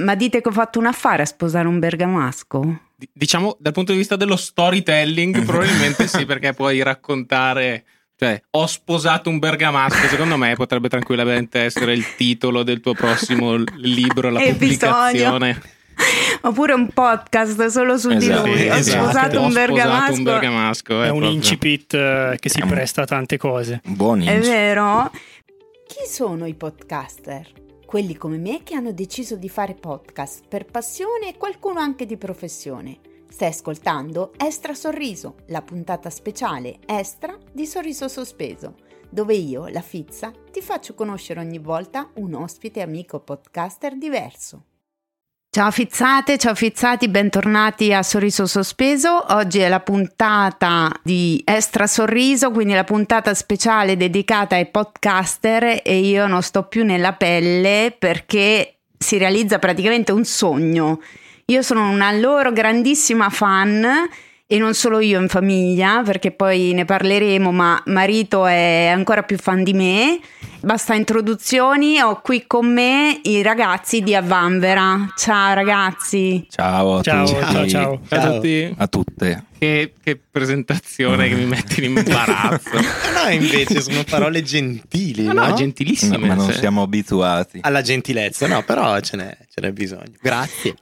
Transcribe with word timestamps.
Ma 0.00 0.14
dite 0.14 0.40
che 0.40 0.48
ho 0.48 0.52
fatto 0.52 0.78
un 0.78 0.86
affare 0.86 1.22
a 1.22 1.26
sposare 1.26 1.66
un 1.66 1.80
bergamasco? 1.80 2.80
D- 2.94 3.08
diciamo 3.12 3.56
dal 3.58 3.72
punto 3.72 3.90
di 3.92 3.98
vista 3.98 4.14
dello 4.14 4.36
storytelling, 4.36 5.42
probabilmente 5.44 6.06
sì, 6.06 6.24
perché 6.24 6.52
puoi 6.54 6.80
raccontare. 6.82 7.84
Cioè, 8.16 8.40
ho 8.50 8.66
sposato 8.66 9.28
un 9.28 9.38
bergamasco, 9.40 10.06
secondo 10.08 10.36
me 10.36 10.54
potrebbe 10.54 10.88
tranquillamente 10.88 11.60
essere 11.60 11.92
il 11.94 12.14
titolo 12.16 12.62
del 12.62 12.80
tuo 12.80 12.92
prossimo 12.94 13.56
libro, 13.76 14.30
la 14.30 14.38
pubblicazione. 14.46 15.60
Oppure 16.42 16.74
un 16.74 16.88
podcast 16.90 17.66
solo 17.66 17.96
su 17.98 18.10
Esatto, 18.10 18.42
di 18.44 18.50
lui. 18.50 18.68
Ho 18.68 18.74
esatto. 18.74 19.02
sposato 19.04 19.38
Ho 19.38 19.44
un 19.46 19.50
sposato 19.50 19.72
bergamasco. 19.72 20.12
un 20.12 20.22
bergamasco, 20.22 20.92
È 21.02 21.06
eh, 21.06 21.10
un 21.10 21.18
proprio. 21.18 21.30
incipit 21.30 21.94
eh, 21.94 22.36
che 22.38 22.48
si 22.48 22.60
presta 22.64 23.02
a 23.02 23.06
tante 23.06 23.36
cose. 23.36 23.80
Buon 23.84 24.20
È 24.22 24.30
inizio. 24.32 24.52
vero? 24.52 25.10
Chi 25.88 26.08
sono 26.08 26.46
i 26.46 26.54
podcaster? 26.54 27.57
Quelli 27.88 28.18
come 28.18 28.36
me 28.36 28.64
che 28.64 28.74
hanno 28.74 28.92
deciso 28.92 29.36
di 29.36 29.48
fare 29.48 29.72
podcast 29.72 30.46
per 30.46 30.66
passione 30.66 31.30
e 31.30 31.38
qualcuno 31.38 31.80
anche 31.80 32.04
di 32.04 32.18
professione. 32.18 32.98
Stai 33.30 33.48
ascoltando 33.48 34.34
Estra 34.36 34.74
Sorriso, 34.74 35.36
la 35.46 35.62
puntata 35.62 36.10
speciale 36.10 36.80
Estra 36.84 37.38
di 37.50 37.64
Sorriso 37.64 38.06
Sospeso, 38.06 38.74
dove 39.08 39.36
io, 39.36 39.68
la 39.68 39.80
Fizza, 39.80 40.30
ti 40.52 40.60
faccio 40.60 40.92
conoscere 40.92 41.40
ogni 41.40 41.58
volta 41.58 42.10
un 42.16 42.34
ospite 42.34 42.82
amico 42.82 43.20
podcaster 43.20 43.96
diverso. 43.96 44.64
Ciao 45.50 45.70
fizzate, 45.70 46.36
ciao 46.36 46.54
fizzati, 46.54 47.08
bentornati 47.08 47.90
a 47.94 48.02
Sorriso 48.02 48.46
Sospeso. 48.46 49.24
Oggi 49.34 49.60
è 49.60 49.68
la 49.70 49.80
puntata 49.80 50.92
di 51.02 51.42
Extra 51.42 51.86
Sorriso, 51.86 52.50
quindi 52.50 52.74
la 52.74 52.84
puntata 52.84 53.32
speciale 53.32 53.96
dedicata 53.96 54.56
ai 54.56 54.66
podcaster 54.66 55.80
e 55.82 56.00
io 56.00 56.26
non 56.26 56.42
sto 56.42 56.64
più 56.64 56.84
nella 56.84 57.14
pelle 57.14 57.96
perché 57.98 58.74
si 58.98 59.16
realizza 59.16 59.58
praticamente 59.58 60.12
un 60.12 60.26
sogno. 60.26 61.00
Io 61.46 61.62
sono 61.62 61.88
una 61.88 62.12
loro 62.12 62.52
grandissima 62.52 63.30
fan 63.30 64.06
e 64.50 64.56
non 64.56 64.72
solo 64.72 64.98
io 65.00 65.20
in 65.20 65.28
famiglia, 65.28 66.00
perché 66.02 66.30
poi 66.30 66.72
ne 66.72 66.86
parleremo, 66.86 67.52
ma 67.52 67.82
marito 67.88 68.46
è 68.46 68.86
ancora 68.90 69.22
più 69.22 69.36
fan 69.36 69.62
di 69.62 69.74
me. 69.74 70.18
Basta 70.60 70.94
introduzioni, 70.94 72.00
ho 72.00 72.22
qui 72.22 72.44
con 72.46 72.72
me 72.72 73.20
i 73.24 73.42
ragazzi 73.42 74.00
di 74.00 74.14
Avvanvera. 74.14 75.12
Ciao 75.16 75.52
ragazzi. 75.52 76.46
Ciao 76.48 76.96
a 76.96 77.02
Ciao, 77.02 77.26
tutti. 77.26 77.40
ciao, 77.40 77.66
ciao. 77.68 78.00
Ciao 78.08 78.18
a 78.18 78.32
tutti. 78.34 78.74
A 78.78 78.86
tutte. 78.86 79.44
Che, 79.58 79.92
che 80.02 80.18
presentazione 80.30 81.28
che 81.28 81.34
mi 81.34 81.44
metti 81.44 81.84
in 81.84 81.96
imbarazzo. 81.96 82.70
No, 83.18 83.30
invece 83.30 83.82
sono 83.82 84.02
parole 84.08 84.42
gentili, 84.42 85.24
No, 85.24 85.32
no? 85.34 85.46
no, 85.48 85.52
gentilissime. 85.54 86.16
Ma 86.16 86.34
non 86.34 86.46
cioè. 86.46 86.54
siamo 86.54 86.82
abituati. 86.82 87.58
Alla 87.62 87.82
gentilezza, 87.82 88.46
no, 88.46 88.62
però 88.62 88.98
ce 89.00 89.16
n'è, 89.18 89.36
ce 89.52 89.60
n'è 89.60 89.72
bisogno. 89.72 90.12
Grazie. 90.22 90.76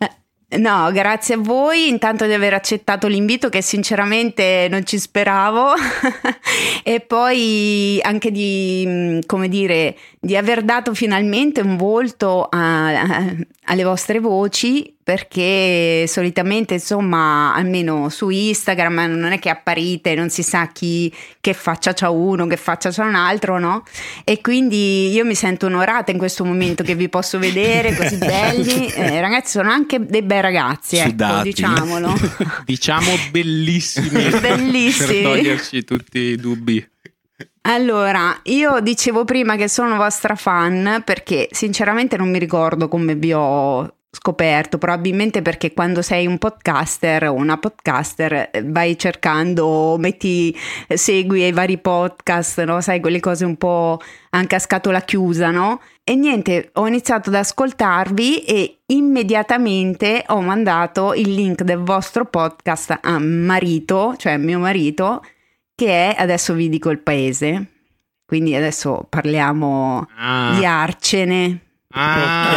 No, 0.49 0.93
grazie 0.93 1.35
a 1.35 1.39
voi 1.39 1.89
intanto 1.89 2.25
di 2.25 2.33
aver 2.33 2.55
accettato 2.55 3.09
l'invito 3.09 3.49
che 3.49 3.63
sinceramente 3.63 4.69
non 4.71 4.85
ci 4.87 4.99
speravo. 4.99 5.73
E 6.83 7.01
poi 7.01 7.99
anche 8.03 8.31
di, 8.31 8.85
mh, 8.87 9.27
come 9.27 9.49
dire, 9.49 9.97
di 10.27 10.37
aver 10.37 10.63
dato 10.65 10.93
finalmente 10.93 11.61
un 11.61 11.77
volto 11.77 12.49
a- 12.51 12.89
a- 13.01 13.35
alle 13.69 13.85
vostre 13.85 14.19
voci 14.19 14.93
perché 15.03 16.05
solitamente 16.09 16.75
insomma 16.75 17.55
almeno 17.55 18.09
su 18.09 18.29
Instagram 18.29 19.05
non 19.17 19.31
è 19.31 19.39
che 19.39 19.51
apparite, 19.51 20.17
non 20.17 20.29
si 20.29 20.43
sa 20.43 20.67
chi 20.73 21.13
che 21.41 21.53
faccia 21.53 21.93
c'ha 21.93 22.11
uno, 22.11 22.49
che 22.49 22.57
faccia 22.57 22.91
c'ha 22.91 23.05
un 23.05 23.15
altro, 23.15 23.61
no? 23.61 23.85
E 24.25 24.41
quindi 24.41 25.11
io 25.13 25.25
mi 25.25 25.37
sento 25.37 25.67
onorata 25.67 26.11
in 26.11 26.19
questo 26.19 26.45
momento 26.45 26.83
che 26.83 26.97
vi 26.97 27.09
posso 27.09 27.39
vedere 27.39 27.95
così 27.95 28.17
belli. 28.17 28.95
Eh, 29.07 29.21
ragazzi, 29.21 29.53
sono 29.53 29.71
anche 29.71 30.05
dei 30.05 30.23
bei 30.23 30.41
ragazzi, 30.41 30.97
ecco, 30.97 31.43
diciamolo. 31.43 32.13
Diciamo 32.65 33.13
bellissimi. 33.31 34.31
Bellissimi. 34.41 35.07
Per 35.07 35.23
toglierci 35.23 35.85
tutti 35.85 36.19
i 36.19 36.37
dubbi. 36.37 36.85
Allora, 37.69 38.39
io 38.45 38.79
dicevo 38.81 39.25
prima 39.25 39.57
che 39.57 39.67
sono 39.69 39.97
vostra 39.97 40.37
fan 40.37 41.03
perché 41.05 41.49
sinceramente 41.51 42.17
non 42.17 42.31
mi 42.31 42.39
ricordo 42.39 42.87
come 42.87 43.17
vi 43.17 43.33
ho 43.33 43.93
scoperto, 44.09 44.79
probabilmente 44.79 45.43
perché 45.43 45.73
quando 45.73 46.01
sei 46.01 46.29
un 46.29 46.39
podcaster 46.39 47.25
o 47.25 47.33
una 47.33 47.59
podcaster 47.59 48.51
eh, 48.53 48.63
vai 48.65 48.97
cercando, 48.97 49.97
metti, 49.99 50.57
eh, 50.87 50.97
segui 50.97 51.45
i 51.45 51.51
vari 51.51 51.79
podcast, 51.79 52.63
no? 52.63 52.81
sai 52.81 53.01
quelle 53.01 53.19
cose 53.19 53.45
un 53.45 53.57
po' 53.57 54.01
anche 54.31 54.55
a 54.55 54.61
scatola 54.61 55.01
chiusa, 55.01 55.51
no? 55.51 55.81
E 56.05 56.15
niente, 56.15 56.71
ho 56.75 56.87
iniziato 56.87 57.31
ad 57.31 57.35
ascoltarvi 57.35 58.45
e 58.45 58.79
immediatamente 58.87 60.23
ho 60.29 60.41
mandato 60.41 61.15
il 61.15 61.35
link 61.35 61.63
del 61.63 61.79
vostro 61.79 62.27
podcast 62.27 63.01
a 63.03 63.19
marito, 63.19 64.15
cioè 64.17 64.37
mio 64.37 64.61
marito, 64.61 65.21
che 65.77 66.11
è, 66.11 66.15
adesso 66.19 66.55
vi 66.55 66.69
dico 66.69 66.91
il 66.91 66.99
paese, 67.01 67.67
quindi 68.25 68.55
adesso 68.57 69.07
parliamo 69.09 70.09
Ah. 70.17 70.55
di 70.59 70.65
Arcene. 70.65 71.61
Ah. 71.91 72.51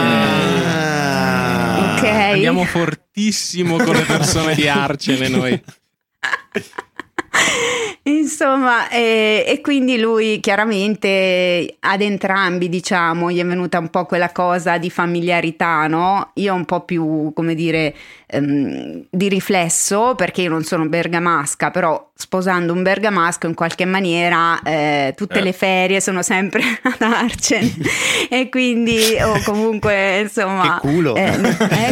Ok. 1.98 2.04
Andiamo 2.06 2.64
fortissimo 2.64 3.76
con 3.78 3.94
le 3.96 4.04
persone 4.04 4.56
di 4.56 4.68
Arcene 4.70 5.28
noi. 5.28 5.62
Insomma, 8.30 8.90
eh, 8.90 9.44
e 9.48 9.60
quindi 9.60 9.98
lui 10.00 10.40
chiaramente 10.40 11.78
ad 11.80 12.02
entrambi, 12.02 12.70
diciamo, 12.70 13.32
gli 13.32 13.40
è 13.40 13.46
venuta 13.46 13.80
un 13.80 13.90
po' 13.90 14.06
quella 14.06 14.32
cosa 14.32 14.78
di 14.78 14.92
familiarità, 14.92 15.88
no? 15.88 16.30
Io 16.36 16.54
un 16.54 16.64
po' 16.66 16.82
più, 16.82 17.32
come 17.34 17.56
dire, 17.56 17.96
ehm, 18.28 19.06
di 19.10 19.30
riflesso, 19.30 20.14
perché 20.16 20.44
io 20.44 20.50
non 20.52 20.64
sono 20.64 20.88
bergamasca, 20.88 21.72
però 21.72 22.08
sposando 22.14 22.72
un 22.72 22.84
bergamasco 22.84 23.48
in 23.48 23.56
qualche 23.56 23.86
maniera 23.86 24.62
eh, 24.62 25.14
tutte 25.18 25.40
Eh. 25.40 25.42
le 25.42 25.54
ferie 25.54 26.00
sono 26.00 26.22
sempre 26.22 26.62
ad 26.84 27.02
Arcen 27.02 27.68
e 28.30 28.48
quindi, 28.50 29.18
o 29.22 29.42
comunque, 29.44 30.20
insomma... 30.20 30.80
Che 30.80 30.88
culo. 30.88 31.16
eh, 31.16 31.32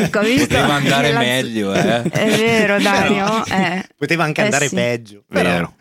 ecco, 0.04 0.20
visto? 0.22 0.48
Poteva 0.50 0.74
andare 0.76 1.12
La- 1.12 1.20
meglio, 1.20 1.74
eh. 1.74 2.04
È 2.04 2.30
vero, 2.30 2.80
Dario. 2.80 3.44
eh. 3.46 3.84
Poteva 3.98 4.24
anche 4.24 4.42
Eh, 4.42 4.44
andare 4.46 4.68
sì. 4.68 4.76
peggio. 4.76 5.24
però- 5.28 5.50
Vero. 5.50 5.74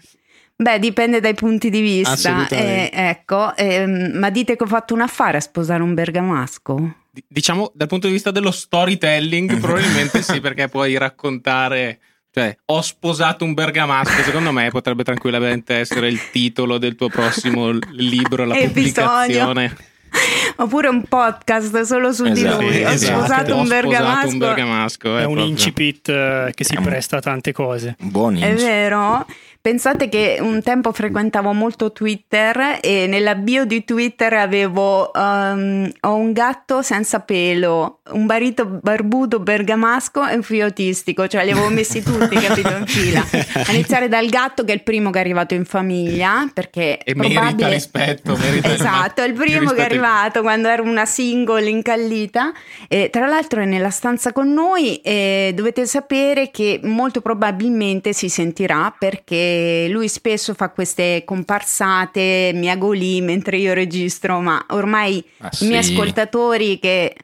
Beh, 0.59 0.79
dipende 0.79 1.21
dai 1.21 1.35
punti 1.35 1.69
di 1.69 1.81
vista. 1.81 2.49
Eh, 2.49 2.91
ecco, 2.93 3.55
ehm, 3.57 4.13
ma 4.19 4.31
dite 4.31 4.57
che 4.57 4.65
ho 4.65 4.67
fatto 4.67 4.95
un 4.95 5.03
affare 5.03 5.37
a 5.37 5.41
sposare 5.41 5.83
un 5.83 5.93
bergamasco? 5.93 6.95
D- 7.11 7.21
Diciamo 7.29 7.71
dal 7.75 7.89
punto 7.89 8.07
di 8.07 8.15
vista 8.15 8.31
dello 8.31 8.51
storytelling, 8.51 9.59
probabilmente 9.61 10.23
sì, 10.23 10.41
perché 10.41 10.69
puoi 10.69 10.97
raccontare. 10.97 11.99
Cioè, 12.31 12.55
ho 12.67 12.81
sposato 12.83 13.45
un 13.45 13.55
bergamasco, 13.55 14.23
secondo 14.23 14.53
me 14.53 14.71
potrebbe 14.71 15.03
tranquillamente 15.05 15.75
essere 15.75 16.09
il 16.09 16.31
titolo 16.31 16.77
del 16.79 16.95
tuo 16.95 17.09
prossimo 17.09 17.71
libro, 17.93 18.45
la 18.45 18.57
Episodio. 18.57 19.07
pubblicazione. 19.47 19.77
Oppure 20.57 20.89
un 20.89 21.03
podcast 21.05 21.81
solo 21.83 22.13
su 22.13 22.25
di 22.25 22.31
Esatto, 22.41 22.61
lui. 22.63 22.83
Ho 22.85 22.89
esatto. 22.91 23.19
sposato 23.19 23.55
Ho 23.55 23.61
un 23.61 23.67
sposato 23.67 23.89
bergamasco. 23.89 24.29
un 24.29 24.39
bergamasco. 24.39 25.17
È 25.17 25.21
eh, 25.21 25.25
un 25.25 25.33
proprio. 25.33 25.45
incipit 25.47 26.09
eh, 26.09 26.53
che 26.55 26.65
si 26.65 26.77
presta 26.77 27.17
a 27.19 27.21
tante 27.21 27.53
cose. 27.53 27.97
Buon 27.99 28.37
È 28.37 28.47
inizio. 28.47 28.67
vero? 28.67 29.27
Pensate 29.67 30.09
che 30.09 30.39
un 30.41 30.63
tempo 30.63 30.93
frequentavo 30.93 31.53
molto 31.53 31.91
Twitter 31.91 32.79
e 32.81 33.09
nella 33.09 33.35
bio 33.35 33.65
di 33.65 33.83
Twitter 33.83 34.33
avevo 34.35 35.11
um, 35.13 35.91
ho 36.03 36.15
un 36.15 36.33
gatto 36.33 36.83
senza 36.83 37.19
pelo, 37.19 37.99
un 38.13 38.27
barito 38.27 38.65
barbuto 38.65 39.41
bergamasco 39.41 40.25
e 40.25 40.37
un 40.37 40.45
figlio 40.45 40.67
autistico, 40.67 41.27
cioè 41.27 41.45
li 41.45 41.51
avevo 41.51 41.69
messi 41.71 42.01
tutti, 42.01 42.37
capito, 42.39 42.77
in 42.77 42.87
fila. 42.87 43.27
A 43.67 43.73
iniziare 43.73 44.07
dal 44.07 44.27
gatto 44.27 44.63
che 44.63 44.71
è 44.71 44.75
il 44.77 44.85
primo 44.85 45.11
che 45.11 45.19
è 45.19 45.23
arrivato 45.23 45.55
in 45.55 45.65
famiglia, 45.65 46.49
perché 46.55 46.99
E 46.99 47.17
merita 47.17 47.41
probabile- 47.41 47.71
rispetto. 47.71 48.37
Merita 48.37 48.71
Esatto, 48.73 49.23
è 49.23 49.27
il 49.27 49.33
primo 49.33 49.73
che 49.73 49.81
è 49.81 49.85
arrivato 49.85 50.43
quando 50.43 50.69
ero 50.69 50.85
una 50.85 51.07
single 51.07 51.69
incallita. 51.69 52.53
E 52.87 53.11
tra 53.11 53.27
l'altro 53.27 53.63
è 53.63 53.65
nella 53.65 53.91
stanza 53.91 54.31
con 54.31 54.53
noi 54.53 54.99
e 54.99 55.51
dovete 55.57 55.87
sapere 55.87 56.53
che 56.53 56.79
molto 56.85 57.21
probabilmente 57.21 58.13
si 58.13 58.29
sentirà 58.29 58.95
perché 58.97 59.55
lui 59.91 60.09
spesso 60.09 60.55
fa 60.55 60.71
queste 60.71 61.23
comparsate, 61.25 62.53
mi 62.55 62.71
agolì 62.71 63.21
mentre 63.21 63.57
io 63.59 63.73
registro, 63.73 64.41
ma 64.41 64.65
ormai 64.71 65.25
Ah, 65.39 65.51
i 65.61 65.67
miei 65.67 65.83
sì. 65.83 65.93
ascoltatori 65.93 66.79
che 66.79 67.15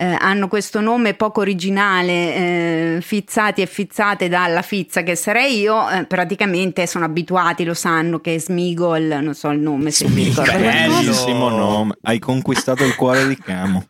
eh, 0.00 0.16
hanno 0.18 0.46
questo 0.46 0.80
nome 0.80 1.14
poco 1.14 1.40
originale, 1.40 2.12
eh, 2.12 2.98
fizzati 3.00 3.62
e 3.62 3.66
fizzate 3.66 4.28
dalla 4.28 4.62
fizza 4.62 5.02
che 5.02 5.16
sarei 5.16 5.58
io, 5.58 5.90
eh, 5.90 6.04
praticamente 6.04 6.86
sono 6.86 7.04
abituati, 7.04 7.64
lo 7.64 7.74
sanno 7.74 8.20
che 8.20 8.38
Smigol, 8.38 9.18
non 9.20 9.34
so 9.34 9.48
il 9.50 9.58
nome 9.58 9.90
se 9.90 10.08
mi 10.08 10.22
ricordo. 10.24 10.56
Bellissimo 10.56 11.48
nome. 11.48 11.96
Hai 12.02 12.20
conquistato 12.20 12.84
il 12.84 12.94
cuore 12.94 13.26
di 13.26 13.36
Camo. 13.36 13.86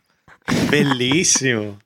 Bellissimo. 0.67 1.77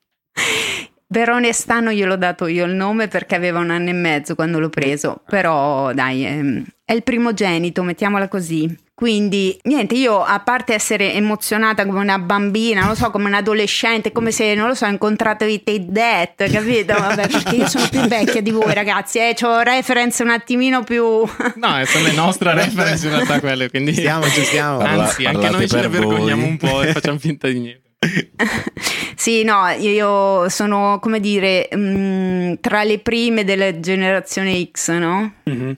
Per 1.13 1.29
onestà 1.29 1.79
non 1.79 1.93
gliel'ho 1.93 2.15
dato 2.15 2.47
io 2.47 2.65
il 2.65 2.73
nome 2.73 3.07
perché 3.07 3.35
aveva 3.35 3.59
un 3.59 3.69
anno 3.69 3.89
e 3.89 3.93
mezzo 3.93 4.33
quando 4.33 4.57
l'ho 4.57 4.69
preso, 4.69 5.21
però 5.27 5.93
dai, 5.93 6.25
ehm, 6.25 6.65
è 6.83 6.93
il 6.93 7.03
primogenito, 7.03 7.83
mettiamola 7.83 8.27
così. 8.27 8.75
Quindi, 8.95 9.55
niente, 9.65 9.93
io 9.93 10.23
a 10.23 10.39
parte 10.39 10.73
essere 10.73 11.13
emozionata 11.13 11.85
come 11.85 11.99
una 11.99 12.17
bambina, 12.17 12.79
non 12.79 12.89
lo 12.89 12.95
so, 12.95 13.11
come 13.11 13.25
un 13.25 13.35
adolescente, 13.35 14.11
come 14.11 14.31
se, 14.31 14.55
non 14.55 14.67
lo 14.67 14.73
so, 14.73 14.87
incontrato 14.87 15.45
i 15.45 15.61
Tate 15.63 15.85
Death, 15.87 16.51
capito? 16.51 16.95
Vabbè, 16.95 17.27
perché 17.27 17.55
io 17.57 17.67
sono 17.67 17.87
più 17.89 18.01
vecchia 18.07 18.41
di 18.41 18.49
voi, 18.49 18.73
ragazzi, 18.73 19.19
eh, 19.19 19.35
ho 19.43 19.59
reference 19.59 20.23
un 20.23 20.29
attimino 20.31 20.81
più... 20.81 21.03
No, 21.57 21.85
sono 21.85 22.05
le 22.05 22.13
nostre 22.13 22.55
reference 22.55 23.05
in 23.05 23.13
realtà 23.13 23.39
quelle, 23.39 23.69
quindi... 23.69 23.93
Stiamo, 23.93 24.27
ci 24.29 24.43
stiamo. 24.43 24.79
Parla- 24.79 25.03
Anzi, 25.03 25.25
anche 25.25 25.39
parlate 25.39 25.57
noi 25.57 25.67
ce 25.67 25.75
ne 25.75 25.89
per 25.89 26.01
voi. 26.01 26.07
vergogniamo 26.07 26.45
un 26.47 26.57
po' 26.57 26.81
e 26.81 26.91
facciamo 26.91 27.19
finta 27.19 27.47
di 27.47 27.59
niente. 27.59 27.82
Sì, 29.15 29.43
no, 29.43 29.67
io 29.69 30.49
sono, 30.49 30.99
come 30.99 31.19
dire, 31.19 31.69
mh, 31.73 32.59
tra 32.59 32.83
le 32.83 32.99
prime 32.99 33.43
della 33.43 33.79
generazione 33.79 34.69
X, 34.71 34.91
no? 34.91 35.35
Mhm. 35.43 35.77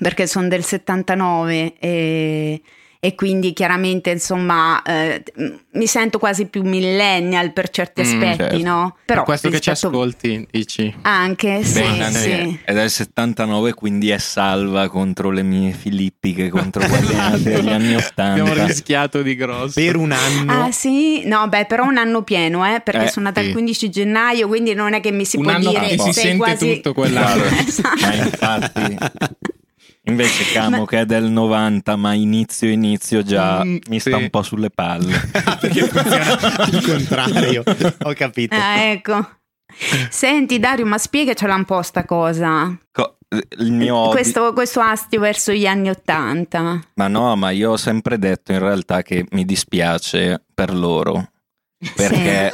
perché 0.00 0.26
sono 0.26 0.48
del 0.48 0.64
79 0.64 1.74
e, 1.78 2.60
e 3.04 3.16
quindi 3.16 3.52
chiaramente 3.52 4.10
insomma 4.10 4.80
eh, 4.82 5.24
mi 5.72 5.86
sento 5.88 6.20
quasi 6.20 6.46
più 6.46 6.62
millennial 6.62 7.52
per 7.52 7.68
certi 7.70 8.02
Mm, 8.02 8.04
aspetti, 8.04 8.36
certo. 8.36 8.62
no? 8.62 8.96
Però 9.04 9.18
per 9.20 9.24
questo 9.24 9.48
che 9.48 9.58
ci 9.60 9.70
rispetto- 9.70 9.88
ascolti, 9.96 10.46
dici... 10.48 10.94
Anche, 11.02 11.64
sì, 11.64 11.80
Beh, 11.80 12.10
sì. 12.12 12.18
sì, 12.18 12.60
È 12.64 12.72
del 12.72 12.88
79, 12.90 13.74
quindi 13.74 14.10
è 14.10 14.18
salva 14.18 14.88
contro 14.88 15.30
le 15.30 15.42
mie 15.42 15.72
filippiche, 15.72 16.48
contro 16.48 16.86
quelle 16.86 17.38
degli 17.42 17.68
anni 17.70 17.94
Abbiamo 17.94 18.50
80. 18.52 18.66
rischiato 18.66 19.22
di 19.22 19.34
grosso. 19.34 19.80
Per 19.80 19.96
un 19.96 20.12
anno. 20.12 20.62
Ah 20.66 20.70
sì? 20.70 21.26
No, 21.26 21.48
beh, 21.48 21.64
però 21.64 21.84
un 21.84 21.96
anno 21.96 22.22
pieno, 22.22 22.64
eh, 22.64 22.80
perché 22.80 23.06
Eh, 23.06 23.08
sono 23.08 23.26
nata 23.26 23.40
sì. 23.40 23.48
il 23.48 23.52
15 23.52 23.90
gennaio, 23.90 24.46
quindi 24.46 24.74
non 24.74 24.92
è 24.92 25.00
che 25.00 25.10
mi 25.10 25.24
si 25.24 25.38
Un 25.38 25.42
può 25.42 25.52
anno 25.52 25.70
dire 25.70 25.88
che 25.88 25.98
si 25.98 26.12
sente 26.12 26.36
quasi... 26.36 26.74
tutto 26.76 26.92
quell'anno. 26.94 27.42
Esatto. 27.66 28.00
Ma 28.00 28.14
infatti, 28.14 28.96
invece 30.04 30.52
Camo 30.52 30.84
che 30.84 31.00
è 31.00 31.06
del 31.06 31.24
90, 31.24 31.96
ma 31.96 32.12
inizio 32.14 32.68
inizio 32.68 33.22
già 33.22 33.64
Mm, 33.64 33.76
mi 33.88 33.98
sta 34.00 34.16
sì. 34.16 34.22
un 34.22 34.30
po' 34.30 34.42
sulle 34.42 34.70
palle. 34.70 35.30
Perché 35.60 35.86
funziona 35.86 36.38
al 36.56 36.82
contrario. 36.84 37.62
Ho 38.04 38.12
capito. 38.14 38.54
Ah, 38.54 38.78
ecco. 38.80 39.28
Senti 40.10 40.58
Dario, 40.58 40.84
ma 40.86 40.98
spiegacela 40.98 41.54
un 41.54 41.64
po' 41.64 41.82
sta 41.82 42.04
cosa. 42.04 42.76
Co- 42.90 43.16
il 43.58 43.72
mio 43.72 44.10
Questo, 44.10 44.52
questo 44.52 44.80
astio 44.80 45.18
verso 45.18 45.52
gli 45.52 45.66
anni 45.66 45.88
Ottanta. 45.88 46.78
Ma 46.94 47.08
no, 47.08 47.34
ma 47.36 47.48
io 47.50 47.70
ho 47.70 47.76
sempre 47.78 48.18
detto 48.18 48.52
in 48.52 48.58
realtà 48.58 49.00
che 49.02 49.24
mi 49.30 49.46
dispiace 49.46 50.44
per 50.52 50.74
loro. 50.74 51.30
Perché, 51.94 52.52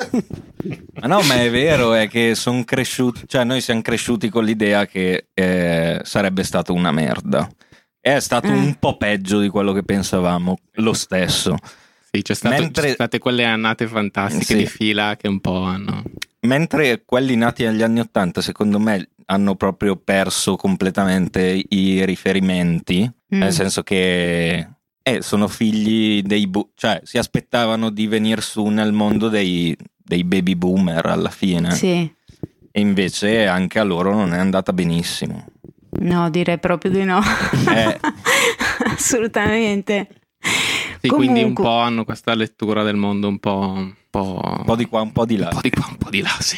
ma 1.01 1.07
no, 1.07 1.21
ma 1.23 1.35
è 1.43 1.51
vero, 1.51 1.93
è 1.93 2.09
che 2.09 2.35
sono 2.35 2.65
cresciuti, 2.65 3.23
cioè 3.27 3.45
noi 3.45 3.61
siamo 3.61 3.83
cresciuti 3.83 4.29
con 4.31 4.45
l'idea 4.45 4.87
che 4.87 5.27
eh, 5.35 6.01
sarebbe 6.03 6.43
stato 6.45 6.73
una 6.73 6.91
merda. 6.93 7.49
È 8.01 8.19
stato 8.21 8.47
Eh. 8.47 8.53
un 8.53 8.77
po' 8.79 8.97
peggio 8.97 9.39
di 9.41 9.49
quello 9.49 9.73
che 9.73 9.83
pensavamo, 9.83 10.59
lo 10.75 10.93
stesso. 10.95 11.57
Sì, 12.11 12.23
c'è 12.23 12.35
stato, 12.35 12.55
Mentre- 12.59 12.83
sono 12.85 12.95
state 12.95 13.19
quelle 13.19 13.45
annate 13.45 13.87
fantastiche 13.87 14.45
Sì. 14.45 14.57
di 14.57 14.67
fila 14.67 15.17
che 15.17 15.29
un 15.29 15.41
po' 15.41 15.63
hanno... 15.63 16.03
Mentre 16.41 17.03
quelli 17.05 17.37
nati 17.37 17.65
negli 17.65 17.83
anni 17.83 18.01
Ottanta, 18.01 18.41
secondo 18.41 18.79
me, 18.79 19.11
hanno 19.27 19.57
proprio 19.57 19.97
perso 19.97 20.57
completamente 20.57 21.63
i 21.69 22.05
riferimenti, 22.07 23.03
Mm. 23.35 23.41
nel 23.41 23.53
senso 23.53 23.83
che 23.83 24.67
eh, 25.17 25.23
sono 25.23 25.49
figli 25.49 26.23
dei... 26.23 26.47
bu- 26.47 26.71
cioè 26.75 27.01
si 27.05 27.19
aspettavano 27.19 27.91
di 27.91 28.07
venire 28.07 28.41
su 28.41 28.67
nel 28.67 28.93
mondo 28.93 29.29
dei, 29.29 29.77
dei 29.97 30.25
baby 30.25 30.55
boomer 30.55 31.07
alla 31.07 31.31
fine. 31.31 31.71
Sì, 31.73 32.11
E 32.71 32.81
invece 32.81 33.47
anche 33.47 33.79
a 33.79 33.85
loro 33.85 34.15
non 34.15 34.33
è 34.35 34.39
andata 34.39 34.73
benissimo. 34.73 35.47
no, 36.01 36.31
direi 36.31 36.59
proprio 36.59 36.91
di 36.91 37.05
no. 37.05 37.21
Eh. 37.75 37.99
Assolutamente. 38.93 40.09
Sì, 41.01 41.09
quindi 41.09 41.43
un 41.43 41.53
Comunque- 41.55 41.65
po' 41.65 41.79
hanno 41.79 42.05
questa 42.05 42.35
lettura 42.35 42.83
del 42.83 42.97
mondo 42.97 43.29
un 43.29 43.39
po'... 43.39 43.73
Un 43.77 43.95
po', 44.11 44.41
Un 44.43 44.65
po' 44.65 44.77
di 44.77 44.87
qua, 44.87 45.03
un 45.03 45.13
po' 45.13 45.25
di 45.27 45.37
là. 45.37 45.49
un 45.49 45.55
po' 45.55 45.61
di 45.61 45.71
qua, 45.71 45.87
un 45.91 45.97
po' 45.97 46.11
di 46.11 46.21
là, 46.23 46.35
sì. 46.41 46.57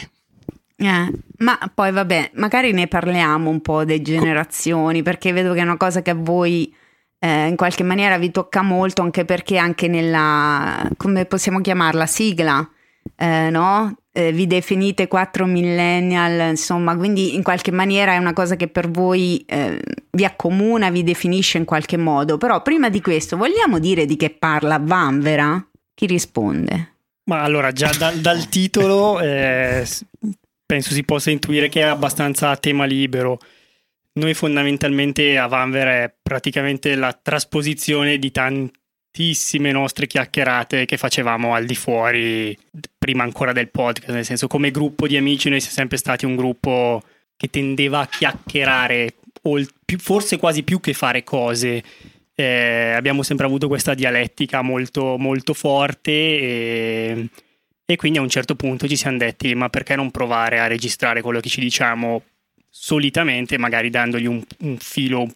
Eh, 0.77 1.13
ma 1.39 1.59
poi 1.75 1.91
vabbè, 1.93 2.31
magari 2.35 2.73
ne 2.73 2.87
parliamo 2.87 3.51
un 3.51 3.61
po' 3.61 3.85
delle 3.85 4.01
generazioni, 4.03 5.03
perché 5.03 5.33
vedo 5.33 5.53
che 5.53 5.59
è 5.61 5.65
una 5.65 5.77
cosa 5.77 6.01
che 6.01 6.11
a 6.11 6.15
voi 6.15 6.73
eh, 7.21 7.47
in 7.47 7.57
qualche 7.57 7.83
maniera 7.85 8.19
vi 8.19 8.31
tocca 8.31 8.63
molto, 8.63 9.03
anche 9.03 9.25
perché 9.25 9.59
anche 9.59 9.87
nella, 9.87 10.89
come 10.97 11.27
possiamo 11.27 11.61
chiamarla, 11.61 12.07
sigla, 12.07 12.69
eh, 13.17 13.51
no? 13.51 13.95
Eh, 14.13 14.33
vi 14.33 14.47
definite 14.47 15.07
quattro 15.07 15.47
millennial, 15.47 16.51
insomma, 16.51 16.97
quindi 16.97 17.35
in 17.35 17.43
qualche 17.43 17.71
maniera 17.71 18.15
è 18.15 18.17
una 18.17 18.33
cosa 18.33 18.57
che 18.57 18.67
per 18.67 18.91
voi 18.91 19.45
eh, 19.47 19.81
vi 20.11 20.25
accomuna, 20.25 20.91
vi 20.91 21.05
definisce 21.05 21.59
in 21.59 21.65
qualche 21.65 21.97
modo. 21.97 22.39
Però 22.39 22.61
prima 22.63 22.89
di 22.89 23.01
questo, 23.01 23.37
vogliamo 23.37 23.79
dire 23.79 24.07
di 24.07 24.17
che 24.17 24.31
parla 24.31 24.81
Vanvera? 24.83 25.65
Chi 25.95 26.07
risponde? 26.07 26.95
Ma 27.25 27.43
allora, 27.43 27.71
già 27.71 27.93
dal, 27.97 28.17
dal 28.17 28.49
titolo 28.49 29.21
eh, 29.21 29.87
penso 30.67 30.93
si 30.93 31.05
possa 31.05 31.31
intuire 31.31 31.69
che 31.69 31.81
è 31.83 31.85
abbastanza 31.85 32.57
tema 32.57 32.87
libero. 32.87 33.39
Noi 34.13 34.35
fondamentalmente 34.35 35.39
a 35.39 35.47
Vanver 35.47 35.87
è 35.87 36.15
praticamente 36.21 36.97
la 36.97 37.13
trasposizione 37.13 38.19
di 38.19 38.33
tantissime 38.33 39.71
nostre 39.71 40.09
chiacchierate 40.09 40.85
che 40.85 40.97
facevamo 40.97 41.55
al 41.55 41.65
di 41.65 41.77
fuori, 41.77 42.57
prima 42.99 43.23
ancora 43.23 43.53
del 43.53 43.71
podcast, 43.71 44.11
nel 44.11 44.25
senso 44.25 44.49
come 44.49 44.73
gruppo 44.73 45.07
di 45.07 45.17
amici 45.17 45.49
noi 45.49 45.61
siamo 45.61 45.77
sempre 45.77 45.97
stati 45.97 46.25
un 46.27 46.35
gruppo 46.35 47.03
che 47.37 47.49
tendeva 47.51 48.01
a 48.01 48.09
chiacchierare, 48.09 49.15
forse 49.99 50.39
quasi 50.39 50.65
più 50.65 50.81
che 50.81 50.93
fare 50.93 51.23
cose. 51.23 51.83
Eh, 52.35 52.93
abbiamo 52.97 53.23
sempre 53.23 53.47
avuto 53.47 53.69
questa 53.69 53.95
dialettica 53.95 54.63
molto, 54.63 55.19
molto 55.19 55.55
forte 55.55 56.11
e, 56.11 57.29
e 57.85 57.97
quindi 57.97 58.19
a 58.19 58.23
un 58.23 58.29
certo 58.29 58.57
punto 58.57 58.89
ci 58.89 58.97
siamo 58.97 59.19
detti 59.19 59.55
ma 59.55 59.69
perché 59.69 59.95
non 59.95 60.11
provare 60.11 60.59
a 60.59 60.67
registrare 60.67 61.21
quello 61.21 61.41
che 61.41 61.51
ci 61.51 61.61
diciamo 61.61 62.23
solitamente, 62.83 63.59
magari 63.59 63.91
dandogli 63.91 64.25
un, 64.25 64.43
un 64.61 64.79
filo 64.79 65.29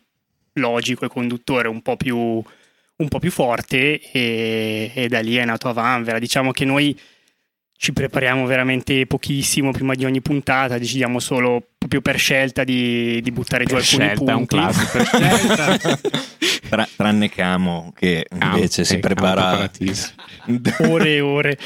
logico 0.55 1.05
e 1.05 1.09
conduttore 1.09 1.69
un 1.69 1.83
po' 1.83 1.95
più, 1.95 2.17
un 2.17 3.09
po' 3.09 3.19
più 3.19 3.31
forte 3.31 4.01
e, 4.01 4.91
e 4.95 5.09
da 5.09 5.21
lì 5.21 5.37
è 5.37 5.45
nato 5.45 5.69
Avanvera. 5.69 6.19
Diciamo 6.19 6.53
che 6.53 6.65
noi 6.65 6.99
ci 7.77 7.93
prepariamo 7.93 8.47
veramente 8.47 9.05
pochissimo 9.07 9.73
prima 9.73 9.95
di 9.95 10.07
ogni 10.07 10.23
puntata, 10.23 10.79
decidiamo 10.79 11.19
solo 11.19 11.63
proprio 11.77 12.01
per 12.01 12.19
scelta 12.19 12.65
di, 12.65 13.21
di 13.21 13.31
buttare 13.31 13.65
giù 13.67 13.75
Per 13.75 13.83
alcuni 13.83 14.07
scelta, 14.07 14.33
è 14.33 14.35
un 14.35 14.47
punti. 14.47 14.57
classico, 14.57 14.91
per 14.91 15.07
scelta. 15.07 16.01
Tra- 16.71 16.89
tranne 16.97 17.29
Camo 17.29 17.93
che 17.95 18.27
Camo, 18.27 18.55
invece 18.55 18.85
si 18.85 18.95
sì, 18.95 19.01
Camo 19.01 19.15
prepara... 19.15 19.71
ore 20.89 21.15
e 21.15 21.21
ore. 21.21 21.59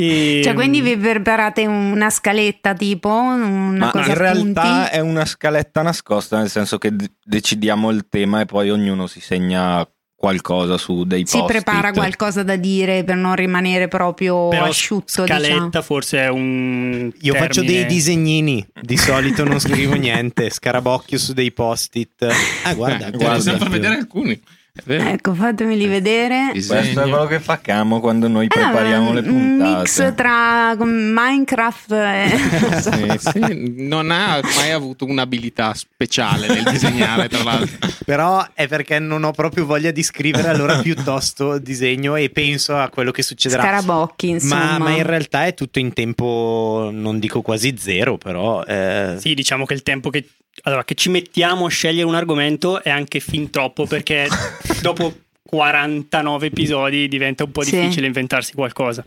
E, 0.00 0.42
Cioè, 0.44 0.54
quindi 0.54 0.80
vi 0.80 0.96
preparate 0.96 1.66
una 1.66 2.08
scaletta 2.08 2.72
tipo, 2.74 3.08
una 3.10 3.86
Ma 3.86 3.90
cosa 3.90 4.10
in 4.10 4.14
realtà 4.16 4.62
punti? 4.62 4.90
è 4.96 5.00
una 5.00 5.24
scaletta 5.24 5.82
nascosta, 5.82 6.38
nel 6.38 6.48
senso 6.50 6.78
che 6.78 6.94
d- 6.94 7.10
decidiamo 7.24 7.90
il 7.90 8.06
tema 8.08 8.40
e 8.40 8.44
poi 8.46 8.70
ognuno 8.70 9.08
si 9.08 9.20
segna 9.20 9.84
qualcosa 10.14 10.76
su 10.78 11.04
dei 11.04 11.24
Si 11.26 11.36
post-it. 11.38 11.62
prepara 11.64 11.92
qualcosa 11.92 12.42
da 12.42 12.56
dire 12.56 13.02
per 13.04 13.14
non 13.16 13.34
rimanere 13.36 13.86
proprio 13.88 14.48
però 14.48 14.64
asciutto, 14.64 15.24
scaletta 15.24 15.64
diciamo. 15.64 15.82
forse 15.82 16.18
è 16.18 16.28
un 16.28 17.10
Io 17.20 17.34
faccio 17.34 17.62
dei 17.62 17.84
disegnini, 17.86 18.64
di 18.80 18.96
solito 18.96 19.44
non 19.44 19.58
scrivo 19.60 19.94
niente, 19.94 20.48
scarabocchio 20.50 21.18
su 21.18 21.32
dei 21.32 21.50
post-it. 21.52 22.24
Ah, 22.64 22.74
guarda, 22.74 23.06
Eh, 23.06 23.10
guarda. 23.16 23.34
possiamo 23.34 23.58
far 23.58 23.68
vedere 23.68 23.94
alcuni. 23.96 24.40
Ecco, 24.86 25.34
fatemeli 25.34 25.86
vedere. 25.86 26.48
Questo 26.52 26.74
è 26.74 26.80
Disegno. 26.82 27.00
quello 27.08 27.26
che 27.26 27.40
facciamo 27.40 28.00
quando 28.00 28.28
noi 28.28 28.46
Ah, 28.46 28.54
prepariamo 28.54 29.12
le 29.12 29.20
un 29.20 29.26
puntate. 29.26 29.78
mix 29.78 30.14
tra 30.14 30.74
Minecraft 30.78 31.92
e... 31.92 32.26
Sì, 32.80 33.18
sì, 33.18 33.74
non 33.78 34.10
ha 34.10 34.40
mai 34.56 34.70
avuto 34.70 35.04
un'abilità 35.04 35.74
speciale 35.74 36.46
nel 36.48 36.62
disegnare, 36.64 37.28
tra 37.28 37.42
l'altro. 37.42 37.88
Però 38.04 38.44
è 38.54 38.66
perché 38.68 38.98
non 38.98 39.24
ho 39.24 39.32
proprio 39.32 39.66
voglia 39.66 39.90
di 39.90 40.02
scrivere, 40.02 40.48
allora 40.48 40.78
piuttosto 40.78 41.58
disegno 41.58 42.16
e 42.16 42.30
penso 42.30 42.76
a 42.76 42.88
quello 42.88 43.10
che 43.10 43.22
succederà. 43.22 43.62
Scarabocchi, 43.62 44.28
insomma. 44.28 44.78
Ma, 44.78 44.78
ma 44.78 44.90
in 44.96 45.02
realtà 45.02 45.44
è 45.44 45.54
tutto 45.54 45.78
in 45.78 45.92
tempo, 45.92 46.88
non 46.92 47.18
dico 47.18 47.42
quasi 47.42 47.74
zero, 47.78 48.16
però... 48.16 48.62
eh, 48.64 49.16
Sì, 49.18 49.34
diciamo 49.34 49.64
che 49.66 49.74
il 49.74 49.82
tempo 49.82 50.08
che, 50.10 50.26
allora, 50.62 50.84
che 50.84 50.94
ci 50.94 51.08
mettiamo 51.10 51.66
a 51.66 51.70
scegliere 51.70 52.06
un 52.06 52.14
argomento 52.14 52.82
è 52.82 52.90
anche 52.90 53.20
fin 53.20 53.50
troppo 53.50 53.86
perché 53.86 54.26
dopo 54.82 55.14
49 55.42 56.46
episodi 56.46 57.08
diventa 57.08 57.44
un 57.44 57.52
po' 57.52 57.62
Sì. 57.62 57.78
difficile 57.78 58.06
inventarsi 58.06 58.52
qualcosa. 58.54 59.04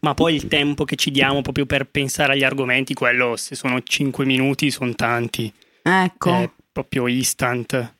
Ma 0.00 0.14
poi 0.14 0.34
il 0.34 0.48
tempo 0.48 0.84
che 0.84 0.96
ci 0.96 1.10
diamo 1.10 1.42
proprio 1.42 1.66
per 1.66 1.84
pensare 1.86 2.32
agli 2.32 2.42
argomenti, 2.44 2.94
quello 2.94 3.36
se 3.36 3.54
sono 3.54 3.82
5 3.82 4.24
minuti 4.24 4.70
sono 4.70 4.94
tanti, 4.94 5.52
Ecco. 5.82 6.34
è 6.34 6.50
proprio 6.72 7.06
instant. 7.06 7.94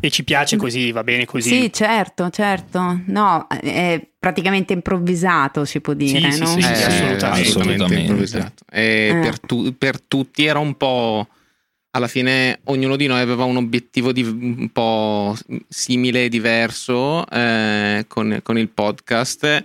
E 0.00 0.10
ci 0.10 0.24
piace 0.24 0.56
così, 0.56 0.90
va 0.90 1.04
bene 1.04 1.24
così. 1.24 1.48
Sì, 1.48 1.72
certo, 1.72 2.28
certo. 2.30 3.00
No, 3.06 3.46
è 3.46 4.04
praticamente 4.18 4.72
improvvisato, 4.72 5.64
si 5.64 5.80
può 5.80 5.92
dire, 5.94 6.32
Sì, 6.32 6.40
no? 6.40 6.46
sì, 6.46 6.60
sì, 6.60 6.66
Eh, 6.68 6.72
assolutamente. 6.72 7.24
assolutamente 7.26 7.40
Assolutamente. 7.48 8.00
improvvisato. 8.00 8.64
E 8.72 9.08
Eh. 9.14 9.18
per, 9.20 9.38
tu- 9.38 9.74
per 9.78 10.00
tutti 10.00 10.44
era 10.44 10.58
un 10.58 10.74
po'. 10.76 11.28
Alla 11.94 12.08
fine 12.08 12.60
ognuno 12.64 12.96
di 12.96 13.06
noi 13.06 13.20
aveva 13.20 13.44
un 13.44 13.56
obiettivo 13.56 14.12
un 14.14 14.68
po' 14.72 15.36
simile 15.68 16.24
e 16.24 16.28
diverso 16.28 17.24
eh, 17.28 18.04
con, 18.08 18.40
con, 18.42 18.58
il 18.58 18.68
podcast 18.68 19.64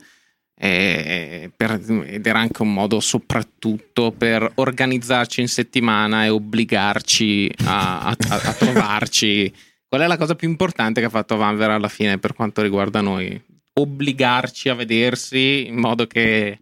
e 0.55 1.51
per, 1.55 1.81
ed 2.05 2.27
era 2.27 2.39
anche 2.39 2.62
un 2.62 2.71
modo 2.71 3.00
soprattutto 3.00 4.12
per 4.12 4.51
organizzarci 4.55 5.41
in 5.41 5.48
settimana 5.48 6.25
e 6.25 6.29
obbligarci 6.29 7.51
a, 7.65 8.01
a, 8.01 8.15
a, 8.29 8.36
a 8.36 8.53
trovarci. 8.53 9.51
Qual 9.88 10.01
è 10.01 10.05
la 10.05 10.17
cosa 10.17 10.36
più 10.36 10.48
importante 10.48 11.00
che 11.00 11.07
ha 11.07 11.12
fatto 11.12 11.36
Vanver 11.36 11.71
alla 11.71 11.88
fine 11.88 12.19
per 12.19 12.33
quanto 12.33 12.62
riguarda 12.62 13.01
noi? 13.01 13.41
Obbligarci 13.74 14.69
a 14.69 14.75
vedersi 14.75 15.65
in 15.65 15.77
modo 15.77 16.05
che 16.05 16.59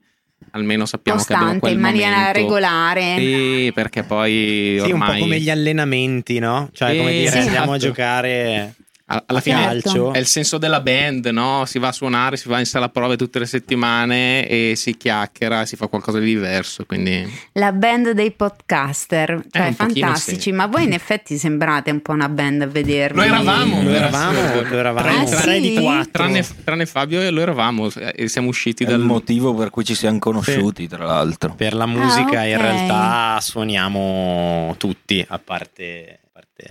almeno 0.52 0.86
sappiamo 0.86 1.18
Costante, 1.18 1.44
che 1.44 1.50
abbiamo 1.50 1.60
quel 1.60 1.74
in 1.74 1.80
maniera 1.80 2.18
momento. 2.18 2.40
regolare. 2.40 3.16
Sì, 3.18 3.72
perché 3.74 4.04
poi 4.04 4.78
Sì, 4.80 4.86
un 4.86 4.92
ormai 4.94 5.14
po' 5.20 5.24
come 5.26 5.40
gli 5.40 5.50
allenamenti, 5.50 6.40
no? 6.40 6.70
Cioè, 6.74 6.98
come 6.98 7.12
dire, 7.12 7.32
sì. 7.32 7.38
andiamo 7.38 7.72
a 7.72 7.76
esatto. 7.76 7.78
giocare 7.78 8.74
alla 9.10 9.40
fine 9.40 9.64
calcio. 9.64 10.12
è 10.12 10.18
il 10.18 10.26
senso 10.26 10.58
della 10.58 10.82
band, 10.82 11.28
no? 11.28 11.64
Si 11.66 11.80
va 11.80 11.88
a 11.88 11.92
suonare, 11.94 12.36
si 12.36 12.50
va 12.50 12.60
in 12.60 12.66
sala 12.66 12.90
prove 12.90 13.16
tutte 13.16 13.40
le 13.40 13.46
settimane 13.46 14.48
e 14.48 14.74
si 14.76 14.98
chiacchiera, 14.98 15.66
si 15.66 15.78
fa 15.78 15.88
qualcosa 15.88 16.20
di 16.20 16.26
diverso, 16.26 16.86
quindi 16.86 17.26
La 17.54 17.72
band 17.72 18.12
dei 18.12 18.32
podcaster, 18.32 19.42
cioè 19.50 19.68
un 19.68 19.76
pochino 19.76 20.08
fantastici, 20.08 20.42
sì. 20.42 20.52
ma 20.52 20.66
voi 20.66 20.84
in 20.84 20.94
effetti 20.94 21.38
sembrate 21.38 21.90
un 21.92 22.02
po' 22.02 22.12
una 22.12 22.28
band 22.28 22.64
a 22.64 22.68
vedervi. 22.68 23.16
Lo 23.18 23.24
eravamo, 23.24 23.78
Lo 23.82 23.86
per 23.90 23.96
eravamo, 23.96 24.40
lo 24.42 24.78
eravamo. 24.78 25.22
Ah, 25.22 25.26
sì? 25.26 26.10
Tranne, 26.12 26.46
tranne 26.64 26.86
Fabio 26.86 27.22
e 27.22 27.30
lo 27.30 27.42
eravamo 27.42 27.90
eh, 27.96 28.14
e 28.16 28.28
siamo 28.28 28.50
usciti 28.50 28.84
È 28.84 28.88
il 28.88 28.92
dal 28.98 29.06
motivo 29.06 29.54
per 29.54 29.70
cui 29.70 29.86
ci 29.86 29.96
siamo 29.96 30.20
conosciuti, 30.20 30.88
tra 30.88 31.06
l'altro. 31.06 31.54
Per 31.56 31.74
la 31.74 31.86
musica 31.86 32.40
Ah, 32.40 32.44
ok. 32.44 32.48
in 32.50 32.58
realtà 32.58 33.40
suoniamo 33.42 34.76
tutti, 34.78 35.26
a 35.28 35.40
parte 35.40 36.20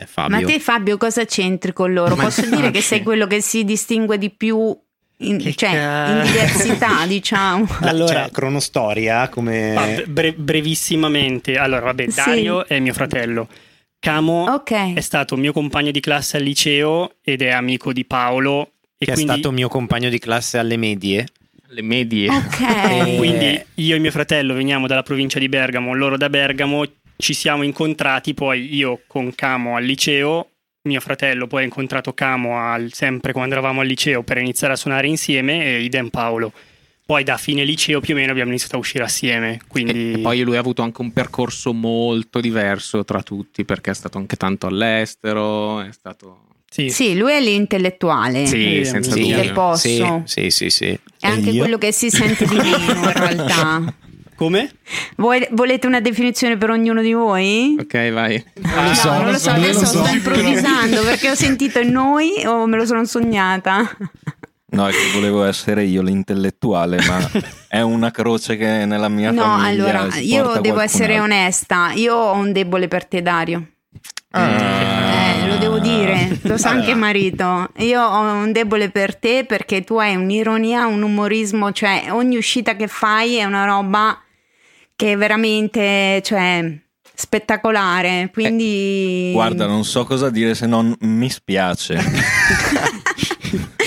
Fabio. 0.07 0.40
Ma 0.40 0.45
te 0.47 0.59
Fabio 0.61 0.97
cosa 0.97 1.25
c'entri 1.25 1.73
con 1.73 1.93
loro? 1.93 2.16
Ma 2.16 2.25
Posso 2.25 2.43
dire 2.43 2.57
che 2.57 2.66
infatti. 2.66 2.81
sei 2.83 3.02
quello 3.02 3.26
che 3.26 3.40
si 3.40 3.64
distingue 3.64 4.19
di 4.19 4.31
più 4.31 4.76
in, 5.19 5.40
cioè, 5.40 5.55
ca- 5.71 6.09
in 6.11 6.23
diversità, 6.25 7.07
diciamo. 7.09 7.66
La- 7.81 7.88
Allora- 7.90 8.23
cioè, 8.25 8.31
cronostoria 8.31 9.28
come... 9.28 9.75
Ah, 9.76 10.02
bre- 10.07 10.33
brevissimamente. 10.35 11.57
Allora, 11.57 11.81
vabbè, 11.87 12.09
Sì. 12.11 12.16
Dario 12.25 12.66
è 12.66 12.78
mio 12.81 12.93
fratello. 12.93 13.49
Camo 13.99 14.45
Ok. 14.49 14.95
è 14.95 15.00
stato 15.00 15.37
mio 15.37 15.52
compagno 15.52 15.90
di 15.90 16.00
classe 16.00 16.37
al 16.37 16.43
liceo 16.43 17.14
ed 17.23 17.43
è 17.43 17.49
amico 17.50 17.93
di 17.93 18.05
Paolo. 18.05 18.73
E 18.99 19.05
che 19.07 19.12
quindi, 19.12 19.31
è 19.33 19.35
stato 19.35 19.52
mio 19.52 19.69
compagno 19.69 20.09
di 20.11 20.19
classe 20.19 20.59
alle 20.59 20.76
medie. 20.76 21.26
le 21.69 21.83
medie. 21.83 22.28
Ok. 22.31 22.61
Eh, 22.61 23.14
quindi 23.16 23.61
io 23.75 23.97
e 23.97 23.99
mio 23.99 24.11
fratello 24.11 24.55
veniamo 24.55 24.87
dalla 24.87 25.02
provincia 25.02 25.38
di 25.38 25.49
Bergamo, 25.49 25.93
loro 25.95 26.16
da 26.16 26.28
Bergamo, 26.31 26.85
ci 27.16 27.35
siamo 27.35 27.62
incontrati, 27.62 28.35
poi 28.35 28.75
io 28.75 29.02
con 29.06 29.35
Camo 29.35 29.76
al 29.76 29.85
liceo, 29.85 30.50
mio 30.82 31.00
fratello 31.00 31.46
poi 31.46 31.62
ha 31.62 31.64
incontrato 31.64 32.12
Camo 32.12 32.58
al- 32.58 32.92
sempre 32.92 33.32
quando 33.32 33.54
eravamo 33.54 33.80
al 33.80 33.87
liceo 33.87 34.23
per 34.23 34.38
iniziare 34.38 34.75
a 34.75 34.76
suonare 34.76 35.06
insieme 35.08 35.64
e 35.64 35.82
idem 35.82 36.08
Paolo. 36.11 36.52
Poi 37.06 37.23
da 37.23 37.37
fine 37.37 37.62
liceo 37.64 38.00
più 38.00 38.14
o 38.14 38.16
meno 38.16 38.32
abbiamo 38.32 38.50
iniziato 38.50 38.75
a 38.75 38.78
uscire 38.80 39.04
assieme, 39.04 39.61
quindi... 39.68 40.14
E 40.14 40.18
poi 40.18 40.40
lui 40.42 40.56
ha 40.56 40.61
avuto 40.61 40.82
anche 40.82 41.02
un 41.02 41.12
percorso 41.12 41.73
molto 41.73 42.40
diverso 42.40 43.04
tra 43.04 43.23
tutti 43.23 43.64
perché 43.64 43.92
è 43.92 43.94
stato 43.94 44.18
anche 44.18 44.35
tanto 44.35 44.66
all'estero, 44.66 45.80
è 45.82 45.92
stato... 45.92 46.46
sì. 46.68 46.90
Sì, 46.90 47.16
lui 47.16 47.30
è 47.30 47.40
l'intellettuale. 47.40 48.46
Sì, 48.46 48.85
senza 48.85 49.12
sì, 49.12 49.20
dubbio. 49.20 49.37
del 49.37 49.52
posto. 49.52 50.23
Sì, 50.26 50.50
sì, 50.50 50.50
sì. 50.50 50.70
sì. 50.70 50.99
È 51.20 51.28
anche 51.28 51.50
E 51.50 51.52
io? 51.52 51.61
quello 51.61 51.78
che 51.78 51.92
si 51.92 52.11
sente 52.11 52.44
di 52.44 52.56
meno 52.56 52.92
in 53.04 53.12
realtà. 53.12 53.94
Come? 54.37 54.71
Voi- 55.16 55.47
volete 55.52 55.87
una 55.87 56.00
definizione 56.00 56.57
per 56.59 56.71
ognuno 56.71 57.00
di 57.00 57.12
voi? 57.14 57.76
Ok, 57.81 58.12
vai. 58.12 58.43
no, 58.55 58.95
so, 58.95 59.12
non 59.12 59.31
lo 59.33 59.38
so, 59.38 59.50
non 59.50 59.61
lo 59.61 59.64
adesso 59.66 59.85
so. 59.87 60.05
sto 60.05 60.14
improvvisando 60.14 61.02
perché 61.02 61.31
ho 61.31 61.35
sentito 61.35 61.83
noi 61.83 62.45
o 62.45 62.66
me 62.66 62.76
lo 62.76 62.85
sono 62.85 63.05
sognata. 63.05 63.97
No, 64.69 64.88
è 64.88 64.90
che 64.90 65.11
volevo 65.14 65.45
essere 65.45 65.85
io 65.85 66.02
l'intellettuale, 66.02 66.99
ma 67.07 67.19
è 67.69 67.81
una 67.81 68.11
croce 68.11 68.57
che 68.57 68.85
nella 68.85 69.09
mia 69.09 69.31
No, 69.31 69.40
famiglia 69.43 69.69
allora, 69.69 70.11
si 70.11 70.25
io 70.26 70.43
devo 70.43 70.61
qualcun 70.61 70.81
essere 70.83 71.16
altro. 71.16 71.25
onesta, 71.35 71.93
io 71.95 72.14
ho 72.14 72.35
un 72.35 72.52
debole 72.52 72.88
per 72.88 73.07
te 73.07 73.23
Dario. 73.23 73.66
Ah. 74.33 74.49
Eh, 74.50 75.49
lo 75.49 75.57
devo 75.57 75.78
dire, 75.78 76.38
lo 76.43 76.59
sa 76.59 76.71
anche 76.71 76.95
marito. 76.95 77.71
Io 77.78 78.02
ho 78.02 78.21
un 78.33 78.52
debole 78.52 78.90
per 78.90 79.16
te 79.16 79.45
perché 79.47 79.83
tu 79.83 79.97
hai 79.97 80.14
un'ironia, 80.14 80.85
un 80.87 81.00
umorismo, 81.02 81.73
cioè 81.73 82.09
ogni 82.11 82.37
uscita 82.37 82.76
che 82.76 82.87
fai 82.87 83.37
è 83.37 83.45
una 83.45 83.64
roba 83.64 84.21
che 84.97 85.12
è 85.12 85.17
veramente, 85.17 86.21
cioè, 86.25 86.79
spettacolare. 87.15 88.31
Quindi... 88.33 89.31
Guarda, 89.33 89.67
non 89.67 89.85
so 89.85 90.05
cosa 90.05 90.31
dire 90.31 90.55
se 90.55 90.67
non 90.67 90.95
mi 91.00 91.31
spiace. 91.31 91.99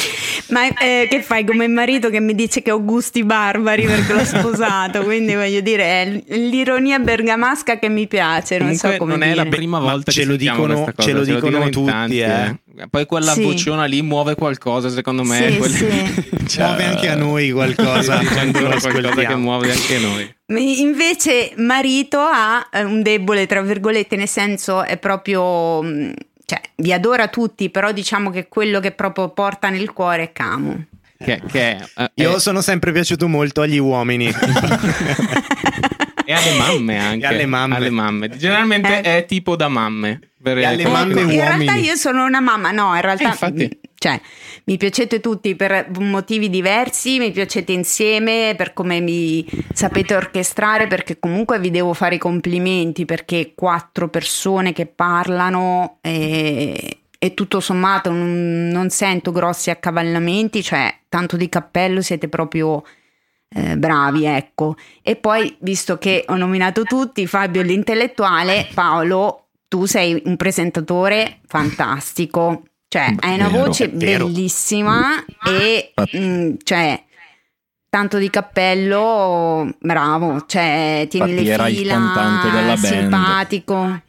Ma 0.49 0.67
eh, 0.77 1.07
che 1.09 1.21
fai 1.21 1.45
come 1.45 1.67
marito 1.67 2.09
che 2.09 2.19
mi 2.19 2.33
dice 2.33 2.61
che 2.61 2.71
ho 2.71 2.83
gusti 2.83 3.23
barbari 3.23 3.85
perché 3.85 4.13
l'ho 4.13 4.25
sposato? 4.25 5.03
Quindi 5.03 5.35
voglio 5.35 5.61
dire, 5.61 5.83
è 5.83 6.23
l'ironia 6.37 6.99
bergamasca 6.99 7.77
che 7.79 7.89
mi 7.89 8.07
piace. 8.07 8.57
Non 8.57 8.67
Comunque 8.75 8.91
so 8.91 8.97
come 8.97 9.11
non 9.13 9.21
è 9.23 9.31
dire. 9.31 9.43
la 9.43 9.49
prima 9.49 9.79
Ma 9.79 9.91
volta 9.91 10.11
ce 10.11 10.21
che 10.21 10.25
lo 10.25 10.31
sentiamo 10.33 10.67
dicono- 10.67 10.83
cosa, 10.85 10.93
ce 10.97 11.11
lo 11.13 11.23
dicono 11.23 11.63
in 11.63 11.71
tutti, 11.71 11.91
tanti, 11.91 12.19
eh. 12.19 12.55
Poi 12.89 13.05
quella 13.05 13.33
Sì. 13.33 13.41
vociona 13.43 13.83
lì 13.85 14.01
muove 14.01 14.35
qualcosa, 14.35 14.89
secondo 14.89 15.23
me. 15.23 15.51
Sì, 15.51 15.57
Quelli- 15.57 15.75
sì. 15.75 16.27
Cioè, 16.49 16.65
Muove 16.65 16.83
anche 16.85 17.09
a 17.09 17.15
noi 17.15 17.51
qualcosa 17.51 18.17
C'è 18.23 18.33
lo 18.33 18.39
ancora 18.39 18.79
qualcosa 18.79 19.25
che 19.27 19.35
muove 19.35 19.71
anche 19.71 19.97
noi. 19.99 20.35
Invece 20.79 21.51
marito 21.57 22.17
ha 22.19 22.67
eh, 22.71 22.83
un 22.83 23.03
debole, 23.03 23.45
tra 23.45 23.61
virgolette, 23.61 24.15
nel 24.15 24.27
senso 24.27 24.83
è 24.83 24.97
proprio... 24.97 25.81
Cioè, 26.49 26.59
vi 26.77 26.91
adora 26.91 27.27
tutti, 27.27 27.69
però 27.69 27.91
diciamo 27.91 28.31
che 28.31 28.47
quello 28.47 28.79
che 28.79 28.89
proprio 28.91 29.29
porta 29.29 29.69
nel 29.69 29.93
cuore 29.93 30.23
è 30.23 30.31
Camu. 30.31 30.83
Che, 31.23 31.41
che 31.51 31.75
è, 31.77 31.85
eh, 31.97 32.11
Io 32.15 32.37
è- 32.37 32.39
sono 32.39 32.61
sempre 32.61 32.91
piaciuto 32.91 33.27
molto 33.27 33.61
agli 33.61 33.77
uomini. 33.77 34.25
e 36.25 36.33
alle 36.33 36.57
mamme 36.57 36.97
anche. 36.97 37.25
E 37.25 37.27
alle 37.27 37.45
mamme. 37.91 38.29
Generalmente 38.35 39.01
Eh. 39.01 39.17
è 39.17 39.25
tipo 39.25 39.55
da 39.55 39.67
mamme. 39.67 40.19
Per- 40.41 40.57
E 40.57 40.65
alle 40.65 40.87
mamme 40.87 41.21
in 41.21 41.29
realtà 41.29 41.55
uomini. 41.73 41.81
io 41.85 41.95
sono 41.95 42.25
una 42.25 42.39
mamma, 42.39 42.71
no, 42.71 42.95
in 42.95 43.01
realtà 43.01 43.23
Eh, 43.25 43.27
infatti. 43.27 43.79
Cioè, 43.99 44.19
mi 44.63 44.77
piacete 44.77 45.19
tutti 45.19 45.55
per 45.55 45.91
motivi 45.99 46.49
diversi, 46.49 47.19
mi 47.19 47.31
piacete 47.31 47.73
insieme 47.73 48.53
per 48.55 48.71
come 48.71 49.01
mi 49.01 49.45
sapete 49.73 50.15
orchestrare, 50.15 50.87
perché 50.87 51.19
comunque 51.19 51.59
vi 51.59 51.69
devo 51.69 51.93
fare 51.93 52.15
i 52.15 52.17
complimenti, 52.17 53.03
perché 53.03 53.51
quattro 53.55 54.07
persone 54.07 54.71
che 54.71 54.85
parlano 54.85 55.97
e, 55.99 57.01
e 57.19 57.33
tutto 57.33 57.59
sommato 57.59 58.09
non, 58.09 58.69
non 58.69 58.89
sento 58.89 59.33
grossi 59.33 59.69
accavallamenti, 59.69 60.63
cioè 60.63 61.01
tanto 61.09 61.35
di 61.35 61.49
cappello 61.49 62.01
siete 62.01 62.29
proprio... 62.29 62.81
eh, 63.49 63.75
bravi, 63.77 64.25
ecco. 64.25 64.75
E 65.01 65.17
poi, 65.17 65.57
visto 65.59 65.97
che 65.97 66.23
ho 66.27 66.35
nominato 66.37 66.83
tutti, 66.83 67.27
Fabio 67.27 67.63
l'intellettuale, 67.63 68.69
Paolo, 68.73 69.49
tu 69.67 69.85
sei 69.85 70.21
un 70.25 70.37
presentatore 70.37 71.39
fantastico. 71.47 72.63
Cioè, 72.89 73.13
hai 73.19 73.35
una 73.35 73.49
Vero, 73.49 73.65
voce 73.65 73.87
bellissima 73.89 75.23
e 75.45 75.93
mm, 76.17 76.53
cioè 76.63 76.99
tanto 77.87 78.17
di 78.17 78.29
cappello, 78.31 79.75
bravo, 79.79 80.43
cioè 80.47 81.05
tieni 81.07 81.29
Infatti 81.31 81.45
le 81.47 81.53
era 81.53 81.67
il 81.67 81.75
fila, 81.77 81.93
cantante 81.93 82.49
della 82.49 82.73
band. 82.75 82.77
simpatico. 82.85 84.01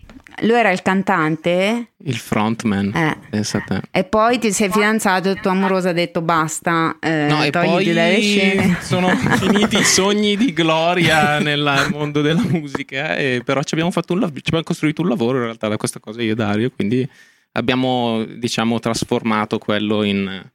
Lui 0.42 0.56
era 0.58 0.70
il 0.70 0.80
cantante? 0.80 1.92
Il 1.98 2.16
frontman. 2.16 2.92
Eh. 2.94 3.18
Pensa 3.28 3.58
a 3.58 3.60
te. 3.66 3.80
E 3.90 4.04
poi 4.04 4.38
ti 4.38 4.50
sei 4.52 4.70
fidanzato 4.70 5.28
e 5.28 5.32
il 5.32 5.40
tuo 5.40 5.50
amoroso 5.50 5.88
ha 5.88 5.92
detto 5.92 6.22
basta, 6.22 6.96
eh, 7.00 7.26
No, 7.28 7.42
e 7.44 7.50
togliti 7.50 7.92
dalle 7.92 8.14
poi 8.14 8.22
scene. 8.22 8.78
sono 8.80 9.08
finiti 9.36 9.76
i 9.78 9.84
sogni 9.84 10.38
di 10.38 10.54
gloria 10.54 11.38
nel 11.40 11.88
mondo 11.90 12.22
della 12.22 12.40
musica, 12.48 13.16
e 13.16 13.42
però 13.44 13.62
ci 13.62 13.74
abbiamo, 13.74 13.90
fatto 13.90 14.14
un 14.14 14.20
ci 14.20 14.40
abbiamo 14.46 14.64
costruito 14.64 15.02
un 15.02 15.08
lavoro 15.08 15.36
in 15.36 15.44
realtà 15.44 15.68
da 15.68 15.76
questa 15.76 16.00
cosa 16.00 16.22
io 16.22 16.32
e 16.32 16.36
Dario, 16.36 16.70
quindi 16.74 17.06
abbiamo 17.52 18.24
diciamo 18.24 18.78
trasformato 18.78 19.58
quello 19.58 20.02
in 20.02 20.50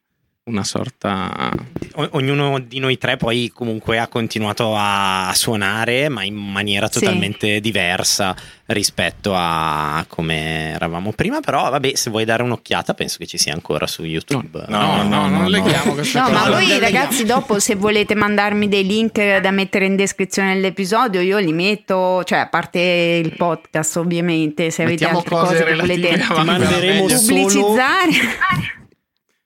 una 0.48 0.64
sorta... 0.64 1.50
O- 1.96 2.10
ognuno 2.12 2.60
di 2.60 2.78
noi 2.80 2.98
tre 3.00 3.18
poi 3.18 3.50
comunque 3.54 3.98
ha 3.98 4.08
continuato 4.08 4.74
a 4.78 5.32
suonare, 5.34 6.08
ma 6.10 6.24
in 6.24 6.36
maniera 6.36 6.88
Sì. 6.88 7.00
totalmente 7.00 7.60
diversa 7.60 8.36
rispetto 8.68 9.34
a 9.34 10.06
come 10.08 10.74
eravamo 10.74 11.14
prima. 11.14 11.40
Però, 11.40 11.70
vabbè, 11.72 11.96
se 11.96 12.10
vuoi 12.12 12.25
dare 12.25 12.44
un'occhiata, 12.44 12.94
penso 12.94 13.18
che 13.18 13.25
ci 13.25 13.38
sia 13.40 13.54
ancora 13.54 13.88
su 13.88 14.04
YouTube. 14.04 14.66
No, 14.68 14.98
no, 14.98 15.04
no, 15.04 15.28
non 15.28 15.42
no. 15.44 15.48
leghiamo 15.50 15.94
questa 15.94 16.22
No, 16.22 16.28
cosa. 16.30 16.40
ma 16.44 16.50
voi 16.52 16.80
ragazzi, 16.80 17.24
dopo 17.25 17.60
se 17.60 17.74
volete 17.75 18.14
mandarmi 18.14 18.68
dei 18.68 18.86
link 18.86 19.38
da 19.40 19.52
mettere 19.52 19.86
in 19.86 19.96
descrizione 19.96 20.54
dell'episodio, 20.54 21.22
io 21.22 21.40
li 21.40 21.54
metto, 21.54 22.24
cioè 22.24 22.40
a 22.40 22.48
parte 22.48 22.80
il 22.80 23.36
podcast 23.36 23.98
ovviamente, 23.98 24.70
se 24.70 24.84
avete 24.84 25.06
Mettiamo 25.06 25.18
altre 25.20 25.36
cose 25.36 25.58
cose 25.60 25.64
che 25.64 25.75
volete 25.75 26.24
manderemo 26.44 27.08
solo 27.08 27.20
pubblicizzare. 27.20 28.10
il 28.10 28.84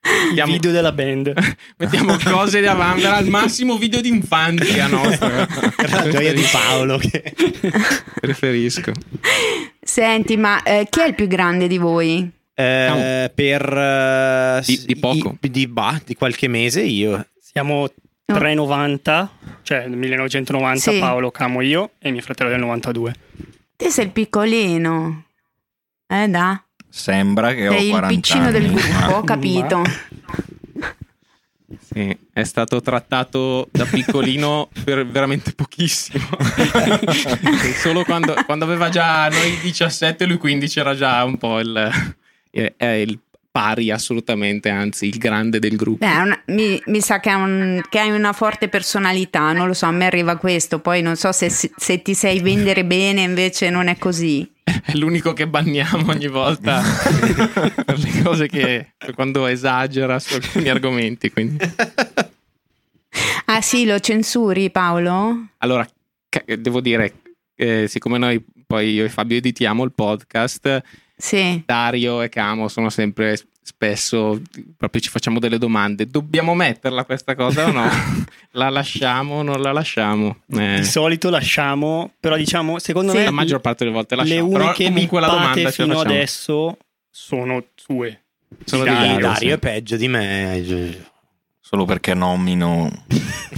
Mettiamo- 0.01 0.51
video 0.53 0.72
della 0.72 0.91
band. 0.91 1.34
Mettiamo 1.77 2.18
cose 2.24 2.62
da 2.62 2.74
Vanvera 2.74 3.18
al 3.18 3.27
massimo 3.27 3.77
video 3.77 4.01
di 4.01 4.10
infanzia 4.10 4.88
nostra. 4.88 5.46
La 5.89 6.10
gioia 6.10 6.34
di 6.34 6.44
Paolo. 6.51 6.98
Che... 6.98 7.34
Preferisco. 8.20 8.91
Senti, 9.82 10.38
ma 10.38 10.62
eh, 10.63 10.88
chi 10.89 11.01
è 11.01 11.08
il 11.08 11.15
più 11.15 11.27
grande 11.27 11.68
di 11.68 11.77
voi? 11.77 12.29
Eh, 12.53 13.32
per 13.34 13.62
eh, 13.77 14.62
Di- 14.65 14.84
di 14.86 14.96
poco. 14.98 15.38
i- 15.41 15.50
di, 15.50 15.68
bah, 15.68 16.01
di 16.06 16.15
qualche 16.15 16.48
mese 16.48 16.82
io. 16.82 17.25
Siamo 17.41 17.89
390, 18.25 19.32
cioè 19.63 19.88
nel 19.88 19.98
1990 19.98 20.91
Sì. 20.91 21.00
Paolo, 21.00 21.32
Camo 21.32 21.62
io 21.62 21.91
e 22.00 22.12
mio 22.12 22.22
fratello 22.22 22.50
del 22.50 22.60
92. 22.60 23.13
Te 23.75 23.89
sei 23.89 24.06
il 24.06 24.12
piccolino. 24.12 25.25
Eh 26.08 26.27
da, 26.27 26.62
Sembra 26.89 27.53
che 27.53 27.67
ho 27.67 27.72
sei 27.72 27.86
il 27.86 27.89
40 27.91 28.15
piccino 28.15 28.51
del 28.51 28.65
anni, 28.65 28.74
gruppo, 28.74 29.15
ho 29.15 29.24
capito. 29.24 29.81
Sì, 31.91 32.17
è 32.34 32.43
stato 32.43 32.81
trattato 32.81 33.67
da 33.72 33.86
piccolino 33.86 34.69
per 34.84 35.05
veramente 35.05 35.53
pochissimo. 35.53 36.27
Solo 37.79 38.03
quando, 38.03 38.34
quando 38.46 38.65
aveva 38.65 38.89
già 38.89 39.27
noi 39.29 39.60
17 39.62 40.24
e 40.24 40.27
lui 40.27 40.38
15 40.38 40.79
era 40.79 40.96
già 40.96 41.24
un 41.24 41.38
po' 41.38 41.60
il, 41.60 41.91
il 42.51 43.19
pari 43.60 43.92
assolutamente, 43.92 44.70
anzi 44.70 45.08
il 45.08 45.18
grande 45.18 45.60
del 45.60 45.75
gruppo. 45.75 46.06
Beh, 46.06 46.16
una- 46.22 46.42
mi, 46.46 46.82
mi 46.86 47.01
sa 47.01 47.20
che, 47.20 47.34
un- 47.34 47.82
che 47.89 48.00
hai 48.00 48.10
una 48.10 48.32
forte 48.32 48.70
personalità, 48.70 49.51
non 49.51 49.68
lo 49.68 49.74
so, 49.74 49.86
a 49.86 49.92
me 49.92 50.06
arriva 50.06 50.38
questo, 50.38 50.80
poi 50.80 51.01
non 51.01 51.18
so 51.18 51.34
se, 51.34 51.50
se 51.50 52.01
ti 52.01 52.13
sai 52.13 52.39
vendere 52.39 52.86
bene, 52.86 53.22
invece 53.22 53.70
non 53.70 53.88
è 53.88 53.98
così. 53.98 54.50
È 54.63 54.94
l'unico 54.94 55.34
che 55.34 55.46
banniamo 55.46 56.10
ogni 56.12 56.28
volta 56.28 56.82
per 57.86 57.98
le 58.00 58.22
cose 58.24 58.48
che 58.48 58.94
quando 59.13 59.46
esagera 59.46 60.20
su 60.20 60.36
alcuni 60.36 60.70
argomenti. 60.70 61.30
Quindi. 61.30 61.58
Ah 63.46 63.62
sì, 63.62 63.86
lo 63.86 64.00
censuri 64.00 64.70
Paolo? 64.70 65.48
Allora, 65.58 65.86
devo 66.60 66.80
dire, 66.80 67.13
eh, 67.56 67.88
siccome 67.89 68.18
noi 68.18 68.42
poi 68.66 68.92
io 68.94 69.04
e 69.04 69.10
Fabio 69.10 69.36
editiamo 69.38 69.84
il 69.84 69.92
podcast, 69.92 70.82
Sì. 71.21 71.61
Dario 71.65 72.21
e 72.21 72.29
Camo 72.29 72.69
sono 72.69 72.89
sempre 72.89 73.38
spesso 73.61 74.41
proprio 74.77 75.01
ci 75.01 75.09
facciamo 75.09 75.38
delle 75.38 75.57
domande. 75.57 76.07
Dobbiamo 76.07 76.55
metterla 76.55 77.03
questa 77.03 77.35
cosa 77.35 77.67
o 77.67 77.71
no? 77.71 77.88
la 78.51 78.69
lasciamo 78.69 79.35
o 79.35 79.41
non 79.43 79.61
la 79.61 79.73
lasciamo? 79.73 80.38
Eh, 80.53 80.77
Di 80.79 80.85
solito 80.85 81.29
lasciamo, 81.29 82.13
però 82.19 82.38
diciamo, 82.38 82.79
secondo 82.79 83.11
Sì. 83.11 83.17
me 83.17 83.23
la 83.25 83.31
maggior 83.31 83.59
parte 83.59 83.83
delle 83.83 83.95
volte 83.95 84.15
le 84.15 84.21
lasciamo. 84.23 84.47
Però 84.49 84.63
uniche 84.63 84.85
comunque 84.85 85.19
la 85.19 85.27
domanda 85.27 85.71
fino 85.71 85.99
adesso 85.99 86.77
sono 87.11 87.63
sue. 87.75 88.21
Sono 88.63 88.83
Dario, 88.85 88.99
Dario, 89.01 89.19
Dario 89.19 89.38
sì. 89.39 89.47
è 89.49 89.59
peggio 89.59 89.97
di 89.97 90.07
me. 90.07 90.97
Solo 91.59 91.83
perché 91.85 92.13
nomino 92.15 92.89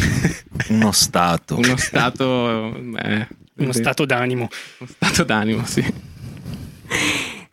uno 0.70 0.92
stato. 0.92 1.58
Uno 1.58 1.78
stato... 1.78 2.76
eh, 2.98 3.28
Uno 3.58 3.72
sì. 3.72 3.80
stato 3.80 4.04
d'animo. 4.06 4.50
Uno 4.80 4.90
stato 4.98 5.24
d'animo, 5.24 5.64
sì. 5.66 6.10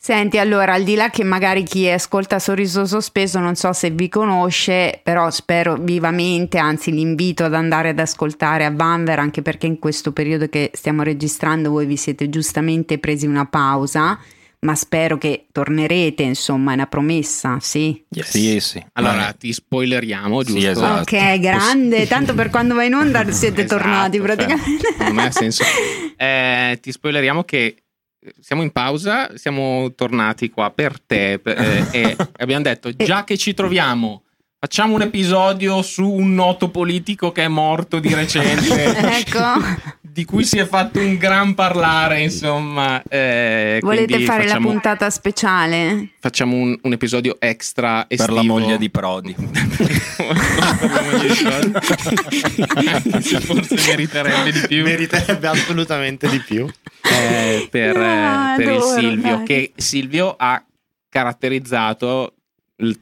Senti, 0.09 0.39
allora, 0.39 0.73
al 0.73 0.85
di 0.85 0.95
là 0.95 1.11
che 1.11 1.23
magari 1.23 1.65
chi 1.65 1.87
ascolta 1.87 2.39
Sorriso 2.39 2.87
Sospeso 2.87 3.41
non 3.41 3.57
so 3.57 3.75
se 3.75 3.91
vi 3.91 4.09
conosce, 4.09 5.01
però 5.03 5.29
spero 5.31 5.77
vivamente, 5.77 6.57
anzi 6.57 6.91
l'invito 6.93 7.45
ad 7.45 7.53
andare 7.53 7.91
ad 7.91 7.99
ascoltare 7.99 8.65
a 8.65 8.71
Vanver, 8.71 9.19
anche 9.19 9.43
perché 9.43 9.67
in 9.67 9.79
questo 9.79 10.13
periodo 10.13 10.49
che 10.49 10.71
stiamo 10.73 11.03
registrando 11.03 11.69
voi 11.69 11.85
vi 11.85 11.99
siete 11.99 12.31
giustamente 12.31 12.97
presi 12.97 13.27
una 13.27 13.45
pausa, 13.45 14.19
ma 14.61 14.75
spero 14.75 15.19
che 15.19 15.45
tornerete, 15.53 16.23
insomma, 16.23 16.71
è 16.71 16.75
una 16.77 16.87
promessa, 16.87 17.59
sì? 17.61 18.03
Yes. 18.09 18.31
Sì, 18.31 18.61
sì. 18.61 18.83
Allora, 18.95 19.15
Ma- 19.17 19.33
ti 19.39 19.53
spoileriamo, 19.53 20.43
Sì, 20.43 20.53
giusto? 20.55 20.71
esatto. 20.71 21.15
Ok, 21.15 21.39
grande, 21.39 22.07
tanto 22.07 22.33
per 22.33 22.49
quando 22.49 22.75
vai 22.75 22.87
in 22.87 22.95
onda 22.95 23.31
siete 23.31 23.65
Esatto, 23.65 23.83
tornati 23.83 24.17
cioè, 24.17 24.25
praticamente. 24.27 24.87
secondo 24.89 25.13
me 25.13 25.27
ha 25.27 25.31
senso. 25.31 25.65
Eh, 26.21 26.79
ti 26.83 26.91
spoileriamo 26.91 27.45
che 27.45 27.77
siamo 28.41 28.63
in 28.63 28.71
pausa, 28.71 29.37
siamo 29.37 29.93
tornati 29.95 30.51
qua 30.51 30.71
per 30.71 31.01
te 31.01 31.41
eh, 31.43 31.85
e 31.93 32.17
abbiamo 32.39 32.63
detto 32.63 32.91
già 32.93 33.25
che 33.25 33.37
ci 33.37 33.55
troviamo, 33.55 34.25
facciamo 34.59 34.95
un 34.95 35.03
episodio 35.03 35.83
su 35.83 36.09
un 36.09 36.35
noto 36.35 36.71
politico 36.71 37.33
che 37.33 37.45
è 37.45 37.49
morto 37.49 37.99
di 37.99 38.13
recente, 38.13 38.97
ecco, 39.19 39.39
di 40.19 40.25
cui 40.25 40.43
si 40.45 40.59
è 40.59 40.67
fatto 40.67 40.99
un 40.99 41.17
gran 41.17 41.55
parlare, 41.55 42.21
insomma. 42.23 43.01
eh, 43.09 43.79
volete 43.81 44.19
fare 44.25 44.43
la 44.43 44.49
facciamo, 44.49 44.71
puntata 44.71 45.11
speciale? 45.11 46.09
Facciamo 46.19 46.57
un, 46.57 46.77
un 46.83 46.93
episodio 46.93 47.37
extra 47.39 48.05
Per 48.09 48.19
estivo. 48.19 48.35
la 48.35 48.43
moglie 48.43 48.79
di 48.79 48.91
Prodi. 48.91 49.33
per 49.39 50.91
la 50.91 51.03
moglie 51.03 51.29
di 51.29 51.43
Prodi. 51.45 51.71
Forse 53.39 53.75
meriterebbe 53.91 54.51
di 54.51 54.67
più. 54.67 54.83
Meriterebbe 54.83 55.47
assolutamente 55.47 56.29
di 56.29 56.41
più. 56.41 56.67
eh, 57.03 57.69
per, 57.71 57.97
Ah, 57.97 58.55
per 58.57 58.73
il 58.73 58.83
Silvio, 58.83 59.37
dai. 59.37 59.45
che 59.47 59.73
Silvio 59.77 60.35
ha 60.37 60.61
caratterizzato 61.09 62.35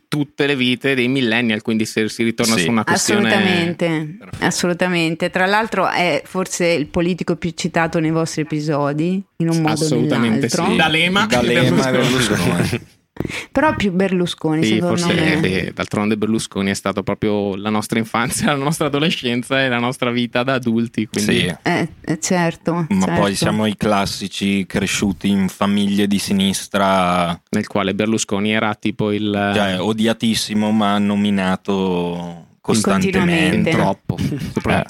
tutte 0.09 0.47
le 0.47 0.57
vite 0.57 0.95
dei 0.95 1.07
millennial, 1.09 1.61
quindi 1.62 1.85
se 1.85 2.09
si 2.09 2.23
ritorna 2.23 2.57
Sì. 2.57 2.62
su 2.62 2.71
una 2.71 2.85
questione... 2.85 3.29
Assolutamente, 3.29 4.19
assolutamente. 4.41 5.31
Tra 5.31 5.47
l'altro 5.47 5.89
è 5.89 6.23
forse 6.25 6.67
il 6.69 6.87
politico 6.87 7.37
più 7.37 7.51
citato 7.55 7.99
nei 7.99 8.11
vostri 8.11 8.43
episodi, 8.43 9.23
in 9.37 9.49
un 9.51 9.57
modo 9.59 9.69
o 9.69 9.73
Assolutamente 9.73 10.49
nell'altro. 10.51 10.65
sì. 10.71 10.77
D'Alema, 10.77 11.27
D'Alema 11.27 11.89
e. 11.89 11.91
Berlusconi. 11.93 12.81
Però 13.51 13.75
più 13.75 13.93
Berlusconi, 13.93 14.63
Sì, 14.63 14.75
secondo 14.75 14.97
forse 14.99 15.15
me. 15.15 15.37
beh, 15.41 15.73
d'altronde 15.75 16.17
Berlusconi 16.19 16.71
è 16.71 16.75
stato 16.75 17.03
proprio 17.03 17.57
la 17.57 17.71
nostra 17.71 17.99
infanzia, 17.99 18.49
la 18.57 18.63
nostra 18.63 18.87
adolescenza 18.87 19.63
e 19.65 19.69
la 19.69 19.79
nostra 19.79 20.11
vita 20.11 20.43
da 20.43 20.55
adulti. 20.55 21.07
Quindi 21.07 21.39
Sì. 21.41 21.57
Eh, 21.63 21.89
eh, 22.03 22.19
certo. 22.21 22.87
Ma 22.89 23.05
certo. 23.07 23.21
poi 23.21 23.35
siamo 23.35 23.65
i 23.67 23.77
classici 23.77 24.67
cresciuti 24.67 25.29
in 25.29 25.49
famiglie 25.49 26.07
di 26.07 26.19
sinistra, 26.19 27.41
nel 27.51 27.67
quale 27.67 27.95
Berlusconi 27.95 28.53
era 28.53 28.75
tipo 28.75 29.11
il 29.13 29.33
cioè, 29.55 29.81
odiatissimo 29.81 30.71
ma 30.71 30.99
nominato 30.99 32.47
costantemente. 32.61 33.71
troppo, 33.71 34.17
Eh. 34.69 34.85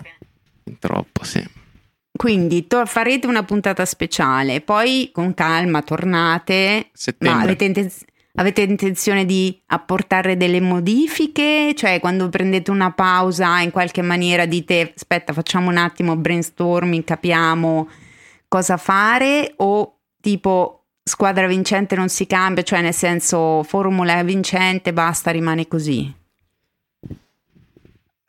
in 0.65 0.79
troppo, 0.81 1.23
sì. 1.25 1.45
Quindi 2.17 2.67
to- 2.67 2.87
farete 2.87 3.27
una 3.27 3.45
puntata 3.45 3.85
speciale, 3.85 4.63
poi 4.63 5.11
con 5.13 5.35
calma 5.35 5.83
tornate. 5.83 6.89
Settembre. 6.93 7.39
Ma 7.39 7.45
avete, 7.45 7.65
intenz- 7.67 8.05
avete 8.37 8.63
intenzione 8.63 9.27
di 9.27 9.61
apportare 9.67 10.37
delle 10.37 10.61
modifiche? 10.61 11.75
Cioè, 11.77 12.01
quando 12.01 12.29
prendete 12.29 12.71
una 12.71 12.93
pausa, 12.93 13.61
in 13.61 13.71
qualche 13.71 14.03
maniera 14.03 14.47
dite: 14.47 14.93
aspetta, 14.95 15.33
facciamo 15.33 15.69
un 15.69 15.77
attimo 15.77 16.17
brainstorming, 16.17 17.05
capiamo 17.05 17.89
cosa 18.49 18.77
fare? 18.77 19.53
O 19.57 19.99
tipo 20.21 20.87
squadra 21.03 21.47
vincente 21.47 21.95
non 21.95 22.09
si 22.09 22.27
cambia, 22.27 22.63
cioè 22.63 22.81
nel 22.81 22.95
senso 22.95 23.63
formula 23.63 24.23
vincente, 24.23 24.93
basta, 24.93 25.31
rimane 25.31 25.69
così. 25.69 26.13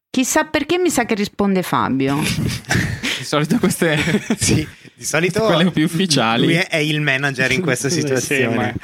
Chissà 0.10 0.46
perché 0.46 0.80
mi 0.80 0.90
sa 0.90 1.06
che 1.06 1.14
risponde 1.14 1.62
Fabio. 1.62 2.18
Di 2.18 3.24
solito 3.24 3.60
queste 3.60 3.98
Sì, 4.38 4.68
di 4.96 5.04
solito 5.04 5.44
Quelle 5.44 5.70
più 5.70 5.86
ufficiali. 5.86 6.46
Lui 6.46 6.56
è, 6.56 6.68
è 6.68 6.78
il 6.78 7.02
manager 7.02 7.52
in 7.52 7.62
questa 7.62 7.90
Sì, 7.90 8.00
situazione. 8.02 8.76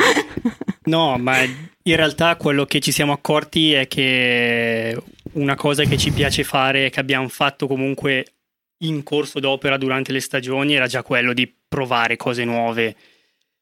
No, 0.86 1.18
ma 1.18 1.42
in 1.42 1.96
realtà 1.96 2.36
quello 2.36 2.66
che 2.66 2.80
ci 2.80 2.92
siamo 2.92 3.14
accorti 3.14 3.74
è 3.74 3.88
che 3.88 4.98
una 5.34 5.56
cosa 5.56 5.84
che 5.84 5.98
ci 5.98 6.12
piace 6.12 6.44
fare 6.44 6.86
e 6.86 6.90
che 6.90 7.00
abbiamo 7.00 7.28
fatto 7.30 7.68
comunque 7.68 8.26
in 8.84 9.04
corso 9.04 9.40
d'opera 9.40 9.78
durante 9.78 10.12
le 10.12 10.20
stagioni 10.20 10.74
era 10.74 10.88
già 10.88 11.04
quello 11.04 11.34
di 11.34 11.52
provare 11.68 12.18
cose 12.18 12.44
nuove. 12.44 12.96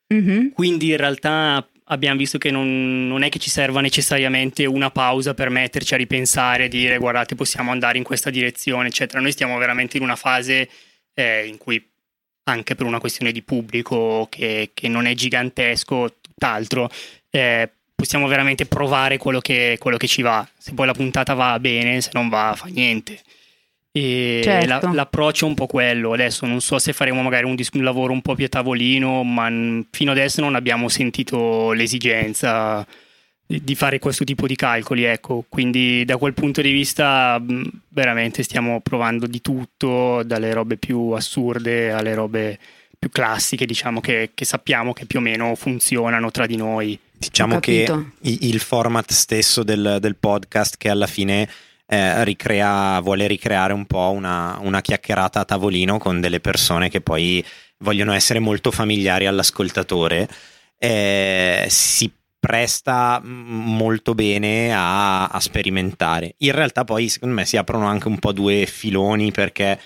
Mhm. 0.08 0.52
Quindi 0.54 0.90
in 0.90 0.98
realtà 0.98 1.66
abbiamo 1.86 2.18
visto 2.18 2.38
che 2.38 2.52
non, 2.52 3.08
non 3.08 3.24
è 3.24 3.30
che 3.30 3.40
ci 3.40 3.50
serva 3.50 3.82
necessariamente 3.82 4.66
una 4.66 4.90
pausa 4.90 5.34
per 5.34 5.50
metterci 5.50 5.94
a 5.94 5.98
ripensare 5.98 6.66
e 6.66 6.70
dire 6.70 6.98
guardate 6.98 7.36
possiamo 7.36 7.72
andare 7.72 7.98
in 7.98 8.04
questa 8.04 8.30
direzione, 8.30 8.88
eccetera. 8.88 9.22
Noi 9.22 9.32
stiamo 9.32 9.58
veramente 9.58 9.98
in 9.98 10.04
una 10.04 10.16
fase 10.16 10.70
eh, 11.14 11.46
in 11.46 11.58
cui 11.58 11.84
anche 12.44 12.76
per 12.76 12.86
una 12.86 13.00
questione 13.00 13.32
di 13.32 13.44
pubblico 13.44 14.28
che, 14.30 14.72
che 14.74 14.88
non 14.88 15.06
è 15.06 15.14
gigantesco, 15.14 16.16
tutt'altro, 16.42 16.90
eh, 17.30 17.70
possiamo 17.96 18.28
veramente 18.28 18.66
provare 18.66 19.18
quello 19.18 19.40
che, 19.40 19.78
quello 19.80 19.98
che 19.98 20.08
ci 20.08 20.24
va. 20.24 20.48
Se 20.58 20.74
poi 20.74 20.88
la 20.88 20.94
puntata 20.94 21.36
va 21.36 21.60
bene, 21.60 22.02
se 22.02 22.10
non 22.14 22.30
va 22.30 22.54
fa 22.58 22.66
niente. 22.68 23.20
E 23.94 24.40
Certo. 24.44 24.88
la- 24.88 24.94
l'approccio 24.94 25.46
è 25.46 25.50
un 25.50 25.54
po' 25.56 25.68
quello. 25.68 26.14
Adesso 26.14 26.46
non 26.48 26.62
so 26.62 26.80
se 26.80 26.94
faremo 26.94 27.22
magari 27.22 27.46
un, 27.46 27.56
un 27.74 27.84
lavoro 27.84 28.14
un 28.14 28.22
po' 28.22 28.34
più 28.36 28.46
a 28.46 28.50
tavolino, 28.50 29.24
ma 29.24 29.50
n- 29.50 29.86
fino 29.92 30.12
adesso 30.12 30.42
non 30.42 30.56
abbiamo 30.56 30.90
sentito 30.90 31.72
l'esigenza 31.74 32.86
di 33.46 33.62
di 33.64 33.76
fare 33.76 34.00
questo 34.00 34.24
tipo 34.24 34.48
di 34.48 34.56
calcoli. 34.56 35.04
Ecco. 35.04 35.44
Quindi 35.48 36.06
da 36.06 36.16
quel 36.18 36.34
punto 36.34 36.62
di 36.62 36.72
vista 36.72 37.38
mh, 37.38 37.70
veramente 37.90 38.44
stiamo 38.44 38.80
provando 38.80 39.28
di 39.28 39.42
tutto, 39.42 40.24
dalle 40.24 40.54
robe 40.54 40.78
più 40.78 41.10
assurde 41.12 41.92
alle 41.92 42.14
robe 42.16 42.58
più 43.02 43.10
classiche, 43.10 43.66
diciamo 43.66 44.00
che, 44.00 44.30
che 44.36 44.46
sappiamo 44.46 44.94
che 44.94 45.08
più 45.08 45.18
o 45.18 45.22
meno 45.24 45.56
funzionano 45.56 46.30
tra 46.30 46.46
di 46.46 46.56
noi. 46.56 47.00
Diciamo 47.12 47.60
che 47.60 47.92
il 48.20 48.60
format 48.60 49.12
stesso 49.12 49.64
del, 49.64 49.98
del 50.00 50.16
podcast 50.18 50.78
che 50.78 50.88
alla 50.88 51.08
fine 51.08 51.50
eh, 51.88 52.24
ricrea, 52.24 53.00
vuole 53.00 53.26
ricreare 53.26 53.74
un 53.74 53.88
po' 53.88 54.12
una, 54.12 54.60
una 54.62 54.82
chiacchierata 54.82 55.40
a 55.40 55.46
tavolino 55.46 55.98
con 55.98 56.22
delle 56.22 56.40
persone 56.40 56.90
che 56.90 57.02
poi 57.02 57.44
vogliono 57.80 58.14
essere 58.14 58.38
molto 58.38 58.70
familiari 58.70 59.26
all'ascoltatore, 59.26 60.30
eh, 60.78 61.66
si 61.70 62.14
presta 62.40 63.20
molto 63.24 64.14
bene 64.14 64.76
a, 64.76 65.26
a, 65.26 65.40
sperimentare. 65.40 66.36
In 66.38 66.52
realtà 66.52 66.84
poi 66.84 67.10
secondo 67.10 67.34
me 67.34 67.46
si 67.46 67.58
aprono 67.58 67.88
anche 67.88 68.08
un 68.08 68.20
po' 68.20 68.32
due 68.32 68.68
filoni 68.68 69.32
perché 69.32 69.80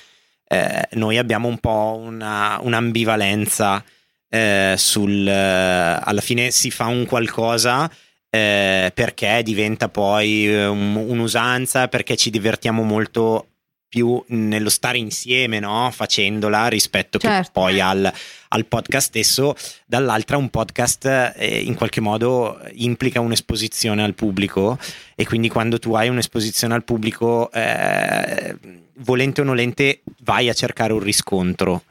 eh, 0.48 0.88
noi 0.92 1.18
abbiamo 1.18 1.48
un 1.48 1.58
po' 1.60 2.00
una, 2.02 2.60
un'ambivalenza 2.62 3.84
eh, 4.30 4.76
sul... 4.78 5.28
alla 5.28 6.22
fine 6.22 6.52
si 6.52 6.72
fa 6.72 6.86
un 6.86 7.06
qualcosa 7.06 7.90
eh, 8.36 8.92
perché 8.94 9.42
diventa 9.44 9.88
poi 9.88 10.46
eh, 10.48 10.66
un, 10.66 10.96
un'usanza, 10.96 11.88
perché 11.88 12.18
ci 12.18 12.30
divertiamo 12.30 12.84
molto 12.84 13.55
più 13.96 14.22
nello 14.28 14.68
stare 14.68 14.98
insieme, 14.98 15.62
no? 15.62 15.90
facendola 15.90 16.68
rispetto 16.68 17.18
certo. 17.18 17.52
poi 17.54 17.80
al, 17.80 18.12
al, 18.50 18.66
podcast 18.66 19.08
stesso. 19.08 19.56
Dall'altra, 19.86 20.36
un 20.36 20.50
podcast 20.50 21.34
eh, 21.38 21.62
in 21.62 21.76
qualche 21.76 22.02
modo 22.02 22.60
implica 22.74 23.22
un'esposizione 23.22 24.04
al 24.04 24.14
pubblico, 24.14 24.78
e 25.16 25.26
quindi 25.26 25.48
quando 25.48 25.80
tu 25.80 25.94
hai 25.94 26.10
un'esposizione 26.10 26.74
al 26.74 26.84
pubblico, 26.84 27.50
eh, 27.54 28.58
volente 28.98 29.40
o 29.40 29.46
nolente, 29.46 30.02
vai 30.24 30.50
a 30.50 30.54
cercare 30.54 30.92
un 30.92 31.00
riscontro 31.00 31.84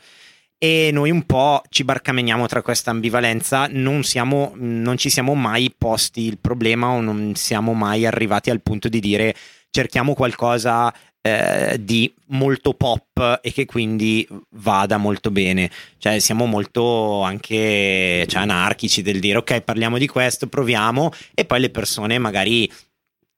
e 0.59 0.91
noi 0.93 1.11
un 1.11 1.23
po' 1.25 1.63
ci 1.71 1.85
barcameniamo 1.85 2.47
tra 2.47 2.63
questa 2.63 2.91
ambivalenza, 2.91 3.67
non, 3.71 4.03
siamo, 4.03 4.53
non 4.57 4.99
ci 4.99 5.09
siamo 5.09 5.35
mai 5.35 5.75
posti 5.77 6.23
il 6.23 6.39
problema 6.39 6.89
o 6.89 7.01
non 7.01 7.35
siamo 7.35 7.73
mai 7.73 8.07
arrivati 8.07 8.51
al 8.51 8.63
punto 8.63 8.89
di 8.89 9.01
dire 9.01 9.35
cerchiamo 9.71 10.15
qualcosa 10.15 10.95
eh, 11.27 11.79
di 11.81 12.13
molto 12.27 12.75
pop 12.75 13.41
e 13.43 13.51
che 13.51 13.65
quindi 13.65 14.29
vada 14.51 14.99
molto 14.99 15.31
bene. 15.31 15.71
Cioè, 15.97 16.19
siamo 16.19 16.45
molto 16.45 17.23
anche 17.23 18.27
cioè, 18.29 18.43
anarchici 18.43 19.01
del 19.01 19.21
dire 19.21 19.39
ok, 19.39 19.63
parliamo 19.63 19.97
di 19.97 20.07
questo, 20.07 20.49
proviamo, 20.49 21.11
e 21.33 21.47
poi 21.47 21.61
le 21.61 21.71
persone 21.71 22.19
magari 22.19 22.71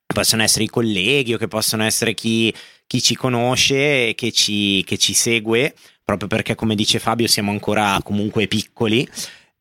possono 0.05 0.42
essere 0.42 0.64
i 0.64 0.68
colleghi 0.68 1.35
o 1.35 1.38
che 1.38 1.46
possono 1.46 1.85
essere 1.85 2.14
chi, 2.14 2.53
chi 2.88 3.01
ci 3.01 3.14
conosce 3.14 4.09
e 4.09 4.14
che 4.16 4.33
ci, 4.33 4.83
che 4.85 4.99
ci 4.99 5.14
segue 5.14 5.72
proprio 6.03 6.29
perché 6.29 6.55
come 6.55 6.77
dice 6.77 7.01
Fabio 7.01 7.27
siamo 7.27 7.51
ancora 7.51 8.01
comunque 8.03 8.46
piccoli. 8.49 9.07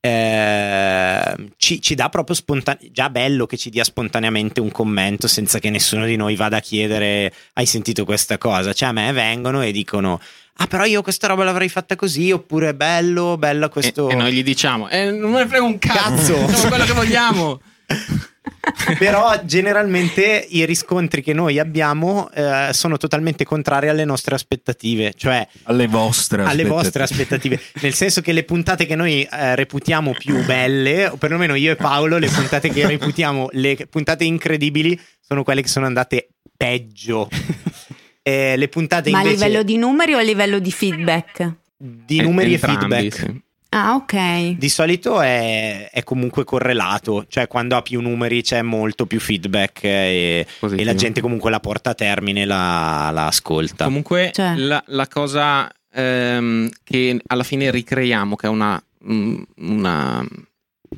Eh, 0.06 1.36
ci, 1.58 1.82
ci, 1.82 1.96
dà 1.96 2.10
proprio 2.10 2.36
spontaneamente 2.36 2.91
già 2.94 3.10
bello 3.10 3.48
che 3.48 3.58
ci 3.58 3.72
dia 3.72 3.84
spontaneamente 3.84 4.62
un 4.62 4.70
commento 4.70 5.28
senza 5.28 5.58
che 5.58 5.72
nessuno 5.72 6.06
di 6.06 6.15
noi 6.15 6.36
vada 6.36 6.58
a 6.58 6.60
chiedere 6.60 7.34
hai 7.54 7.65
sentito 7.65 8.06
questa 8.06 8.38
cosa 8.38 8.72
cioè 8.72 8.89
a 8.89 8.91
me 8.91 9.12
vengono 9.13 9.63
e 9.63 9.72
dicono 9.72 10.22
ah 10.58 10.68
però 10.68 10.86
io 10.86 11.02
questa 11.02 11.26
roba 11.26 11.44
l'avrei 11.44 11.70
fatta 11.70 11.96
così 11.96 12.32
oppure 12.32 12.76
bello 12.76 13.36
bello 13.38 13.68
questo 13.70 14.10
e, 14.10 14.13
e 14.13 14.15
noi 14.15 14.32
gli 14.32 14.44
diciamo 14.44 14.89
eh, 14.89 15.10
non 15.10 15.32
me 15.32 15.39
ne 15.39 15.48
frega 15.48 15.63
un 15.63 15.80
cazzo, 15.80 16.36
cazzo. 16.46 16.68
quello 16.68 16.86
che 16.86 16.94
vogliamo 16.94 17.62
Però 18.97 19.39
generalmente 19.43 20.45
i 20.49 20.65
riscontri 20.65 21.21
che 21.21 21.34
noi 21.34 21.60
abbiamo 21.60 22.29
eh, 22.31 22.69
sono 22.71 22.97
totalmente 22.97 23.43
contrari 23.43 23.89
alle 23.89 24.05
nostre 24.05 24.36
aspettative, 24.36 25.13
cioè 25.15 25.47
alle 25.63 25.88
vostre 25.88 26.43
alle 26.43 26.63
aspettative. 26.63 26.69
vostre 26.69 27.03
aspettative. 27.03 27.60
Nel 27.81 27.93
senso 27.93 28.21
che 28.21 28.31
le 28.31 28.43
puntate 28.43 28.86
che 28.86 28.95
noi 28.95 29.23
eh, 29.23 29.55
reputiamo 29.55 30.13
più 30.13 30.43
belle, 30.45 31.08
o 31.08 31.17
perlomeno 31.17 31.55
io 31.55 31.71
e 31.71 31.75
Paolo, 31.75 32.17
le 32.17 32.29
puntate 32.29 32.69
che 32.69 32.86
reputiamo 32.88 33.49
le 33.51 33.88
puntate 33.89 34.23
incredibili 34.23 34.99
sono 35.19 35.43
quelle 35.43 35.62
che 35.62 35.67
sono 35.67 35.86
andate 35.86 36.29
peggio. 36.55 37.29
Eh, 38.27 38.58
le 38.58 38.67
puntate 38.69 39.12
Ma 39.12 39.19
invece... 39.19 39.36
a 39.36 39.45
livello 39.45 39.63
di 39.63 39.77
numeri 39.77 40.15
o 40.15 40.17
a 40.17 40.23
livello 40.23 40.58
di 40.58 40.71
feedback? 40.71 41.58
Di 41.77 42.21
numeri 42.21 42.55
e 42.55 42.58
feedback. 42.58 43.13
Sì. 43.13 43.43
Ah, 43.78 43.96
ok. 43.96 44.52
Di 44.52 44.70
solito 44.70 45.20
è, 45.20 45.90
è, 45.92 46.02
comunque 46.04 46.46
correlato, 46.46 47.26
cioè 47.28 47.46
quando 47.48 47.76
ha 47.76 47.82
più 47.82 48.00
numeri 48.00 48.42
c'è 48.42 48.62
molto 48.62 49.06
più 49.06 49.20
feedback 49.20 49.84
e, 49.84 50.48
e 50.62 50.84
la 50.86 50.96
gente 50.96 51.20
comunque 51.20 51.52
la 51.52 51.60
porta 51.60 51.90
a 51.90 51.94
termine, 51.94 52.46
la, 52.46 53.10
la 53.12 53.28
ascolta. 53.28 53.84
Comunque 53.84 54.32
cioè. 54.34 54.56
la, 54.56 54.82
la, 54.88 55.08
cosa 55.10 55.70
ehm, 55.92 56.70
che 56.86 57.20
alla 57.28 57.44
fine 57.44 57.70
ricreiamo, 57.70 58.38
che 58.38 58.48
è 58.48 58.50
una, 58.50 58.82
mm, 59.12 59.42
una, 59.58 60.26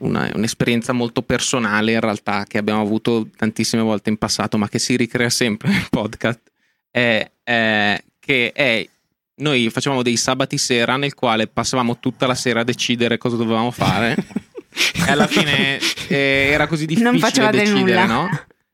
una, 0.02 0.32
un'esperienza 0.36 0.94
molto 0.94 1.24
personale 1.24 1.94
in 1.94 2.00
realtà, 2.00 2.44
che 2.44 2.60
abbiamo 2.60 2.82
avuto 2.82 3.28
tantissime 3.36 3.82
volte 3.82 4.12
in 4.12 4.18
passato, 4.18 4.60
ma 4.60 4.70
che 4.70 4.78
si 4.78 4.96
ricrea 4.96 5.32
sempre 5.32 5.70
nel 5.70 5.88
podcast, 5.90 6.42
è, 6.92 7.28
è 7.42 8.04
che 8.20 8.52
è 8.52 8.88
noi 9.38 9.70
facevamo 9.70 10.02
dei 10.02 10.18
sabati 10.18 10.58
sera 10.58 10.98
nel 10.98 11.14
quale 11.14 11.48
passavamo 11.48 12.00
tutta 12.00 12.26
la 12.28 12.36
sera 12.36 12.62
a 12.62 12.64
decidere 12.64 13.18
cosa 13.18 13.36
dovevamo 13.36 13.72
fare. 13.72 14.16
e 15.06 15.12
alla 15.12 15.28
fine 15.28 15.80
eh, 16.08 16.50
era 16.52 16.68
così 16.68 16.86
difficile 16.86 17.50
decidere, 17.52 17.80
nulla. 17.80 18.06
no? 18.06 18.30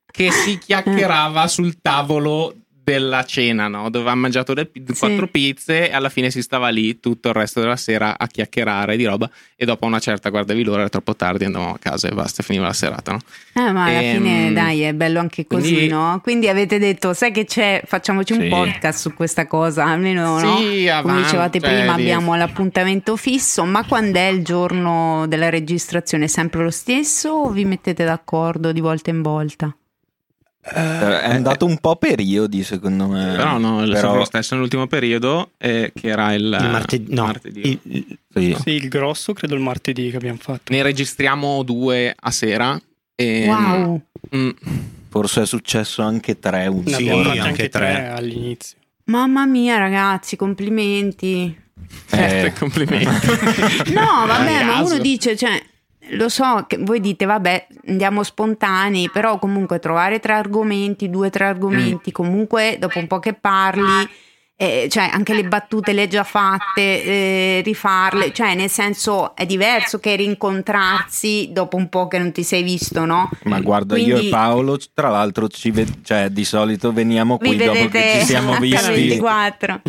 Che 0.05 0.31
si 0.31 0.57
chiacchierava 0.57 1.47
sul 1.47 1.81
tavolo 1.81 2.62
della 2.83 3.23
cena, 3.23 3.67
no? 3.67 3.83
Dove 3.83 3.99
avevamo 3.99 4.21
mangiato 4.21 4.53
le, 4.53 4.69
quattro 4.97 5.25
sì. 5.25 5.31
pizze 5.31 5.89
e 5.89 5.93
alla 5.93 6.09
fine 6.09 6.29
si 6.29 6.41
stava 6.41 6.67
lì 6.67 6.99
tutto 6.99 7.29
il 7.29 7.33
resto 7.33 7.61
della 7.61 7.77
sera 7.77 8.17
a 8.17 8.27
chiacchierare 8.27 8.97
di 8.97 9.05
roba 9.05 9.29
e 9.55 9.65
dopo 9.65 9.85
una 9.85 9.99
certa 9.99 10.29
guardavi 10.29 10.63
l'ora, 10.63 10.81
era 10.81 10.89
troppo 10.89 11.15
tardi, 11.15 11.45
andavamo 11.45 11.73
a 11.73 11.77
casa 11.79 12.09
e 12.09 12.13
basta, 12.13 12.43
finiva 12.43 12.65
la 12.65 12.73
serata, 12.73 13.13
no? 13.13 13.19
Eh, 13.53 13.71
ma 13.71 13.85
alla 13.85 14.01
e, 14.01 14.13
fine 14.15 14.47
um, 14.47 14.53
dai, 14.53 14.81
è 14.81 14.93
bello 14.93 15.19
anche 15.19 15.47
così, 15.47 15.73
quindi, 15.73 15.87
no? 15.87 16.19
Quindi 16.21 16.49
avete 16.49 16.77
detto, 16.77 17.13
sai 17.13 17.31
che 17.31 17.45
c'è, 17.45 17.81
facciamoci 17.85 18.33
un 18.33 18.41
sì. 18.41 18.47
podcast 18.49 18.99
su 18.99 19.13
questa 19.13 19.47
cosa, 19.47 19.85
almeno 19.85 20.39
no? 20.39 20.57
Sì, 20.57 20.87
avanti, 20.89 21.07
Come 21.07 21.21
dicevate 21.21 21.59
cioè, 21.61 21.69
prima, 21.69 21.93
abbiamo 21.93 22.35
l'appuntamento 22.35 23.15
fisso, 23.15 23.63
ma 23.63 23.85
quando 23.85 24.19
è 24.19 24.27
il 24.27 24.43
giorno 24.43 25.25
della 25.27 25.49
registrazione? 25.49 26.25
È 26.25 26.27
sempre 26.27 26.63
lo 26.63 26.71
stesso 26.71 27.29
o 27.29 27.49
vi 27.49 27.63
mettete 27.63 28.03
d'accordo 28.03 28.73
di 28.73 28.81
volta 28.81 29.09
in 29.09 29.21
volta? 29.21 29.73
Uh, 30.65 30.75
è 30.75 31.29
andato 31.29 31.65
un 31.65 31.77
po' 31.77 31.97
periodi 31.97 32.63
secondo 32.63 33.07
me 33.07 33.33
però 33.35 33.57
no 33.57 33.83
è 33.83 33.89
però... 33.89 34.15
lo 34.15 34.23
stesso 34.23 34.53
nell'ultimo 34.53 34.87
periodo 34.87 35.51
eh, 35.57 35.91
che 35.93 36.07
era 36.07 36.33
il, 36.33 36.43
il 36.43 36.69
martedì, 36.69 37.13
no, 37.13 37.25
martedì. 37.25 37.79
Il, 37.83 38.17
sì. 38.33 38.57
sì. 38.61 38.69
il 38.69 38.87
grosso 38.87 39.33
credo 39.33 39.55
il 39.55 39.59
martedì 39.59 40.09
che 40.09 40.15
abbiamo 40.15 40.37
fatto 40.39 40.71
ne 40.71 40.81
registriamo 40.81 41.63
due 41.63 42.15
a 42.17 42.31
sera 42.31 42.81
e, 43.13 43.45
wow 43.45 44.01
mm, 44.33 44.49
forse 45.09 45.41
è 45.41 45.45
successo 45.45 46.01
anche 46.01 46.39
tre 46.39 46.67
un 46.67 46.87
sì, 46.87 47.09
anche, 47.09 47.39
anche 47.39 47.67
tre. 47.67 47.91
tre 47.93 48.07
all'inizio 48.07 48.77
mamma 49.05 49.45
mia 49.45 49.77
ragazzi 49.77 50.37
complimenti 50.37 51.53
eh. 52.11 52.45
eh 52.45 52.53
complimenti 52.53 53.27
no 53.91 54.25
vabbè 54.25 54.63
ma 54.63 54.79
uno 54.79 54.97
dice 54.97 55.35
cioè 55.35 55.61
lo 56.11 56.29
so 56.29 56.65
che 56.67 56.77
voi 56.77 56.99
dite, 56.99 57.25
vabbè, 57.25 57.67
andiamo 57.87 58.23
spontanei, 58.23 59.09
però 59.09 59.39
comunque 59.39 59.79
trovare 59.79 60.19
tre 60.19 60.33
argomenti, 60.33 61.09
due 61.09 61.27
o 61.27 61.29
tre 61.29 61.45
argomenti, 61.45 62.09
mm. 62.09 62.13
comunque 62.13 62.77
dopo 62.79 62.99
un 62.99 63.07
po' 63.07 63.19
che 63.19 63.33
parli, 63.33 64.07
eh, 64.55 64.87
cioè 64.89 65.09
anche 65.11 65.33
le 65.33 65.45
battute 65.45 65.93
le 65.93 66.07
già 66.07 66.23
fatte, 66.23 67.03
eh, 67.03 67.61
rifarle, 67.65 68.31
cioè 68.31 68.53
nel 68.55 68.69
senso 68.69 69.35
è 69.35 69.45
diverso 69.45 69.99
che 69.99 70.15
rincontrarsi 70.15 71.49
dopo 71.51 71.77
un 71.77 71.89
po' 71.89 72.07
che 72.07 72.19
non 72.19 72.31
ti 72.31 72.43
sei 72.43 72.63
visto, 72.63 73.05
no? 73.05 73.29
Ma 73.43 73.59
guarda, 73.59 73.95
Quindi, 73.95 74.11
io 74.11 74.17
e 74.19 74.29
Paolo, 74.29 74.77
tra 74.93 75.09
l'altro, 75.09 75.47
ci 75.47 75.71
ved- 75.71 76.03
cioè, 76.03 76.29
di 76.29 76.45
solito 76.45 76.93
veniamo 76.93 77.37
qui 77.37 77.55
dopo 77.55 77.87
che 77.87 78.17
ci 78.19 78.25
siamo 78.25 78.55
visti 78.59 78.91
24 78.91 79.81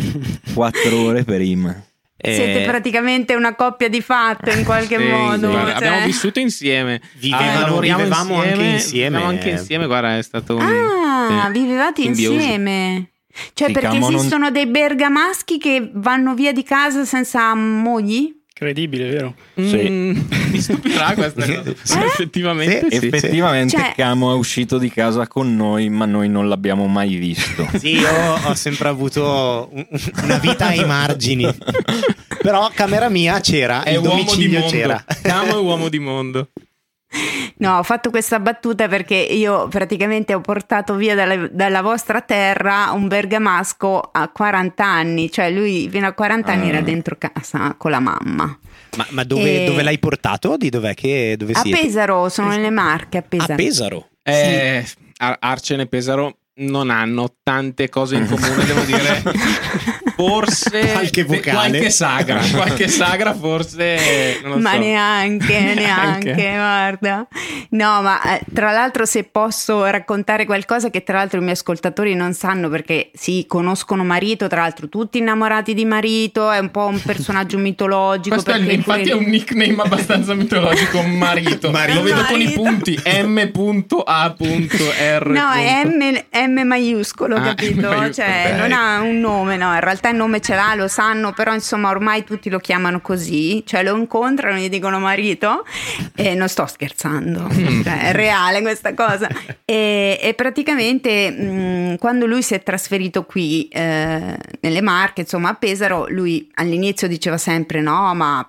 quattro 0.53 0.99
ore 0.99 1.23
prima. 1.23 1.84
Siete 2.17 2.63
eh, 2.63 2.65
praticamente 2.65 3.35
una 3.35 3.55
coppia 3.55 3.89
di 3.89 4.01
fatto 4.01 4.49
in 4.49 4.63
qualche 4.63 4.97
sì, 4.99 5.03
modo. 5.03 5.51
Cioè. 5.51 5.71
Abbiamo 5.71 6.05
vissuto 6.05 6.39
insieme. 6.39 7.01
Vivevano, 7.15 7.77
ah, 7.77 7.79
vivevamo 7.81 8.43
insieme, 8.43 8.53
anche 8.53 8.73
insieme. 8.73 9.23
anche 9.23 9.49
insieme, 9.49 9.85
guarda, 9.85 10.17
è 10.17 10.21
stato 10.21 10.55
un. 10.55 10.61
Ah, 10.61 11.47
eh, 11.47 11.51
vivevate 11.51 12.01
insieme. 12.03 13.09
Cioè, 13.53 13.71
perché 13.71 13.97
esistono 13.97 14.43
non... 14.43 14.53
dei 14.53 14.65
bergamaschi 14.65 15.57
che 15.57 15.91
vanno 15.93 16.33
via 16.33 16.53
di 16.53 16.63
casa 16.63 17.03
senza 17.03 17.53
mogli? 17.53 18.33
Credibile, 18.57 19.09
vero? 19.09 19.35
Sì. 19.55 19.85
Mm, 19.89 20.17
mi 20.49 20.61
stupirà 20.61 21.13
questa 21.13 21.45
cosa. 21.45 21.73
Sì, 21.83 21.97
eh? 21.97 22.05
Effettivamente, 22.05 22.87
sì, 22.89 23.05
effettivamente 23.07 23.75
cioè... 23.75 23.91
Camo 23.93 24.31
è 24.31 24.35
uscito 24.37 24.77
di 24.77 24.89
casa 24.89 25.27
con 25.27 25.53
noi, 25.57 25.89
ma 25.89 26.05
noi 26.05 26.29
non 26.29 26.47
l'abbiamo 26.47 26.87
mai 26.87 27.15
visto. 27.15 27.67
Sì, 27.77 27.97
io 27.97 28.09
ho 28.45 28.53
sempre 28.55 28.87
avuto 28.87 29.69
una 30.23 30.37
vita 30.37 30.67
ai 30.67 30.85
margini. 30.85 31.45
Però 32.41 32.71
camera 32.73 33.09
mia 33.09 33.41
c'era, 33.41 33.83
è 33.83 33.91
il 33.91 34.01
domicilio 34.01 34.63
c'era. 34.67 35.03
Camo 35.21 35.57
è 35.57 35.61
uomo 35.61 35.89
di 35.89 35.99
mondo. 35.99 36.47
No, 37.57 37.77
ho 37.77 37.83
fatto 37.83 38.09
questa 38.09 38.39
battuta 38.39 38.87
perché 38.87 39.15
io 39.15 39.67
praticamente 39.69 40.33
ho 40.33 40.41
portato 40.41 40.95
via 40.95 41.15
dalla, 41.15 41.47
dalla, 41.47 41.81
vostra 41.81 42.19
terra 42.21 42.91
un 42.91 43.07
bergamasco 43.07 44.09
a 44.11 44.27
40 44.27 44.83
anni, 44.83 45.31
cioè 45.31 45.49
lui 45.51 45.87
fino 45.89 46.07
a 46.07 46.13
40 46.13 46.51
anni 46.51 46.69
era 46.69 46.79
ah. 46.79 46.81
dentro 46.81 47.15
casa 47.17 47.75
con 47.77 47.91
la 47.91 47.99
mamma. 47.99 48.59
Ma, 48.97 49.07
ma 49.11 49.23
dove, 49.23 49.63
e... 49.63 49.65
dove, 49.65 49.83
l'hai 49.83 49.99
portato? 49.99 50.57
Di 50.57 50.69
dov'è 50.69 50.93
dove 51.37 51.53
a 51.53 51.61
Pesaro, 51.61 52.27
sono 52.29 52.49
nelle 52.49 52.69
Marche 52.69 53.19
a 53.19 53.21
Pesaro. 53.21 53.53
A 53.53 53.55
Pesaro? 53.55 54.09
Eh, 54.21 54.83
sì. 54.85 54.95
Arcene 55.17 55.85
Pesaro 55.87 56.37
non 56.57 56.89
hanno 56.89 57.33
tante 57.43 57.89
cose 57.89 58.15
in 58.15 58.27
comune, 58.27 58.63
devo 58.65 58.81
dire. 58.81 59.21
Forse 60.15 60.91
Qualche 60.93 61.25
vocale. 61.25 61.51
qualche 61.51 61.89
sagra, 61.89 62.39
qualche 62.55 62.87
sagra 62.87 63.33
forse 63.35 64.39
non 64.43 64.51
lo 64.51 64.57
ma 64.59 64.71
so. 64.71 64.77
neanche, 64.79 65.73
neanche, 65.75 66.33
guarda. 66.33 67.27
No, 67.71 68.01
ma 68.01 68.21
eh, 68.37 68.41
tra 68.53 68.71
l'altro 68.71 69.03
se 69.05 69.25
posso 69.25 69.83
raccontare 69.83 70.45
qualcosa 70.45 70.89
che 70.89 71.03
tra 71.03 71.17
l'altro 71.17 71.39
i 71.39 71.41
miei 71.41 71.55
ascoltatori 71.55 72.15
non 72.15 72.31
sanno 72.31 72.69
perché 72.69 73.11
sì, 73.13 73.43
conoscono 73.45 74.05
Marito, 74.05 74.47
tra 74.47 74.61
l'altro 74.61 74.87
tutti 74.87 75.17
innamorati 75.17 75.73
di 75.73 75.83
Marito, 75.83 76.49
è 76.49 76.59
un 76.59 76.71
po' 76.71 76.85
un 76.85 77.01
personaggio 77.01 77.57
mitologico. 77.57 78.35
Questo 78.41 78.51
è 78.53 78.71
infatti 78.71 79.01
poi- 79.01 79.09
è 79.09 79.13
un 79.15 79.25
nickname 79.25 79.75
abbastanza 79.81 80.33
mitologico, 80.33 81.01
Marito. 81.01 81.71
Marito. 81.71 81.97
Lo 81.97 82.03
vedo 82.03 82.23
con 82.23 82.39
i 82.39 82.43
Marito. 82.45 82.61
punti 82.61 82.97
M.A.R. 83.03 84.33
No, 85.27 85.51
è 85.51 85.83
M, 85.83 86.23
M 86.47 86.61
maiuscolo, 86.65 87.35
Ah, 87.35 87.41
capito? 87.41 87.79
M 87.81 87.83
maiuscolo, 87.95 88.13
cioè, 88.13 88.49
ok. 88.53 88.57
non 88.59 88.71
ha 88.71 89.01
un 89.01 89.19
nome, 89.19 89.57
no, 89.57 89.73
in 89.73 89.79
realtà 89.79 90.09
il 90.09 90.15
nome 90.15 90.39
ce 90.41 90.55
l'ha, 90.55 90.73
lo 90.75 90.87
sanno, 90.87 91.33
però 91.33 91.53
insomma 91.53 91.89
ormai 91.89 92.23
tutti 92.23 92.49
lo 92.49 92.59
chiamano 92.59 93.01
così, 93.01 93.63
cioè 93.65 93.83
lo 93.83 93.95
incontrano, 93.97 94.57
gli 94.57 94.69
dicono 94.69 94.99
marito 94.99 95.65
e 96.15 96.33
non 96.35 96.47
sto 96.49 96.65
scherzando, 96.65 97.47
Mm. 97.55 97.81
cioè, 97.83 98.09
è 98.09 98.11
reale 98.13 98.61
questa 98.61 98.93
cosa. 98.93 99.27
E, 99.65 100.19
e 100.21 100.33
praticamente 100.33 101.29
mh, 101.31 101.97
quando 101.97 102.25
lui 102.25 102.41
si 102.41 102.53
è 102.53 102.61
trasferito 102.63 103.23
qui 103.23 103.67
eh, 103.69 104.37
nelle 104.59 104.81
Marche, 104.81 105.21
insomma 105.21 105.49
a 105.49 105.53
Pesaro, 105.55 106.05
lui 106.09 106.49
all'inizio 106.55 107.07
diceva 107.07 107.37
sempre 107.37 107.81
no, 107.81 108.13
ma 108.13 108.47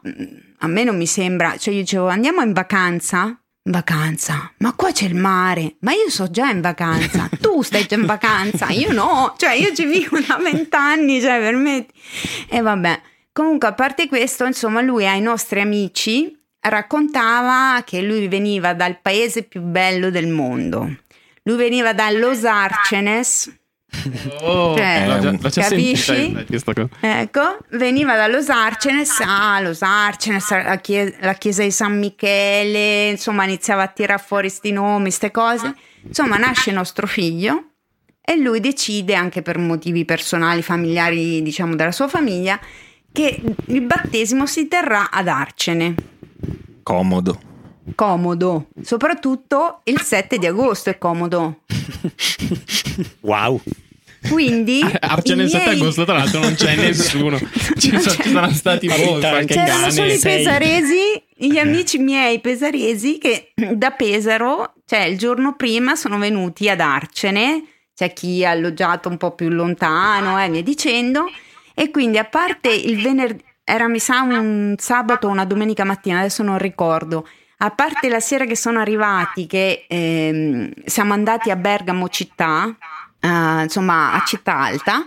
a 0.61 0.67
me 0.67 0.85
non 0.85 0.97
mi 0.97 1.07
sembra, 1.07 1.57
cioè 1.59 1.75
io 1.75 1.81
dicevo 1.81 2.09
andiamo 2.09 2.41
in 2.43 2.53
vacanza? 2.53 3.39
Vacanza, 3.69 4.53
ma 4.59 4.75
qua 4.75 4.93
c'è 4.93 5.07
il 5.07 5.17
mare, 5.17 5.75
ma 5.81 5.93
io 5.93 6.09
sto 6.09 6.31
già 6.31 6.49
in 6.51 6.61
vacanza, 6.61 7.29
tu 7.41 7.63
stai 7.63 7.85
già 7.85 7.97
in 7.97 8.07
vacanza, 8.07 8.69
io 8.69 8.93
no, 8.93 9.35
cioè 9.37 9.55
io 9.55 9.75
ci 9.75 9.85
vivo 9.85 10.21
da 10.21 10.37
vent'anni, 10.37 11.21
cioè 11.21 11.41
permetti. 11.41 11.93
E 12.49 12.61
vabbè, 12.61 13.01
comunque 13.33 13.67
a 13.67 13.73
parte 13.73 14.07
questo, 14.07 14.45
insomma 14.45 14.83
lui 14.83 15.05
ai 15.05 15.21
nostri 15.21 15.61
amici 15.61 16.33
raccontava 16.61 17.83
che 17.85 18.03
lui 18.03 18.29
veniva 18.29 18.73
dal 18.73 19.01
paese 19.01 19.43
più 19.43 19.63
bello 19.63 20.11
del 20.11 20.29
mondo, 20.29 20.99
lui 21.43 21.57
veniva 21.57 21.93
da 21.93 22.09
Los 22.11 22.45
Arcenes, 22.45 23.53
Oh, 24.42 24.77
Cioè, 24.77 25.07
l'ho 25.07 25.18
già, 25.20 25.31
l'ho 25.31 25.49
già 25.49 25.62
capisci? 25.62 26.05
sentita 26.05 26.72
cosa. 26.75 26.88
Ecco, 27.01 27.59
veniva 27.70 28.14
da 28.16 28.27
Los 28.27 28.49
Arcenes, 28.49 29.20
ah, 29.25 29.61
Los 29.61 29.81
Arcenes, 29.83 30.51
la 30.51 30.77
chiesa, 30.79 31.16
la 31.20 31.35
chiesa 31.35 31.62
di 31.62 31.70
San 31.70 31.99
Michele, 31.99 33.11
insomma 33.11 33.44
iniziava 33.44 33.83
a 33.83 33.87
tirare 33.88 34.22
fuori 34.25 34.51
sti 34.51 34.72
nomi, 34.72 35.11
ste 35.11 35.31
cose. 35.31 35.75
Insomma, 36.03 36.37
nasce 36.37 36.72
nostro 36.72 37.07
figlio 37.07 37.70
e 38.20 38.37
lui 38.37 38.61
decide, 38.61 39.14
anche 39.14 39.42
per 39.42 39.59
motivi 39.59 40.05
personali, 40.05 40.62
familiari, 40.62 41.42
diciamo, 41.42 41.75
della 41.75 41.92
sua 41.92 42.09
famiglia, 42.09 42.59
che 43.12 43.40
il 43.66 43.81
battesimo 43.83 44.46
si 44.46 44.68
terrà 44.68 45.11
ad 45.11 45.29
Arcene. 45.29 45.94
Comodo. 46.83 47.40
Comodo, 47.94 48.68
soprattutto 48.83 49.81
il 49.85 50.01
7 50.01 50.38
di 50.38 50.46
agosto 50.46 50.90
è 50.90 50.99
comodo. 50.99 51.61
Wow. 53.20 53.61
Quindi 54.29 54.81
Arcene 55.01 55.42
i 55.42 55.44
il 55.44 55.51
7 55.51 55.64
miei- 55.68 55.81
agosto, 55.81 56.05
tra 56.05 56.14
l'altro, 56.16 56.40
non 56.40 56.55
c'è 56.55 56.75
nessuno. 56.77 57.38
Ci, 57.77 57.90
Non 57.92 58.01
sono- 58.01 58.14
c'è- 58.16 58.22
ci 58.22 58.31
saranno 58.33 58.53
stati 58.53 58.88
C'erano 58.88 59.18
qualche 59.20 59.55
C'erano 59.55 59.90
solo 59.90 60.12
i 60.12 60.18
pesaresi, 60.18 60.99
gli 61.37 61.59
amici 61.59 61.99
miei 61.99 62.40
pesaresi 62.40 63.18
che 63.18 63.53
da 63.55 63.90
Pesaro, 63.92 64.72
cioè 64.85 65.01
il 65.05 65.16
giorno 65.18 65.55
prima, 65.55 65.94
sono 65.94 66.18
venuti 66.18 66.68
ad 66.68 66.81
Arcene. 66.81 67.62
C'è 67.94 68.12
chi 68.12 68.44
ha 68.44 68.51
alloggiato 68.51 69.09
un 69.09 69.16
po' 69.16 69.31
più 69.35 69.49
lontano 69.49 70.38
e 70.42 70.49
via 70.51 70.62
dicendo. 70.62 71.25
E 71.75 71.90
quindi, 71.90 72.18
a 72.18 72.25
parte 72.25 72.68
il 72.72 73.01
venerdì, 73.01 73.42
era 73.64 73.87
mi 73.88 73.99
sa 73.99 74.22
un 74.22 74.75
sabato 74.79 75.29
o 75.29 75.31
una 75.31 75.44
domenica 75.44 75.85
mattina, 75.85 76.18
adesso 76.18 76.42
non 76.42 76.59
ricordo. 76.59 77.27
A 77.59 77.71
parte 77.71 78.09
la 78.09 78.21
sera 78.21 78.45
che 78.45 78.55
sono 78.57 78.81
arrivati, 78.81 79.47
che 79.47 79.87
ehm, 79.88 80.71
siamo 80.85 81.14
andati 81.14 81.51
a 81.51 81.57
Bergamo 81.57 82.09
città, 82.11 82.77
eh, 83.19 83.62
insomma 83.62 84.12
a 84.12 84.23
Città 84.27 84.59
Alta, 84.59 85.03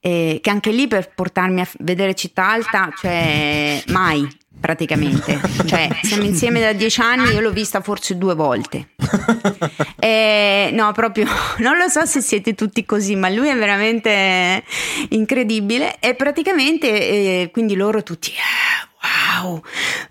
eh, 0.00 0.40
che 0.42 0.50
anche 0.50 0.72
lì 0.72 0.88
per 0.88 1.12
portarmi 1.14 1.60
a 1.60 1.68
vedere 1.78 2.14
Città 2.14 2.48
Alta, 2.50 2.90
cioè 2.98 3.80
mai 3.88 4.28
praticamente, 4.60 5.40
cioè 5.66 5.88
siamo 6.02 6.24
insieme 6.24 6.58
da 6.60 6.72
dieci 6.72 7.00
anni, 7.00 7.32
io 7.32 7.40
l'ho 7.40 7.52
vista 7.52 7.80
forse 7.80 8.18
due 8.18 8.34
volte. 8.34 8.88
Eh, 10.02 10.70
no, 10.72 10.90
proprio 10.90 11.26
non 11.58 11.76
lo 11.76 11.86
so 11.86 12.04
se 12.06 12.20
siete 12.20 12.56
tutti 12.56 12.84
così, 12.84 13.14
ma 13.14 13.28
lui 13.28 13.46
è 13.48 13.56
veramente 13.56 14.64
incredibile. 15.10 15.98
E 16.00 16.16
praticamente, 16.16 16.88
eh, 16.88 17.50
quindi 17.52 17.76
loro 17.76 18.02
tutti. 18.02 18.30
"Eh, 18.30 18.88
Wow, 19.02 19.60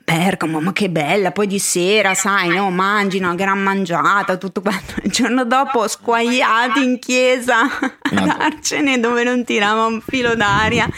Bergamo, 0.04 0.60
ma 0.60 0.74
che 0.74 0.90
bella! 0.90 1.32
Poi 1.32 1.48
di 1.48 1.60
sera, 1.60 2.14
sai, 2.14 2.50
no, 2.50 2.70
mangi 2.72 3.18
una 3.20 3.36
gran 3.36 3.60
mangiata, 3.60 4.36
tutto 4.36 4.60
quanto. 4.62 4.96
Il 5.04 5.12
giorno 5.12 5.46
dopo, 5.46 5.88
squagliati 5.88 6.84
in 6.84 7.00
chiesa 7.00 7.62
ad 7.62 8.28
Arcene, 8.28 9.00
dove 9.00 9.24
non 9.24 9.46
tirava 9.46 9.86
un 9.86 10.02
filo 10.02 10.36
d'aria. 10.36 10.90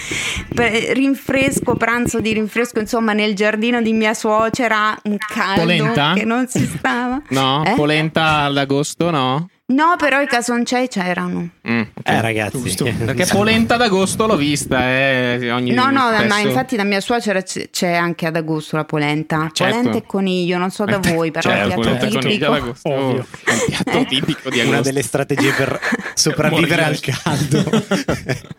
Rinfresco, 0.55 1.75
pranzo 1.75 2.19
di 2.19 2.33
rinfresco, 2.33 2.79
insomma, 2.79 3.13
nel 3.13 3.35
giardino 3.35 3.81
di 3.81 3.93
mia 3.93 4.13
suocera, 4.13 4.97
un 5.03 5.17
caldo 5.17 5.61
Polenta? 5.61 6.13
che 6.15 6.25
non 6.25 6.47
si 6.47 6.65
stava. 6.65 7.21
No, 7.29 7.63
Eh? 7.65 7.73
polenta 7.75 8.39
ad 8.45 8.57
agosto, 8.57 9.11
no? 9.11 9.49
No, 9.65 9.95
però 9.97 10.19
i 10.19 10.27
casoncei 10.27 10.89
c'erano. 10.89 11.49
Mm, 11.67 11.79
ok. 11.79 11.87
Eh, 12.03 12.21
ragazzi. 12.21 12.61
Giusto. 12.61 12.83
Perché 13.05 13.25
polenta 13.27 13.77
d'agosto 13.77 14.27
l'ho 14.27 14.35
vista, 14.35 14.81
eh, 14.89 15.49
ogni 15.51 15.71
No, 15.71 15.89
no, 15.89 16.09
spesso- 16.09 16.27
ma 16.27 16.39
infatti 16.39 16.75
da 16.75 16.83
mia 16.83 16.99
suocera 16.99 17.41
c- 17.41 17.69
c'è 17.71 17.93
anche 17.93 18.25
ad 18.27 18.35
agosto 18.35 18.75
la 18.75 18.83
polenta. 18.83 19.49
Certo. 19.53 19.73
Polenta 19.77 19.97
e 19.97 20.03
coniglio, 20.05 20.57
non 20.57 20.69
so 20.69 20.83
da 20.83 20.97
voi, 20.99 21.31
però 21.31 21.49
è 21.49 21.53
Certo, 21.55 21.69
un 21.69 21.75
polenta 21.81 22.05
piatto 22.07 22.27
tipico. 22.27 22.51
agosto. 22.51 22.89
Ovvio. 22.89 23.25
È 23.45 23.51
un 23.51 23.59
piatto 23.67 24.05
tipico 24.05 24.49
di 24.49 24.59
agosto. 24.59 24.69
Una 24.69 24.81
delle 24.81 25.01
strategie 25.01 25.51
per 25.53 25.79
sopravvivere 26.13 26.83
al 26.83 26.99
caldo. 26.99 27.63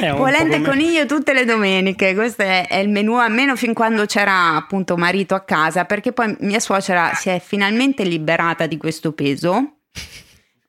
È 0.00 0.10
un 0.10 0.16
Polenta 0.18 0.56
e 0.56 0.62
coniglio 0.62 1.06
tutte 1.06 1.32
le 1.32 1.44
domeniche, 1.44 2.14
questo 2.14 2.42
è, 2.42 2.66
è 2.68 2.76
il 2.76 2.88
menù, 2.90 3.14
almeno 3.16 3.56
fin 3.56 3.72
quando 3.72 4.04
c'era 4.06 4.54
appunto 4.54 4.96
marito 4.96 5.34
a 5.34 5.40
casa, 5.40 5.84
perché 5.84 6.12
poi 6.12 6.36
mia 6.40 6.60
suocera 6.60 7.12
si 7.14 7.28
è 7.30 7.40
finalmente 7.44 8.04
liberata 8.04 8.66
di 8.66 8.76
questo 8.76 9.12
peso. 9.12 9.76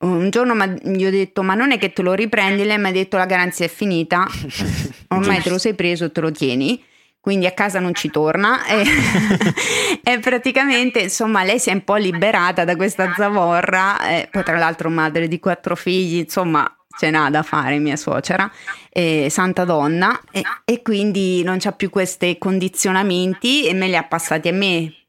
Un 0.05 0.29
giorno 0.29 0.55
gli 0.83 1.03
ho 1.03 1.09
detto: 1.09 1.41
Ma 1.41 1.55
non 1.55 1.71
è 1.71 1.79
che 1.79 1.91
te 1.91 2.01
lo 2.01 2.13
riprendi? 2.13 2.63
Lei 2.63 2.77
mi 2.77 2.89
ha 2.89 2.91
detto: 2.91 3.17
La 3.17 3.25
garanzia 3.25 3.65
è 3.65 3.69
finita, 3.69 4.27
ormai 5.09 5.41
te 5.41 5.49
lo 5.49 5.57
sei 5.57 5.73
preso, 5.73 6.11
te 6.11 6.21
lo 6.21 6.31
tieni. 6.31 6.83
Quindi 7.19 7.47
a 7.47 7.51
casa 7.53 7.79
non 7.79 7.95
ci 7.95 8.11
torna 8.11 8.65
e, 8.67 8.83
e 10.03 10.19
praticamente 10.19 10.99
insomma 10.99 11.43
lei 11.43 11.57
si 11.57 11.71
è 11.71 11.73
un 11.73 11.83
po' 11.83 11.95
liberata 11.95 12.63
da 12.63 12.75
questa 12.75 13.13
zavorra, 13.17 14.07
eh, 14.07 14.27
poi 14.29 14.43
tra 14.43 14.57
l'altro 14.57 14.91
madre 14.91 15.27
di 15.27 15.39
quattro 15.39 15.75
figli, 15.75 16.17
insomma 16.19 16.71
ce 16.95 17.09
n'ha 17.09 17.31
da 17.31 17.41
fare 17.41 17.79
mia 17.79 17.95
suocera, 17.95 18.49
eh, 18.89 19.27
santa 19.31 19.65
donna, 19.65 20.21
e, 20.31 20.43
e 20.63 20.83
quindi 20.83 21.43
non 21.43 21.57
c'ha 21.57 21.71
più 21.71 21.89
questi 21.89 22.37
condizionamenti 22.37 23.65
e 23.67 23.73
me 23.73 23.87
li 23.87 23.97
ha 23.97 24.03
passati 24.03 24.49
a 24.49 24.53
me. 24.53 25.04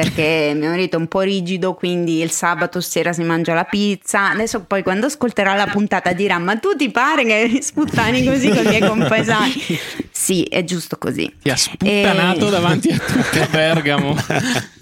Perché 0.00 0.52
mio 0.54 0.68
marito 0.68 0.96
è 0.96 1.00
un 1.00 1.08
po' 1.08 1.22
rigido, 1.22 1.74
quindi 1.74 2.20
il 2.20 2.30
sabato 2.30 2.80
sera 2.80 3.12
si 3.12 3.22
mangia 3.22 3.52
la 3.54 3.64
pizza. 3.64 4.30
Adesso 4.30 4.62
poi 4.62 4.84
quando 4.84 5.06
ascolterà 5.06 5.54
la 5.54 5.66
puntata 5.66 6.12
dirà: 6.12 6.38
Ma 6.38 6.56
tu 6.56 6.76
ti 6.76 6.88
pare 6.90 7.24
che 7.24 7.58
sputtani 7.60 8.24
così 8.24 8.48
con 8.48 8.64
i 8.64 8.68
miei 8.68 8.80
compaesani? 8.80 9.52
Sì, 10.18 10.42
è 10.42 10.62
giusto 10.64 10.98
così. 10.98 11.32
Ti 11.40 11.48
ha 11.48 11.56
sputtanato 11.56 12.48
Eh. 12.48 12.50
davanti 12.50 12.90
a 12.90 12.98
tutto 12.98 13.46
Bergamo. 13.50 14.16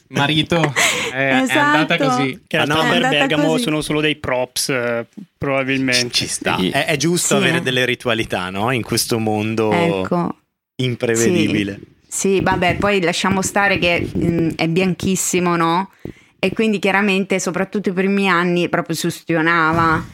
Marito, 0.09 0.73
è, 1.13 1.15
è 1.17 1.43
Esatto. 1.43 1.59
andata 1.59 1.97
così. 1.99 2.41
Che 2.47 2.65
no, 2.65 2.81
è 2.83 2.89
per 2.89 3.09
Bergamo 3.09 3.49
così. 3.49 3.63
sono 3.65 3.81
solo 3.83 4.01
dei 4.01 4.17
props, 4.17 4.71
eh, 4.71 5.07
probabilmente. 5.37 6.11
Ci 6.11 6.27
sta. 6.27 6.57
Sì. 6.59 6.71
È, 6.71 6.87
è 6.87 6.97
giusto 6.97 7.37
Sì, 7.37 7.43
avere 7.43 7.61
delle 7.63 7.85
ritualità, 7.85 8.49
no? 8.51 8.71
In 8.71 8.83
questo 8.83 9.19
mondo 9.19 9.71
Ecco. 9.73 10.37
imprevedibile. 10.77 11.75
Sì, 11.75 11.95
vabbè, 12.43 12.77
poi 12.77 13.01
lasciamo 13.03 13.43
stare 13.43 13.79
che 13.79 14.09
mm, 14.17 14.51
è 14.57 14.69
bianchissimo, 14.69 15.57
no? 15.57 15.91
E 16.39 16.53
quindi 16.53 16.79
chiaramente, 16.79 17.41
soprattutto 17.41 17.89
i 17.89 17.93
primi 17.93 18.29
anni, 18.29 18.69
proprio 18.69 18.95
sustionava. 18.95 20.05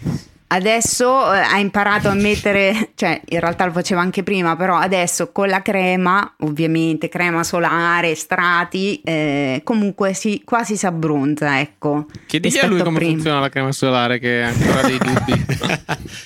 Adesso 0.49 1.33
eh, 1.33 1.39
ha 1.39 1.59
imparato 1.59 2.09
a 2.09 2.15
mettere, 2.15 2.91
cioè 2.95 3.21
in 3.27 3.41
realtà 3.41 3.65
lo 3.65 3.73
faceva 3.73 4.03
anche 4.03 4.23
prima, 4.23 4.55
però 4.55 4.77
adesso 4.77 5.33
con 5.33 5.49
la 5.49 5.63
crema, 5.63 6.35
ovviamente 6.41 7.09
crema 7.09 7.43
solare, 7.43 8.15
strati, 8.15 9.01
eh, 9.03 9.63
comunque 9.65 10.13
si, 10.13 10.43
quasi 10.45 10.77
si 10.77 10.85
abbronza, 10.85 11.59
ecco. 11.59 12.07
Chiedi 12.27 12.57
a 12.59 12.67
lui 12.67 12.83
come 12.83 12.99
prima. 12.99 13.13
funziona 13.13 13.41
la 13.41 13.49
crema 13.49 13.73
solare 13.73 14.19
che 14.19 14.43
ha 14.43 14.49
ancora 14.49 14.83
dei 14.83 14.99
dubbi. 14.99 15.45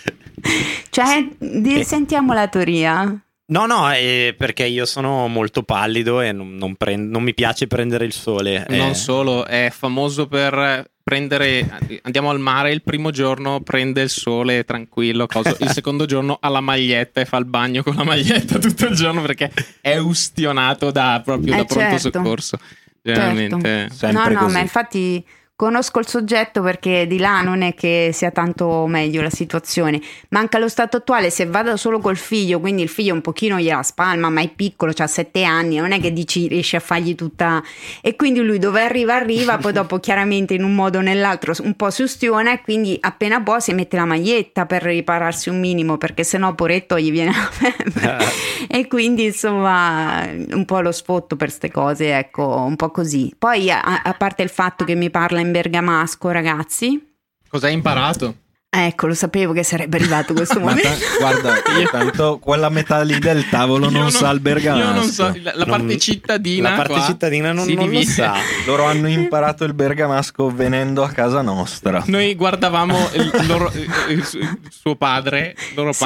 Cioè, 0.91 1.27
di- 1.39 1.81
Eh. 1.81 1.85
sentiamo 1.85 2.33
la 2.33 2.49
teoria. 2.49 3.21
No, 3.49 3.67
no, 3.67 3.89
è 3.91 4.35
perché 4.37 4.65
io 4.65 4.87
sono 4.87 5.29
molto 5.29 5.63
pallido 5.63 6.21
e 6.21 6.33
non, 6.33 6.57
non 6.57 6.75
prend- 6.75 7.11
non 7.11 7.23
mi 7.23 7.33
piace 7.33 7.67
prendere 7.69 8.05
il 8.05 8.13
sole. 8.13 8.67
Non 8.71 8.91
eh. 8.91 8.95
solo, 8.95 9.47
è 9.47 9.71
famoso 9.73 10.27
per 10.27 10.91
prendere, 11.01 11.79
andiamo 12.03 12.31
al 12.31 12.41
mare 12.41 12.73
il 12.73 12.83
primo 12.83 13.13
giorno, 13.13 13.61
prende 13.61 14.03
il 14.03 14.09
sole 14.11 14.65
tranquillo, 14.65 15.27
cosa. 15.27 15.55
il 15.61 15.71
secondo 15.71 16.05
giorno 16.07 16.37
ha 16.41 16.49
la 16.49 16.61
maglietta 16.61 17.21
e 17.21 17.25
fa 17.25 17.37
il 17.37 17.45
bagno 17.45 17.85
con 17.85 17.95
la 17.95 18.03
maglietta 18.03 18.59
tutto 18.59 18.87
il 18.87 18.97
giorno 18.97 19.23
perché 19.23 19.53
è 19.81 19.97
ustionato 19.99 20.91
da, 20.91 21.23
proprio 21.25 21.55
Eh, 21.55 21.57
da 21.59 21.65
pronto 21.65 21.99
certo. 21.99 22.19
soccorso. 22.19 22.59
Generalmente. 23.01 23.87
No, 23.89 23.95
Sempre 23.95 24.33
no, 24.35 24.41
così. 24.41 24.53
ma 24.55 24.59
infatti 24.61 25.25
conosco 25.57 26.01
il 26.01 26.07
soggetto 26.07 26.61
perché 26.61 27.07
di 27.07 27.19
là 27.19 27.41
non 27.41 27.63
è 27.63 27.75
che 27.75 28.11
sia 28.13 28.31
tanto 28.31 28.87
meglio 28.87 29.23
la 29.23 29.31
situazione. 29.31 30.01
Manca 30.29 30.59
lo 30.59 30.69
stato 30.69 30.99
attuale, 30.99 31.31
se 31.31 31.47
vado 31.47 31.77
solo 31.79 31.99
col 31.99 32.19
figlio, 32.19 32.61
quindi 32.61 32.83
il 32.83 32.91
figlio 32.91 33.15
un 33.15 33.23
pochino 33.23 33.59
gliela 33.59 33.83
spalma, 33.83 34.29
ma 34.29 34.43
è 34.43 34.51
piccolo, 34.51 34.93
ha 34.95 35.07
sette 35.07 35.45
anni, 35.45 35.77
non 35.77 35.93
è 35.93 36.01
che 36.01 36.13
dici 36.13 36.47
riesci 36.47 36.77
a 36.77 36.81
fargli 36.81 37.15
tutta... 37.15 37.63
E 38.03 38.17
quindi 38.17 38.41
lui 38.41 38.59
dove 38.59 38.83
arriva 38.83 39.15
arriva, 39.15 39.57
poi 39.57 39.73
dopo 39.75 39.99
chiaramente 39.99 40.53
in 40.53 40.63
un 40.63 40.75
modo 40.75 40.99
o 40.99 41.01
nell'altro 41.01 41.55
un 41.63 41.75
po' 41.75 41.89
si 41.89 42.03
ustiona 42.03 42.53
e 42.53 42.61
quindi 42.61 42.99
appena 43.01 43.41
può 43.41 43.59
si 43.59 43.73
mette 43.73 43.97
la 43.97 44.05
maglietta 44.05 44.67
per 44.67 44.83
ripararsi 44.83 45.49
un 45.49 45.59
minimo, 45.59 45.97
perché 45.97 46.23
sennò 46.23 46.55
poretto 46.55 46.99
gli 46.99 47.11
viene 47.11 47.33
la 47.33 47.49
febbre. 47.51 48.19
e 48.69 48.87
quindi 48.89 49.25
insomma 49.25 50.29
un 50.53 50.65
po' 50.67 50.81
lo 50.81 50.93
sfotto 50.93 51.35
per 51.35 51.51
ste 51.51 51.71
cose, 51.71 52.15
ecco, 52.15 52.47
un 52.57 52.77
po' 52.77 52.91
così. 52.91 53.35
Poi 53.39 53.71
a, 53.71 54.03
a 54.03 54.13
parte 54.13 54.43
il 54.43 54.51
fatto 54.51 54.85
che 54.85 54.95
mi 54.95 55.09
parla 55.09 55.41
in 55.41 55.46
bergamasco, 55.51 56.31
ragazzi, 56.31 57.15
Cosa 57.49 57.67
hai 57.69 57.73
imparato? 57.75 58.37
ecco, 58.69 59.07
lo 59.07 59.15
sapevo 59.15 59.55
che 59.55 59.63
sarebbe 59.63 59.97
arrivato 59.97 60.35
questo 60.35 60.61
momento. 60.61 60.83
ta- 60.83 60.97
guarda, 61.19 61.55
tanto 61.91 62.39
quella 62.39 62.69
metà 62.69 63.01
lì 63.03 63.19
del 63.19 63.49
tavolo 63.49 63.89
non 63.91 64.05
Io 64.05 64.11
sa 64.11 64.29
il 64.31 64.41
bergamasco. 64.41 64.87
Io 64.89 64.93
non 64.95 65.09
so, 65.11 65.23
la, 65.43 65.53
la 65.55 65.65
Non- 65.65 65.79
parte 65.79 65.99
cittadina. 65.99 66.71
la 66.71 66.77
parte 66.77 66.93
qua 66.93 67.03
cittadina 67.07 67.53
non, 67.53 67.65
si 67.65 67.73
non 67.75 67.91
lo 67.91 68.03
sa. 68.03 68.35
Loro 68.67 68.85
hanno 68.85 69.09
imparato 69.09 69.65
il 69.65 69.73
bergamasco 69.73 70.51
venendo 70.55 71.03
a 71.03 71.09
casa 71.09 71.41
nostra. 71.41 72.03
Noi 72.07 72.35
guardavamo 72.35 72.99
il, 73.15 73.47
loro- 73.47 73.73
il 74.09 74.23
su- 74.25 74.39
il 74.39 74.59
suo 74.69 74.95
padre, 74.97 75.57
loro 75.75 75.93
Sì. 75.93 76.05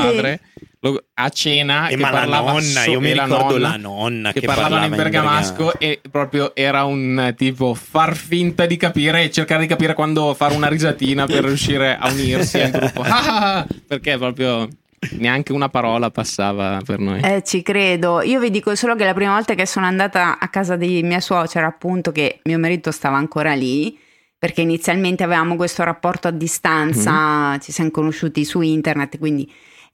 Lo- 0.80 1.04
a 1.14 1.28
cena. 1.28 1.88
E 1.88 1.96
che 1.96 2.00
ma 2.00 2.10
la 2.10 2.18
parlava 2.20 2.52
nonna, 2.52 2.60
so- 2.60 2.90
io 2.90 3.00
mi 3.00 3.10
e 3.10 3.14
la 3.14 3.24
ricordo 3.24 3.58
nonna 3.58 3.68
la 3.68 3.76
nonna 3.76 4.32
che, 4.32 4.40
che, 4.40 4.46
parlavano 4.46 4.84
in 4.84 4.96
bergamasco 4.96 5.78
e 5.78 6.00
proprio 6.10 6.54
era 6.54 6.84
un 6.84 7.34
tipo 7.36 7.74
far 7.74 8.16
finta 8.16 8.66
di 8.66 8.76
capire 8.76 9.24
e 9.24 9.30
cercare 9.30 9.62
di 9.62 9.66
capire 9.66 9.94
quando 9.94 10.34
fare 10.34 10.54
una 10.54 10.68
risatina 10.68 11.26
per 11.26 11.44
riuscire 11.44 11.96
a 11.96 12.10
unirsi 12.10 12.60
al 12.60 12.70
gruppo. 12.70 13.02
Ah, 13.10 13.26
ah, 13.26 13.56
ah, 13.58 13.66
perché 13.86 14.16
proprio 14.18 14.68
neanche 15.12 15.52
una 15.52 15.68
parola 15.68 16.10
passava 16.10 16.80
per 16.84 16.98
noi. 17.00 17.20
Eh, 17.20 17.42
ci 17.44 17.62
credo. 17.62 18.22
Io 18.22 18.38
vi 18.38 18.50
dico 18.50 18.74
solo 18.74 18.94
che 18.94 19.04
la 19.04 19.14
prima 19.14 19.32
volta 19.32 19.54
che 19.54 19.66
sono 19.66 19.86
andata 19.86 20.38
a 20.38 20.48
casa 20.48 20.76
di 20.76 21.02
mia 21.02 21.20
suocera, 21.20 21.66
appunto, 21.66 22.12
che 22.12 22.40
mio 22.44 22.58
marito 22.58 22.92
stava 22.92 23.16
ancora 23.16 23.54
lì, 23.54 23.98
perché 24.38 24.60
inizialmente 24.60 25.22
avevamo 25.24 25.56
questo 25.56 25.82
rapporto 25.82 26.28
a 26.28 26.30
distanza, 26.30 27.58
ci 27.58 27.72
siamo 27.72 27.90
conosciuti 27.90 28.44
su 28.44 28.60
internet, 28.60 29.18
quindi... 29.18 29.50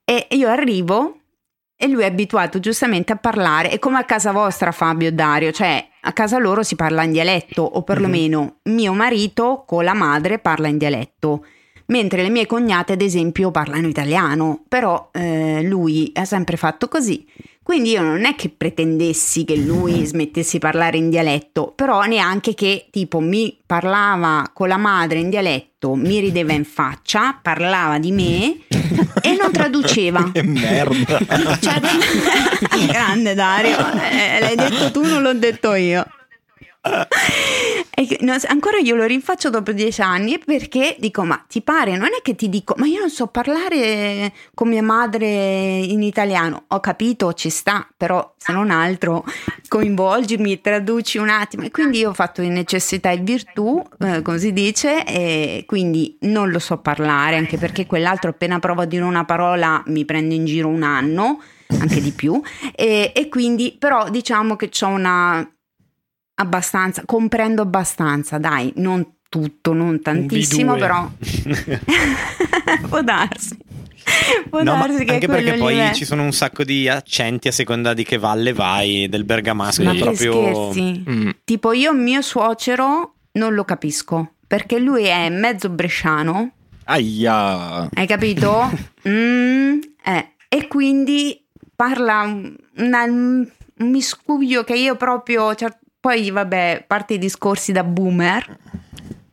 E 0.09 0.29
io 0.31 0.49
arrivo 0.49 1.17
e 1.77 1.89
lui 1.89 2.03
è 2.03 2.07
abituato 2.07 2.61
giustamente 2.61 3.13
a 3.13 3.17
parlare, 3.17 3.71
è 3.71 3.81
come 3.81 3.99
a 3.99 4.05
casa 4.05 4.31
vostra 4.31 4.71
Fabio 4.71 5.09
e 5.09 5.13
Dario, 5.13 5.51
cioè 5.51 5.85
a 6.01 6.13
casa 6.13 6.39
loro 6.39 6.63
si 6.63 6.77
parla 6.77 7.03
in 7.03 7.11
dialetto, 7.11 7.63
o 7.63 7.83
perlomeno 7.83 8.59
mio 8.67 8.93
marito 8.93 9.65
con 9.67 9.83
la 9.83 9.95
madre 9.95 10.39
parla 10.39 10.69
in 10.69 10.79
dialetto. 10.79 11.45
Mentre 11.87 12.23
le 12.23 12.31
mie 12.31 12.47
cognate, 12.47 12.93
ad 12.93 13.01
esempio, 13.01 13.51
parlano 13.51 13.89
italiano, 13.89 14.63
però 14.69 15.11
eh, 15.13 15.63
lui 15.65 16.13
ha 16.15 16.25
sempre 16.25 16.57
fatto 16.57 16.87
così. 16.87 17.27
Quindi 17.67 17.91
io 17.91 18.03
non 18.03 18.25
è 18.25 18.37
che 18.37 18.49
pretendessi 18.49 19.45
che 19.45 19.57
lui 19.57 20.07
smettesse 20.07 20.53
di 20.53 20.59
parlare 20.61 20.99
in 20.99 21.11
dialetto, 21.11 21.73
però 21.75 22.05
neanche 22.05 22.55
che 22.55 22.87
tipo 22.93 23.19
mi 23.19 23.59
parlava 23.67 24.49
con 24.53 24.69
la 24.69 24.77
madre 24.77 25.19
in 25.19 25.31
dialetto, 25.31 25.97
mi 25.97 26.21
rideva 26.21 26.53
in 26.53 26.65
faccia, 26.65 27.37
parlava 27.43 27.99
di 27.99 28.13
me 28.13 28.59
e 29.21 29.37
non 29.37 29.51
traduceva. 29.51 30.31
Che 30.31 30.45
merda. 30.45 31.19
Cioè, 31.61 31.81
grande 32.87 33.35
Dario, 33.35 33.79
eh, 33.79 34.39
l'hai 34.39 34.55
detto 34.55 34.93
tu, 34.93 35.05
non 35.05 35.23
l'ho 35.23 35.35
detto 35.35 35.75
io. 35.75 36.07
E 37.99 38.19
no, 38.21 38.37
ancora 38.49 38.77
io 38.77 38.95
lo 38.95 39.05
rinfaccio 39.05 39.49
dopo 39.49 39.73
dieci 39.73 40.03
anni 40.03 40.39
perché 40.39 40.97
dico: 40.99 41.25
Ma 41.25 41.43
ti 41.49 41.63
pare? 41.63 41.97
Non 41.97 42.09
è 42.09 42.21
che 42.21 42.35
ti 42.35 42.51
dico, 42.51 42.75
ma 42.77 42.85
io 42.85 43.01
non 43.01 43.09
so 43.09 43.27
parlare 43.27 44.35
con 44.53 44.69
mia 44.69 44.83
madre 44.83 45.79
in 45.79 46.03
italiano. 46.03 46.65
Ho 46.69 46.81
capito, 46.81 47.33
ci 47.33 47.49
sta, 47.49 47.89
però 47.97 48.35
se 48.37 48.53
non 48.53 48.71
altro 48.71 49.25
coinvolgimi, 49.67 50.61
traduci 50.61 51.17
un 51.17 51.31
attimo. 51.31 51.63
E 51.63 51.71
quindi 51.71 52.01
io 52.01 52.11
ho 52.11 52.13
fatto 52.13 52.43
di 52.43 52.51
necessità 52.51 53.11
e 53.11 53.17
virtù, 53.17 53.83
eh, 54.01 54.21
come 54.21 54.39
si 54.39 54.53
dice, 54.53 55.03
e 55.07 55.65
quindi 55.67 56.19
non 56.21 56.51
lo 56.51 56.59
so 56.59 56.77
parlare, 56.77 57.37
anche 57.37 57.57
perché 57.57 57.87
quell'altro 57.87 58.29
appena 58.29 58.59
provo 58.59 58.83
a 58.83 58.85
dire 58.85 59.05
una 59.05 59.25
parola 59.25 59.83
mi 59.87 60.05
prendo 60.05 60.35
in 60.35 60.45
giro 60.45 60.69
un 60.69 60.83
anno, 60.83 61.41
anche 61.81 62.03
di 62.03 62.11
più. 62.11 62.39
E, 62.75 63.11
e 63.15 63.29
quindi, 63.31 63.75
però, 63.79 64.11
diciamo 64.11 64.55
che 64.55 64.69
ho 64.83 64.89
una 64.89 65.51
abbastanza, 66.37 67.03
comprendo 67.05 67.63
abbastanza, 67.63 68.39
dai, 68.39 68.73
non 68.77 69.15
tutto, 69.29 69.73
non 69.73 70.01
tantissimo, 70.01 70.75
B2. 70.77 70.79
però 70.79 71.11
può 72.89 73.03
darsi. 73.03 73.57
Può 74.49 74.63
No, 74.63 74.77
ma 74.77 74.87
darsi 74.87 75.05
che 75.05 75.13
anche 75.15 75.27
perché 75.27 75.55
poi 75.55 75.77
è- 75.79 75.93
ci 75.93 76.05
sono 76.05 76.23
un 76.23 76.33
sacco 76.33 76.63
di 76.65 76.89
accenti 76.89 77.49
a 77.49 77.53
seconda 77.53 77.93
di 77.93 78.05
che 78.05 78.19
valle 78.19 78.53
vai 78.53 79.09
del 79.09 79.25
bergamasco. 79.25 79.83
Ma 79.83 79.95
proprio 79.95 80.33
scherzi? 80.73 81.05
Mm. 81.09 81.31
Tipo 81.45 81.73
io 81.73 81.93
mio 81.93 82.23
suocero 82.23 83.15
non 83.33 83.55
lo 83.55 83.65
capisco, 83.65 84.35
perché 84.47 84.79
lui 84.79 85.05
è 85.05 85.29
mezzo 85.29 85.69
bresciano, 85.69 86.53
Aia. 86.85 87.89
hai 87.93 88.07
capito? 88.07 88.71
Mm, 89.07 89.79
eh, 90.05 90.31
E 90.49 90.67
quindi 90.67 91.41
parla 91.77 92.23
un, 92.23 92.57
una- 92.79 93.05
un 93.05 93.47
miscuglio 93.77 94.65
che 94.65 94.75
io 94.75 94.97
proprio... 94.97 95.55
cioè, 95.55 95.71
poi 96.07 96.31
vabbè, 96.31 96.85
parte 96.87 97.15
i 97.15 97.19
discorsi 97.19 97.73
da 97.73 97.83
boomer, 97.83 98.59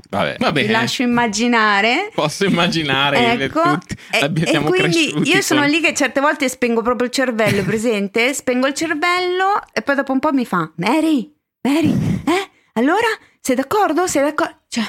Vabbè. 0.10 0.38
Va 0.40 0.48
vi 0.48 0.62
bene, 0.62 0.72
lascio 0.72 1.04
immaginare. 1.04 2.10
posso 2.16 2.46
immaginare 2.46 3.36
che 3.38 3.44
Ecco, 3.44 3.62
tutti 3.62 3.96
e, 4.12 4.20
abbi- 4.20 4.42
e 4.42 4.48
siamo 4.48 4.70
quindi 4.70 5.14
io 5.30 5.42
sono 5.42 5.62
con- 5.62 5.70
lì 5.70 5.80
che 5.82 5.94
certe 5.94 6.20
volte 6.20 6.50
spengo 6.50 6.82
proprio 6.82 7.08
il 7.08 7.14
cervello, 7.14 7.62
presente? 7.66 8.34
Spengo 8.34 8.66
il 8.66 8.74
cervello 8.74 9.62
e 9.72 9.84
poi 9.84 9.94
dopo 9.96 10.14
un 10.14 10.20
po' 10.20 10.32
mi 10.34 10.46
fa 10.48 10.72
Mary, 10.78 11.32
Mary, 11.62 11.92
eh? 12.26 12.50
Allora, 12.74 13.08
sei 13.40 13.56
d'accordo? 13.56 14.08
Sei 14.08 14.24
d'accordo? 14.24 14.56
Cioè, 14.68 14.84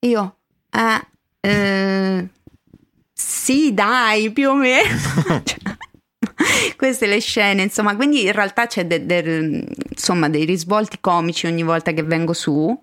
io, 0.00 0.36
eh, 0.70 1.48
eh, 1.48 2.28
sì, 3.12 3.72
dai, 3.72 4.30
più 4.32 4.50
o 4.50 4.54
meno. 4.54 4.84
Cioè, 5.44 5.75
Queste 6.76 7.06
le 7.06 7.20
scene, 7.20 7.62
insomma, 7.62 7.96
quindi 7.96 8.24
in 8.24 8.32
realtà 8.32 8.66
c'è 8.66 8.86
de- 8.86 9.04
de- 9.06 9.64
insomma, 9.90 10.28
dei 10.28 10.44
risvolti 10.44 10.98
comici 11.00 11.46
ogni 11.46 11.62
volta 11.62 11.92
che 11.92 12.02
vengo 12.02 12.32
su. 12.32 12.78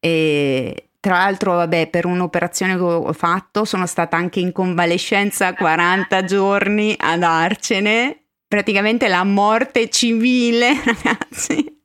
E 0.00 0.90
tra 1.00 1.18
l'altro, 1.18 1.54
vabbè, 1.54 1.88
per 1.88 2.06
un'operazione 2.06 2.74
che 2.76 2.82
ho 2.82 3.12
fatto 3.12 3.64
sono 3.64 3.86
stata 3.86 4.16
anche 4.16 4.40
in 4.40 4.52
convalescenza 4.52 5.54
40 5.54 6.24
giorni 6.24 6.94
ad 6.98 7.22
Arcene, 7.22 8.24
praticamente 8.46 9.08
la 9.08 9.24
morte 9.24 9.88
civile, 9.90 10.72
ragazzi. 10.84 11.76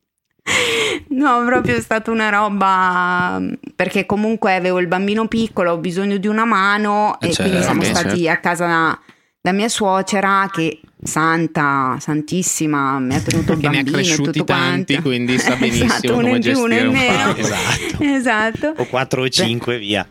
No, 1.10 1.42
proprio 1.46 1.78
è 1.78 1.82
stata 1.82 2.12
una 2.12 2.28
roba 2.30 3.42
perché 3.78 4.06
comunque 4.06 4.54
avevo 4.56 4.80
il 4.80 4.88
bambino 4.88 5.28
piccolo, 5.28 5.72
ho 5.72 5.78
bisogno 5.78 6.18
di 6.18 6.28
una 6.28 6.44
mano 6.44 7.18
Eh, 7.22 7.30
e 7.30 7.36
quindi 7.36 7.62
certo, 7.62 7.64
siamo 7.64 7.84
stati 7.84 8.28
a 8.28 8.38
casa 8.40 9.00
da, 9.44 9.52
da 9.52 9.52
mia 9.52 9.68
suocera 9.68 10.50
che 10.52 10.80
santa, 11.04 11.98
santissima, 12.00 12.98
mi 13.00 13.16
ha 13.16 13.20
tenuto 13.20 13.54
il 13.54 13.60
Che 13.60 13.68
ne 13.68 13.80
ha 13.80 13.84
bambino 13.84 13.98
e 13.98 14.02
cresciuti 14.02 14.44
tanti, 14.44 14.94
quanto. 14.94 15.10
quindi 15.10 15.38
sa 15.38 15.56
benissimo 15.58 15.94
esatto, 15.94 16.14
come 16.14 16.40
gestire 16.40 16.82
un 16.88 16.94
meno. 16.94 17.36
Esatto. 17.36 17.98
esatto. 18.04 18.74
O 18.78 18.86
4 18.86 19.22
o 19.22 19.30
5 19.30 19.78
via. 19.78 20.08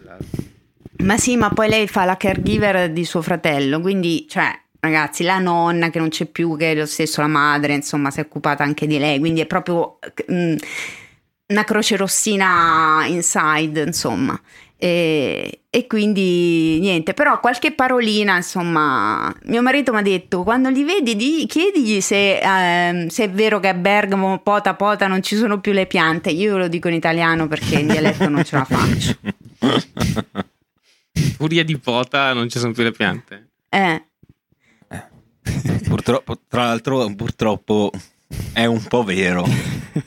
Ma 0.99 1.17
sì, 1.17 1.37
ma 1.37 1.51
poi 1.51 1.69
lei 1.69 1.89
fa 1.89 2.05
la 2.05 2.17
caregiver 2.17 2.93
di 2.93 3.05
suo 3.05 3.23
fratello, 3.23 3.81
quindi, 3.81 4.27
cioè, 4.29 4.57
ragazzi, 4.79 5.25
la 5.25 5.39
nonna 5.39 5.91
che 5.91 5.99
non 5.99 6.11
c'è 6.11 6.27
più, 6.27 6.57
che 6.57 6.73
è 6.73 6.75
lo 6.77 6.87
stesso 6.87 7.21
la 7.21 7.27
madre, 7.27 7.75
insomma, 7.75 8.11
si 8.11 8.21
è 8.21 8.23
occupata 8.23 8.63
anche 8.63 8.87
di 8.87 8.99
lei, 8.99 9.19
quindi 9.19 9.41
è 9.41 9.47
proprio 9.47 9.99
mm, 10.31 10.57
una 11.47 11.65
croce 11.65 11.97
rossina 11.97 13.05
inside, 13.09 13.83
insomma. 13.83 14.41
E, 14.83 15.61
e 15.71 15.87
quindi 15.87 16.81
niente, 16.81 17.15
però 17.15 17.39
qualche 17.39 17.71
parolina, 17.71 18.35
insomma, 18.35 19.33
mio 19.45 19.63
marito 19.63 19.93
mi 19.93 19.99
ha 20.01 20.03
detto 20.03 20.43
quando 20.43 20.71
li 20.71 20.83
vedi 20.83 21.15
di, 21.15 21.47
chiedigli 21.47 22.01
se, 22.01 22.39
ehm, 22.39 23.07
se 23.07 23.23
è 23.23 23.31
vero 23.31 23.61
che 23.61 23.69
a 23.69 23.75
Bergamo, 23.75 24.41
pota 24.41 24.75
pota, 24.75 25.07
non 25.07 25.23
ci 25.23 25.37
sono 25.37 25.61
più 25.61 25.71
le 25.71 25.87
piante. 25.87 26.31
Io 26.31 26.59
lo 26.59 26.67
dico 26.67 26.89
in 26.89 26.95
italiano 26.95 27.47
perché 27.47 27.79
in 27.79 27.87
dialetto 27.87 28.29
non 28.29 28.43
ce 28.43 28.57
la 28.57 28.65
faccio. 28.65 29.17
Furia 31.37 31.63
di 31.63 31.79
pota, 31.79 32.33
non 32.33 32.49
ci 32.49 32.59
sono 32.59 32.73
più 32.73 32.83
le 32.83 32.91
piante. 32.91 33.51
Eh, 33.69 34.07
Purtroppo, 35.85 36.41
tra 36.49 36.65
l'altro, 36.65 37.09
purtroppo 37.15 37.93
È 38.53 38.65
un 38.65 38.83
po' 38.85 39.03
vero. 39.03 39.45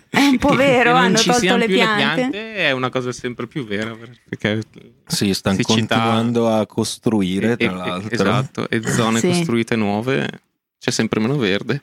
È 0.10 0.20
un 0.20 0.38
po' 0.38 0.56
vero, 0.56 0.94
hanno 0.94 1.20
tolto 1.22 1.58
le 1.58 1.66
più 1.66 1.76
piante. 1.76 2.54
è 2.56 2.72
una 2.72 2.90
cosa 2.90 3.12
sempre 3.12 3.48
più 3.48 3.66
vera 3.66 3.96
perché 3.96 4.62
Sì, 5.06 5.34
stanno 5.34 5.58
continuando 5.62 6.48
a 6.50 6.66
costruire, 6.66 7.54
e- 7.54 7.58
tra 7.58 7.66
e- 7.72 7.76
l'altro. 7.76 8.10
esatto, 8.12 8.70
e 8.70 8.82
zone 8.88 9.20
Sì. 9.20 9.28
costruite 9.28 9.76
nuove 9.76 10.28
c'è 10.80 10.92
sempre 10.92 11.20
meno 11.20 11.38
verde. 11.38 11.82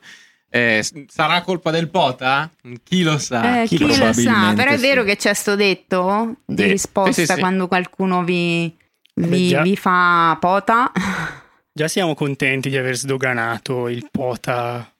Eh, 0.49 0.85
sarà 1.07 1.41
colpa 1.41 1.71
del 1.71 1.89
pota? 1.89 2.49
Chi 2.83 3.01
lo 3.03 3.17
sa? 3.17 3.63
Eh, 3.63 3.67
chi 3.67 3.77
chi 3.77 3.87
lo 3.87 3.93
sa, 4.13 4.53
però 4.55 4.71
è 4.71 4.77
vero 4.77 5.01
sì. 5.01 5.07
che 5.07 5.15
c'è 5.15 5.33
sto 5.33 5.55
detto 5.55 6.35
di 6.45 6.61
Sì. 6.63 6.69
risposta 6.69 7.11
Sì, 7.13 7.25
sì, 7.25 7.33
sì. 7.33 7.39
quando 7.39 7.67
qualcuno 7.67 8.23
vi, 8.23 8.71
Beh, 9.15 9.27
vi, 9.27 9.47
già. 9.47 9.61
vi 9.63 9.75
fa 9.75 10.37
pota. 10.39 10.91
Già 11.71 11.87
siamo 11.87 12.13
contenti 12.13 12.69
di 12.69 12.77
aver 12.77 12.95
sdoganato 12.95 13.87
il 13.87 14.07
pota 14.11 14.92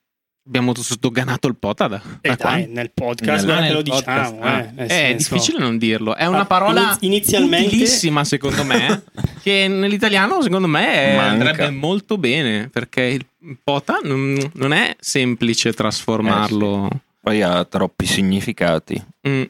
Abbiamo 0.46 0.74
sdoganato 0.76 1.48
il 1.48 1.56
pota 1.56 1.88
da, 1.88 2.02
e 2.20 2.28
da 2.30 2.36
dai, 2.36 2.68
nel 2.68 2.92
podcast, 2.94 3.46
Nel- 3.46 3.56
guarda 3.56 3.68
che 3.68 3.72
lo 3.74 3.82
nel 3.82 3.88
podcast, 3.88 4.34
diciamo. 4.34 4.42
ah. 4.52 4.60
eh, 4.60 4.72
nel 4.76 4.88
è 4.88 4.92
senso- 4.92 5.34
difficile 5.36 5.60
non 5.60 5.78
dirlo. 5.78 6.16
È 6.16 6.26
una 6.26 6.40
Ah, 6.42 6.46
parola 6.46 6.82
iniz- 6.82 6.98
inizialmente- 7.02 7.68
utilissima, 7.68 8.24
secondo 8.26 8.64
me, 8.66 9.04
che 9.42 9.68
nell'italiano, 9.70 10.42
secondo 10.42 10.68
me, 10.68 11.16
Manca. 11.16 11.30
andrebbe 11.32 11.70
molto 11.70 12.18
bene 12.18 12.68
perché 12.68 13.04
il 13.04 13.26
pota 13.64 14.00
non, 14.04 14.38
non 14.56 14.74
è 14.74 14.94
semplice 15.00 15.72
trasformarlo. 15.72 16.90
Poi 17.22 17.42
ha 17.42 17.64
troppi 17.64 18.06
significati. 18.06 19.02
Mm. 19.26 19.44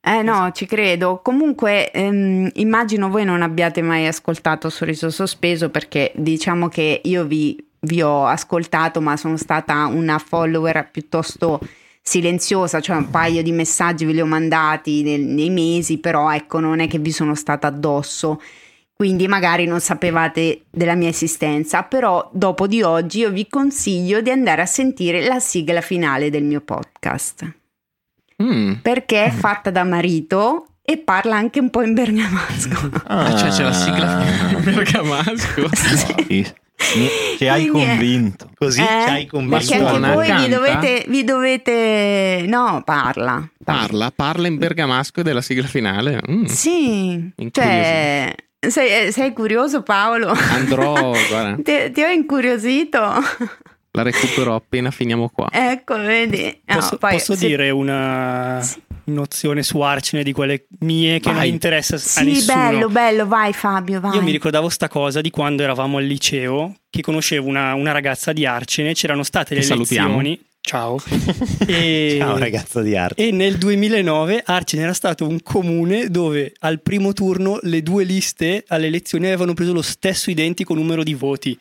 Eh 0.00 0.22
no, 0.22 0.52
ci 0.52 0.66
credo. 0.66 1.20
Comunque 1.22 1.90
ehm, 1.90 2.50
immagino 2.56 3.08
voi 3.08 3.24
non 3.24 3.40
abbiate 3.40 3.80
mai 3.80 4.06
ascoltato 4.06 4.68
Sorriso 4.68 5.08
Sospeso 5.08 5.70
perché 5.70 6.12
diciamo 6.14 6.68
che 6.68 7.00
io 7.04 7.24
vi, 7.24 7.56
vi 7.80 8.02
ho 8.02 8.26
ascoltato 8.26 9.00
ma 9.00 9.16
sono 9.16 9.36
stata 9.36 9.86
una 9.86 10.18
follower 10.18 10.88
piuttosto 10.90 11.60
silenziosa, 12.02 12.80
cioè 12.80 12.96
un 12.96 13.10
paio 13.10 13.42
di 13.42 13.52
messaggi 13.52 14.04
ve 14.04 14.12
li 14.12 14.20
ho 14.20 14.26
mandati 14.26 15.02
nel- 15.02 15.20
nei 15.20 15.50
mesi, 15.50 15.98
però 15.98 16.32
ecco 16.32 16.58
non 16.58 16.80
è 16.80 16.88
che 16.88 16.98
vi 16.98 17.12
sono 17.12 17.34
stata 17.34 17.66
addosso. 17.66 18.40
Quindi 18.94 19.28
magari 19.28 19.64
non 19.66 19.78
sapevate 19.80 20.62
della 20.70 20.94
mia 20.96 21.08
esistenza, 21.08 21.82
però 21.84 22.28
dopo 22.32 22.66
di 22.66 22.82
oggi 22.82 23.20
io 23.20 23.30
vi 23.30 23.46
consiglio 23.48 24.20
di 24.20 24.30
andare 24.30 24.62
a 24.62 24.66
sentire 24.66 25.24
la 25.24 25.38
sigla 25.38 25.80
finale 25.80 26.30
del 26.30 26.42
mio 26.44 26.60
podcast 26.62 27.52
Mm. 28.42 28.74
perché 28.82 29.24
è 29.24 29.30
fatta 29.30 29.70
da 29.70 29.82
marito 29.82 30.66
e 30.82 30.96
parla 30.98 31.36
anche 31.36 31.58
un 31.60 31.70
po' 31.70 31.82
in 31.82 31.92
bergamasco. 31.92 32.90
Ah, 33.06 33.36
cioè 33.36 33.50
c'è 33.50 33.62
la 33.64 33.72
sigla 33.72 34.20
finale 34.24 34.52
in 34.58 34.64
bergamasco. 34.64 35.68
Sì. 36.28 36.46
Mi- 36.96 37.36
Ci 37.36 37.46
hai 37.48 37.66
Quindi 37.68 37.88
convinto. 37.88 38.50
Così 38.56 38.80
Eh, 38.80 38.84
ci 38.84 39.10
hai 39.10 39.26
convinto. 39.26 39.56
Perché 39.56 39.74
anche 39.84 40.12
voi 40.12 40.32
vi 40.32 40.48
dovete, 40.48 41.04
vi 41.08 41.24
dovete... 41.24 42.44
No, 42.46 42.82
parla. 42.84 43.48
Parla, 43.62 44.12
parla 44.14 44.46
in 44.46 44.58
bergamasco 44.58 45.22
della 45.22 45.42
sigla 45.42 45.66
finale. 45.66 46.20
Mm. 46.30 46.44
Sì, 46.44 47.30
cioè... 47.50 48.34
Sei, 48.60 49.12
sei 49.12 49.32
curioso 49.32 49.82
Paolo? 49.82 50.32
Andrò, 50.50 51.12
guarda, 51.28 51.56
Ti, 51.62 51.92
ti 51.92 52.02
ho 52.02 52.08
incuriosito? 52.08 53.00
La 53.92 54.02
recupero 54.02 54.54
appena 54.54 54.90
finiamo 54.90 55.28
qua. 55.28 55.48
ecco, 55.50 55.96
vedi. 55.98 56.60
No, 56.66 56.74
Posso, 56.76 56.96
poi 56.98 57.12
posso 57.12 57.34
se- 57.34 57.46
dire 57.46 57.70
una 57.70 58.60
Sì. 58.62 58.80
nozione 59.04 59.62
su 59.62 59.80
Arcine 59.80 60.22
di 60.22 60.32
quelle 60.32 60.66
mie 60.80 61.18
che 61.20 61.28
non 61.30 61.38
Vai. 61.38 61.48
interessa 61.48 61.94
a 61.96 61.98
Sì, 61.98 62.24
nessuno? 62.24 62.54
bello, 62.60 62.88
bello, 62.88 63.26
vai 63.26 63.52
Fabio, 63.52 64.00
vai. 64.00 64.14
Io 64.14 64.22
mi 64.22 64.30
ricordavo 64.30 64.68
sta 64.68 64.88
cosa 64.88 65.20
di 65.20 65.30
quando 65.30 65.62
eravamo 65.62 65.96
al 65.98 66.04
liceo, 66.04 66.74
che 66.90 67.00
conoscevo 67.02 67.48
una, 67.48 67.74
una 67.74 67.92
ragazza 67.92 68.32
di 68.32 68.44
Arcine, 68.46 68.92
c'erano 68.94 69.22
state 69.22 69.54
le 69.54 69.62
salutiamo. 69.62 70.08
lezioni. 70.20 70.40
Ciao. 70.60 70.98
e, 71.66 72.16
Ciao 72.18 72.36
ragazzo 72.36 72.82
di 72.82 72.94
arte. 72.94 73.26
e 73.26 73.30
nel 73.30 73.56
2009 73.56 74.42
Arcine 74.44 74.82
era 74.82 74.92
stato 74.92 75.26
un 75.26 75.40
comune 75.42 76.08
dove 76.10 76.52
al 76.60 76.82
primo 76.82 77.14
turno 77.14 77.58
le 77.62 77.82
due 77.82 78.04
liste 78.04 78.64
alle 78.68 78.88
elezioni 78.88 79.26
avevano 79.26 79.54
preso 79.54 79.72
lo 79.72 79.80
stesso 79.82 80.30
identico 80.30 80.74
numero 80.74 81.02
di 81.02 81.14
voti. 81.14 81.58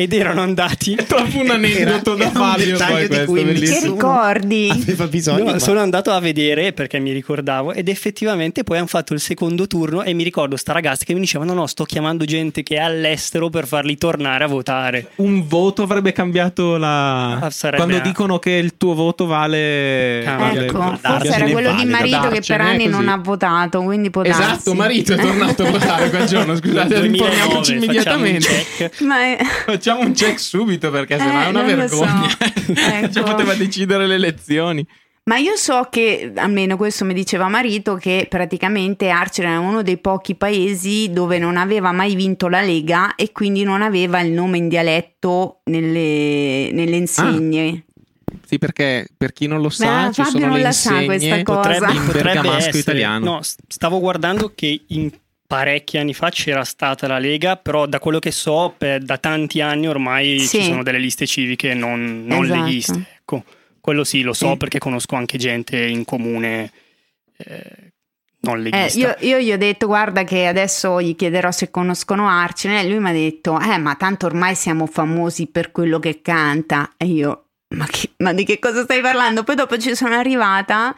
Ed 0.00 0.12
erano 0.12 0.42
andati. 0.42 0.94
È 0.94 1.04
troppo 1.04 1.40
un 1.40 1.50
aneddoto 1.50 2.14
da 2.14 2.30
Fabio 2.30 2.76
poi 2.78 3.08
di 3.08 3.24
questo, 3.24 3.80
Che 3.80 3.86
ricordi? 3.88 4.68
Aveva 4.70 5.06
bisogno. 5.08 5.42
No, 5.42 5.50
ma- 5.50 5.58
sono 5.58 5.80
andato 5.80 6.12
a 6.12 6.20
vedere 6.20 6.72
perché 6.72 7.00
mi 7.00 7.10
ricordavo 7.10 7.72
ed 7.72 7.88
effettivamente 7.88 8.62
poi 8.62 8.78
hanno 8.78 8.86
fatto 8.86 9.12
il 9.12 9.18
secondo 9.18 9.66
turno 9.66 10.04
e 10.04 10.12
mi 10.14 10.22
ricordo 10.22 10.56
sta 10.56 10.72
ragazza 10.72 11.04
che 11.04 11.14
mi 11.14 11.20
diceva 11.20 11.44
no 11.44 11.52
no 11.52 11.66
sto 11.66 11.82
chiamando 11.82 12.24
gente 12.24 12.62
che 12.62 12.76
è 12.76 12.78
all'estero 12.78 13.48
per 13.50 13.66
farli 13.66 13.96
tornare 13.98 14.44
a 14.44 14.46
votare 14.46 15.08
Un 15.16 15.48
voto 15.48 15.82
avrebbe 15.82 16.12
cambiato 16.12 16.76
la... 16.76 17.38
Ah, 17.38 17.50
Quando 17.74 17.98
dicono 17.98 18.38
che 18.38 18.52
il 18.52 18.76
tuo 18.76 18.94
voto 18.94 19.26
vale... 19.26 20.24
Ah, 20.24 20.36
vale- 20.36 20.66
Ecco, 20.66 20.78
Darcene 20.78 21.18
forse 21.18 21.34
era 21.34 21.50
quello 21.50 21.70
di 21.72 21.76
vale, 21.76 21.90
marito 21.90 22.28
che 22.28 22.42
per 22.46 22.60
anni 22.60 22.86
non 22.86 23.08
ha 23.08 23.16
votato, 23.16 23.82
quindi 23.82 24.10
può 24.10 24.22
darsi. 24.22 24.40
Esatto, 24.42 24.74
marito 24.74 25.12
è 25.14 25.16
tornato 25.16 25.64
a 25.64 25.70
votare 25.70 26.08
quel 26.10 26.26
giorno, 26.26 26.54
scusate, 26.56 26.94
2009, 27.00 27.06
informiamoci 27.06 27.56
facciamo 27.56 27.76
un 27.78 27.82
immediatamente. 28.28 28.92
Ma 29.00 29.27
Facciamo 29.66 30.00
un 30.02 30.12
check 30.12 30.38
subito 30.40 30.90
perché 30.90 31.18
sennò 31.18 31.40
Eh, 31.40 31.44
è 31.44 31.48
una 31.48 31.62
non 31.62 31.76
lo 31.76 31.88
so. 31.88 32.00
vergogna. 32.04 32.36
Ecco. 33.00 33.12
Cioè, 33.12 33.22
poteva 33.24 33.54
decidere 33.54 34.06
le 34.06 34.14
elezioni. 34.14 34.86
Ma 35.24 35.36
io 35.36 35.56
so 35.56 35.88
che, 35.90 36.32
almeno 36.36 36.78
questo 36.78 37.04
mi 37.04 37.12
diceva 37.12 37.48
marito, 37.48 37.96
che 37.96 38.26
praticamente 38.30 39.10
Arcer 39.10 39.44
era 39.44 39.58
uno 39.58 39.82
dei 39.82 39.98
pochi 39.98 40.34
paesi 40.34 41.10
dove 41.12 41.38
non 41.38 41.58
aveva 41.58 41.92
mai 41.92 42.14
vinto 42.14 42.48
la 42.48 42.62
Lega 42.62 43.14
e 43.14 43.30
quindi 43.32 43.62
non 43.62 43.82
aveva 43.82 44.20
il 44.20 44.32
nome 44.32 44.56
in 44.56 44.68
dialetto 44.68 45.60
nelle, 45.64 46.70
nelle 46.72 46.96
insegne. 46.96 47.84
Sì, 48.46 48.56
perché 48.58 49.06
per 49.14 49.34
chi 49.34 49.46
non 49.46 49.60
lo 49.60 49.68
sa, 49.68 50.04
Ah, 50.04 50.12
ci 50.12 50.22
Fabio 50.22 50.30
sono 50.38 50.46
non 50.46 50.56
le 50.56 50.62
la 50.62 50.72
sa 50.72 51.04
questa 51.04 51.42
cosa. 51.42 51.60
potrebbe, 51.60 51.92
in 51.92 52.04
potrebbe 52.06 52.22
bergamasco 52.32 52.56
essere. 52.56 52.78
italiano. 52.78 53.24
No, 53.24 53.40
stavo 53.66 54.00
guardando 54.00 54.52
che 54.54 54.84
in 54.88 55.10
parecchi 55.48 55.96
anni 55.96 56.12
fa 56.12 56.28
c'era 56.28 56.62
stata 56.62 57.06
la 57.08 57.18
Lega, 57.18 57.56
però 57.56 57.86
da 57.86 57.98
quello 57.98 58.18
che 58.20 58.30
so 58.30 58.74
per- 58.76 59.02
da 59.02 59.16
tanti 59.16 59.60
anni 59.62 59.88
ormai 59.88 60.38
Sì. 60.40 60.58
ci 60.58 60.64
sono 60.66 60.82
delle 60.82 60.98
liste 60.98 61.26
civiche 61.26 61.72
non, 61.74 62.24
non 62.26 62.44
Esatto. 62.44 62.60
leghiste. 62.60 63.04
Ecco, 63.20 63.44
quello 63.80 64.04
sì, 64.04 64.20
lo 64.20 64.34
so 64.34 64.50
Sì. 64.50 64.56
perché 64.58 64.78
conosco 64.78 65.16
anche 65.16 65.38
gente 65.38 65.82
in 65.86 66.04
comune 66.04 66.70
eh, 67.38 67.92
non 68.40 68.58
Eh, 68.58 68.62
leghista. 68.70 68.98
io, 68.98 69.16
io 69.20 69.38
gli 69.38 69.50
ho 69.52 69.56
detto 69.56 69.86
guarda 69.86 70.22
che 70.24 70.46
adesso 70.46 71.00
gli 71.00 71.16
chiederò 71.16 71.50
se 71.50 71.70
conoscono 71.70 72.28
Arcine 72.28 72.82
e 72.82 72.88
lui 72.88 72.98
mi 73.00 73.08
ha 73.08 73.12
detto 73.12 73.58
eh 73.58 73.78
ma 73.78 73.94
tanto 73.94 74.26
ormai 74.26 74.54
siamo 74.54 74.86
famosi 74.86 75.46
per 75.46 75.72
quello 75.72 75.98
che 75.98 76.20
canta 76.20 76.92
e 76.98 77.06
io 77.06 77.44
ma, 77.76 77.86
che- 77.86 78.10
ma 78.18 78.32
di 78.34 78.44
che 78.44 78.58
cosa 78.58 78.82
stai 78.82 79.00
parlando? 79.00 79.44
Poi 79.44 79.54
dopo 79.54 79.78
ci 79.78 79.94
sono 79.94 80.14
arrivata 80.14 80.94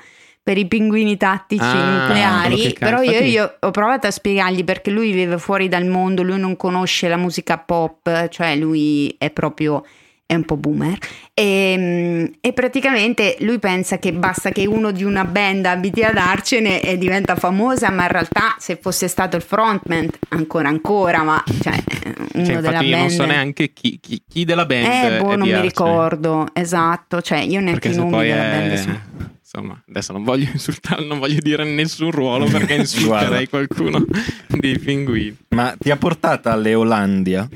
per 0.51 0.59
i 0.59 0.67
pinguini 0.67 1.17
tattici 1.17 1.63
Ah, 1.63 2.07
nucleari 2.09 2.63
canta. 2.73 2.79
però 2.87 3.03
io, 3.03 3.21
io 3.21 3.55
ho 3.61 3.71
provato 3.71 4.09
a 4.09 4.11
spiegargli 4.11 4.65
perché 4.65 4.91
lui 4.91 5.13
vive 5.13 5.39
fuori 5.39 5.69
dal 5.69 5.87
mondo 5.87 6.25
lui 6.25 6.41
non 6.41 6.57
conosce 6.57 7.07
la 7.07 7.17
musica 7.17 7.57
pop 7.57 8.29
cioè 8.31 8.57
lui 8.57 9.15
è 9.17 9.31
proprio 9.31 9.85
è 10.27 10.35
un 10.35 10.45
po' 10.45 10.57
boomer 10.57 10.97
e, 11.35 11.75
mm, 11.77 12.25
e 12.41 12.53
praticamente 12.53 13.37
lui 13.41 13.61
pensa 13.61 13.99
che 13.99 14.13
basta 14.13 14.51
che 14.51 14.67
uno 14.67 14.91
di 14.91 15.05
una 15.05 15.25
band 15.25 15.67
abiti 15.67 16.03
ad 16.03 16.17
Arcene 16.17 16.83
e 16.83 16.99
diventa 16.99 17.37
famosa 17.37 17.91
ma 17.91 18.03
in 18.05 18.09
realtà 18.11 18.57
se 18.59 18.77
fosse 18.81 19.07
stato 19.07 19.37
il 19.37 19.43
frontman 19.43 20.09
ancora 20.31 20.69
ancora 20.69 21.23
ma 21.23 21.43
cioè 21.63 21.75
uno 22.35 22.45
Cioè, 22.45 22.57
della 22.61 22.79
band 22.79 22.91
non 22.93 23.11
so 23.11 23.25
neanche 23.25 23.73
chi, 23.73 23.99
chi- 24.01 24.23
chi 24.29 24.45
della 24.45 24.67
band 24.67 24.85
eh 24.85 25.19
boh 25.21 25.33
è 25.33 25.37
non 25.37 25.49
mi 25.49 25.61
ricordo 25.61 26.47
esatto 26.53 27.21
cioè 27.21 27.39
io 27.39 27.61
neanche 27.61 27.89
i 27.89 27.95
nomi 27.95 28.19
della 28.23 28.53
è... 28.53 28.59
band 28.69 28.75
so. 28.75 29.10
Insomma, 29.53 29.83
adesso 29.89 30.13
non 30.13 30.23
voglio 30.23 30.49
insultare, 30.53 31.05
non 31.05 31.19
voglio 31.19 31.41
dire 31.41 31.65
nessun 31.65 32.13
ruolo 32.13 32.45
perché 32.47 32.75
insulterei 32.79 33.49
qualcuno 33.49 34.05
dei 34.47 34.79
pinguini. 34.79 35.37
Ma 35.49 35.75
ti 35.77 35.91
ha 35.91 35.97
portata 35.97 36.53
alle 36.53 36.75
Olandia? 36.75 37.49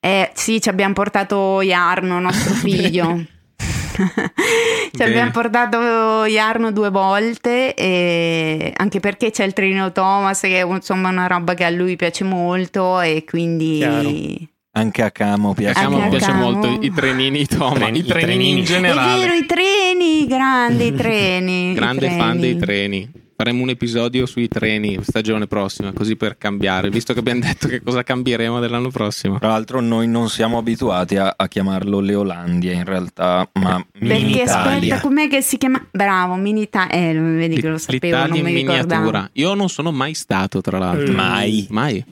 Eh 0.00 0.32
sì, 0.34 0.60
ci 0.60 0.68
abbiamo 0.68 0.92
portato 0.92 1.60
Jarno, 1.62 2.18
nostro 2.18 2.52
figlio. 2.58 3.24
ci 3.56 4.96
Bene. 4.96 5.10
abbiamo 5.10 5.30
portato 5.30 6.24
Jarno 6.24 6.72
due 6.72 6.90
volte, 6.90 7.74
e 7.74 8.72
anche 8.76 8.98
perché 8.98 9.30
c'è 9.30 9.44
il 9.44 9.52
trenino 9.52 9.92
Thomas, 9.92 10.40
che 10.40 10.60
è 10.60 10.66
insomma 10.66 11.10
una 11.10 11.28
roba 11.28 11.54
che 11.54 11.62
a 11.64 11.70
lui 11.70 11.94
piace 11.94 12.24
molto, 12.24 13.00
e 13.00 13.24
quindi. 13.24 13.76
Chiaro. 13.76 14.48
Anche 14.72 15.02
a 15.02 15.10
Camo 15.10 15.50
A 15.50 15.54
piace 15.54 15.80
Camo 15.80 15.96
Anche 15.96 15.98
a 15.98 16.08
molto. 16.10 16.16
piace 16.16 16.32
Camo. 16.32 16.50
molto 16.50 16.84
i 16.86 16.92
trenini 16.92 17.44
Treni- 17.46 17.98
i 17.98 18.00
i 18.00 18.04
trenini 18.04 18.50
in 18.50 18.58
È 18.60 18.62
generale. 18.62 19.20
vero, 19.20 19.32
i 19.34 19.46
treni, 19.46 20.26
grandi 20.26 20.86
i 20.86 20.94
treni. 20.94 21.70
i 21.70 21.74
Grande 21.74 22.08
fan 22.10 22.18
treni. 22.18 22.40
dei 22.40 22.56
treni. 22.56 23.10
Faremo 23.40 23.62
un 23.62 23.70
episodio 23.70 24.26
sui 24.26 24.48
treni 24.48 24.98
stagione 25.02 25.46
prossima, 25.46 25.94
così 25.94 26.14
per 26.14 26.36
cambiare, 26.36 26.90
visto 26.90 27.14
che 27.14 27.20
abbiamo 27.20 27.40
detto 27.40 27.68
che 27.68 27.80
cosa 27.82 28.02
cambieremo 28.02 28.60
dell'anno 28.60 28.90
prossimo. 28.90 29.38
Tra 29.38 29.48
l'altro 29.48 29.80
noi 29.80 30.06
non 30.06 30.28
siamo 30.28 30.58
abituati 30.58 31.16
a, 31.16 31.32
a 31.36 31.48
chiamarlo 31.48 32.00
Leolandia 32.00 32.72
in 32.72 32.84
realtà, 32.84 33.48
ma 33.54 33.82
Perché 33.90 34.14
Mini 34.14 34.42
aspetta, 34.42 35.00
com'è 35.00 35.26
che 35.28 35.40
si 35.40 35.56
chiama? 35.56 35.82
Bravo, 35.90 36.34
Mini 36.34 36.60
Italia. 36.60 36.92
Eh, 36.92 37.14
vedi 37.18 37.58
che 37.62 37.68
lo 37.68 37.78
sapevo, 37.78 38.04
L'Italia 38.06 38.26
non 38.28 38.36
in 38.36 38.44
mi 38.44 38.52
ricordavo. 38.52 38.84
miniatura. 39.04 39.30
Io 39.32 39.54
non 39.54 39.68
sono 39.70 39.90
mai 39.90 40.12
stato, 40.12 40.60
tra 40.60 40.76
l'altro. 40.78 41.06
Eh, 41.10 41.10
Mai. 41.16 41.66
Mai. 41.70 42.04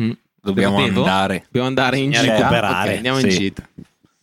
Mm. 0.00 0.10
Dobbiamo 0.52 0.82
Devo? 0.82 1.00
andare. 1.02 1.42
Dobbiamo 1.44 1.66
andare 1.66 1.98
in 1.98 2.10
gita. 2.10 2.22
recuperare, 2.36 2.90
Ok, 2.90 2.96
andiamo 2.96 3.18
sì. 3.18 3.24
in 3.26 3.30
gita. 3.30 3.68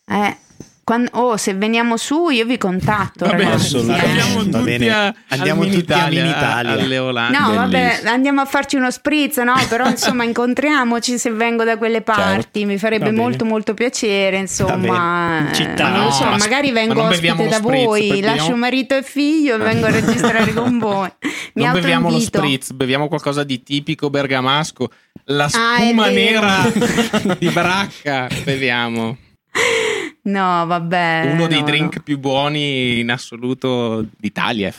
Eh, 0.07 0.37
Quan- 0.85 1.09
oh, 1.13 1.35
se 1.35 1.55
veniamo 1.55 1.97
su 1.97 2.29
io 2.29 2.45
vi 2.45 2.59
contatto. 2.59 3.25
Vabbè, 3.25 3.43
ragazzi, 3.43 3.75
assolutamente. 3.75 4.05
eh. 4.05 4.13
Andiamo 4.35 4.43
Va 4.51 4.59
tutti 4.59 4.87
a, 4.89 5.15
Andiamo 5.29 5.61
al 5.63 5.69
tutti 5.71 5.93
a 5.93 6.07
Minitalia, 6.09 6.71
alle 6.73 6.97
Olande. 6.99 7.37
No, 7.39 7.53
vabbè, 7.55 8.01
andiamo 8.05 8.41
a 8.41 8.45
farci 8.45 8.75
uno 8.75 8.91
spritz, 8.91 9.37
no? 9.37 9.55
Però 9.67 9.87
insomma 9.89 10.25
incontriamoci 10.25 11.17
se 11.17 11.31
vengo 11.31 11.63
da 11.63 11.79
quelle 11.79 12.01
parti, 12.01 12.65
mi 12.65 12.77
farebbe 12.77 13.05
Va 13.05 13.09
bene. 13.09 13.19
molto 13.23 13.45
molto 13.45 13.73
piacere, 13.73 14.37
insomma. 14.37 15.49
Città. 15.53 15.89
non 15.89 16.03
lo 16.03 16.11
so, 16.11 16.23
No, 16.25 16.29
ma- 16.29 16.37
magari 16.37 16.67
ma 16.67 16.73
vengo 16.81 16.93
non 16.93 17.05
ospite 17.07 17.47
da 17.47 17.55
spritz, 17.55 17.61
voi, 17.83 18.07
beviamo- 18.09 18.35
lascio 18.35 18.55
marito 18.55 18.95
e 18.95 19.01
figlio 19.01 19.55
e 19.55 19.57
vengo 19.57 19.87
a 19.87 19.89
registrare 19.89 20.53
con 20.53 20.77
voi. 20.77 21.09
Mi 21.55 21.63
non 21.63 21.73
beviamo 21.73 22.11
lo 22.11 22.19
spritz, 22.19 22.73
beviamo 22.73 23.07
qualcosa 23.07 23.43
di 23.43 23.63
tipico 23.63 24.11
bergamasco. 24.11 24.87
La 25.29 25.45
Ah, 25.45 25.49
spuma 25.49 26.09
vero. 26.11 26.41
nera 26.41 26.71
di 27.39 27.49
bracca, 27.49 28.27
beviamo. 28.43 29.17
No, 30.25 30.65
vabbè. 30.65 31.31
Uno 31.33 31.47
dei 31.47 31.59
no, 31.59 31.65
drink 31.65 31.95
no. 31.97 32.01
più 32.01 32.17
buoni 32.17 32.99
in 32.99 33.11
assoluto 33.11 34.05
d'Italia. 34.17 34.73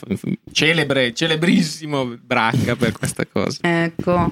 Celebre, 0.51 1.14
celebrissimo 1.14 2.05
bracca 2.20 2.74
per 2.74 2.92
questa 2.92 3.24
cosa. 3.26 3.59
Ecco. 3.62 4.30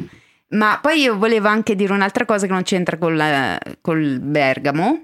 Ma 0.51 0.79
poi 0.83 1.01
io 1.03 1.17
volevo 1.17 1.49
anche 1.49 1.77
dire 1.77 1.93
un'altra 1.93 2.25
cosa 2.25 2.47
che 2.47 2.53
non 2.53 2.63
c'entra 2.63 2.99
con 2.99 3.17
la- 3.17 3.59
col 3.81 4.19
Bergamo, 4.21 5.03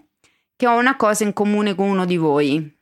che 0.56 0.66
ho 0.66 0.76
una 0.76 0.96
cosa 0.96 1.24
in 1.24 1.32
comune 1.32 1.74
con 1.74 1.88
uno 1.88 2.04
di 2.04 2.16
voi. 2.16 2.78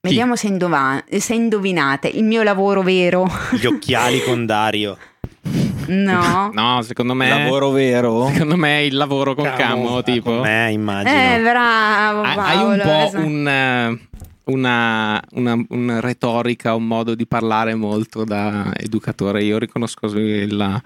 Vediamo 0.00 0.36
se, 0.36 0.46
indova- 0.46 1.02
se 1.18 1.34
indovinate. 1.34 2.08
Il 2.08 2.24
mio 2.24 2.42
lavoro 2.42 2.82
vero. 2.82 3.26
Gli 3.58 3.66
occhiali 3.66 4.22
con 4.22 4.44
Dario. 4.46 4.96
No. 5.88 6.50
No, 6.54 6.82
secondo 6.82 7.14
me. 7.14 7.28
Lavoro 7.28 7.70
vero? 7.70 8.28
Secondo 8.32 8.56
me 8.56 8.84
il 8.84 8.94
lavoro 8.96 9.34
con 9.34 9.44
Camo, 9.56 9.84
Camo, 9.86 10.02
tipo. 10.02 10.30
Con 10.30 10.40
me, 10.40 10.72
immagino. 10.72 11.10
Eh, 11.34 11.40
bravo. 11.42 12.22
Hai- 12.22 12.36
Hai 12.38 12.56
un 12.56 12.76
Paolo, 12.78 12.82
po' 12.82 13.06
esatto. 13.06 13.24
un, 13.24 13.48
eh, 13.48 14.00
una, 14.44 15.22
una- 15.32 15.64
una 15.70 16.00
retorica, 16.00 16.74
un 16.74 16.86
modo 16.86 17.14
di 17.14 17.26
parlare 17.26 17.74
molto 17.74 18.24
da 18.24 18.72
educatore. 18.76 19.42
Io 19.42 19.58
riconosco 19.58 20.08
la. 20.12 20.80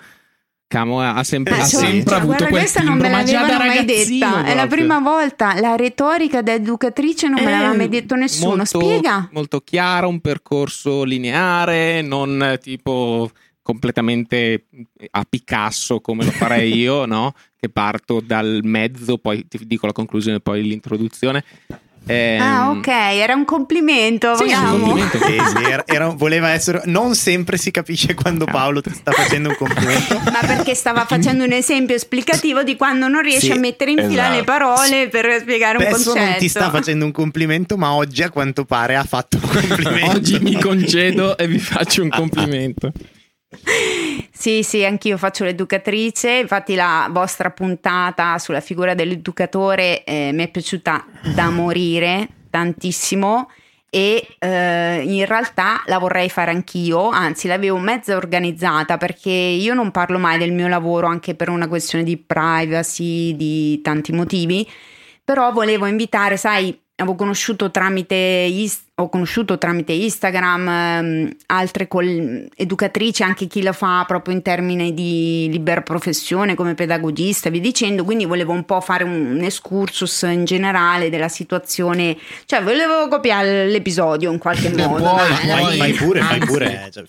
Camo 0.73 1.01
ha 1.01 1.25
sempre, 1.25 1.57
Eh, 1.57 1.61
ha 1.63 1.67
cioè, 1.67 1.81
sempre 1.81 2.11
cioè, 2.11 2.15
avuto 2.19 2.27
guarda, 2.27 2.47
quel 2.47 2.61
questa 2.61 2.81
non 2.83 2.91
timbro, 2.93 3.09
me 3.09 3.15
ma 3.17 3.23
già 3.25 3.41
da 3.41 3.47
l'avevano 3.59 3.75
mai 3.75 3.85
detta. 3.85 4.45
È 4.45 4.55
la 4.55 4.55
proprio. 4.55 4.67
prima 4.69 4.99
volta. 5.01 5.61
La 5.61 5.75
retorica 5.75 6.43
da 6.43 6.53
educatrice 6.53 7.27
non 7.27 7.43
me 7.43 7.49
Eh, 7.49 7.51
l'aveva 7.51 7.75
mai 7.75 7.89
detto 7.89 8.15
nessuno. 8.15 8.55
molto- 8.55 8.79
Spiega. 8.81 9.29
Molto 9.33 9.61
chiaro, 9.65 10.07
un 10.07 10.21
percorso 10.21 11.03
lineare, 11.03 12.03
non 12.03 12.41
eh, 12.41 12.59
tipo 12.59 13.29
completamente 13.63 14.65
a 15.11 15.25
Picasso 15.29 16.01
come 16.01 16.25
lo 16.25 16.31
farei 16.31 16.73
io, 16.79 17.05
no? 17.07 17.35
Che 17.59 17.69
parto 17.69 18.21
dal 18.25 18.61
mezzo, 18.63 19.19
poi 19.19 19.47
ti 19.47 19.59
dico 19.67 19.87
la 19.87 19.93
conclusione, 19.93 20.41
poi 20.41 20.63
l'introduzione. 20.63 21.45
Ehm, 22.07 22.41
Ah, 22.41 22.71
ok, 22.71 22.87
era 22.89 23.35
un 23.35 23.45
complimento. 23.45 24.35
Sì, 24.35 24.45
un 24.45 24.71
complimento. 24.71 25.19
Sì, 25.19 25.63
era- 25.63 25.87
era- 25.87 26.09
voleva 26.09 26.49
essere. 26.49 26.81
Non 26.87 27.15
sempre 27.15 27.59
si 27.59 27.71
capisce 27.71 28.15
quando 28.15 28.47
Paolo 28.47 28.81
ti 28.81 28.91
sta 28.91 29.13
facendo 29.13 29.51
un 29.51 29.55
complimento. 29.57 30.19
Ma 30.33 30.41
perché 30.41 30.75
stava 30.75 31.05
facendo 31.05 31.45
un 31.45 31.53
esempio 31.53 31.95
esplicativo 31.95 32.63
di 32.63 32.75
quando 32.77 33.07
non 33.07 33.21
riesce 33.21 33.47
Sì, 33.47 33.53
a 33.53 33.57
mettere 33.59 33.91
in 33.91 33.99
fila 33.99 34.23
esatto. 34.23 34.35
le 34.37 34.45
parole 34.45 35.09
per 35.11 35.41
spiegare 35.41 35.77
un 35.77 35.85
Spesso 35.85 36.05
concetto. 36.13 36.31
non 36.31 36.39
ti 36.39 36.49
sta 36.49 36.71
facendo 36.71 37.05
un 37.05 37.13
complimento, 37.13 37.77
ma 37.77 37.93
oggi 37.93 38.23
a 38.23 38.31
quanto 38.31 38.65
pare 38.65 38.97
ha 38.97 39.05
fatto 39.05 39.37
un 39.37 39.43
complimento. 39.69 40.11
Oggi 40.17 40.39
mi 40.41 40.59
concedo 40.59 41.37
e 41.37 41.47
vi 41.47 41.59
faccio 41.59 42.03
un 42.03 42.09
complimento. 42.09 42.91
Sì, 44.33 44.63
sì, 44.63 44.85
anch'io 44.85 45.19
faccio 45.19 45.45
l'educatrice, 45.45 46.31
infatti 46.39 46.75
la 46.75 47.09
vostra 47.11 47.51
puntata 47.51 48.39
sulla 48.39 48.61
figura 48.61 48.95
dell'educatore 48.95 50.05
eh, 50.05 50.31
mi 50.33 50.45
è 50.45 50.49
piaciuta 50.49 51.05
da 51.35 51.51
morire 51.51 52.29
tantissimo 52.49 53.51
e 53.91 54.37
eh, 54.39 55.03
in 55.05 55.27
realtà 55.27 55.83
la 55.87 55.99
vorrei 55.99 56.31
fare 56.31 56.53
anch'io, 56.53 57.09
anzi 57.09 57.49
l'avevo 57.49 57.79
mezza 57.79 58.17
organizzata 58.17 58.97
perché 58.97 59.31
io 59.31 59.75
non 59.75 59.91
parlo 59.91 60.19
mai 60.19 60.39
del 60.39 60.53
mio 60.53 60.69
lavoro 60.69 61.09
anche 61.09 61.35
per 61.35 61.49
una 61.49 61.67
questione 61.67 62.05
di 62.05 62.17
privacy, 62.17 63.35
di 63.35 63.81
tanti 63.83 64.13
motivi, 64.13 64.67
però 65.25 65.53
volevo 65.53 65.87
invitare, 65.87 66.37
sai, 66.37 66.81
avevo 67.01 67.17
conosciuto 67.17 67.71
tramite, 67.71 68.49
ho 68.95 69.09
conosciuto 69.09 69.57
tramite 69.57 69.93
Instagram 69.93 70.69
ehm, 70.69 71.37
altre 71.47 71.89
col- 71.89 72.47
educatrici, 72.55 73.23
anche 73.23 73.47
chi 73.47 73.63
lo 73.63 73.73
fa 73.73 74.05
proprio 74.07 74.35
in 74.35 74.43
termini 74.43 74.93
di 74.93 75.49
libera 75.51 75.81
professione 75.81 76.55
come 76.55 76.75
pedagogista 76.75 77.49
via 77.51 77.61
dicendo, 77.61 78.05
quindi 78.05 78.27
volevo 78.27 78.53
un 78.53 78.65
po' 78.65 78.81
fare 78.81 79.05
un, 79.05 79.37
un 79.37 79.43
excursus 79.43 80.23
in 80.23 80.45
generale 80.45 81.09
della 81.11 81.29
situazione, 81.29 82.17
cioè 82.45 82.63
volevo 82.63 83.09
copiare 83.09 83.67
l'episodio 83.69 84.31
in 84.31 84.39
qualche 84.39 84.69
modo. 84.69 85.03
puoi, 85.03 85.47
dai, 85.47 85.47
puoi. 85.47 85.49
Fai, 85.49 85.79
fai 85.79 85.93
pure, 85.93 86.21
fai 86.21 86.39
pure. 86.41 86.91
cioè, 86.93 87.05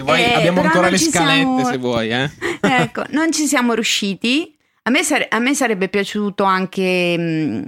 vuoi, 0.00 0.20
Eh, 0.22 0.32
abbiamo 0.34 0.60
ancora 0.62 0.90
le 0.90 0.98
scalette 0.98 1.34
siamo- 1.38 1.64
se 1.64 1.76
vuoi, 1.78 2.10
eh. 2.10 2.30
ecco, 2.60 3.04
non 3.10 3.32
ci 3.32 3.46
siamo 3.46 3.72
riusciti. 3.72 4.54
A 4.84 4.90
me, 4.90 5.02
sare- 5.04 5.28
a 5.30 5.38
me 5.38 5.54
sarebbe 5.54 5.88
piaciuto 5.88 6.42
anche, 6.44 7.16
mh, 7.16 7.64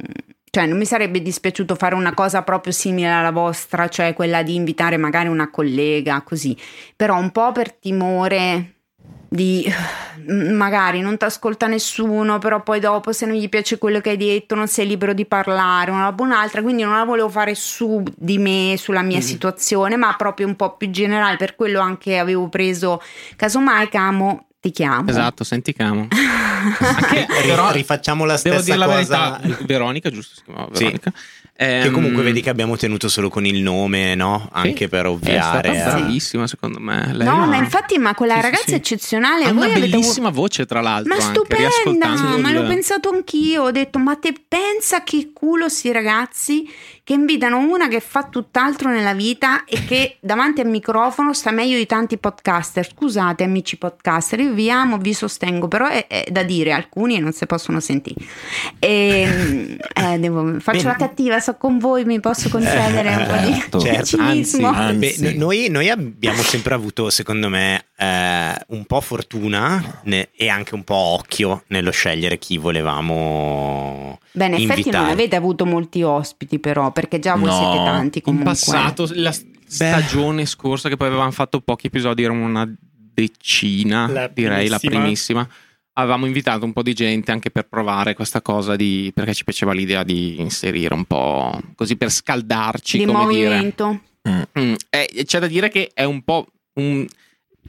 cioè 0.55 0.67
non 0.67 0.79
mi 0.79 0.85
sarebbe 0.85 1.21
dispiaciuto 1.21 1.75
fare 1.75 1.97
una 1.97 2.15
cosa 2.15 2.43
proprio 2.43 2.73
simile 2.73 3.09
alla 3.09 3.33
vostra, 3.33 3.89
cioè 3.89 4.15
quella 4.15 4.45
di 4.45 4.55
invitare 4.55 4.97
magari 4.97 5.27
una 5.27 5.51
collega, 5.51 6.23
così. 6.23 6.57
Però 6.95 7.19
un 7.19 7.33
po' 7.33 7.51
per 7.51 7.73
timore 7.73 8.75
di 9.29 9.69
magari 10.29 11.01
non 11.01 11.17
ti 11.17 11.25
ascolta 11.25 11.67
nessuno, 11.67 12.39
però 12.39 12.63
poi 12.63 12.79
dopo 12.79 13.11
se 13.11 13.27
non 13.27 13.35
gli 13.35 13.49
piace 13.49 13.79
quello 13.79 14.01
che 14.01 14.11
hai 14.11 14.17
detto 14.17 14.55
non 14.55 14.69
sei 14.69 14.87
libero 14.87 15.13
di 15.13 15.27
parlare, 15.27 15.91
una 15.91 16.05
roba 16.05 16.23
o 16.23 16.27
un'altra, 16.27 16.63
quindi 16.63 16.85
non 16.85 16.97
la 16.97 17.05
volevo 17.05 17.29
fare 17.29 17.57
su 17.57 18.01
di 18.17 18.39
me, 18.39 18.77
sulla 18.79 19.03
mia 19.03 19.21
situazione, 19.21 19.97
ma 19.97 20.15
proprio 20.17 20.47
un 20.47 20.55
po' 20.55 20.77
più 20.77 20.89
generale, 20.89 21.37
per 21.37 21.57
quello 21.57 21.81
anche 21.81 22.17
avevo 22.17 22.49
preso, 22.49 23.03
casomai 23.35 23.89
Camo, 23.89 24.51
ti 24.65 24.71
chiamo. 24.71 25.11
Esatto, 25.11 25.45
senti 25.45 25.75
Camo. 25.75 26.09
Anche, 26.81 27.27
Ri- 27.29 27.49
però, 27.49 27.71
rifacciamo 27.71 28.25
la 28.25 28.41
devo 28.43 28.57
stessa 28.61 28.63
dire 28.65 28.77
la 28.79 28.87
cosa. 28.87 29.39
verità, 29.43 29.65
Veronica, 29.67 30.11
giusto? 30.11 30.41
Chiamava 30.43 30.69
Sì. 30.73 30.85
Veronica. 30.85 31.13
Che 31.13 31.23
Ehm, 31.57 31.93
comunque 31.93 32.25
vedi 32.25 32.41
che 32.41 32.51
abbiamo 32.51 32.77
tenuto 32.77 33.09
solo 33.09 33.29
con 33.29 33.47
il 33.47 33.61
nome, 33.63 34.17
no? 34.17 34.49
Anche 34.51 34.85
sì, 34.85 34.89
per 34.89 35.05
È 35.05 35.09
ovviare. 35.09 35.73
stata 35.73 35.91
a- 35.91 35.95
bravissima, 35.99 36.47
secondo 36.49 36.81
me. 36.81 37.11
Lei 37.13 37.27
No, 37.29 37.43
ha- 37.43 37.47
ma 37.47 37.57
infatti, 37.57 37.97
ma 37.99 38.13
quella 38.15 38.35
Sì, 38.37 38.41
ragazza 38.41 38.65
sì. 38.65 38.73
è 38.73 38.77
eccezionale. 38.77 39.45
Ha 39.45 39.53
voi 39.53 39.67
una 39.69 39.77
avete 39.77 39.89
bellissima 39.91 40.31
voce, 40.31 40.67
tra 40.67 40.81
l'altro. 40.81 41.15
Ma 41.15 41.23
anche, 41.25 41.39
stupenda, 41.39 42.09
ma 42.39 42.49
il- 42.51 42.55
l'ho 42.57 42.67
pensato 42.67 43.11
anch'io. 43.11 43.63
Ho 43.65 43.71
detto, 43.71 43.99
ma 44.01 44.17
te 44.17 44.33
pensa 44.49 45.05
che 45.05 45.31
culo 45.33 45.69
sti 45.69 45.93
ragazzi 45.93 46.69
che 47.05 47.13
invitano 47.13 47.59
una 47.59 47.87
che 47.89 48.01
fa 48.01 48.25
tutt'altro 48.25 48.89
nella 48.89 49.13
vita 49.13 49.65
e 49.65 49.85
che 49.85 50.17
davanti 50.21 50.63
al 50.63 50.69
microfono 50.69 51.35
sta 51.35 51.51
meglio 51.51 51.77
di 51.77 51.85
tanti 51.85 52.17
podcaster. 52.17 52.89
Scusate, 52.89 53.45
amici 53.45 53.77
podcaster, 53.77 54.41
io 54.41 54.55
vi 54.55 54.71
amo, 54.71 54.97
vi 54.97 55.13
sostengo, 55.13 55.69
però 55.69 55.87
è, 55.87 56.07
è 56.07 56.25
da 56.31 56.43
dire 56.43 56.73
alcuni 56.73 57.19
non 57.19 57.33
si 57.33 57.45
possono 57.45 57.79
sentire. 57.81 58.25
E, 58.79 59.77
eh, 59.93 60.19
devo- 60.19 60.59
faccio 60.61 60.79
Bene. 60.79 60.89
la 60.89 60.97
cattiva, 60.97 61.41
so 61.41 61.57
con 61.57 61.79
voi, 61.79 62.05
mi 62.07 62.21
posso 62.21 62.49
concedere 62.49 63.09
un 63.15 63.27
po' 63.29 63.47
di 63.47 63.53
certo. 63.53 63.81
Certo, 63.81 64.05
cinismo. 64.07 64.69
anzi, 64.69 64.97
Beh, 64.97 65.07
Anzi. 65.09 65.37
no- 65.37 65.45
noi, 65.45 65.69
noi 65.69 65.91
abbiamo 65.91 66.41
sempre 66.41 66.73
avuto, 66.73 67.11
secondo 67.11 67.51
me, 67.51 67.85
eh, 67.99 68.55
un 68.69 68.85
po' 68.87 69.03
fortuna 69.03 70.01
ne- 70.05 70.31
e 70.35 70.49
anche 70.49 70.75
un 70.75 70.85
po' 70.85 70.95
occhio 70.95 71.65
nello 71.67 71.91
scegliere 71.91 72.39
chi 72.39 72.57
volevamo 72.57 74.19
Beh, 74.33 74.47
in 74.47 74.55
effetti 74.55 74.79
invitare. 74.81 75.05
non 75.05 75.13
avete 75.13 75.37
avuto 75.37 75.67
molti 75.67 76.03
ospiti, 76.03 76.59
però, 76.59 76.91
perché 76.95 77.19
già 77.19 77.35
voi 77.35 77.49
No, 77.51 77.59
siete 77.59 77.85
tanti 77.85 78.19
In 78.19 78.25
comunque. 78.25 78.53
passato, 78.53 79.07
la 79.15 79.35
stagione 79.67 80.47
scorsa, 80.47 80.89
che 80.89 80.97
poi 80.97 81.09
avevamo 81.09 81.31
fatto 81.33 81.61
pochi 81.61 81.89
episodi, 81.89 82.23
erano 82.23 82.45
una 82.45 82.73
decina, 83.15 84.09
La 84.09 84.29
direi 84.29 84.69
la 84.69 84.79
primissima. 84.79 85.47
Avevamo 85.97 86.27
invitato 86.27 86.65
un 86.65 86.73
po' 86.73 86.83
di 86.83 86.93
gente 86.93 87.31
anche 87.31 87.51
per 87.51 87.69
provare 87.69 88.15
questa 88.15 88.43
cosa 88.43 88.75
di. 88.75 89.13
perché 89.15 89.33
ci 89.35 89.45
piaceva 89.45 89.73
l'idea 89.73 90.03
di 90.03 90.41
inserire 90.41 90.93
un 90.95 91.05
po' 91.05 91.61
così 91.77 91.97
per 91.97 92.11
scaldarci, 92.11 92.99
di 92.99 93.05
come 93.05 93.27
dire. 93.33 93.49
movimento. 93.51 94.01
Mm, 94.29 94.75
eh, 94.91 95.23
c'è 95.25 95.39
da 95.39 95.47
dire 95.47 95.69
che 95.69 95.91
è 95.95 96.03
un 96.05 96.23
po' 96.23 96.47
un, 96.75 97.07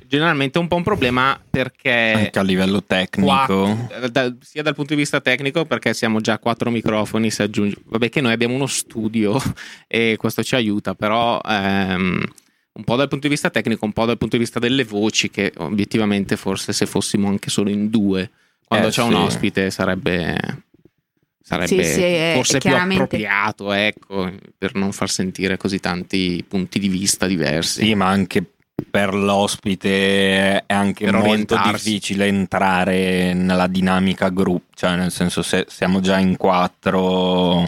generalmente 0.08 0.60
un 0.60 0.68
po' 0.68 0.76
un 0.76 0.84
problema 0.84 1.40
perché 1.50 2.12
Anche 2.16 2.40
a 2.40 2.44
livello 2.44 2.84
tecnico. 2.84 3.88
qua- 3.90 4.08
da- 4.10 4.36
sia 4.42 4.62
dal 4.62 4.76
punto 4.76 4.94
di 4.94 5.00
vista 5.00 5.22
tecnico 5.22 5.66
perché 5.66 5.94
siamo 5.94 6.22
già 6.22 6.34
a 6.34 6.40
quattro 6.40 6.70
microfoni 6.72 7.32
si 7.32 7.42
aggiunge 7.42 7.78
vabbè 7.86 8.10
che 8.10 8.22
noi 8.22 8.32
abbiamo 8.34 8.54
uno 8.56 8.68
studio 8.68 9.40
e 9.88 10.16
questo 10.18 10.44
ci 10.44 10.56
aiuta 10.56 10.94
però 10.96 11.40
ehm, 11.44 12.24
un 12.74 12.84
po' 12.84 12.96
dal 12.96 13.08
punto 13.08 13.28
di 13.28 13.34
vista 13.34 13.50
tecnico 13.50 13.86
un 13.86 13.94
po' 13.94 14.06
dal 14.06 14.18
punto 14.18 14.36
di 14.36 14.44
vista 14.44 14.60
delle 14.60 14.84
voci 14.84 15.30
che 15.30 15.52
obiettivamente 15.58 16.36
forse 16.36 16.74
se 16.74 16.86
fossimo 16.86 17.28
anche 17.28 17.50
solo 17.50 17.70
in 17.70 17.90
due 17.90 18.30
quando 18.68 18.88
Eh, 18.88 18.92
c'è 18.92 19.02
un 19.02 19.10
sì. 19.12 19.16
ospite 19.16 19.70
sarebbe 19.72 20.38
sarebbe 21.42 21.84
Sì, 21.84 21.94
sì, 21.94 22.02
è- 22.02 22.32
forse 22.36 22.58
più 22.58 22.76
appropriato 22.76 23.72
ecco 23.72 24.32
per 24.58 24.76
non 24.76 24.92
far 24.92 25.10
sentire 25.10 25.58
così 25.58 25.80
tanti 25.80 26.44
punti 26.48 26.80
di 26.80 26.88
vista 26.90 27.28
diversi 27.28 27.84
Sì, 27.86 27.96
ma 27.96 28.08
anche 28.08 28.44
per 28.90 29.14
l'ospite 29.14 30.64
è 30.66 30.74
anche 30.74 31.06
Per 31.06 31.14
molto 31.14 31.28
orientarsi. 31.56 31.72
difficile 31.90 32.28
entrare 32.28 33.34
nella 33.34 33.68
dinamica 33.68 34.30
gruppo, 34.30 34.74
cioè 34.76 34.96
nel 34.96 35.12
senso 35.12 35.42
se 35.42 35.66
siamo 35.68 36.00
già 36.00 36.18
in 36.20 36.38
quattro 36.38 37.68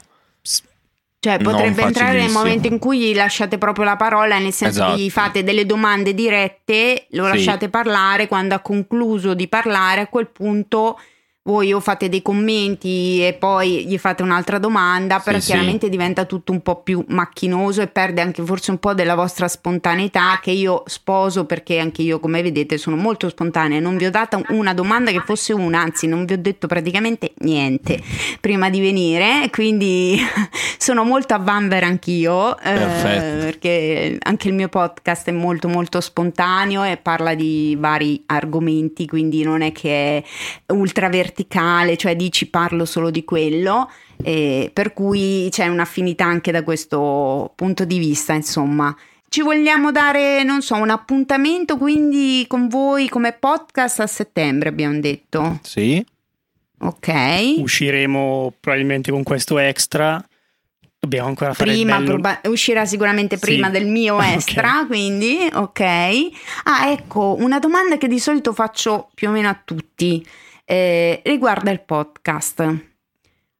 Cioè, 1.19 1.39
potrebbe 1.39 1.81
entrare 1.81 2.19
nel 2.21 2.31
momento 2.31 2.67
in 2.67 2.77
cui 2.79 2.99
gli 2.99 3.15
lasciate 3.15 3.57
proprio 3.57 3.83
la 3.85 3.95
parola, 3.95 4.37
nel 4.37 4.53
senso 4.53 4.79
Esatto. 4.81 4.95
che 4.95 5.01
gli 5.01 5.09
fate 5.09 5.43
delle 5.43 5.65
domande 5.65 6.13
dirette, 6.13 7.07
lo 7.11 7.25
Sì. 7.25 7.31
lasciate 7.31 7.69
parlare, 7.69 8.27
quando 8.27 8.53
ha 8.55 8.59
concluso 8.59 9.33
di 9.33 9.47
parlare, 9.47 10.01
a 10.01 10.07
quel 10.07 10.27
punto 10.27 10.99
voi 11.47 11.71
o 11.71 11.79
fate 11.79 12.09
dei 12.09 12.21
commenti 12.21 13.25
e 13.25 13.33
poi 13.33 13.85
gli 13.85 13.97
fate 13.97 14.21
un'altra 14.21 14.59
domanda, 14.59 15.19
però 15.19 15.37
Sì, 15.37 15.45
sì. 15.45 15.51
chiaramente 15.51 15.87
diventa 15.87 16.25
tutto 16.25 16.51
un 16.51 16.61
po' 16.61 16.81
più 16.81 17.03
macchinoso 17.07 17.81
e 17.81 17.87
perde 17.87 18.19
anche 18.19 18.43
forse 18.43 18.71
un 18.71 18.79
po' 18.79 18.93
della 18.93 19.15
vostra 19.15 19.47
spontaneità 19.47 20.39
che 20.41 20.51
io 20.51 20.83
sposo 20.87 21.45
perché 21.45 21.79
anche 21.79 22.01
io, 22.01 22.19
come 22.19 22.41
vedete, 22.41 22.77
sono 22.77 22.97
molto 22.97 23.29
spontanea. 23.29 23.79
Non 23.79 23.95
vi 23.95 24.05
ho 24.05 24.11
data 24.11 24.41
una 24.49 24.73
domanda 24.73 25.11
che 25.11 25.21
fosse 25.21 25.53
una, 25.53 25.79
anzi 25.79 26.05
non 26.05 26.25
vi 26.25 26.33
ho 26.33 26.37
detto 26.37 26.67
praticamente 26.67 27.31
niente 27.39 28.01
prima 28.41 28.69
di 28.69 28.81
venire, 28.81 29.49
quindi 29.49 30.19
sono 30.77 31.05
molto 31.05 31.33
a 31.33 31.37
vanvera 31.37 31.85
anch'io, 31.85 32.57
eh, 32.59 32.73
perché 33.39 34.17
anche 34.21 34.49
il 34.49 34.53
mio 34.53 34.67
podcast 34.67 35.29
è 35.29 35.31
molto 35.31 35.69
molto 35.69 36.01
spontaneo 36.01 36.83
e 36.83 36.97
parla 36.97 37.33
di 37.35 37.77
vari 37.79 38.21
argomenti, 38.25 39.07
quindi 39.07 39.43
non 39.43 39.61
è 39.61 39.71
che 39.71 40.17
è 40.17 40.23
ultra 40.73 41.07
verticale, 41.47 41.97
cioè 41.97 42.15
dici 42.15 42.47
parlo 42.49 42.85
solo 42.85 43.11
di 43.11 43.23
quello, 43.23 43.89
e 44.23 44.71
per 44.73 44.93
cui 44.93 45.47
c'è 45.51 45.67
un'affinità 45.67 46.25
anche 46.25 46.51
da 46.51 46.63
questo 46.63 47.51
punto 47.55 47.85
di 47.85 47.99
vista, 47.99 48.33
insomma. 48.33 48.95
Ci 49.29 49.41
vogliamo 49.41 49.91
dare, 49.91 50.43
non 50.43 50.61
so, 50.61 50.75
un 50.75 50.89
appuntamento 50.89 51.77
quindi 51.77 52.45
con 52.47 52.67
voi 52.69 53.09
come 53.09 53.33
podcast 53.33 53.99
a 53.99 54.07
settembre, 54.07 54.69
abbiamo 54.69 54.99
detto. 54.99 55.59
Sì? 55.61 56.03
Ok. 56.79 57.09
Usciremo 57.59 58.53
probabilmente 58.59 59.11
con 59.11 59.23
questo 59.23 59.57
extra. 59.59 60.23
Dobbiamo 60.99 61.27
ancora 61.27 61.53
fare 61.53 61.71
Prima, 61.71 62.01
proba- 62.01 62.39
uscirà 62.45 62.85
sicuramente 62.85 63.37
prima 63.37 63.67
Sì. 63.67 63.73
del 63.73 63.85
mio 63.87 64.19
extra, 64.23 64.85
quindi 64.87 65.37
ok. 65.53 65.81
Ah, 66.63 66.89
ecco, 66.89 67.35
una 67.39 67.59
domanda 67.59 67.97
che 67.97 68.07
di 68.07 68.19
solito 68.19 68.53
faccio 68.53 69.09
più 69.13 69.27
o 69.27 69.31
meno 69.31 69.49
a 69.49 69.59
tutti 69.63 70.25
eh, 70.69 71.21
riguarda 71.23 71.71
il 71.71 71.79
podcast. 71.81 72.75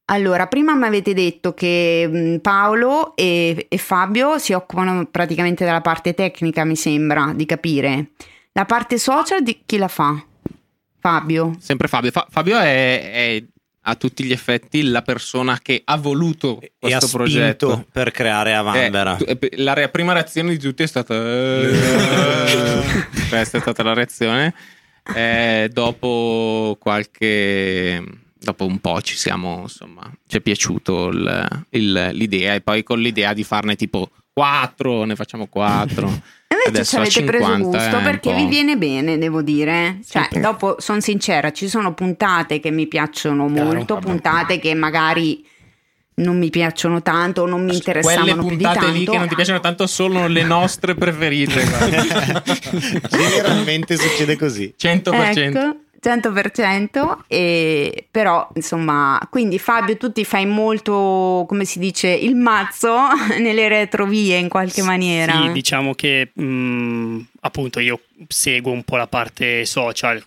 Allora, 0.10 0.47
prima 0.47 0.76
mi 0.76 0.86
avete 0.86 1.14
detto 1.14 1.53
che 1.53 2.08
mh, 2.08 2.38
Paolo 2.39 3.16
e, 3.16 3.66
e 3.70 3.78
Fabio 3.78 4.38
si 4.38 4.51
occupano 4.53 5.05
praticamente 5.05 5.64
della 5.66 5.82
parte 5.82 6.14
tecnica, 6.14 6.64
mi 6.66 6.76
sembra 6.76 7.32
di 7.34 7.45
capire. 7.45 8.10
La 8.51 8.66
parte 8.66 8.97
social 8.97 9.41
di 9.43 9.62
chi 9.66 9.78
la 9.78 9.88
fa? 9.88 10.22
Fabio. 10.99 11.55
Sempre 11.60 11.88
Fabio. 11.88 12.12
Fa- 12.12 12.28
Fabio 12.30 12.58
è, 12.58 13.12
è 13.12 13.43
a 13.89 13.95
tutti 13.95 14.24
gli 14.26 14.32
effetti 14.34 14.84
la 14.84 15.01
persona 15.01 15.60
che 15.62 15.82
ha 15.86 15.95
voluto 15.95 16.60
e 16.62 16.66
ha 16.66 16.99
questo 16.99 17.08
spinto 17.08 17.18
progetto. 17.18 17.86
per 17.91 18.12
creare 18.12 18.49
Eh, 18.49 18.53
Avanvera. 18.53 19.16
tu- 19.16 19.26
eh, 19.28 19.38
la 19.58 19.74
re- 19.74 19.88
prima 19.89 20.12
reazione 20.14 20.51
di 20.51 20.58
tutti 20.60 20.84
è 20.84 20.88
stata 20.88 21.14
eh, 21.16 22.82
questa 23.30 23.58
è 23.58 23.62
stata 23.62 23.84
la 23.84 23.93
reazione 23.93 24.53
Eh, 25.16 25.70
dopo 25.72 26.78
qualche 26.80 28.03
dopo 28.39 28.66
un 28.66 28.80
po' 28.80 29.01
ci 29.01 29.16
siamo 29.18 29.62
insomma 29.64 30.10
ci 30.28 30.38
è 30.38 30.41
piaciuto 30.41 31.08
il- 31.08 31.66
il- 31.72 32.10
l'idea 32.14 32.53
e 32.53 32.62
poi 32.62 32.84
con 32.84 32.99
l'idea 32.99 33.34
di 33.34 33.43
farne 33.43 33.76
tipo 33.76 34.10
quattro 34.32 35.03
ne 35.05 35.16
facciamo 35.16 35.47
quattro 35.47 36.08
E 36.47 36.55
Invece 36.70 36.84
ci 36.86 36.95
avete 36.97 37.24
preso 37.24 37.45
50 37.45 37.78
gusto 37.78 37.97
un 37.97 38.03
perché 38.03 38.34
vi 38.34 38.45
viene 38.45 38.78
bene, 38.78 39.18
devo 39.18 39.41
dire. 39.41 39.99
Cioè, 40.08 40.28
Sì. 40.32 40.39
dopo 40.41 40.76
sono 40.80 40.99
sincera, 40.99 41.51
ci 41.51 41.68
sono 41.70 41.93
puntate 41.93 42.60
che 42.60 42.72
mi 42.72 42.88
piacciono 42.88 43.47
Chiaro, 43.51 43.74
molto, 43.74 43.93
vabbè. 43.95 44.05
puntate 44.05 44.60
che 44.60 44.74
magari 44.74 45.45
non 46.20 46.38
mi 46.38 46.49
piacciono 46.49 47.01
tanto 47.01 47.43
o 47.43 47.45
non 47.45 47.59
mi 47.59 47.65
quelle 47.65 47.78
interessavano 47.78 48.45
più 48.45 48.55
di 48.55 48.63
puntate 48.63 48.80
tanto. 48.80 48.97
lì 48.97 49.05
che 49.05 49.18
non 49.18 49.28
ti 49.28 49.36
piacciono 49.36 49.59
tanto 49.59 49.88
sono 49.88 50.28
le 50.28 50.43
nostre 50.43 50.95
preferite. 50.95 51.63
Generalmente 53.09 53.97
succede 53.97 54.36
così. 54.36 54.74
100% 54.80 55.13
Ecco, 55.13 55.78
100%, 56.01 57.18
e, 57.28 58.07
però 58.09 58.47
insomma, 58.55 59.20
quindi 59.30 59.59
Fabio 59.59 59.97
tu 59.97 60.11
ti 60.11 60.24
fai 60.26 60.45
molto, 60.45 61.45
come 61.47 61.65
si 61.65 61.80
dice, 61.80 62.07
il 62.07 62.36
mazzo 62.36 62.95
nelle 63.39 63.68
retrovie 63.68 64.38
in 64.38 64.49
qualche 64.49 64.82
maniera. 64.82 65.34
Sì, 65.43 65.51
diciamo 65.51 65.93
che 65.93 66.32
mh, 66.34 67.20
appunto 67.41 67.80
io 67.80 68.01
seguo 68.28 68.72
un 68.72 68.84
po' 68.84 68.95
la 68.95 69.07
parte 69.07 69.65
social. 69.65 70.24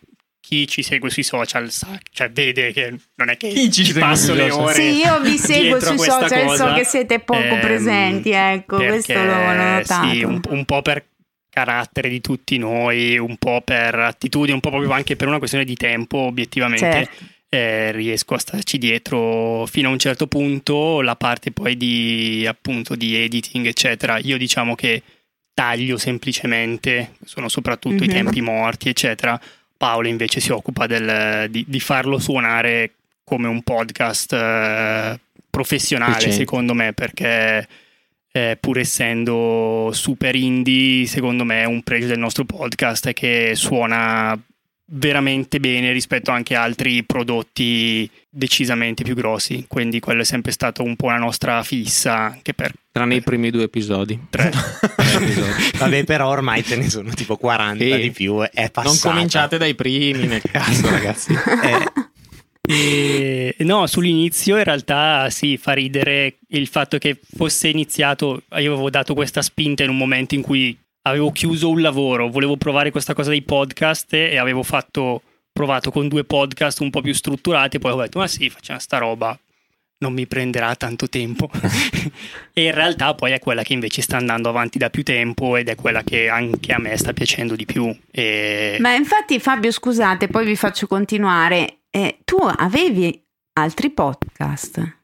Chi 0.50 0.66
ci 0.66 0.82
segue 0.82 1.10
sui 1.10 1.22
social 1.22 1.70
sa, 1.70 1.96
cioè 2.10 2.28
vede 2.28 2.72
che 2.72 2.92
non 3.14 3.28
è 3.28 3.36
che 3.36 3.50
Chi 3.50 3.70
ci 3.70 3.92
passo 3.92 4.34
le 4.34 4.50
ore. 4.50 4.74
Sì, 4.74 4.96
io 4.96 5.20
vi 5.20 5.38
seguo 5.38 5.78
sui 5.78 5.96
social, 5.96 6.28
so 6.28 6.44
cosa, 6.44 6.74
che 6.74 6.82
siete 6.82 7.20
poco 7.20 7.40
ehm, 7.40 7.60
presenti, 7.60 8.30
ecco, 8.30 8.78
questo 8.78 9.12
l'ho 9.12 9.52
notato. 9.52 10.08
Sì, 10.08 10.24
un, 10.24 10.40
un 10.48 10.64
po' 10.64 10.82
per 10.82 11.04
carattere 11.48 12.08
di 12.08 12.20
tutti 12.20 12.58
noi, 12.58 13.16
un 13.16 13.36
po' 13.36 13.60
per 13.64 13.94
attitudine, 13.94 14.54
un 14.54 14.60
po' 14.60 14.70
proprio 14.70 14.90
anche 14.90 15.14
per 15.14 15.28
una 15.28 15.38
questione 15.38 15.64
di 15.64 15.76
tempo, 15.76 16.16
obiettivamente. 16.18 16.84
Certo. 16.84 17.24
eh, 17.52 17.92
riesco 17.92 18.34
a 18.34 18.38
starci 18.38 18.76
dietro 18.76 19.66
fino 19.66 19.88
a 19.88 19.92
un 19.92 19.98
certo 20.00 20.26
punto 20.26 21.00
la 21.00 21.14
parte 21.16 21.52
poi 21.52 21.76
di 21.76 22.44
appunto 22.48 22.94
di 22.96 23.14
editing 23.16 23.66
eccetera 23.66 24.18
io 24.18 24.36
diciamo 24.38 24.76
che 24.76 25.02
taglio 25.52 25.96
semplicemente 25.96 27.14
sono 27.24 27.48
soprattutto 27.48 28.04
Mhm. 28.04 28.08
i 28.10 28.12
tempi 28.12 28.40
morti 28.40 28.88
eccetera 28.88 29.40
Paolo 29.80 30.08
invece 30.08 30.40
si 30.40 30.52
occupa 30.52 30.86
del- 30.86 31.48
di, 31.48 31.64
di 31.66 31.80
farlo 31.80 32.18
suonare 32.18 32.92
come 33.24 33.48
un 33.48 33.62
podcast 33.62 34.30
eh, 34.34 35.18
professionale 35.48 36.10
Efficiente. 36.12 36.36
secondo 36.38 36.74
me 36.74 36.92
perché 36.92 37.66
eh, 38.30 38.58
pur 38.60 38.76
essendo 38.78 39.88
super 39.94 40.34
indie 40.34 41.06
secondo 41.06 41.44
me 41.46 41.64
un 41.64 41.82
pregio 41.82 42.08
del 42.08 42.18
nostro 42.18 42.44
podcast 42.44 43.08
è 43.08 43.12
che 43.14 43.52
suona 43.54 44.38
veramente 44.92 45.60
bene 45.60 45.92
rispetto 45.92 46.30
anche 46.32 46.56
a 46.56 46.62
altri 46.62 47.04
prodotti 47.04 48.10
decisamente 48.28 49.04
più 49.04 49.14
grossi 49.14 49.64
quindi 49.68 50.00
quello 50.00 50.22
è 50.22 50.24
sempre 50.24 50.50
stato 50.52 50.82
un 50.82 50.96
po' 50.96 51.10
la 51.10 51.18
nostra 51.18 51.62
fissa 51.62 52.16
anche 52.16 52.54
per 52.54 52.72
tranne 52.90 53.14
i 53.16 53.22
primi 53.22 53.50
due 53.50 53.64
episodi 53.64 54.18
tre 54.30 54.50
Vabbè, 55.78 56.04
però 56.04 56.28
ormai 56.28 56.64
ce 56.64 56.76
ne 56.76 56.88
sono 56.90 57.10
tipo 57.12 57.36
40 57.36 57.82
Sì. 57.84 58.00
di 58.00 58.10
più. 58.10 58.40
È 58.42 58.50
non 58.60 58.70
passata. 58.72 59.10
cominciate 59.14 59.58
dai 59.58 59.74
primi 59.74 60.26
nel 60.26 60.42
caso 60.42 60.88
ragazzi 60.90 61.32
Eh, 61.32 62.08
E, 62.72 63.56
no, 63.60 63.86
sull'inizio 63.88 64.56
in 64.56 64.62
realtà 64.62 65.28
sì, 65.30 65.56
fa 65.56 65.72
ridere 65.72 66.36
il 66.50 66.68
fatto 66.68 66.98
che 66.98 67.18
fosse 67.36 67.66
iniziato, 67.68 68.42
io 68.50 68.72
avevo 68.74 68.90
dato 68.90 69.12
questa 69.14 69.42
spinta 69.42 69.82
in 69.82 69.88
un 69.90 69.96
momento 69.96 70.36
in 70.36 70.42
cui 70.42 70.78
avevo 71.02 71.30
chiuso 71.32 71.70
un 71.70 71.80
lavoro, 71.80 72.28
volevo 72.28 72.56
provare 72.56 72.90
questa 72.90 73.14
cosa 73.14 73.30
dei 73.30 73.42
podcast 73.42 74.12
e 74.12 74.36
avevo 74.36 74.62
fatto, 74.62 75.22
provato 75.52 75.90
con 75.90 76.08
due 76.08 76.24
podcast 76.24 76.80
un 76.80 76.90
po' 76.90 77.00
più 77.00 77.12
strutturati, 77.12 77.78
poi 77.78 77.92
ho 77.92 77.96
detto 77.96 78.18
ma 78.18 78.26
sì, 78.26 78.50
facciamo 78.50 78.78
sta 78.78 78.98
roba, 78.98 79.38
non 79.98 80.12
mi 80.12 80.26
prenderà 80.26 80.74
tanto 80.76 81.08
tempo. 81.08 81.50
e 82.52 82.64
in 82.64 82.74
realtà 82.74 83.14
poi 83.14 83.32
è 83.32 83.38
quella 83.38 83.62
che 83.62 83.72
invece 83.72 84.02
sta 84.02 84.16
andando 84.16 84.48
avanti 84.48 84.78
da 84.78 84.90
più 84.90 85.02
tempo 85.02 85.56
ed 85.56 85.68
è 85.68 85.74
quella 85.74 86.02
che 86.02 86.28
anche 86.28 86.72
a 86.72 86.78
me 86.78 86.96
sta 86.96 87.12
piacendo 87.12 87.54
di 87.54 87.66
più. 87.66 87.94
E... 88.10 88.76
Ma 88.80 88.94
infatti 88.94 89.38
Fabio, 89.38 89.70
scusate, 89.70 90.28
poi 90.28 90.44
vi 90.44 90.56
faccio 90.56 90.86
continuare. 90.86 91.80
Eh, 91.90 92.18
tu 92.24 92.36
avevi 92.36 93.22
altri 93.54 93.90
podcast? 93.90 94.98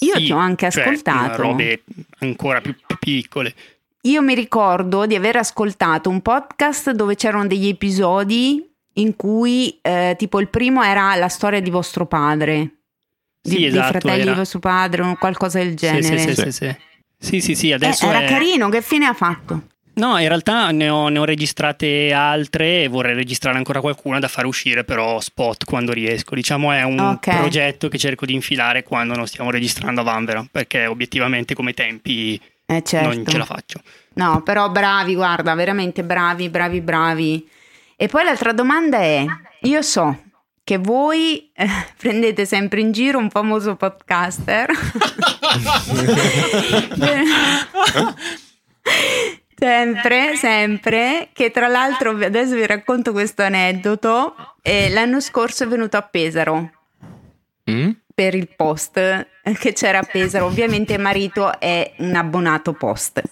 Io 0.00 0.16
Sì, 0.16 0.24
ti 0.24 0.32
ho 0.32 0.36
anche 0.36 0.70
cioè, 0.70 0.82
ascoltato. 0.82 1.40
robe 1.40 1.82
ancora 2.18 2.60
più, 2.60 2.74
più 2.86 2.98
piccole. 2.98 3.54
Io 4.06 4.20
mi 4.20 4.34
ricordo 4.34 5.06
di 5.06 5.14
aver 5.14 5.36
ascoltato 5.36 6.10
un 6.10 6.20
podcast 6.20 6.90
dove 6.90 7.14
c'erano 7.14 7.46
degli 7.46 7.68
episodi 7.68 8.62
in 8.96 9.16
cui 9.16 9.78
eh, 9.80 10.14
tipo 10.18 10.40
il 10.40 10.48
primo 10.48 10.82
era 10.82 11.14
la 11.16 11.28
storia 11.28 11.60
di 11.60 11.70
vostro 11.70 12.06
padre. 12.06 12.58
Di, 13.40 13.50
Sì, 13.50 13.56
dei 13.60 13.66
esatto, 13.68 13.90
fratelli 14.00 14.20
era- 14.22 14.32
di 14.32 14.36
vostro 14.38 14.58
padre 14.58 15.02
o 15.02 15.16
qualcosa 15.16 15.58
del 15.58 15.74
genere. 15.74 16.18
sì, 16.18 16.34
sì, 16.34 16.42
sì, 16.42 16.52
sì. 16.52 16.76
Sì, 17.18 17.40
sì, 17.40 17.54
sì, 17.54 17.72
adesso 17.72 18.04
Eh, 18.04 18.08
era 18.10 18.20
è- 18.24 18.28
carino, 18.28 18.68
che 18.68 18.82
fine 18.82 19.06
ha 19.06 19.14
fatto? 19.14 19.68
No, 19.94 20.18
in 20.18 20.26
realtà 20.28 20.70
ne 20.72 20.88
ho, 20.90 21.08
ne 21.08 21.18
ho 21.20 21.24
registrate 21.24 22.12
altre 22.12 22.82
e 22.82 22.88
vorrei 22.88 23.14
registrare 23.14 23.56
ancora 23.56 23.80
qualcuna 23.80 24.18
da 24.18 24.26
fare 24.28 24.46
uscire 24.48 24.82
però 24.84 25.20
spot 25.20 25.64
quando 25.64 25.92
riesco. 25.92 26.34
Diciamo 26.34 26.72
è 26.72 26.82
un 26.82 26.98
Ok. 26.98 27.30
progetto 27.36 27.88
che 27.88 27.96
cerco 27.96 28.26
di 28.26 28.34
infilare 28.34 28.82
quando 28.82 29.14
non 29.14 29.26
stiamo 29.26 29.50
registrando 29.50 30.00
a 30.00 30.04
Vanvera, 30.04 30.44
perché 30.50 30.86
obiettivamente 30.86 31.54
come 31.54 31.72
tempi 31.74 32.38
Eh 32.66 32.82
certo. 32.82 33.14
non 33.14 33.26
ce 33.26 33.38
la 33.38 33.44
faccio. 33.44 33.80
No, 34.14 34.42
però 34.42 34.70
bravi, 34.70 35.14
guarda, 35.14 35.54
veramente 35.54 36.02
bravi, 36.04 36.48
bravi, 36.48 36.80
bravi. 36.80 37.48
E 37.96 38.08
poi 38.08 38.24
l'altra 38.24 38.52
domanda 38.52 38.98
è, 38.98 39.24
io 39.62 39.82
so 39.82 40.22
che 40.64 40.78
voi 40.78 41.50
eh, 41.54 41.68
prendete 41.98 42.46
sempre 42.46 42.80
in 42.80 42.92
giro 42.92 43.18
un 43.18 43.30
famoso 43.30 43.76
podcaster. 43.76 44.70
sempre, 49.54 50.36
sempre, 50.36 51.28
che 51.32 51.50
tra 51.50 51.68
l'altro 51.68 52.10
adesso 52.10 52.54
vi 52.54 52.66
racconto 52.66 53.12
questo 53.12 53.42
aneddoto. 53.42 54.34
eh, 54.62 54.90
l'anno 54.90 55.20
scorso 55.20 55.64
è 55.64 55.66
venuto 55.66 55.96
a 55.96 56.02
Pesaro. 56.02 56.70
Mm? 57.70 57.90
per 58.14 58.34
il 58.34 58.48
post 58.54 59.26
che 59.58 59.72
c'era 59.72 59.98
appesa. 59.98 60.44
Ovviamente 60.44 60.96
marito 60.98 61.58
è 61.60 61.92
un 61.98 62.14
abbonato 62.14 62.72
post. 62.72 63.22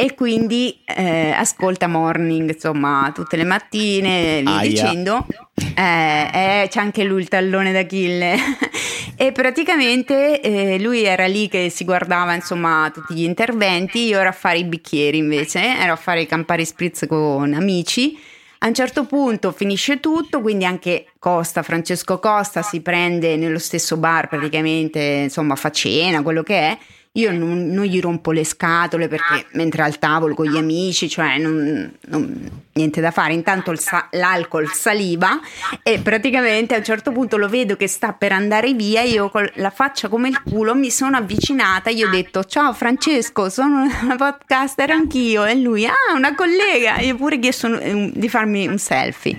E 0.00 0.14
quindi 0.14 0.80
eh, 0.84 1.32
ascolta 1.32 1.88
morning 1.88 2.52
insomma 2.52 3.10
tutte 3.12 3.36
le 3.36 3.42
mattine 3.42 4.42
via 4.44 4.60
dicendo 4.60 5.26
eh, 5.74 6.62
eh, 6.62 6.68
c'è 6.68 6.78
anche 6.78 7.02
lui 7.02 7.22
il 7.22 7.28
tallone 7.28 7.72
d'Achille. 7.72 8.36
E 9.20 9.32
praticamente 9.32 10.40
eh, 10.40 10.78
lui 10.78 11.02
era 11.02 11.26
lì 11.26 11.48
che 11.48 11.70
si 11.70 11.82
guardava 11.82 12.34
insomma 12.34 12.88
tutti 12.94 13.14
gli 13.14 13.24
interventi. 13.24 14.04
Io 14.04 14.20
ero 14.20 14.28
a 14.28 14.32
fare 14.32 14.58
i 14.58 14.64
bicchieri 14.64 15.18
invece 15.18 15.76
ero 15.76 15.94
a 15.94 15.96
fare 15.96 16.20
i 16.20 16.26
Campari 16.26 16.64
Spritz 16.64 17.04
con 17.08 17.52
amici 17.52 18.16
a 18.60 18.66
un 18.66 18.74
certo 18.74 19.04
punto 19.04 19.52
finisce 19.52 20.00
tutto, 20.00 20.40
quindi 20.40 20.64
anche 20.64 21.06
Costa, 21.18 21.62
Francesco 21.62 22.18
Costa 22.18 22.62
si 22.62 22.80
prende 22.80 23.36
nello 23.36 23.58
stesso 23.58 23.96
bar 23.96 24.28
praticamente, 24.28 25.00
insomma 25.00 25.54
fa 25.54 25.70
cena, 25.70 26.22
quello 26.22 26.42
che 26.42 26.58
è. 26.58 26.78
Io 27.18 27.32
non, 27.32 27.68
non 27.70 27.84
gli 27.84 28.00
rompo 28.00 28.30
le 28.30 28.44
scatole 28.44 29.08
perché 29.08 29.46
mentre 29.52 29.82
al 29.82 29.98
tavolo 29.98 30.34
con 30.34 30.46
gli 30.46 30.56
amici, 30.56 31.08
cioè 31.08 31.36
non, 31.38 31.92
non- 32.06 32.50
niente 32.78 33.00
da 33.00 33.10
fare. 33.10 33.32
Intanto 33.32 33.72
il 33.72 33.80
sa- 33.80 34.06
l'alcol 34.12 34.70
saliva 34.72 35.40
e 35.82 35.98
praticamente 35.98 36.74
a 36.74 36.78
un 36.78 36.84
certo 36.84 37.10
punto 37.10 37.36
lo 37.36 37.48
vedo 37.48 37.74
che 37.76 37.88
sta 37.88 38.12
per 38.12 38.30
andare 38.30 38.72
via. 38.72 39.02
Io 39.02 39.30
con 39.30 39.48
la 39.54 39.70
faccia 39.70 40.06
come 40.08 40.28
il 40.28 40.40
culo 40.42 40.76
mi 40.76 40.90
sono 40.90 41.16
avvicinata. 41.16 41.90
Gli 41.90 42.04
ho 42.04 42.08
detto: 42.08 42.44
Ciao 42.44 42.72
Francesco, 42.72 43.48
sono 43.50 43.82
una 44.02 44.14
podcaster 44.14 44.90
anch'io. 44.90 45.44
E 45.44 45.56
lui, 45.56 45.86
ah, 45.86 45.92
una 46.14 46.36
collega. 46.36 47.00
Io 47.00 47.16
pure 47.16 47.40
chiesto 47.40 47.68
di 48.12 48.28
farmi 48.28 48.68
un 48.68 48.78
selfie. 48.78 49.36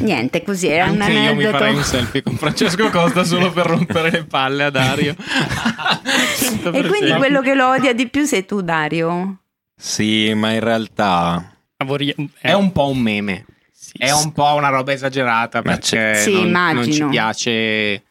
Niente, 0.00 0.42
così 0.42 0.66
era 0.66 0.90
un 0.90 1.00
Anche 1.00 1.12
io 1.12 1.20
mi 1.20 1.26
aneddoto. 1.28 1.58
farei 1.58 1.74
un 1.76 1.84
selfie 1.84 2.22
con 2.24 2.34
Francesco 2.36 2.90
Costa 2.90 3.22
solo 3.22 3.52
per 3.52 3.66
rompere 3.66 4.10
le 4.10 4.24
palle 4.24 4.64
a 4.64 4.70
Dario. 4.70 5.14
E 6.64 6.86
quindi 6.86 7.11
quello 7.18 7.40
che 7.40 7.54
lo 7.54 7.68
odia 7.68 7.92
di 7.94 8.08
più 8.08 8.24
sei 8.24 8.44
tu, 8.44 8.60
Dario. 8.62 9.38
Sì, 9.76 10.32
ma 10.34 10.52
in 10.52 10.60
realtà 10.60 11.54
vorrei- 11.84 12.14
eh, 12.16 12.28
È 12.40 12.52
un 12.52 12.70
po' 12.72 12.88
un 12.88 12.98
meme. 12.98 13.46
sì, 13.72 13.92
È 13.98 14.10
un 14.12 14.32
po' 14.32 14.54
una 14.54 14.68
roba 14.68 14.92
esagerata 14.92 15.58
Ma 15.64 15.72
perché 15.72 16.14
Sì, 16.14 16.32
non, 16.32 16.50
non 16.50 16.82
ci 16.84 16.88
immagino. 17.02 17.08
piace. 17.10 18.02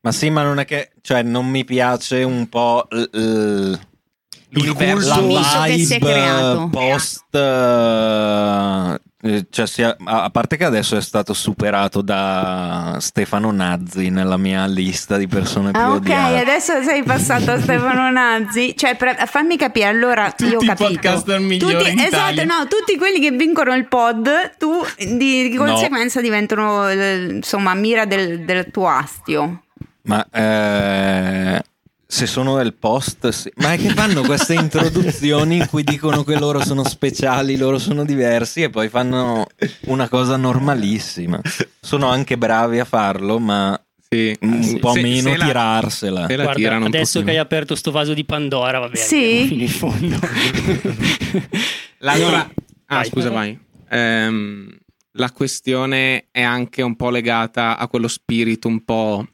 Ma 0.00 0.10
sì, 0.10 0.30
ma 0.30 0.42
non 0.42 0.58
è 0.58 0.64
che, 0.64 0.90
cioè, 1.00 1.22
non 1.22 1.46
mi 1.48 1.64
piace 1.64 2.22
un 2.24 2.48
po' 2.48 2.86
l- 2.90 3.08
l- 3.18 3.78
la 4.50 5.64
che 5.66 5.78
si 5.78 5.94
è 5.94 5.98
vibe 5.98 6.68
post, 6.70 7.34
eh, 7.34 9.00
cioè, 9.50 9.66
sia- 9.68 9.96
a 10.04 10.30
parte 10.30 10.56
che 10.56 10.64
adesso 10.64 10.96
è 10.96 11.00
stato 11.00 11.32
superato 11.32 12.00
da 12.02 12.96
Stefano 12.98 13.52
Nazzi 13.52 14.10
nella 14.10 14.36
mia 14.36 14.66
lista 14.66 15.16
di 15.16 15.28
persone 15.28 15.70
più 15.70 15.80
Ah, 15.80 15.90
ok, 15.90 15.96
odiate. 15.96 16.38
adesso 16.40 16.82
sei 16.82 17.04
passato 17.04 17.52
a 17.52 17.60
Stefano 17.60 18.10
Nazzi. 18.10 18.74
Cioè, 18.76 18.96
per- 18.96 19.28
fammi 19.28 19.56
capire, 19.56 19.86
allora 19.86 20.30
Tutti 20.32 20.50
io 20.50 20.58
ho 20.58 20.62
i 20.62 20.66
capito. 20.66 20.88
podcaster 20.90 21.38
migliori 21.38 21.74
Tutti- 21.84 22.04
esatto, 22.04 22.44
no, 22.44 22.66
tutti 22.68 22.96
quelli 22.98 23.20
che 23.20 23.30
vincono 23.30 23.72
il 23.74 23.86
pod, 23.86 24.56
tu 24.58 24.80
di, 24.98 25.48
di 25.48 25.54
No. 25.54 25.64
conseguenza 25.66 26.20
diventano 26.20 26.88
eh, 26.88 27.28
insomma 27.30 27.74
mira 27.74 28.04
del, 28.04 28.40
del 28.44 28.70
tuo 28.72 28.88
astio. 28.88 29.62
Ma 30.04 30.26
eh, 30.32 31.62
se 32.12 32.26
sono 32.26 32.56
del 32.58 32.74
post, 32.74 33.28
sì. 33.30 33.50
ma 33.56 33.72
è 33.72 33.78
che 33.78 33.88
fanno 33.88 34.20
queste 34.20 34.52
introduzioni 34.52 35.56
in 35.56 35.66
cui 35.66 35.82
dicono 35.82 36.24
che 36.24 36.38
loro 36.38 36.60
sono 36.62 36.84
speciali, 36.84 37.56
loro 37.56 37.78
sono 37.78 38.04
diversi 38.04 38.60
e 38.62 38.68
poi 38.68 38.90
fanno 38.90 39.46
una 39.86 40.08
cosa 40.10 40.36
normalissima. 40.36 41.40
Sono 41.80 42.08
anche 42.10 42.36
bravi 42.36 42.78
a 42.80 42.84
farlo, 42.84 43.38
ma 43.38 43.80
Sì. 44.10 44.36
un 44.42 44.62
Sì, 44.62 44.78
po' 44.78 44.92
se- 44.92 45.00
meno 45.00 45.30
se 45.30 45.36
la- 45.38 45.44
tirarsela. 45.46 46.26
se 46.26 46.36
la 46.36 46.42
Guarda, 46.42 46.76
adesso 46.84 47.04
pochino. 47.20 47.24
che 47.24 47.30
hai 47.30 47.38
aperto 47.38 47.74
sto 47.74 47.90
vaso 47.90 48.12
di 48.12 48.24
Pandora, 48.26 48.78
va 48.78 48.88
bene. 48.90 48.96
Sì. 49.06 49.46
fino 49.46 49.62
in 49.62 49.68
fondo. 49.70 50.18
L'altra... 52.00 52.36
No. 52.36 52.52
Ah, 52.86 52.96
Vai. 52.96 53.06
scusa, 53.06 53.30
vai. 53.30 53.58
Ehm, 53.88 54.68
la 55.12 55.30
questione 55.30 56.26
è 56.30 56.42
anche 56.42 56.82
un 56.82 56.94
po' 56.94 57.08
legata 57.08 57.78
a 57.78 57.88
quello 57.88 58.06
spirito 58.08 58.68
un 58.68 58.84
po', 58.84 59.26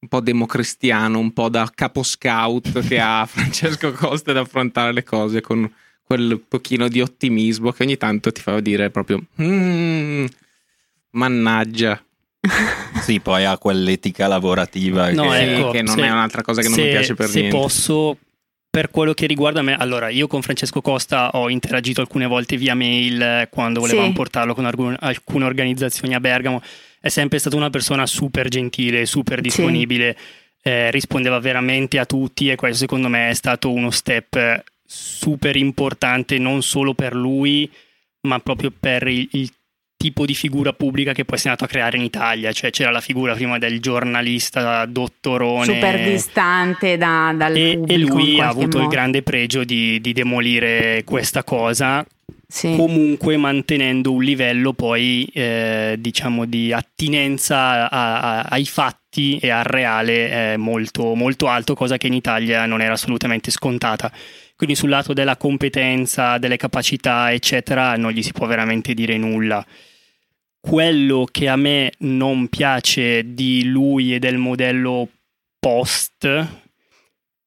un 0.00 0.08
po' 0.08 0.20
democristiano, 0.20 1.18
un 1.18 1.32
po' 1.32 1.48
da 1.48 1.70
capo 1.74 2.02
scout 2.02 2.86
che 2.86 3.00
ha 3.00 3.26
Francesco 3.30 3.92
Costa 3.92 4.30
ad 4.30 4.36
affrontare 4.36 4.92
le 4.92 5.02
cose 5.02 5.40
con 5.40 5.70
quel 6.02 6.40
pochino 6.46 6.88
di 6.88 7.00
ottimismo 7.00 7.72
che 7.72 7.82
ogni 7.82 7.96
tanto 7.96 8.32
ti 8.32 8.40
fa 8.40 8.60
dire 8.60 8.90
proprio 8.90 9.22
"Mm, 9.42 10.24
mannaggia 11.10 12.02
Sì, 13.02 13.20
poi 13.20 13.44
ha 13.44 13.58
quell'etica 13.58 14.26
lavorativa 14.26 15.10
No, 15.10 15.30
che... 15.30 15.56
Ecco, 15.58 15.70
che 15.70 15.82
non 15.82 15.96
se- 15.96 16.02
è 16.02 16.10
un'altra 16.10 16.42
cosa 16.42 16.60
che 16.62 16.68
non 16.68 16.76
se- 16.76 16.84
mi 16.84 16.90
piace 16.90 17.14
per 17.14 17.28
se 17.28 17.40
niente 17.40 17.56
posso, 17.56 18.16
per 18.70 18.90
quello 18.90 19.12
che 19.14 19.26
riguarda 19.26 19.62
me, 19.62 19.74
allora 19.76 20.08
io 20.08 20.26
con 20.26 20.42
Francesco 20.42 20.80
Costa 20.80 21.30
ho 21.30 21.48
interagito 21.50 22.00
alcune 22.00 22.26
volte 22.26 22.56
via 22.56 22.74
mail 22.74 23.20
eh, 23.20 23.48
quando 23.50 23.80
volevamo 23.80 24.08
Sì. 24.08 24.12
portarlo 24.12 24.54
con 24.54 24.64
alcun- 24.66 24.96
alcune 24.98 25.44
organizzazioni 25.44 26.14
a 26.14 26.20
Bergamo. 26.20 26.62
È 27.00 27.08
sempre 27.08 27.38
stata 27.38 27.56
una 27.56 27.70
persona 27.70 28.06
super 28.06 28.48
gentile, 28.48 29.06
super 29.06 29.40
disponibile, 29.40 30.16
eh, 30.62 30.90
rispondeva 30.90 31.38
veramente 31.38 31.98
a 31.98 32.04
tutti 32.04 32.50
e 32.50 32.56
questo 32.56 32.78
secondo 32.78 33.08
me 33.08 33.30
è 33.30 33.34
stato 33.34 33.72
uno 33.72 33.90
step 33.90 34.64
super 34.84 35.56
importante 35.56 36.38
non 36.38 36.62
solo 36.62 36.94
per 36.94 37.14
lui, 37.14 37.70
ma 38.22 38.38
proprio 38.40 38.72
per 38.78 39.06
il, 39.06 39.28
il 39.32 39.52
tipo 39.98 40.24
di 40.24 40.34
figura 40.34 40.72
pubblica 40.72 41.12
che 41.12 41.24
poi 41.24 41.38
si 41.38 41.46
è 41.46 41.50
andato 41.50 41.66
a 41.66 41.68
creare 41.68 41.96
in 41.96 42.04
Italia, 42.04 42.52
cioè 42.52 42.70
c'era 42.70 42.90
la 42.90 43.00
figura 43.00 43.34
prima 43.34 43.58
del 43.58 43.80
giornalista 43.80 44.86
dottorone 44.86 45.64
Super 45.64 46.02
distante 46.04 46.96
da- 46.96 47.34
dal 47.36 47.54
e, 47.54 47.76
pubblico. 47.76 47.92
e 47.92 47.98
lui 47.98 48.40
ha 48.40 48.48
avuto 48.48 48.76
il 48.76 48.84
modo. 48.84 48.94
grande 48.94 49.22
pregio 49.22 49.64
di, 49.64 50.00
di 50.00 50.12
demolire 50.12 51.02
questa 51.04 51.42
cosa, 51.42 52.06
Sì. 52.50 52.74
comunque 52.76 53.36
mantenendo 53.36 54.10
un 54.12 54.22
livello 54.24 54.72
poi 54.72 55.28
eh, 55.34 55.96
diciamo 55.98 56.46
di 56.46 56.72
attinenza 56.72 57.90
a- 57.90 58.20
a- 58.20 58.42
ai 58.44 58.64
fatti 58.64 59.36
e 59.38 59.50
al 59.50 59.64
reale 59.64 60.52
eh, 60.52 60.56
molto, 60.56 61.14
molto 61.14 61.46
alto, 61.48 61.74
cosa 61.74 61.98
che 61.98 62.06
in 62.06 62.14
Italia 62.14 62.64
non 62.64 62.80
era 62.80 62.94
assolutamente 62.94 63.50
scontata. 63.50 64.10
Quindi 64.56 64.74
sul 64.76 64.88
lato 64.88 65.12
della 65.12 65.36
competenza, 65.36 66.38
delle 66.38 66.56
capacità, 66.56 67.30
eccetera, 67.32 67.96
non 67.96 68.12
gli 68.12 68.22
si 68.22 68.32
può 68.32 68.46
veramente 68.46 68.94
dire 68.94 69.16
nulla. 69.18 69.64
Quello 70.60 71.26
che 71.30 71.48
a 71.48 71.56
me 71.56 71.92
non 71.98 72.48
piace 72.48 73.34
di 73.34 73.64
lui 73.64 74.14
e 74.14 74.18
del 74.18 74.36
modello 74.38 75.08
post 75.60 76.46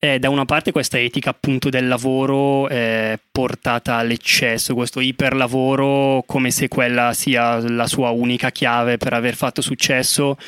è 0.04 0.18
da 0.18 0.32
una 0.32 0.46
parte 0.46 0.72
questa 0.72 0.98
etica 0.98 1.30
appunto 1.30 1.70
del 1.70 1.88
lavoro 1.88 2.68
eh, 2.70 3.20
portata 3.32 3.98
all'eccesso, 3.98 4.74
questo 4.74 5.00
iperlavoro 5.00 6.24
come 6.26 6.50
se 6.50 6.68
quella 6.68 7.14
sia 7.14 7.60
la 7.70 7.86
sua 7.86 8.10
unica 8.10 8.50
chiave 8.50 8.98
per 8.98 9.14
aver 9.14 9.36
fatto 9.36 9.62
successo. 9.62 10.40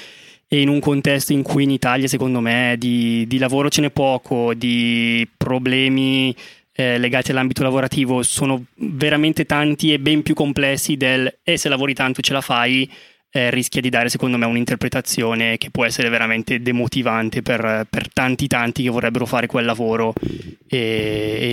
E 0.48 0.60
in 0.60 0.70
un 0.70 0.80
contesto 0.80 1.34
in 1.34 1.44
cui 1.44 1.64
in 1.64 1.70
Italia 1.70 2.08
secondo 2.08 2.40
me 2.40 2.78
di, 2.80 3.28
di 3.28 3.38
lavoro 3.38 3.70
ce 3.70 3.82
n'è 3.82 3.92
poco, 3.92 4.56
di 4.56 5.28
problemi 5.38 6.36
eh, 6.72 6.98
legati 6.98 7.30
all'ambito 7.30 7.62
lavorativo 7.62 8.24
sono 8.24 8.66
veramente 8.78 9.46
tanti 9.46 9.94
e 9.94 10.00
ben 10.00 10.24
più 10.24 10.34
complessi 10.34 10.98
del 10.98 11.32
e 11.44 11.58
se 11.58 11.70
lavori 11.70 11.94
tanto 11.94 12.24
ce 12.24 12.34
la 12.34 12.42
fai 12.42 12.92
eh, 13.36 13.50
rischia 13.50 13.82
di 13.82 13.90
dare 13.90 14.10
secondo 14.10 14.38
me 14.38 14.46
un'interpretazione 14.46 15.58
che 15.58 15.72
può 15.72 15.86
essere 15.86 16.08
veramente 16.10 16.62
demotivante 16.62 17.42
per, 17.42 17.88
per 17.90 18.14
tanti 18.14 18.46
tanti 18.48 18.84
che 18.84 18.90
vorrebbero 18.90 19.26
fare 19.26 19.48
quel 19.48 19.66
lavoro 19.66 20.14
e, 20.68 20.78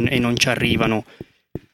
e- 0.05 0.15
e 0.15 0.19
non 0.19 0.37
ci 0.37 0.49
arrivano 0.51 1.05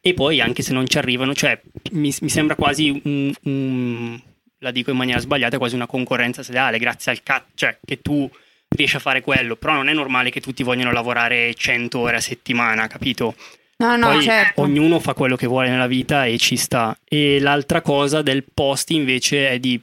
e 0.00 0.14
poi 0.14 0.40
anche 0.40 0.62
se 0.62 0.72
non 0.72 0.86
ci 0.86 0.96
arrivano 0.98 1.34
cioè 1.34 1.60
mi, 1.92 2.14
mi 2.20 2.28
sembra 2.28 2.54
quasi 2.54 3.00
un, 3.04 3.32
un- 3.42 4.20
la 4.60 4.70
dico 4.70 4.90
in 4.92 4.96
maniera 4.96 5.18
sbagliata 5.18 5.58
quasi 5.58 5.74
una 5.74 5.86
concorrenza 5.88 6.42
sleale 6.44 6.78
grazie 6.78 7.10
al 7.10 7.22
cat 7.24 7.46
cioè 7.54 7.76
che 7.84 8.00
tu 8.00 8.30
riesci 8.68 8.94
a 8.96 9.00
fare 9.00 9.20
quello 9.22 9.56
però 9.56 9.72
non 9.74 9.88
è 9.88 9.92
normale 9.92 10.30
che 10.30 10.40
tutti 10.40 10.62
vogliano 10.62 10.92
lavorare 10.92 11.52
100 11.52 11.98
ore 11.98 12.16
a 12.16 12.20
settimana 12.20 12.86
capito 12.86 13.34
No, 13.78 13.94
no, 13.96 14.08
poi 14.08 14.22
certo. 14.22 14.62
ognuno 14.62 14.98
fa 15.00 15.12
quello 15.12 15.36
che 15.36 15.46
vuole 15.46 15.68
nella 15.68 15.86
vita 15.86 16.24
e 16.24 16.38
ci 16.38 16.56
sta. 16.56 16.98
E 17.04 17.38
l'altra 17.40 17.82
cosa 17.82 18.22
del 18.22 18.42
post 18.54 18.88
invece 18.88 19.50
è 19.50 19.58
di 19.58 19.78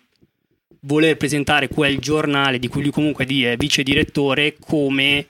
voler 0.85 1.17
presentare 1.17 1.67
quel 1.67 1.99
giornale 1.99 2.59
di 2.59 2.67
cui 2.67 2.81
lui 2.81 2.91
comunque 2.91 3.25
è 3.25 3.55
vice 3.57 3.83
direttore 3.83 4.55
come 4.59 5.27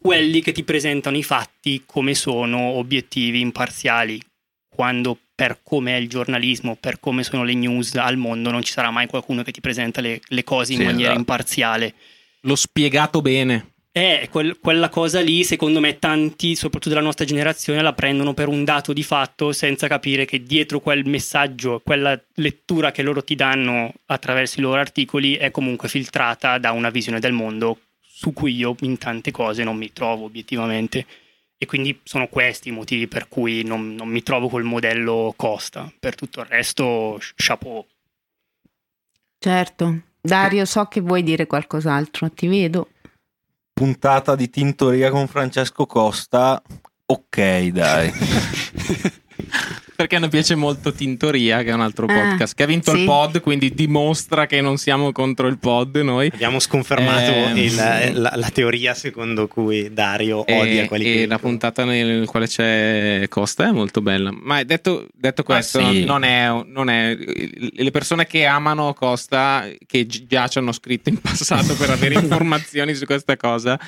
quelli 0.00 0.40
che 0.42 0.52
ti 0.52 0.64
presentano 0.64 1.16
i 1.16 1.22
fatti 1.22 1.82
come 1.86 2.14
sono 2.14 2.58
obiettivi 2.58 3.40
imparziali, 3.40 4.20
quando 4.68 5.18
per 5.34 5.60
come 5.62 5.96
è 5.96 5.98
il 5.98 6.08
giornalismo, 6.08 6.76
per 6.76 7.00
come 7.00 7.22
sono 7.24 7.42
le 7.42 7.54
news 7.54 7.94
al 7.94 8.16
mondo, 8.16 8.50
non 8.50 8.62
ci 8.62 8.72
sarà 8.72 8.90
mai 8.90 9.06
qualcuno 9.06 9.42
che 9.42 9.50
ti 9.52 9.60
presenta 9.60 10.00
le, 10.00 10.20
le 10.28 10.44
cose 10.44 10.72
in 10.72 10.78
Sì, 10.80 10.84
maniera 10.84 11.06
esatto. 11.12 11.18
imparziale. 11.18 11.94
l'ho 12.40 12.56
spiegato 12.56 13.22
bene 13.22 13.72
Eh, 13.96 14.26
quel- 14.28 14.58
quella 14.58 14.88
cosa 14.88 15.20
lì, 15.20 15.44
secondo 15.44 15.78
me, 15.78 16.00
tanti, 16.00 16.56
soprattutto 16.56 16.88
della 16.88 17.00
nostra 17.00 17.24
generazione, 17.24 17.80
la 17.80 17.92
prendono 17.92 18.34
per 18.34 18.48
un 18.48 18.64
dato 18.64 18.92
di 18.92 19.04
fatto 19.04 19.52
senza 19.52 19.86
capire 19.86 20.24
che 20.24 20.42
dietro 20.42 20.80
quel 20.80 21.06
messaggio, 21.06 21.78
quella 21.78 22.20
lettura 22.34 22.90
che 22.90 23.02
loro 23.02 23.22
ti 23.22 23.36
danno 23.36 23.92
attraverso 24.06 24.58
i 24.58 24.62
loro 24.62 24.80
articoli 24.80 25.34
è 25.36 25.52
comunque 25.52 25.86
filtrata 25.88 26.58
da 26.58 26.72
una 26.72 26.90
visione 26.90 27.20
del 27.20 27.30
mondo 27.30 27.78
su 28.00 28.32
cui 28.32 28.56
io 28.56 28.74
in 28.80 28.98
tante 28.98 29.30
cose 29.30 29.62
non 29.62 29.76
mi 29.76 29.92
trovo 29.92 30.24
obiettivamente. 30.24 31.06
E 31.56 31.64
quindi 31.64 32.00
sono 32.02 32.26
questi 32.26 32.70
i 32.70 32.72
motivi 32.72 33.06
per 33.06 33.28
cui 33.28 33.62
non, 33.62 33.94
non 33.94 34.08
mi 34.08 34.24
trovo 34.24 34.48
col 34.48 34.64
modello 34.64 35.34
Costa. 35.36 35.88
Per 36.00 36.16
tutto 36.16 36.40
il 36.40 36.46
resto, 36.46 37.20
chapeau. 37.36 37.86
Certo. 39.38 40.00
Dario, 40.20 40.64
so 40.64 40.84
che 40.86 41.00
vuoi 41.00 41.22
dire 41.22 41.46
qualcos'altro, 41.46 42.28
ti 42.32 42.48
vedo. 42.48 42.88
Puntata 43.74 44.36
di 44.36 44.48
Tintoria 44.48 45.10
con 45.10 45.26
Francesco 45.26 45.84
Costa. 45.84 46.62
Ok, 47.06 47.66
dai. 47.72 48.12
Perché 49.96 50.16
a 50.16 50.18
noi 50.18 50.28
piace 50.28 50.54
molto 50.56 50.92
Tintoria, 50.92 51.62
che 51.62 51.70
è 51.70 51.72
un 51.72 51.80
altro 51.80 52.06
Ah, 52.06 52.12
podcast, 52.12 52.54
che 52.54 52.64
ha 52.64 52.66
vinto 52.66 52.90
sì. 52.92 52.98
il 53.00 53.04
pod, 53.04 53.40
quindi 53.40 53.72
dimostra 53.72 54.46
che 54.46 54.60
non 54.60 54.76
siamo 54.76 55.12
contro 55.12 55.46
il 55.46 55.58
pod 55.58 55.96
noi. 55.98 56.30
Abbiamo 56.34 56.58
sconfermato 56.58 57.30
Ehm. 57.30 57.56
il- 57.56 57.74
la, 58.20 58.32
la 58.34 58.50
teoria 58.50 58.92
secondo 58.94 59.46
cui 59.46 59.92
Dario 59.92 60.40
odia 60.40 60.82
E, 60.82 60.86
quelli 60.88 61.04
e 61.04 61.12
che 61.20 61.26
la 61.26 61.38
puntata 61.38 61.84
nel 61.84 62.26
quale 62.26 62.46
c'è 62.48 63.26
Costa 63.28 63.68
è 63.68 63.70
molto 63.70 64.00
bella. 64.00 64.30
Ma 64.36 64.62
detto, 64.64 65.06
detto 65.14 65.42
questo, 65.44 65.78
sì. 65.78 66.04
non, 66.04 66.24
è, 66.24 66.48
non 66.66 66.90
è- 66.90 67.16
Le 67.16 67.90
persone 67.92 68.26
che 68.26 68.46
amano 68.46 68.94
Costa, 68.94 69.64
che 69.86 70.06
gi- 70.06 70.26
già 70.26 70.48
ci 70.48 70.58
hanno 70.58 70.72
scritto 70.72 71.08
in 71.08 71.20
passato 71.20 71.74
per 71.76 71.90
avere 71.90 72.14
informazioni 72.20 72.94
su 72.94 73.04
questa 73.06 73.36
cosa. 73.36 73.78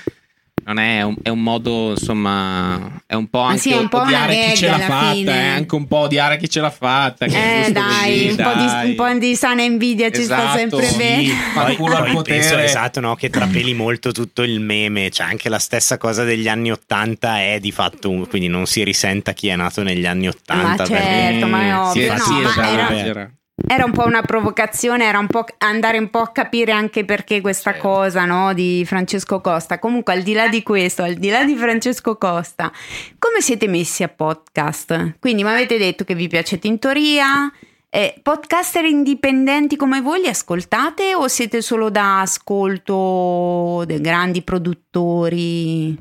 Non 0.66 0.78
è 0.80 1.00
un, 1.02 1.14
è 1.22 1.28
un 1.28 1.42
modo, 1.44 1.90
insomma, 1.90 3.00
è 3.06 3.14
un 3.14 3.28
po' 3.28 3.38
anche 3.38 3.60
sì, 3.60 3.72
un 3.72 3.88
po' 3.88 4.00
odiare 4.00 4.46
chi 4.48 4.56
ce 4.56 4.66
l'ha 4.68 4.78
fatta, 4.80 5.12
fine. 5.12 5.32
è 5.32 5.46
anche 5.46 5.74
un 5.76 5.86
po' 5.86 5.96
odiare 5.98 6.36
chi 6.38 6.50
ce 6.50 6.60
l'ha 6.60 6.70
fatta. 6.70 7.26
che 7.26 7.66
Eh 7.66 7.70
dai, 7.70 7.84
così, 7.84 8.28
un, 8.30 8.36
Po 8.44 8.58
di, 8.58 8.66
dai. 8.66 8.88
un 8.88 8.94
po' 8.96 9.12
di 9.12 9.36
sana 9.36 9.62
invidia 9.62 10.10
ci 10.10 10.22
sta 10.24 10.36
Esatto, 10.56 10.58
sempre 10.58 10.86
sì. 10.88 10.96
bene. 10.96 11.32
Ma 11.54 11.62
poi, 11.66 11.76
poi 11.76 12.12
potere. 12.12 12.38
penso 12.40 12.58
esatto 12.58 12.98
no, 12.98 13.14
che 13.14 13.30
trapeli 13.30 13.74
molto 13.74 14.10
tutto 14.10 14.42
il 14.42 14.58
meme 14.58 15.08
c'è 15.08 15.22
anche 15.22 15.48
la 15.48 15.60
stessa 15.60 15.98
cosa 15.98 16.24
degli 16.24 16.48
anni 16.48 16.72
80 16.72 17.38
è 17.42 17.60
di 17.60 17.70
fatto 17.70 18.10
un- 18.10 18.26
quindi 18.26 18.48
non 18.48 18.66
si 18.66 18.82
risenta 18.82 19.32
chi 19.34 19.46
è 19.46 19.54
nato 19.54 19.84
negli 19.84 20.04
anni 20.04 20.26
80 20.26 20.66
Ma 20.82 20.84
certo, 20.84 21.46
ma 21.46 21.60
è 21.60 21.70
Mm, 21.72 21.76
ovvio, 21.76 22.02
sì, 22.02 22.08
no, 22.08 22.18
sì, 22.18 22.32
ma 22.32 22.48
esatto, 22.50 22.60
era- 22.72 22.96
era- 23.06 23.30
Era 23.68 23.86
un 23.86 23.92
po' 23.92 24.04
una 24.04 24.20
provocazione, 24.20 25.06
era 25.06 25.18
un 25.18 25.28
po' 25.28 25.46
andare 25.58 25.96
un 25.96 26.10
po' 26.10 26.18
a 26.20 26.30
capire 26.30 26.72
anche 26.72 27.06
perché 27.06 27.40
questa 27.40 27.72
Certo. 27.72 27.88
cosa 27.88 28.26
no, 28.26 28.52
di 28.52 28.84
Francesco 28.84 29.40
Costa. 29.40 29.78
Comunque, 29.78 30.12
al 30.12 30.22
di 30.22 30.34
là 30.34 30.48
di 30.48 30.62
questo, 30.62 31.02
al 31.02 31.14
di 31.14 31.30
là 31.30 31.42
di 31.42 31.56
Francesco 31.56 32.18
Costa, 32.18 32.70
come 33.18 33.40
siete 33.40 33.66
messi 33.66 34.02
a 34.02 34.08
podcast? 34.08 35.16
Quindi 35.18 35.42
mi 35.42 35.48
avete 35.48 35.78
detto 35.78 36.04
che 36.04 36.14
vi 36.14 36.28
piace 36.28 36.58
Tintoria. 36.58 37.50
Eh, 37.88 38.20
podcaster 38.22 38.84
indipendenti 38.84 39.76
come 39.76 40.02
voi 40.02 40.20
li 40.20 40.28
ascoltate 40.28 41.14
o 41.14 41.26
siete 41.28 41.62
solo 41.62 41.88
da 41.88 42.20
ascolto 42.20 43.84
dei 43.86 44.02
grandi 44.02 44.42
produttori 44.42 45.98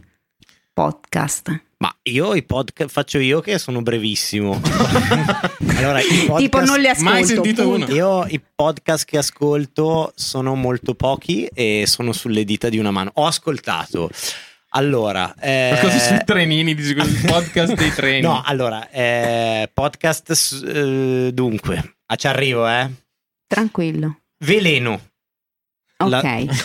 podcast? 0.74 1.62
Ma 1.86 1.96
io 2.04 2.34
i 2.34 2.42
podcast 2.42 2.90
faccio 2.92 3.20
io 3.20 3.42
che 3.42 3.60
sono 3.60 3.84
brevissimo 3.84 4.60
allora 5.78 6.00
i 6.02 6.26
podcast, 6.26 6.38
tipo 6.40 6.60
non 6.62 6.80
li 6.80 6.88
ascolto. 6.88 7.12
Mai 7.12 7.24
sentito 7.26 7.70
uno. 7.70 7.86
io 7.88 8.26
i 8.26 8.42
podcast 8.56 9.06
che 9.06 9.20
ascolto 9.20 10.12
sono 10.16 10.56
molto 10.56 10.96
pochi 10.96 11.46
e 11.46 11.84
sono 11.86 12.12
sulle 12.12 12.44
dita 12.44 12.70
di 12.70 12.80
una 12.80 12.90
mano 12.90 13.12
ho 13.14 13.26
ascoltato 13.28 14.10
allora 14.70 15.34
eh, 15.40 15.76
Qualcosa 15.80 16.00
sui 16.00 16.20
trenini, 16.26 16.74
dici, 16.76 16.92
il 16.92 17.22
podcast 17.26 17.76
dei 17.76 17.94
treni. 17.94 18.20
No, 18.20 18.42
allora, 18.44 18.90
eh, 18.90 19.70
podcast, 19.74 20.64
eh, 20.68 21.32
dunque, 21.32 21.96
ah, 22.08 22.16
ci 22.18 22.28
arrivo, 22.28 22.68
eh. 22.68 22.90
Tranquillo. 23.48 24.20
Veleno. 24.40 25.00
Ok. 25.96 26.10
La- 26.10 26.20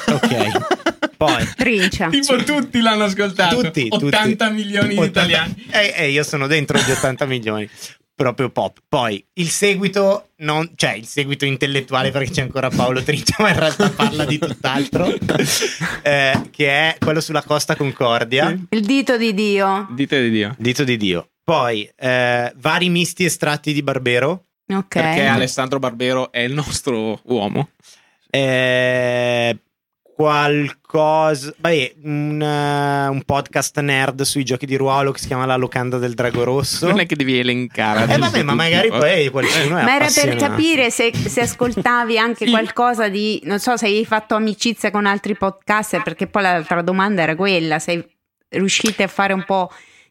ok. 0.08 0.78
Poi, 1.20 1.46
Trincia. 1.54 2.08
Tipo 2.08 2.36
tutti 2.44 2.80
l'hanno 2.80 3.04
ascoltato. 3.04 3.60
Tutti, 3.60 3.88
80 3.90 4.46
tutti. 4.46 4.54
milioni 4.54 4.88
di 4.88 4.94
80 4.94 5.06
italiani. 5.06 5.66
Eh, 5.70 5.94
eh, 5.94 6.08
io 6.08 6.22
sono 6.22 6.46
dentro 6.46 6.78
gli 6.78 6.90
80 6.90 7.26
milioni. 7.26 7.68
Proprio 8.14 8.48
pop. 8.48 8.78
Poi 8.88 9.22
il 9.34 9.50
seguito, 9.50 10.30
non, 10.36 10.72
cioè 10.76 10.92
il 10.92 11.04
seguito 11.04 11.44
intellettuale 11.44 12.10
perché 12.10 12.30
c'è 12.30 12.40
ancora 12.40 12.70
Paolo 12.70 13.02
Trincia, 13.02 13.36
ma 13.40 13.50
in 13.50 13.58
realtà 13.58 13.90
parla 13.90 14.24
di 14.24 14.38
tutt'altro, 14.38 15.12
eh, 16.02 16.40
che 16.50 16.68
è 16.68 16.96
quello 16.98 17.20
sulla 17.20 17.42
Costa 17.42 17.76
Concordia. 17.76 18.58
Il 18.70 18.86
dito 18.86 19.18
di 19.18 19.34
Dio. 19.34 19.88
Dite 19.90 20.22
di 20.22 20.30
Dio. 20.30 20.54
Dito 20.58 20.84
di 20.84 20.96
Dio. 20.96 21.28
Poi 21.44 21.90
eh, 21.96 22.50
vari 22.56 22.88
misti 22.88 23.26
estratti 23.26 23.74
di 23.74 23.82
Barbero. 23.82 24.46
Ok. 24.72 24.86
Perché 24.88 25.26
Alessandro 25.26 25.78
Barbero 25.78 26.32
è 26.32 26.40
il 26.40 26.54
nostro 26.54 27.20
uomo. 27.24 27.68
Eh, 28.30 29.58
qualcosa. 30.20 31.54
Beh, 31.56 31.94
un, 32.02 32.42
eh, 32.42 33.08
un 33.08 33.22
podcast 33.24 33.80
nerd 33.80 34.20
sui 34.20 34.44
giochi 34.44 34.66
di 34.66 34.76
ruolo 34.76 35.12
che 35.12 35.18
si 35.18 35.26
chiama 35.28 35.46
La 35.46 35.56
locanda 35.56 35.96
del 35.96 36.12
drago 36.12 36.44
rosso. 36.44 36.86
Non 36.88 37.00
è 37.00 37.06
che 37.06 37.16
devi 37.16 37.38
elencare. 37.38 38.12
Eh 38.12 38.18
vabbè, 38.18 38.42
ma 38.42 38.54
magari 38.54 38.88
poi 38.90 39.30
qualcuno 39.30 39.78
è 39.78 39.82
Ma 39.82 39.94
era 39.94 40.08
per 40.14 40.36
capire 40.36 40.90
se, 40.90 41.10
se 41.14 41.40
ascoltavi 41.40 42.18
anche 42.18 42.44
Sì. 42.50 42.50
qualcosa 42.50 43.08
di, 43.08 43.40
non 43.44 43.58
so, 43.60 43.78
se 43.78 43.86
hai 43.86 44.04
fatto 44.04 44.34
amicizia 44.34 44.90
con 44.90 45.06
altri 45.06 45.36
podcaster, 45.36 46.02
perché 46.02 46.26
poi 46.26 46.42
l'altra 46.42 46.82
domanda 46.82 47.22
era 47.22 47.34
quella, 47.34 47.78
se 47.78 48.06
riuscite 48.48 49.04
a 49.04 49.08
fare 49.08 49.32
un 49.32 49.44
po' 49.44 49.70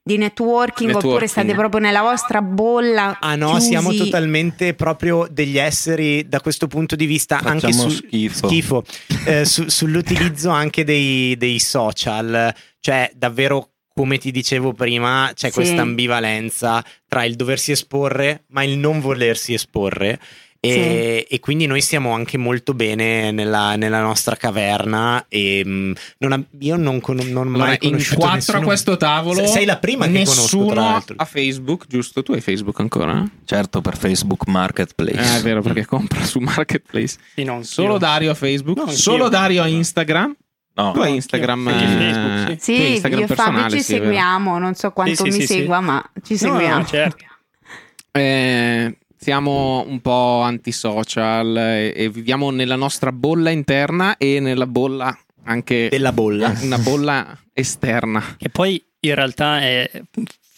di 0.10 0.18
networking, 0.18 0.90
oppure 0.90 1.12
Networking. 1.20 1.30
state 1.30 1.54
proprio 1.54 1.80
nella 1.82 2.02
vostra 2.02 2.42
bolla. 2.42 3.18
Ah 3.20 3.36
no, 3.36 3.52
chiusi. 3.52 3.68
siamo 3.68 3.94
totalmente 3.94 4.74
proprio 4.74 5.28
degli 5.30 5.58
esseri 5.58 6.28
da 6.28 6.42
questo 6.42 6.68
punto 6.68 6.96
di 6.96 7.06
vista 7.06 7.38
anche 7.44 7.72
Facciamo 7.72 7.90
su, 7.90 8.04
schifo. 8.32 8.84
eh, 9.26 9.46
su- 9.46 9.68
sull'utilizzo 9.70 10.50
anche 10.50 10.84
dei, 10.84 11.38
dei 11.38 11.60
social, 11.60 12.54
cioè 12.80 13.12
davvero 13.16 13.70
come 13.94 14.18
ti 14.18 14.32
dicevo 14.32 14.72
prima 14.74 15.30
c'è 15.36 15.48
Sì. 15.50 15.54
questa 15.54 15.82
ambivalenza 15.82 16.84
tra 17.08 17.26
il 17.26 17.36
doversi 17.36 17.72
esporre 17.72 18.44
ma 18.50 18.64
il 18.64 18.78
non 18.78 19.02
volersi 19.02 19.54
esporre 19.54 20.18
e, 20.62 21.26
e 21.30 21.40
quindi 21.40 21.66
noi 21.68 21.80
stiamo 21.82 22.12
anche 22.12 22.38
molto 22.38 22.74
bene 22.74 23.32
nella, 23.32 23.76
nella 23.78 24.02
nostra 24.02 24.36
caverna 24.36 25.26
e 25.30 25.64
mh, 25.64 25.94
non 26.18 26.32
ha- 26.34 26.44
io 26.60 26.76
non, 26.76 27.00
con- 27.00 27.16
non 27.16 27.48
Allora, 27.48 27.66
mai 27.68 27.78
in 27.82 27.92
quattro 28.14 28.34
nessuno- 28.36 28.58
a 28.60 28.62
questo 28.64 28.98
tavolo. 28.98 29.40
Se- 29.40 29.48
sei 29.48 29.66
la 29.66 29.78
prima 29.78 30.06
che 30.08 30.24
conosco 30.26 30.66
tra 30.66 30.82
l'altro 30.82 31.16
a 31.18 31.26
Facebook, 31.26 31.86
giusto? 31.88 32.24
Tu 32.24 32.34
hai 32.34 32.42
Facebook 32.42 32.80
ancora? 32.82 33.24
Certo, 33.46 33.80
per 33.82 33.98
Facebook 33.98 34.48
Marketplace. 34.48 35.36
Eh, 35.36 35.38
è 35.40 35.42
vero, 35.42 35.62
perché 35.62 35.86
compra 35.86 36.24
su 36.26 36.40
Marketplace. 36.40 37.18
Sì, 37.36 37.44
no, 37.44 37.64
Solo. 37.64 37.98
Dario 37.98 38.32
a 38.32 38.36
Facebook, 38.36 38.78
No, 38.78 38.88
solo 38.92 39.30
Dario 39.30 39.62
a 39.64 39.68
Instagram. 39.68 40.36
No, 40.76 40.92
Tu 40.94 41.00
hai. 41.02 41.16
Instagram, 41.16 41.68
eh, 41.68 41.72
Facebook, 41.74 42.62
sì. 42.62 42.74
Sì, 42.76 42.92
Instagram 42.94 43.20
io 43.22 43.26
e 43.26 43.36
Fabio 43.36 43.70
ci 43.70 43.78
sì, 43.82 43.84
seguiamo, 43.94 44.58
non 44.60 44.76
so 44.76 44.92
quanto 44.92 45.16
sì, 45.16 45.24
mi 45.24 45.32
sì, 45.32 45.42
sì. 45.42 45.46
segua, 45.48 45.80
ma 45.82 46.10
ci 46.24 46.34
No, 46.34 46.38
seguiamo. 46.40 46.78
no, 46.78 46.86
certo. 46.86 47.26
Eh, 48.12 48.98
siamo 49.20 49.84
un 49.86 50.00
po' 50.00 50.40
antisocial 50.42 51.56
e, 51.58 51.94
e 51.96 52.10
viviamo 52.10 52.50
nella 52.52 52.78
nostra 52.78 53.12
bolla 53.12 53.50
interna 53.50 54.16
e 54.18 54.40
nella 54.40 54.66
bolla 54.66 55.16
anche 55.44 55.90
della 55.90 56.14
bolla 56.14 56.54
una 56.62 56.78
bolla 56.78 57.38
esterna. 57.54 58.36
Che 58.38 58.50
poi 58.50 58.82
in 59.02 59.16
realtà 59.16 59.62
è- 59.62 59.90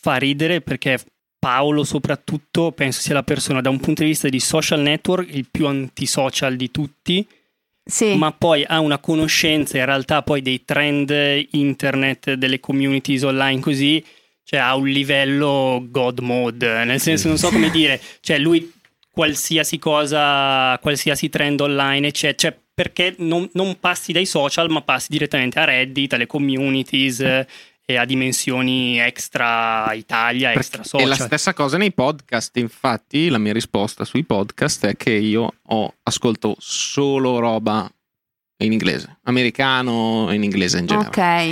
fa 0.01 0.15
ridere 0.17 0.61
perché 0.61 0.99
Paolo 1.39 1.83
soprattutto 1.83 2.71
penso 2.71 3.01
sia 3.01 3.15
la 3.15 3.23
persona 3.23 3.61
da 3.61 3.69
un 3.69 3.79
punto 3.79 4.03
di 4.03 4.09
vista 4.09 4.29
di 4.29 4.39
social 4.39 4.79
network 4.81 5.33
il 5.33 5.47
più 5.49 5.65
antisocial 5.65 6.55
di 6.55 6.69
tutti, 6.69 7.27
Sì. 7.83 8.15
ma 8.15 8.31
poi 8.31 8.63
ha 8.67 8.79
una 8.79 8.99
conoscenza 8.99 9.77
in 9.79 9.85
realtà 9.85 10.21
poi 10.21 10.41
dei 10.43 10.63
trend 10.65 11.09
internet, 11.51 12.33
delle 12.33 12.59
communities 12.59 13.23
online 13.23 13.59
così, 13.59 14.03
cioè 14.43 14.59
ha 14.59 14.75
un 14.75 14.87
livello 14.87 15.85
god 15.89 16.19
mode, 16.19 16.83
nel 16.83 16.99
senso 16.99 17.27
non 17.27 17.37
so 17.37 17.49
come 17.49 17.69
dire, 17.69 17.99
cioè 18.21 18.37
lui 18.37 18.71
qualsiasi 19.11 19.77
cosa, 19.77 20.77
qualsiasi 20.79 21.29
trend 21.29 21.59
online, 21.59 22.07
eccetera, 22.07 22.51
cioè 22.51 22.59
perché 22.73 23.15
non, 23.19 23.47
non 23.53 23.77
passi 23.79 24.11
dai 24.11 24.25
social 24.25 24.69
ma 24.69 24.81
passi 24.81 25.07
direttamente 25.09 25.59
a 25.59 25.65
Reddit, 25.65 26.13
alle 26.13 26.25
communities 26.25 27.19
eh, 27.19 27.47
e 27.85 27.97
a 27.97 28.05
dimensioni 28.05 28.99
extra 28.99 29.91
Italia, 29.93 30.53
extra 30.53 30.81
Perché- 30.81 30.97
e 30.97 31.05
la 31.05 31.13
social. 31.15 31.27
stessa 31.27 31.53
cosa 31.53 31.77
nei 31.77 31.91
podcast, 31.91 32.55
infatti 32.57 33.29
la 33.29 33.37
mia 33.37 33.53
risposta 33.53 34.05
sui 34.05 34.23
podcast 34.23 34.85
è 34.87 34.95
che 34.95 35.11
io 35.11 35.53
ho, 35.61 35.93
ascolto 36.03 36.55
solo 36.59 37.39
roba 37.39 37.91
in 38.63 38.71
inglese, 38.71 39.19
americano 39.23 40.29
e 40.31 40.35
in 40.35 40.43
inglese 40.43 40.79
in 40.79 40.85
generale. 40.85 41.09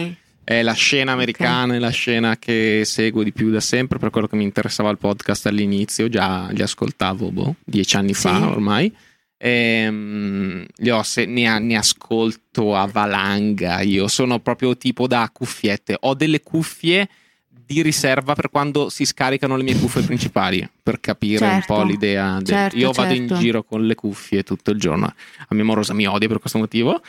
Ok. 0.09 0.15
È 0.49 0.63
la 0.63 0.73
scena 0.73 1.11
americana, 1.11 1.75
è 1.75 1.77
la 1.77 1.91
scena 1.91 2.37
che 2.37 2.81
seguo 2.83 3.21
di 3.21 3.31
più 3.31 3.51
da 3.51 3.59
sempre, 3.59 3.99
per 3.99 4.09
quello 4.09 4.25
che 4.25 4.35
mi 4.35 4.43
interessava 4.43 4.89
il 4.89 4.97
podcast 4.97 5.45
all'inizio, 5.45 6.09
già 6.09 6.47
li 6.49 6.63
ascoltavo 6.63 7.29
boh, 7.31 7.55
dieci 7.63 7.95
anni 7.97 8.15
fa 8.15 8.35
Sì. 8.37 8.41
ormai. 8.41 8.95
Ehm, 9.37 10.65
li 10.77 10.89
ho 10.89 11.03
se- 11.03 11.25
ne, 11.27 11.59
ne 11.59 11.77
ascolto 11.77 12.75
a 12.75 12.87
valanga. 12.87 13.81
Io 13.81 14.07
sono 14.07 14.39
proprio 14.39 14.75
tipo 14.75 15.05
da 15.05 15.29
cuffiette. 15.31 15.95
Ho 15.99 16.15
delle 16.15 16.41
cuffie 16.41 17.07
di 17.47 17.83
riserva 17.83 18.33
per 18.33 18.49
quando 18.49 18.89
si 18.89 19.05
scaricano 19.05 19.55
le 19.55 19.61
mie 19.61 19.75
cuffie 19.77 20.01
principali 20.01 20.67
per 20.81 20.99
capire 20.99 21.37
Certo, 21.45 21.73
un 21.73 21.79
po' 21.81 21.85
l'idea. 21.85 22.37
del- 22.37 22.45
certo, 22.47 22.75
Io 22.75 22.91
vado 22.91 23.13
in 23.13 23.27
certo. 23.27 23.43
giro 23.43 23.63
con 23.63 23.85
le 23.85 23.93
cuffie 23.93 24.41
tutto 24.41 24.71
il 24.71 24.79
giorno. 24.79 25.05
A 25.05 25.53
mia 25.53 25.63
morosa 25.63 25.93
mi 25.93 26.07
odia 26.07 26.27
per 26.27 26.39
questo 26.39 26.57
motivo. 26.57 26.99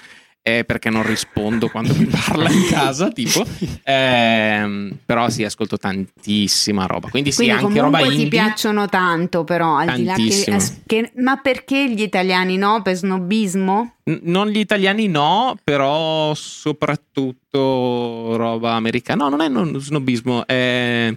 È 0.42 0.64
perché 0.64 0.88
non 0.88 1.02
rispondo 1.06 1.68
quando 1.68 1.94
mi 1.94 2.06
parla 2.06 2.50
in 2.50 2.64
casa, 2.70 3.10
tipo. 3.10 3.44
Ehm, 3.84 4.96
però 5.04 5.28
sì, 5.28 5.44
ascolto 5.44 5.76
tantissima 5.76 6.86
roba. 6.86 7.08
Quindi 7.10 7.30
sì, 7.30 7.44
Quindi 7.44 7.62
anche 7.62 7.78
roba 7.80 7.98
comunque 7.98 8.16
ti 8.16 8.22
indie. 8.22 8.40
piacciono 8.40 8.86
tanto 8.86 9.44
però, 9.44 9.76
al 9.76 9.96
di 9.96 10.04
là 10.04 10.14
che, 10.14 10.28
Tantissimo. 10.28 10.58
che- 10.86 11.12
Ma 11.16 11.36
perché 11.36 11.90
gli 11.90 12.00
italiani 12.00 12.56
no? 12.56 12.80
Per 12.82 12.96
snobismo? 12.96 13.96
N- 14.04 14.20
non 14.22 14.48
gli 14.48 14.58
italiani 14.58 15.08
no, 15.08 15.56
però 15.62 16.32
soprattutto 16.34 18.36
roba 18.36 18.72
americana. 18.74 19.24
No, 19.24 19.30
non 19.30 19.40
è 19.42 19.48
non 19.48 19.78
snobismo, 19.80 20.46
è... 20.46 21.14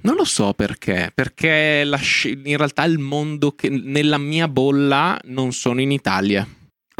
Non 0.00 0.14
lo 0.14 0.24
so 0.24 0.52
perché, 0.52 1.10
perché 1.12 1.82
la 1.84 1.96
sci- 1.96 2.40
in 2.44 2.56
realtà 2.56 2.84
il 2.84 2.98
mondo 2.98 3.52
che 3.56 3.68
nella 3.68 4.16
mia 4.18 4.46
bolla 4.46 5.18
non 5.24 5.50
sono 5.52 5.80
in 5.80 5.90
Italia. 5.90 6.46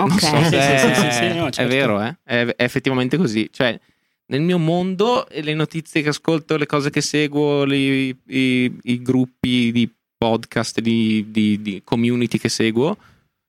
Ok. 0.01 0.20
So 0.20 0.42
se 0.44 0.49
sì, 0.49 0.55
è, 0.57 0.78
sì, 0.94 1.01
sì, 1.01 1.11
sì, 1.12 1.38
no, 1.38 1.46
è 1.46 1.51
certo. 1.51 1.72
vero, 1.74 2.03
eh? 2.03 2.16
è, 2.24 2.46
è 2.46 2.62
effettivamente 2.62 3.16
così. 3.16 3.49
Cioè, 3.53 3.78
nel 4.26 4.42
mio 4.42 4.59
mondo, 4.59 5.28
e 5.28 5.42
le 5.42 5.55
notizie 5.55 6.03
che 6.03 6.11
ascolto, 6.11 6.57
le 6.57 6.66
cose 6.66 6.90
che 6.90 7.01
seguo, 7.01 7.64
li- 7.64 8.16
i, 8.26 8.78
i 8.82 9.03
gruppi 9.03 9.72
di 9.72 9.90
podcast, 10.16 10.80
di, 10.80 11.26
di- 11.30 11.61
di 11.62 11.80
community 11.82 12.38
che 12.38 12.49
seguo, 12.49 12.96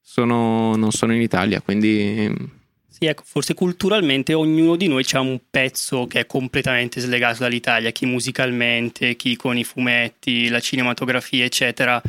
sono- 0.01 0.75
non 0.75 0.91
sono 0.91 1.13
in 1.13 1.21
Italia. 1.21 1.61
Quindi 1.61 2.33
Sì, 2.87 3.05
ecco, 3.05 3.23
forse 3.25 3.53
culturalmente 3.53 4.33
ognuno 4.33 4.75
di 4.75 4.87
noi 4.87 5.05
ha 5.11 5.19
un 5.19 5.39
pezzo 5.49 6.07
che 6.07 6.21
è 6.21 6.25
completamente 6.25 6.99
slegato 6.99 7.39
dall'Italia, 7.39 7.91
chi 7.91 8.05
musicalmente, 8.05 9.15
chi 9.15 9.35
con 9.35 9.57
i 9.57 9.63
fumetti, 9.63 10.49
la 10.49 10.59
cinematografia, 10.59 11.45
eccetera. 11.45 12.01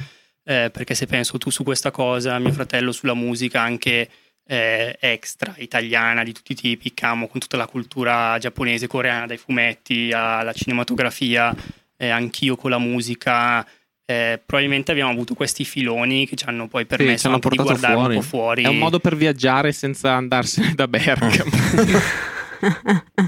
Eh, 0.42 0.70
perché 0.72 0.94
se 0.94 1.06
penso 1.06 1.36
tu 1.38 1.50
su 1.50 1.62
questa 1.62 1.90
cosa, 1.90 2.38
mio 2.38 2.52
fratello 2.52 2.90
sulla 2.92 3.14
musica 3.14 3.60
anche 3.60 4.08
eh, 4.50 4.96
extra 4.98 5.54
italiana 5.58 6.24
di 6.24 6.32
tutti 6.32 6.52
i 6.52 6.54
tipi, 6.56 6.92
Camo 6.92 7.28
con 7.28 7.38
tutta 7.38 7.56
la 7.56 7.68
cultura 7.68 8.36
giapponese, 8.38 8.88
coreana, 8.88 9.26
dai 9.26 9.36
fumetti 9.36 10.10
alla 10.12 10.52
cinematografia, 10.52 11.54
eh, 11.96 12.08
anch'io 12.08 12.56
con 12.56 12.70
la 12.70 12.78
musica. 12.78 13.64
eh, 14.04 14.42
probabilmente 14.44 14.90
abbiamo 14.90 15.12
avuto 15.12 15.34
questi 15.34 15.64
filoni 15.64 16.26
che 16.26 16.34
ci 16.34 16.44
hanno 16.46 16.66
poi 16.66 16.82
sì, 16.82 16.88
permesso 16.88 17.18
ci 17.18 17.26
hanno 17.28 17.38
di 17.48 17.56
guardare 17.56 17.94
fuori. 17.94 18.14
un 18.16 18.20
po' 18.20 18.26
fuori. 18.26 18.62
È 18.64 18.66
un 18.66 18.78
modo 18.78 18.98
per 18.98 19.14
viaggiare 19.14 19.70
senza 19.70 20.14
andarsene 20.14 20.74
da 20.74 20.88
Bergamo. 20.88 21.30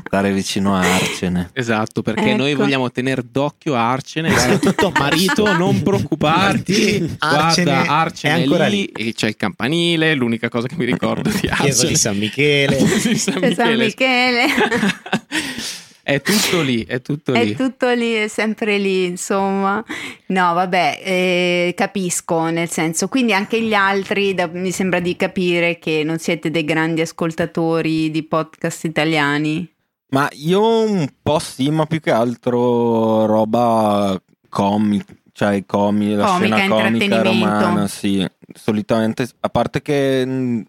Stare 0.04 0.32
vicino 0.32 0.74
a 0.76 0.80
Arcene. 0.80 1.50
esatto, 1.52 2.02
perché 2.02 2.34
noi 2.34 2.50
Ecco. 2.52 2.62
vogliamo 2.62 2.90
tenere 2.90 3.22
d'occhio 3.28 3.74
Arcene. 3.74 4.30
Guarda, 4.30 4.90
marito, 4.98 5.56
non 5.56 5.82
preoccuparti. 5.82 7.16
Arcene 7.18 7.72
Guarda, 7.72 7.92
Arcene 7.92 8.34
è 8.34 8.42
ancora 8.42 8.66
lì 8.66 8.84
e 8.86 9.12
c'è 9.14 9.28
il 9.28 9.36
campanile. 9.36 10.14
L'unica 10.14 10.48
cosa 10.48 10.66
che 10.66 10.76
mi 10.76 10.84
ricordo 10.84 11.30
di 11.30 11.38
Chiesa 11.38 11.62
Arcene. 11.62 11.88
di 11.88 11.96
San 11.96 12.16
Michele. 12.18 12.76
Di 12.76 13.18
San 13.18 13.40
C'è 13.40 13.54
San 13.54 13.76
Michele. 13.76 14.46
È 16.04 16.20
tutto 16.20 16.60
lì, 16.62 16.84
è 16.84 17.00
tutto 17.00 17.32
È 17.32 17.44
lì. 17.44 17.54
tutto 17.54 17.88
lì, 17.92 18.12
è 18.14 18.26
sempre 18.28 18.76
lì, 18.78 19.04
insomma. 19.06 19.82
No, 20.26 20.52
vabbè, 20.54 21.00
eh, 21.04 21.74
capisco, 21.76 22.50
nel 22.50 22.68
senso, 22.68 23.06
quindi 23.08 23.32
anche 23.32 23.60
gli 23.62 23.72
altri, 23.74 24.34
da- 24.34 24.48
mi 24.48 24.72
sembra 24.72 24.98
di 24.98 25.14
capire 25.14 25.78
che 25.78 26.02
non 26.04 26.18
siete 26.18 26.50
dei 26.50 26.64
grandi 26.64 27.02
ascoltatori 27.02 28.10
di 28.10 28.24
podcast 28.24 28.84
italiani. 28.84 29.70
Ma 30.08 30.28
io 30.32 30.60
un 30.84 31.08
po' 31.22 31.38
sì, 31.38 31.70
ma 31.70 31.86
più 31.86 32.00
che 32.00 32.10
altro 32.10 33.24
roba 33.26 34.20
comic, 34.48 35.04
cioè 35.32 35.64
comi, 35.64 36.14
la 36.14 36.26
Comica, 36.26 36.56
scena 36.56 36.74
comica 36.74 37.04
intrattenimento. 37.04 37.58
romana, 37.58 37.86
sì. 37.86 38.26
Solitamente, 38.54 39.26
a 39.40 39.48
parte 39.48 39.80
che 39.80 40.26
mh, 40.26 40.62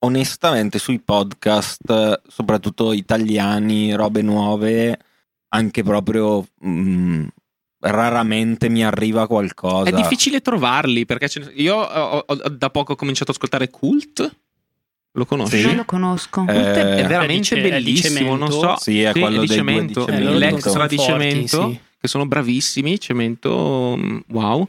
onestamente 0.00 0.78
sui 0.78 1.00
podcast, 1.00 2.22
soprattutto 2.28 2.92
italiani, 2.92 3.94
robe 3.94 4.22
nuove, 4.22 4.98
anche 5.48 5.82
proprio 5.82 6.46
mh, 6.60 7.26
raramente 7.80 8.68
mi 8.68 8.84
arriva 8.84 9.26
qualcosa. 9.26 9.88
È 9.88 9.92
difficile 9.92 10.40
trovarli 10.40 11.04
perché 11.06 11.28
ce 11.28 11.40
ne- 11.40 11.52
io 11.54 11.76
ho- 11.76 12.24
ho- 12.26 12.48
da 12.50 12.70
poco 12.70 12.92
ho 12.92 12.96
cominciato 12.96 13.30
ad 13.30 13.36
ascoltare 13.36 13.70
Cult. 13.70 14.36
Lo 15.12 15.24
conosci? 15.24 15.60
Sì. 15.60 15.66
Non 15.66 15.76
lo 15.76 15.84
conosco. 15.86 16.42
Eh, 16.42 16.52
Cult 16.52 16.56
è 16.56 16.94
È 16.96 17.06
veramente 17.06 17.56
è 17.56 17.62
di 17.62 17.68
bellissimo. 17.70 18.36
Non 18.36 18.50
so? 18.52 18.76
Sì, 18.78 19.00
è 19.02 19.12
quello 19.12 19.40
di 19.40 19.46
dei 19.46 19.56
due 19.62 19.72
di 19.72 19.94
Cemento. 19.94 20.06
Eh, 20.08 20.20
l'extra 20.20 20.86
di 20.86 20.96
forti, 20.96 21.10
Cemento, 21.10 21.68
sì. 21.70 21.80
che 22.00 22.08
sono 22.08 22.26
bravissimi. 22.26 23.00
Cemento, 23.00 23.94
mm, 23.96 24.18
wow. 24.28 24.68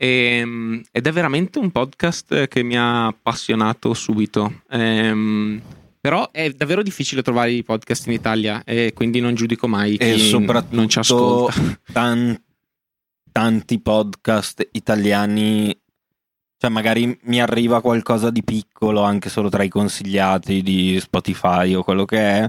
Ehm, 0.00 0.82
ed 0.92 1.06
è 1.06 1.12
veramente 1.12 1.58
un 1.58 1.70
podcast 1.70 2.46
che 2.46 2.62
mi 2.62 2.78
ha 2.78 3.06
appassionato 3.06 3.92
subito. 3.94 4.62
Ehm, 4.70 5.60
però 6.00 6.30
è 6.30 6.50
davvero 6.50 6.82
difficile 6.82 7.22
trovare 7.22 7.50
i 7.50 7.64
podcast 7.64 8.06
in 8.06 8.12
Italia 8.12 8.62
e 8.64 8.92
quindi 8.94 9.20
non 9.20 9.34
giudico 9.34 9.66
mai 9.66 9.96
e 9.96 10.14
chi 10.14 10.20
soprattutto 10.20 10.76
non 10.76 10.88
ci 10.88 10.98
ascolta. 11.00 11.80
tan- 11.92 12.40
tanti 13.32 13.80
podcast 13.80 14.68
italiani 14.72 15.76
cioè 16.56 16.70
magari 16.70 17.16
mi 17.22 17.40
arriva 17.40 17.80
qualcosa 17.80 18.30
di 18.30 18.42
piccolo 18.42 19.02
anche 19.02 19.28
solo 19.28 19.48
tra 19.48 19.62
i 19.62 19.68
consigliati 19.68 20.62
di 20.62 20.98
Spotify 21.00 21.74
o 21.74 21.84
quello 21.84 22.04
che 22.04 22.18
è 22.18 22.48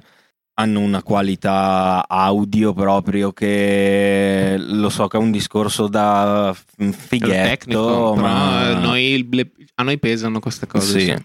hanno 0.60 0.82
una 0.82 1.02
qualità 1.04 2.04
audio 2.08 2.74
proprio 2.74 3.32
che 3.32 4.56
lo 4.58 4.90
so 4.90 5.08
che 5.08 5.16
è 5.18 5.20
un 5.20 5.32
discorso 5.32 5.88
da 5.88 6.54
fighetto 6.54 7.28
tecnico, 7.48 7.82
però 7.86 8.16
ma 8.16 8.74
noi- 8.74 9.28
le- 9.32 9.52
a 9.76 9.84
noi 9.84 9.98
pesano 10.00 10.40
queste 10.40 10.68
cose. 10.68 11.00
Sì. 11.00 11.06
sì. 11.06 11.16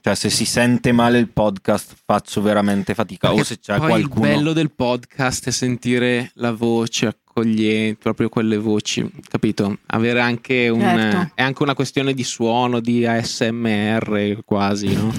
cioè 0.00 0.14
se 0.16 0.30
si 0.30 0.44
sente 0.44 0.90
male 0.90 1.18
il 1.18 1.28
podcast 1.28 1.94
faccio 2.04 2.42
veramente 2.42 2.92
fatica 2.94 3.28
o 3.30 3.34
Perché 3.36 3.44
se 3.46 3.58
c'è 3.60 3.76
poi 3.78 3.88
qualcuno 3.88 4.26
il 4.26 4.32
bello 4.34 4.52
del 4.52 4.72
podcast 4.72 5.46
è 5.46 5.50
sentire 5.52 6.32
la 6.34 6.50
voce 6.50 7.06
accogliente, 7.06 7.98
proprio 8.02 8.28
quelle 8.28 8.58
voci, 8.58 9.08
capito? 9.28 9.78
Avere 9.86 10.20
anche 10.20 10.68
un 10.68 10.80
Certo. 10.80 11.30
è 11.36 11.42
anche 11.42 11.62
una 11.62 11.74
questione 11.74 12.14
di 12.14 12.24
suono, 12.24 12.80
di 12.80 13.06
ASMR 13.06 14.38
quasi, 14.44 14.90
no? 14.92 15.12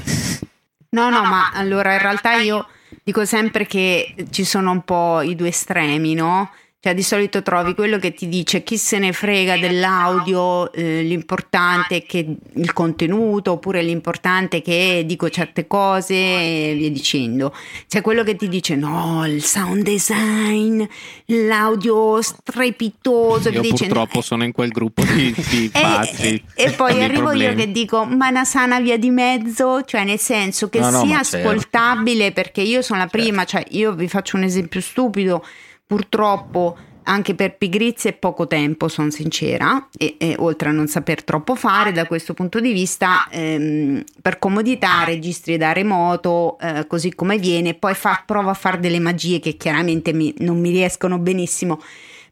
No, 0.89 1.09
no, 1.09 1.21
ma 1.23 1.51
allora 1.53 1.93
in 1.93 1.99
realtà 2.01 2.35
io 2.35 2.67
dico 3.03 3.25
sempre 3.25 3.65
che 3.65 4.15
ci 4.29 4.43
sono 4.45 4.71
un 4.71 4.83
po' 4.83 5.21
i 5.21 5.35
due 5.35 5.49
estremi, 5.49 6.13
no? 6.13 6.49
Cioè 6.85 6.93
di 6.93 7.01
solito 7.01 7.41
trovi 7.41 7.75
quello 7.75 7.97
che 7.97 8.13
ti 8.13 8.27
dice 8.27 8.61
chi 8.61 8.77
se 8.77 8.99
ne 8.99 9.13
frega 9.13 9.55
dell'audio, 9.55 10.69
eh, 10.73 11.01
l'importante 11.01 11.95
è 11.95 12.03
che 12.05 12.27
il 12.55 12.73
contenuto, 12.73 13.53
oppure 13.53 13.81
l'importante 13.81 14.57
è 14.57 14.61
che 14.61 15.03
dico 15.05 15.29
certe 15.29 15.65
cose 15.65 16.13
e 16.13 16.73
via 16.77 16.89
dicendo. 16.91 17.55
C'è 17.87 18.01
quello 18.01 18.23
che 18.23 18.35
ti 18.35 18.49
dice 18.49 18.75
no, 18.75 19.25
il 19.25 19.41
sound 19.41 19.81
design, 19.83 20.83
l'audio 21.27 22.21
strepitoso, 22.21 23.47
Io 23.47 23.61
dicendo. 23.61 23.93
purtroppo 23.93 24.21
sono 24.21 24.43
in 24.43 24.51
quel 24.51 24.69
gruppo 24.71 25.03
di, 25.05 25.33
di 25.49 25.65
E, 25.73 25.79
pazzi. 25.79 26.43
e 26.53 26.71
poi 26.71 26.95
di 26.95 27.01
arrivo 27.01 27.19
io 27.21 27.27
problemi. 27.29 27.55
che 27.55 27.71
dico, 27.71 28.03
ma 28.03 28.27
una 28.27 28.43
sana 28.43 28.81
via 28.81 28.97
di 28.97 29.09
mezzo, 29.09 29.83
cioè 29.83 30.03
nel 30.03 30.19
senso 30.19 30.67
che 30.67 30.79
No, 30.79 30.89
no, 30.89 31.05
sia 31.05 31.23
certo. 31.23 31.47
ascoltabile, 31.47 32.33
perché 32.33 32.59
io 32.59 32.81
sono 32.81 32.99
la 32.99 33.07
prima, 33.07 33.45
cioè 33.45 33.63
io 33.69 33.93
vi 33.93 34.09
faccio 34.09 34.35
un 34.35 34.43
esempio 34.43 34.81
stupido, 34.81 35.45
purtroppo 35.93 36.75
anche 37.03 37.35
per 37.35 37.57
pigrizia 37.57 38.09
e 38.09 38.13
poco 38.13 38.47
tempo, 38.47 38.87
sono 38.87 39.11
sincera, 39.11 39.89
e, 39.95 40.15
e 40.17 40.35
oltre 40.39 40.69
a 40.69 40.71
non 40.71 40.87
saper 40.87 41.23
troppo 41.23 41.53
fare 41.53 41.91
da 41.91 42.07
questo 42.07 42.33
punto 42.33 42.59
di 42.59 42.71
vista, 42.71 43.27
ehm, 43.29 44.03
per 44.21 44.39
comodità 44.39 45.03
registri 45.03 45.57
da 45.57 45.71
remoto 45.71 46.57
eh, 46.59 46.87
così 46.87 47.13
come 47.13 47.37
viene, 47.37 47.75
poi 47.75 47.93
fa, 47.93 48.23
provo 48.25 48.49
a 48.49 48.55
fare 48.55 48.79
delle 48.79 48.99
magie 48.99 49.39
che 49.39 49.55
chiaramente 49.55 50.13
mi- 50.13 50.33
non 50.39 50.59
mi 50.59 50.71
riescono 50.71 51.19
benissimo. 51.19 51.79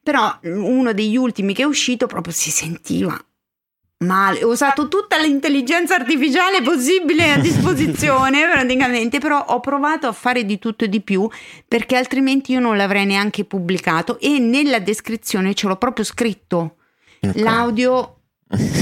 Però 0.02 0.40
uno 0.44 0.94
degli 0.94 1.18
ultimi 1.18 1.54
che 1.54 1.62
è 1.62 1.66
uscito 1.66 2.08
proprio 2.08 2.34
si 2.34 2.50
sentiva 2.50 3.16
male. 4.02 4.44
Ho 4.44 4.50
usato 4.50 4.88
tutta 4.88 5.18
l'intelligenza 5.18 5.96
artificiale 5.96 6.62
possibile 6.62 7.32
a 7.32 7.38
disposizione 7.38 8.48
praticamente, 8.52 9.20
però 9.20 9.44
ho 9.48 9.60
provato 9.60 10.08
a 10.08 10.12
fare 10.12 10.46
di 10.46 10.60
tutto 10.60 10.86
e 10.86 10.90
di 10.90 11.02
più 11.02 11.28
perché 11.68 11.96
altrimenti 11.96 12.52
io 12.54 12.60
non 12.60 12.78
l'avrei 12.78 13.06
neanche 13.06 13.46
pubblicato 13.46 14.20
e 14.20 14.40
nella 14.40 14.80
descrizione 14.80 15.54
ce 15.54 15.68
l'ho 15.68 15.78
proprio 15.78 16.06
scritto. 16.06 16.76
Ok. 17.22 17.40
L'audio 17.40 18.16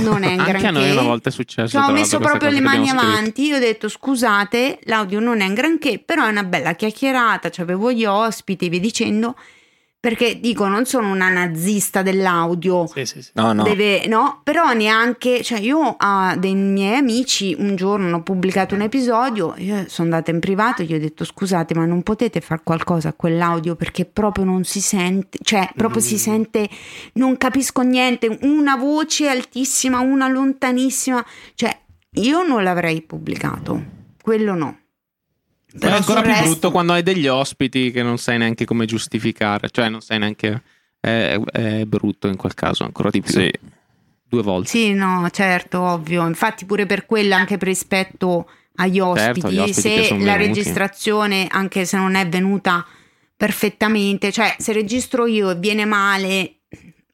non 0.02 0.24
è 0.24 0.32
in 0.32 0.40
Anche 0.42 0.68
a 0.68 0.72
noi 0.72 0.82
granché. 0.84 0.92
una 0.92 1.02
volta 1.08 1.30
è 1.30 1.32
successo. 1.32 1.68
Ci 1.68 1.90
ho 1.90 1.92
messo 1.92 2.20
proprio 2.20 2.50
le 2.50 2.62
mani 2.62 2.90
avanti. 2.90 3.44
Io 3.46 3.58
ho 3.58 3.60
detto: 3.60 3.88
scusate, 3.88 4.80
l'audio 4.84 5.20
non 5.20 5.42
è 5.42 5.46
un 5.48 5.54
granché, 5.54 6.00
però 6.00 6.26
è 6.26 6.30
una 6.30 6.44
bella 6.44 6.74
chiacchierata. 6.74 7.50
Cioè, 7.50 7.66
avevo 7.66 7.92
gli 7.92 8.06
ospiti 8.06 8.66
e 8.66 8.70
via 8.70 8.80
dicendo. 8.80 9.36
Perché 10.02 10.40
dico, 10.40 10.66
non 10.68 10.86
sono 10.86 11.12
una 11.12 11.28
nazista 11.30 12.02
dell'audio. 12.02 12.88
Sì, 12.88 13.06
sì, 13.06 13.22
sì. 13.22 13.32
No, 13.34 13.52
no. 13.52 13.64
Deve, 13.64 14.08
no, 14.08 14.40
però 14.44 14.72
neanche, 14.72 15.44
cioè 15.44 15.60
io 15.60 15.96
a 15.98 16.38
dei 16.38 16.56
miei 16.56 16.96
amici 16.96 17.54
un 17.60 17.76
giorno 17.76 18.08
hanno 18.08 18.24
pubblicato 18.24 18.76
un 18.76 18.82
episodio, 18.82 19.54
io 19.58 19.84
sono 19.90 20.10
andata 20.10 20.32
in 20.32 20.40
privato 20.40 20.82
e 20.82 20.86
gli 20.86 20.94
ho 20.94 21.00
detto 21.00 21.26
scusate 21.26 21.76
ma 21.76 21.84
non 21.86 22.02
potete 22.02 22.40
fare 22.40 22.62
qualcosa 22.64 23.10
a 23.10 23.14
quell'audio 23.14 23.76
perché 23.76 24.06
proprio 24.06 24.46
non 24.46 24.64
si 24.64 24.80
sente, 24.80 25.38
cioè 25.42 25.70
proprio 25.76 26.02
si 26.02 26.18
sente, 26.18 26.70
non 27.14 27.36
capisco 27.36 27.82
niente, 27.82 28.38
una 28.44 28.78
voce 28.78 29.28
altissima, 29.28 30.00
una 30.00 30.30
lontanissima, 30.30 31.26
cioè 31.56 31.78
io 32.14 32.44
non 32.44 32.64
l'avrei 32.64 33.02
pubblicato, 33.02 33.84
quello 34.22 34.56
no. 34.56 34.79
È 35.72 35.78
Però 35.78 35.96
ancora 35.96 36.20
sul 36.20 36.24
più 36.28 36.32
resto- 36.32 36.50
brutto 36.50 36.72
quando 36.72 36.94
hai 36.94 37.04
degli 37.04 37.28
ospiti 37.28 37.92
che 37.92 38.02
non 38.04 38.18
sai 38.18 38.38
neanche 38.38 38.66
come 38.66 38.86
giustificare, 38.86 39.70
cioè 39.70 39.90
non 39.90 40.02
sai 40.02 40.20
neanche. 40.20 40.62
È, 41.00 41.40
è 41.52 41.86
brutto 41.86 42.28
in 42.28 42.36
quel 42.36 42.54
caso, 42.56 42.84
ancora 42.84 43.10
di 43.10 43.22
più. 43.22 43.32
Sì. 43.32 43.52
Due 44.28 44.42
volte. 44.44 44.68
Sì, 44.70 44.94
no, 44.94 45.28
certo, 45.32 45.80
ovvio. 45.82 46.28
Infatti 46.28 46.66
pure 46.66 46.86
per 46.86 47.06
quello, 47.06 47.36
anche 47.36 47.58
per 47.58 47.68
rispetto 47.70 48.50
agli 48.76 49.00
ospiti, 49.00 49.42
Certo, 49.42 49.62
ospiti 49.62 49.82
se 49.82 50.10
la 50.12 50.36
venuti. 50.36 50.38
registrazione, 50.48 51.48
anche 51.50 51.86
se 51.86 51.98
non 51.98 52.16
è 52.16 52.28
venuta 52.28 52.86
perfettamente, 53.36 54.32
cioè 54.32 54.56
se 54.60 54.74
registro 54.74 55.26
io 55.26 55.52
e 55.52 55.56
viene 55.56 55.86
male, 55.86 56.56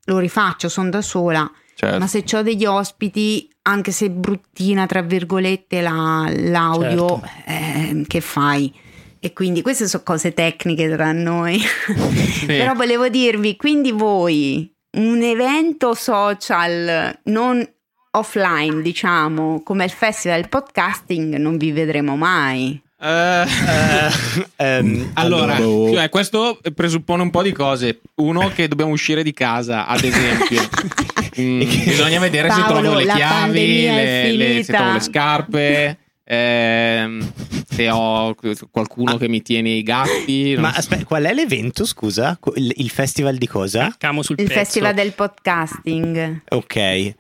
lo 0.06 0.18
rifaccio, 0.18 0.68
sono 0.70 0.90
da 0.90 1.02
sola. 1.02 1.50
Certo. 1.76 2.00
Ma 2.00 2.08
se 2.08 2.24
ho 2.34 2.42
degli 2.42 2.66
ospiti, 2.66 3.48
anche 3.68 3.92
se 3.92 4.10
bruttina, 4.10 4.86
tra 4.86 5.02
virgolette, 5.02 5.82
la- 5.82 6.30
l'audio, 6.32 7.22
Certo. 7.24 7.30
eh, 7.48 8.04
che 8.08 8.22
fai? 8.22 8.72
E 9.20 9.34
quindi 9.34 9.62
queste 9.64 9.88
sono 9.88 10.04
cose 10.04 10.34
tecniche 10.34 10.88
tra 10.90 11.12
noi. 11.12 11.60
Però 12.46 12.74
volevo 12.74 13.10
dirvi, 13.10 13.56
quindi 13.56 13.92
voi, 13.92 14.72
un 14.98 15.22
evento 15.24 15.94
social 15.96 17.18
non 17.24 17.68
offline, 18.12 18.82
diciamo, 18.84 19.62
come 19.64 19.84
il 19.86 19.90
festival 19.90 20.42
del 20.42 20.50
podcasting, 20.50 21.36
non 21.38 21.58
vi 21.58 21.72
vedremo 21.72 22.16
mai. 22.16 22.80
Eh, 23.02 23.44
Ehm, 24.58 25.12
allora, 25.16 25.56
Allora. 25.56 25.92
cioè, 25.94 26.10
questo 26.10 26.60
presuppone 26.74 27.22
un 27.24 27.30
po' 27.32 27.42
di 27.42 27.52
cose. 27.52 28.02
Uno, 28.16 28.50
che 28.54 28.68
dobbiamo 28.68 28.92
uscire 28.92 29.22
di 29.24 29.34
casa, 29.34 29.86
ad 29.88 30.04
esempio. 30.04 30.62
Mm, 31.40 31.60
bisogna 31.60 32.20
vedere 32.20 32.50
se 32.50 32.62
Paolo, 32.62 32.80
trovo 32.82 32.98
le 33.00 33.06
chiavi, 33.06 33.82
le- 33.82 34.32
le- 34.32 34.64
se 34.64 34.74
trovo 34.74 34.94
le 34.94 35.00
scarpe. 35.02 35.98
ehm, 36.24 37.32
se 37.70 37.90
ho 37.90 38.36
qualcuno 38.72 39.18
che 39.18 39.28
mi 39.28 39.42
tiene 39.42 39.70
i 39.72 39.84
gatti. 39.84 40.56
Ma 40.58 40.72
so. 40.72 40.80
aspetta, 40.80 41.04
qual 41.06 41.24
è 41.26 41.34
l'evento, 41.34 41.86
scusa? 41.86 42.40
Il, 42.56 42.72
il 42.78 42.90
festival 42.90 43.36
di 43.38 43.48
cosa? 43.48 43.94
Camo 43.98 44.22
sul 44.24 44.36
Il 44.40 44.46
pezzo. 44.48 44.60
festival 44.60 44.94
del 44.94 45.12
podcasting. 45.14 46.42
Ok. 46.50 47.14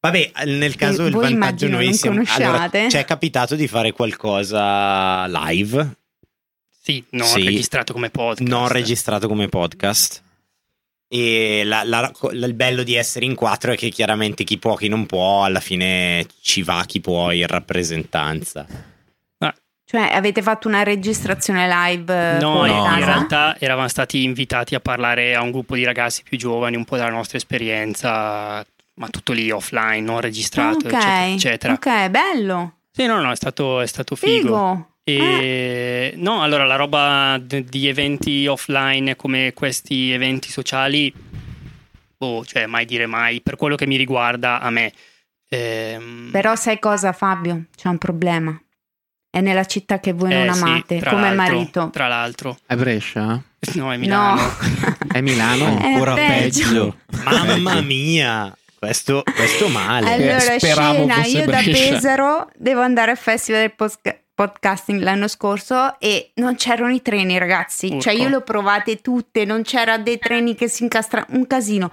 Vabbè, 0.00 0.32
nel 0.46 0.74
caso 0.74 1.02
Che 1.04 1.08
il 1.08 1.14
vantaggio 1.14 1.68
noi 1.68 1.94
siamo... 1.94 2.22
Allora, 2.26 2.68
ci 2.70 2.96
è 2.96 3.04
capitato 3.04 3.54
di 3.54 3.68
fare 3.68 3.92
qualcosa 3.92 5.26
live, 5.28 5.96
Sì, 6.82 7.02
non 7.10 7.26
Sì. 7.26 7.44
registrato 7.44 7.92
come 7.92 8.10
podcast. 8.10 8.48
non 8.50 8.66
registrato 8.68 9.28
come 9.28 9.48
podcast. 9.48 10.22
E 11.14 11.62
la- 11.64 11.82
la- 11.84 12.00
la- 12.30 12.46
il 12.46 12.54
bello 12.54 12.82
di 12.82 12.94
essere 12.94 13.26
in 13.26 13.34
quattro 13.34 13.72
è 13.72 13.76
che 13.76 13.90
chiaramente 13.90 14.44
chi 14.44 14.56
può, 14.58 14.76
chi 14.76 14.88
non 14.88 15.04
può, 15.04 15.44
alla 15.44 15.60
fine 15.60 16.24
ci 16.40 16.62
va 16.62 16.84
chi 16.86 17.00
può 17.00 17.30
in 17.32 17.46
rappresentanza. 17.46 18.66
Cioè, 19.84 20.08
avete 20.10 20.40
fatto 20.40 20.68
una 20.68 20.82
registrazione 20.84 21.68
live 21.68 22.36
eh, 22.36 22.38
No, 22.40 22.64
in 22.64 22.74
no, 22.74 22.82
casa? 22.84 22.98
no. 22.98 23.04
realtà 23.04 23.56
eravamo 23.58 23.88
stati 23.88 24.22
invitati 24.24 24.74
a 24.74 24.80
parlare 24.80 25.34
a 25.34 25.42
un 25.42 25.50
gruppo 25.50 25.74
di 25.74 25.84
ragazzi 25.84 26.22
più 26.22 26.38
giovani, 26.38 26.76
un 26.76 26.86
po' 26.86 26.96
della 26.96 27.10
nostra 27.10 27.36
esperienza, 27.36 28.64
ma 28.94 29.08
tutto 29.10 29.32
lì 29.34 29.50
offline, 29.50 30.00
non 30.00 30.20
registrato, 30.22 30.86
ok, 30.86 30.92
eccetera, 30.94 31.26
eccetera. 31.26 31.72
ok, 31.74 32.08
bello. 32.08 32.76
Sì, 32.90 33.04
no, 33.04 33.20
no, 33.20 33.30
è 33.32 33.36
stato, 33.36 33.80
è 33.82 33.86
stato 33.86 34.16
figo. 34.16 34.38
Figo. 34.38 34.91
E 35.04 36.14
no, 36.16 36.42
allora 36.42 36.64
la 36.64 36.76
roba 36.76 37.36
d- 37.40 37.64
di 37.64 37.88
eventi 37.88 38.46
offline 38.46 39.16
come 39.16 39.52
questi 39.52 40.12
eventi 40.12 40.48
sociali, 40.50 41.12
boh, 42.16 42.44
cioè 42.44 42.66
mai 42.66 42.84
dire 42.84 43.06
mai, 43.06 43.40
per 43.40 43.56
quello 43.56 43.74
che 43.74 43.86
mi 43.86 43.96
riguarda 43.96 44.60
a 44.60 44.70
me. 44.70 44.92
Ehm, 45.48 46.28
Però 46.30 46.54
sai 46.54 46.78
cosa 46.78 47.12
Fabio? 47.12 47.64
C'è 47.76 47.88
un 47.88 47.98
problema. 47.98 48.56
È 49.28 49.40
nella 49.40 49.64
città 49.64 49.98
che 49.98 50.12
voi 50.12 50.30
eh, 50.32 50.44
non 50.44 50.54
sì, 50.54 50.62
amate, 50.62 50.98
tra 50.98 51.10
come 51.10 51.34
l'altro, 51.34 51.54
marito. 51.56 51.90
Tra 51.90 52.06
l'altro, 52.06 52.58
È 52.66 52.74
Brescia? 52.76 53.42
no, 53.74 53.92
è 53.92 53.96
Milano. 53.96 54.40
No. 54.40 54.56
È 55.10 55.20
Milano? 55.20 55.78
È 55.80 55.86
Ancora 55.86 56.14
peggio. 56.14 56.68
peggio. 56.68 56.96
Mamma 57.24 57.80
mia, 57.80 58.54
questo, 58.78 59.22
questo 59.34 59.68
male. 59.68 60.12
Allora, 60.12 60.38
speravo 60.38 61.08
scena, 61.08 61.24
io 61.24 61.44
da 61.46 61.62
Brescia. 61.62 61.94
Pesaro 61.94 62.50
devo 62.56 62.82
andare 62.82 63.10
al 63.12 63.16
festival 63.18 63.62
del 63.62 63.72
posca- 63.74 64.18
podcasting 64.34 65.00
l'anno 65.00 65.28
scorso 65.28 65.98
e 65.98 66.32
non 66.36 66.54
c'erano 66.56 66.92
i 66.92 67.02
treni, 67.02 67.38
ragazzi. 67.38 67.86
Urco. 67.86 68.00
Cioè, 68.00 68.14
io 68.14 68.28
le 68.28 68.36
ho 68.36 68.40
provate 68.40 69.00
tutte, 69.00 69.44
non 69.44 69.62
c'era 69.62 69.98
dei 69.98 70.18
treni 70.18 70.54
che 70.54 70.68
si 70.68 70.84
incastravano, 70.84 71.36
un 71.36 71.46
casino. 71.46 71.90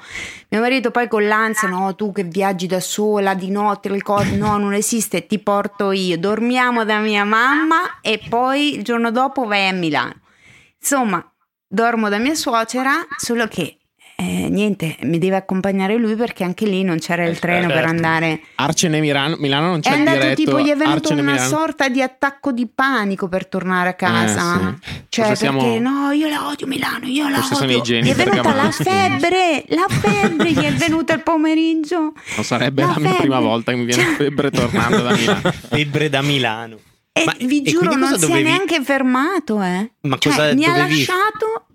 Mio 0.49 0.61
marito 0.61 0.91
poi 0.91 1.07
con 1.07 1.27
l'ansia, 1.27 1.67
no, 1.67 1.95
tu 1.95 2.11
che 2.11 2.23
viaggi 2.23 2.67
da 2.67 2.79
sola 2.79 3.33
di 3.33 3.49
notte, 3.49 3.89
le 3.89 4.01
cose, 4.01 4.35
no, 4.35 4.57
non 4.57 4.73
esiste, 4.73 5.25
ti 5.25 5.39
porto 5.39 5.91
io. 5.91 6.17
Dormiamo 6.17 6.85
da 6.85 6.99
mia 6.99 7.23
mamma 7.23 7.99
e 8.01 8.21
poi 8.29 8.75
il 8.75 8.83
giorno 8.83 9.11
dopo 9.11 9.45
vai 9.45 9.67
a 9.67 9.73
Milano. 9.73 10.21
Insomma, 10.79 11.23
dormo 11.67 12.09
da 12.09 12.17
mia 12.17 12.35
suocera, 12.35 13.05
solo 13.17 13.47
che 13.47 13.78
eh, 14.22 14.49
niente, 14.49 14.97
mi 15.03 15.17
deve 15.17 15.38
accompagnare 15.38 15.95
lui 15.95 16.15
perché 16.15 16.43
anche 16.43 16.65
lì 16.65 16.84
non 16.84 16.99
c'era 16.99 17.24
il 17.24 17.39
treno 17.39 17.67
per 17.67 17.86
andare. 17.86 18.41
Arcene 18.55 18.99
Milano, 18.99 19.38
Milano 19.39 19.67
non 19.67 19.78
È 19.78 19.82
c'è 19.82 19.91
il 19.91 19.97
andato 19.99 20.17
diretto. 20.20 20.36
tipo, 20.43 20.59
gli 20.59 20.67
è 20.70 20.76
venuto 20.76 20.97
Arcene 20.97 21.22
una 21.22 21.32
Milano. 21.32 21.49
sorta 21.49 21.88
di 21.88 22.01
attacco 22.01 22.51
di 22.51 22.67
panico 22.67 23.30
per 23.30 23.47
tornare 23.47 23.89
a 23.89 23.93
casa. 23.93 24.55
Eh, 24.55 24.74
sì. 24.82 25.01
Cioè, 25.07 25.26
Forse 25.28 25.45
perché 25.45 25.59
siamo- 25.72 25.80
no, 25.80 26.11
io 26.11 26.28
la 26.28 26.47
odio 26.47 26.67
Milano, 26.67 27.05
io 27.05 27.30
la 27.30 27.36
Forse 27.38 27.55
sono 27.55 27.65
odio. 27.67 27.78
i 27.78 27.82
geni 27.82 28.07
Gli 28.07 28.11
è 28.11 28.15
venuta 28.15 28.53
la 28.53 28.72
febbre, 28.72 29.63
la 29.70 29.86
febbre 29.89 30.51
gli 30.51 30.63
è 30.63 30.74
venuta 30.74 31.13
il 31.13 31.24
pomeriggio. 31.24 32.13
Non 32.36 32.43
sarebbe 32.43 32.82
La 32.82 32.88
la, 32.89 32.99
mia 32.99 33.13
prima 33.15 33.39
volta 33.39 33.72
che 33.72 33.78
mi 33.78 33.86
viene 33.86 34.03
Cioè- 34.03 34.15
febbre 34.15 34.51
tornando 34.51 35.01
da 35.01 35.15
Milano. 35.15 35.41
Febbre 35.70 36.09
da 36.09 36.22
Milano. 36.22 36.78
E 37.13 37.24
Ma- 37.26 37.36
vi 37.39 37.61
e 37.63 37.70
giuro, 37.72 37.91
non 37.95 38.01
cosa 38.01 38.17
si 38.17 38.26
è 38.26 38.28
dovevi- 38.28 38.43
neanche 38.49 38.82
fermato, 38.84 39.61
eh. 39.61 39.91
Ma 40.01 40.17
Cioè, 40.17 40.32
cosa 40.34 40.53
mi 40.53 40.65
ha 40.65 40.74
dovevi- 40.74 40.89
lasciato 41.05 41.65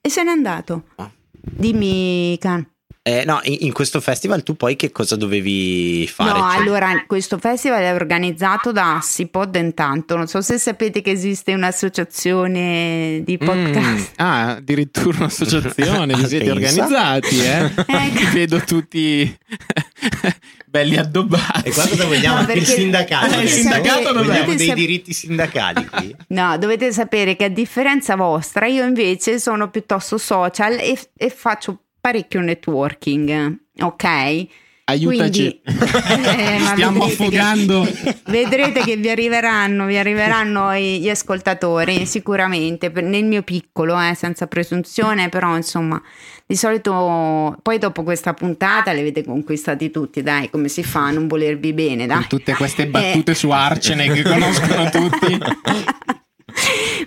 e 0.00 0.08
se 0.08 0.22
n'è 0.22 0.30
andato. 0.30 0.84
Ah. 0.96 1.10
Dimmi, 1.46 2.38
Can. 2.40 2.73
Eh, 3.06 3.22
no, 3.26 3.38
in, 3.42 3.56
in 3.60 3.72
questo 3.74 4.00
festival 4.00 4.42
tu 4.42 4.56
poi 4.56 4.76
che 4.76 4.90
cosa 4.90 5.14
dovevi 5.14 6.06
fare? 6.06 6.30
No, 6.38 6.50
Cioè- 6.50 6.56
allora 6.62 7.04
questo 7.06 7.36
festival 7.36 7.82
è 7.82 7.92
organizzato 7.92 8.72
da 8.72 8.96
Assipod 8.96 9.54
intanto. 9.56 10.16
Non 10.16 10.26
so 10.26 10.40
se 10.40 10.56
sapete 10.56 11.02
che 11.02 11.10
esiste 11.10 11.52
un'associazione 11.52 13.20
di 13.22 13.36
podcast. 13.36 14.10
Mm, 14.12 14.24
ah, 14.24 14.50
addirittura 14.52 15.18
un'associazione, 15.18 16.14
vi 16.16 16.26
siete 16.26 16.50
organizzati, 16.50 17.40
eh? 17.40 17.70
Ecco. 17.86 18.30
Vedo 18.32 18.58
tutti 18.60 19.36
belli 20.66 20.96
addobbati. 20.96 21.68
E 21.68 21.72
qua 21.72 21.86
cosa 21.86 22.04
vogliamo? 22.06 22.36
No, 22.36 22.40
Anche 22.40 22.52
il 22.54 22.66
sindacato. 22.66 23.34
Eh, 23.38 23.42
il 23.42 23.48
sindacato 23.50 24.12
dov'è? 24.12 24.12
vogliamo 24.14 24.38
Dovete 24.40 24.56
dei 24.56 24.66
sap- 24.68 24.76
diritti 24.76 25.12
sindacali 25.12 25.86
qui. 25.86 26.16
No, 26.28 26.56
dovete 26.58 26.90
sapere 26.92 27.36
che 27.36 27.44
a 27.44 27.48
differenza 27.48 28.16
vostra, 28.16 28.66
io 28.66 28.84
invece 28.84 29.38
sono 29.38 29.68
piuttosto 29.68 30.16
social 30.18 30.78
e, 30.78 30.98
e 31.16 31.28
faccio 31.30 31.80
parecchio 32.04 32.42
networking, 32.42 33.56
ok? 33.80 34.46
Aiutaci. 34.86 35.60
Quindi, 35.64 35.80
eh, 36.36 36.58
Stiamo 36.60 37.06
vedrete 37.06 37.16
che- 37.30 37.38
affogando. 37.38 37.88
Vedrete 38.26 38.80
che 38.82 38.96
vi 38.96 39.08
arriveranno, 39.08 39.86
vi 39.86 39.96
arriveranno 39.96 40.74
gli 40.76 41.08
ascoltatori 41.08 42.04
sicuramente, 42.04 42.90
nel 42.96 43.24
mio 43.24 43.40
piccolo, 43.40 43.98
eh, 43.98 44.14
senza 44.14 44.46
presunzione, 44.46 45.30
però 45.30 45.56
insomma, 45.56 45.98
di 46.44 46.54
solito 46.56 47.56
poi 47.62 47.78
dopo 47.78 48.02
questa 48.02 48.34
puntata 48.34 48.92
li 48.92 49.00
avete 49.00 49.24
conquistati 49.24 49.90
tutti, 49.90 50.22
dai, 50.22 50.50
come 50.50 50.68
si 50.68 50.82
fa 50.82 51.06
a 51.06 51.10
non 51.12 51.26
volervi 51.28 51.72
bene, 51.72 52.04
dai. 52.04 52.18
Con 52.18 52.26
tutte 52.28 52.52
queste 52.52 52.86
battute 52.86 53.30
Eh. 53.30 53.34
su 53.34 53.48
Arcene 53.48 54.12
che 54.12 54.22
conoscono 54.22 54.90
tutti. 54.90 55.38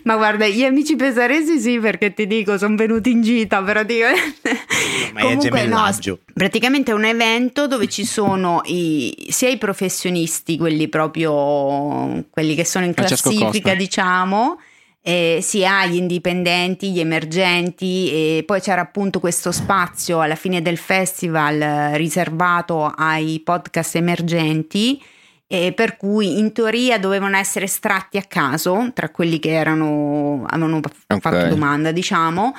Ma 0.04 0.16
guarda, 0.16 0.48
gli 0.48 0.64
amici 0.64 0.96
pesaresi 0.96 1.60
sì, 1.60 1.80
perché 1.80 2.14
ti 2.14 2.28
dico, 2.28 2.58
sono 2.58 2.76
venuti 2.76 3.12
in 3.12 3.22
gita 3.22 3.62
praticamente. 3.64 4.52
Ma 5.14 5.22
è 5.22 5.38
gemellaggio. 5.38 6.20
praticamente 6.34 6.92
è 6.92 6.94
un 6.94 7.06
evento 7.06 7.68
dove 7.68 7.88
ci 7.88 8.06
sono 8.06 8.62
i- 8.66 9.28
sia 9.30 9.50
i 9.50 9.58
professionisti, 9.58 10.58
quelli 10.58 10.88
proprio, 10.90 12.26
quelli 12.30 12.56
che 12.56 12.66
sono 12.66 12.86
in 12.86 12.94
Francesco 12.94 13.30
classifica, 13.30 13.70
Costa. 13.70 13.76
diciamo, 13.76 14.60
eh, 15.02 15.40
sia 15.42 15.86
gli 15.86 15.96
indipendenti, 15.96 16.92
gli 16.92 17.00
emergenti 17.00 18.10
e 18.12 18.44
poi 18.46 18.60
c'era 18.60 18.82
appunto 18.82 19.20
questo 19.20 19.52
spazio 19.52 20.20
alla 20.20 20.36
fine 20.36 20.62
del 20.62 20.78
festival 20.78 21.92
riservato 21.94 22.86
ai 22.86 23.40
podcast 23.44 23.96
emergenti 23.96 25.02
e 25.48 25.72
per 25.74 25.96
cui 25.98 26.40
in 26.40 26.52
teoria 26.52 27.00
dovevano 27.00 27.38
essere 27.38 27.66
estratti 27.66 28.18
a 28.18 28.24
caso 28.24 28.92
tra 28.94 29.10
quelli 29.10 29.40
che 29.40 29.52
erano 29.52 30.44
avevano 30.48 30.82
Ok. 31.08 31.20
fatto 31.22 31.48
domanda 31.48 31.92
diciamo 31.92 32.54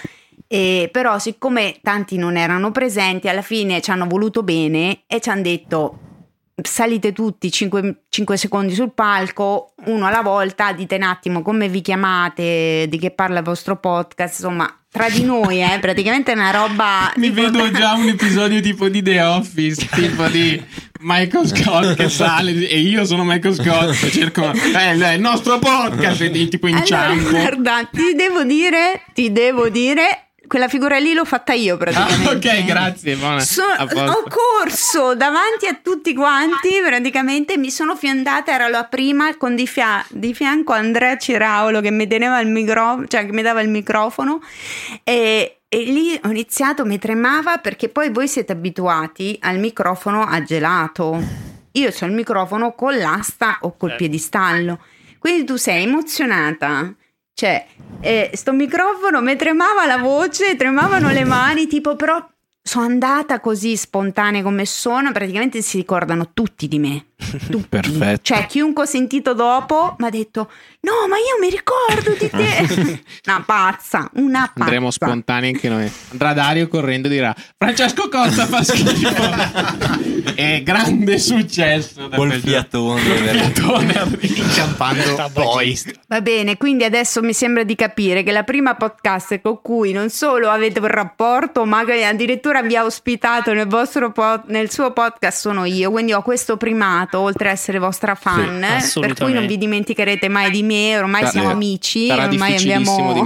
E 0.46 0.88
però 0.90 1.18
siccome 1.18 1.76
tanti 1.82 2.16
non 2.16 2.38
erano 2.38 2.70
presenti, 2.70 3.28
alla 3.28 3.42
fine 3.42 3.82
ci 3.82 3.90
hanno 3.90 4.06
voluto 4.06 4.42
bene 4.42 5.02
e 5.06 5.20
ci 5.20 5.28
hanno 5.28 5.42
detto 5.42 5.98
salite 6.62 7.12
tutti 7.12 7.50
5, 7.50 8.04
5, 8.08 8.36
secondi 8.36 8.74
sul 8.74 8.92
palco, 8.92 9.74
uno 9.84 10.06
alla 10.06 10.22
volta, 10.22 10.72
dite 10.72 10.96
un 10.96 11.02
attimo 11.02 11.42
come 11.42 11.68
vi 11.68 11.82
chiamate, 11.82 12.86
di 12.88 12.98
che 12.98 13.10
parla 13.10 13.38
il 13.40 13.44
vostro 13.44 13.76
podcast, 13.76 14.40
insomma, 14.40 14.77
tra 14.90 15.08
di 15.10 15.22
noi, 15.22 15.62
eh, 15.62 15.78
praticamente 15.80 16.32
è 16.32 16.34
una 16.34 16.50
roba... 16.50 17.12
Mi 17.16 17.30
vedo 17.30 17.70
già 17.72 17.94
un 17.94 18.08
episodio 18.08 18.60
tipo 18.60 18.88
di 18.88 19.02
The 19.02 19.20
Office, 19.20 19.86
tipo 19.92 20.26
di 20.28 20.62
Michael 21.00 21.46
Scott 21.46 21.94
che 21.94 22.08
sale 22.08 22.66
e 22.66 22.80
io 22.80 23.04
sono 23.04 23.22
Michael 23.24 23.54
Scott 23.54 24.02
e 24.02 24.10
cerco 24.10 24.50
eh, 24.50 25.14
il 25.14 25.20
nostro 25.20 25.58
podcast 25.58 26.22
e 26.22 26.48
tipo 26.48 26.66
inciampo. 26.66 27.28
Allora, 27.28 27.40
guarda, 27.40 27.88
ti 27.92 28.14
devo 28.16 28.42
dire, 28.44 29.02
ti 29.14 29.30
devo 29.30 29.68
dire 29.68 30.27
quella 30.48 30.66
figura 30.66 30.98
lì 30.98 31.12
l'ho 31.12 31.24
fatta 31.24 31.52
io 31.52 31.76
praticamente. 31.76 32.48
Ah, 32.48 32.54
ok, 32.56 32.64
grazie. 32.64 33.14
Buona, 33.14 33.40
so, 33.40 33.62
ho 33.62 34.24
corso 34.28 35.14
davanti 35.14 35.66
a 35.66 35.78
tutti 35.80 36.14
quanti, 36.14 36.70
praticamente 36.84 37.56
mi 37.56 37.70
sono 37.70 37.94
fiandata, 37.94 38.52
era 38.52 38.66
la 38.66 38.84
prima 38.84 39.36
con 39.36 39.54
di, 39.54 39.66
fia- 39.68 40.04
di 40.08 40.34
fianco 40.34 40.72
Andrea 40.72 41.16
Ciraulo 41.16 41.80
che 41.80 41.90
mi 41.90 42.08
teneva 42.08 42.40
il 42.40 42.48
microfono, 42.48 43.06
cioè 43.06 43.26
che 43.26 43.32
mi 43.32 43.42
dava 43.42 43.60
il 43.60 43.68
microfono 43.68 44.40
e, 45.04 45.60
e 45.68 45.78
lì 45.82 46.18
ho 46.20 46.30
iniziato, 46.30 46.84
mi 46.84 46.98
tremava 46.98 47.58
perché 47.58 47.88
poi 47.90 48.10
voi 48.10 48.26
siete 48.26 48.52
abituati 48.52 49.38
al 49.42 49.58
microfono 49.58 50.22
a 50.24 50.42
gelato. 50.42 51.22
Io 51.72 51.90
ho 51.90 52.04
il 52.06 52.12
microfono 52.12 52.72
con 52.72 52.96
l'asta 52.96 53.58
o 53.60 53.76
col 53.76 53.94
piedistallo. 53.94 54.80
Quindi 55.18 55.44
tu 55.44 55.56
sei 55.56 55.82
emozionata 55.82 56.94
cioè, 57.38 57.64
eh, 58.00 58.32
sto 58.34 58.52
microfono 58.52 59.22
mi 59.22 59.36
tremava 59.36 59.86
la 59.86 59.98
voce, 59.98 60.56
tremavano 60.56 61.12
le 61.12 61.22
mani, 61.22 61.68
tipo 61.68 61.94
però 61.94 62.20
sono 62.62 62.84
andata 62.84 63.40
così 63.40 63.76
spontanea 63.76 64.42
come 64.42 64.66
sono, 64.66 65.10
praticamente 65.12 65.62
si 65.62 65.78
ricordano 65.78 66.30
tutti 66.34 66.68
di 66.68 66.78
me. 66.78 67.06
Tutti. 67.50 67.66
Perfetto. 67.68 68.20
Cioè, 68.22 68.46
chiunque 68.46 68.84
ho 68.84 68.86
sentito 68.86 69.34
dopo 69.34 69.96
mi 69.98 70.06
ha 70.06 70.10
detto: 70.10 70.48
No, 70.82 71.08
ma 71.08 71.16
io 71.16 71.36
mi 71.40 71.50
ricordo 71.50 72.12
di 72.12 72.30
te. 72.30 73.02
una 73.26 73.42
pazza, 73.44 74.08
una 74.14 74.42
pazza. 74.46 74.62
Andremo 74.62 74.90
spontanei 74.92 75.52
anche 75.52 75.68
noi. 75.68 75.90
Andrà 76.12 76.32
Dario 76.32 76.68
correndo 76.68 77.08
e 77.08 77.10
dirà: 77.10 77.34
Francesco 77.56 78.08
Costa 78.08 78.46
fa 78.46 78.62
schifo. 78.62 80.06
È 80.38 80.62
grande 80.62 81.18
successo. 81.18 82.08
Col 82.08 82.32
fiatone, 82.34 83.00
fiatone 83.00 84.18
inciampando 84.20 85.30
poi. 85.32 85.76
Va 86.06 86.20
bene, 86.20 86.56
quindi 86.56 86.84
adesso 86.84 87.20
mi 87.22 87.32
sembra 87.32 87.64
di 87.64 87.74
capire 87.74 88.22
che 88.22 88.30
la 88.30 88.44
prima 88.44 88.76
podcast 88.76 89.40
con 89.40 89.60
cui 89.60 89.90
non 89.90 90.10
solo 90.10 90.48
avete 90.48 90.78
un 90.78 90.86
rapporto, 90.86 91.64
ma 91.64 91.84
che 91.84 92.04
addirittura 92.58 92.62
vi 92.62 92.76
ha 92.76 92.84
ospitato 92.84 93.52
nel, 93.52 93.66
vostro 93.66 94.12
pod, 94.12 94.44
nel 94.46 94.70
suo 94.70 94.92
podcast 94.92 95.38
sono 95.38 95.64
io. 95.64 95.90
Quindi 95.90 96.12
ho 96.12 96.22
questo 96.22 96.56
primato 96.56 97.20
oltre 97.20 97.48
a 97.48 97.52
essere 97.52 97.78
vostra 97.78 98.14
fan, 98.14 98.80
sì, 98.80 99.00
per 99.00 99.14
cui 99.14 99.32
non 99.32 99.46
vi 99.46 99.58
dimenticherete 99.58 100.28
mai 100.28 100.50
di 100.50 100.62
me, 100.62 100.98
ormai 100.98 101.20
Sarà, 101.20 101.30
siamo 101.30 101.50
amici, 101.50 102.06
sarà 102.08 102.24
ormai 102.24 102.56
abbiamo 102.56 103.24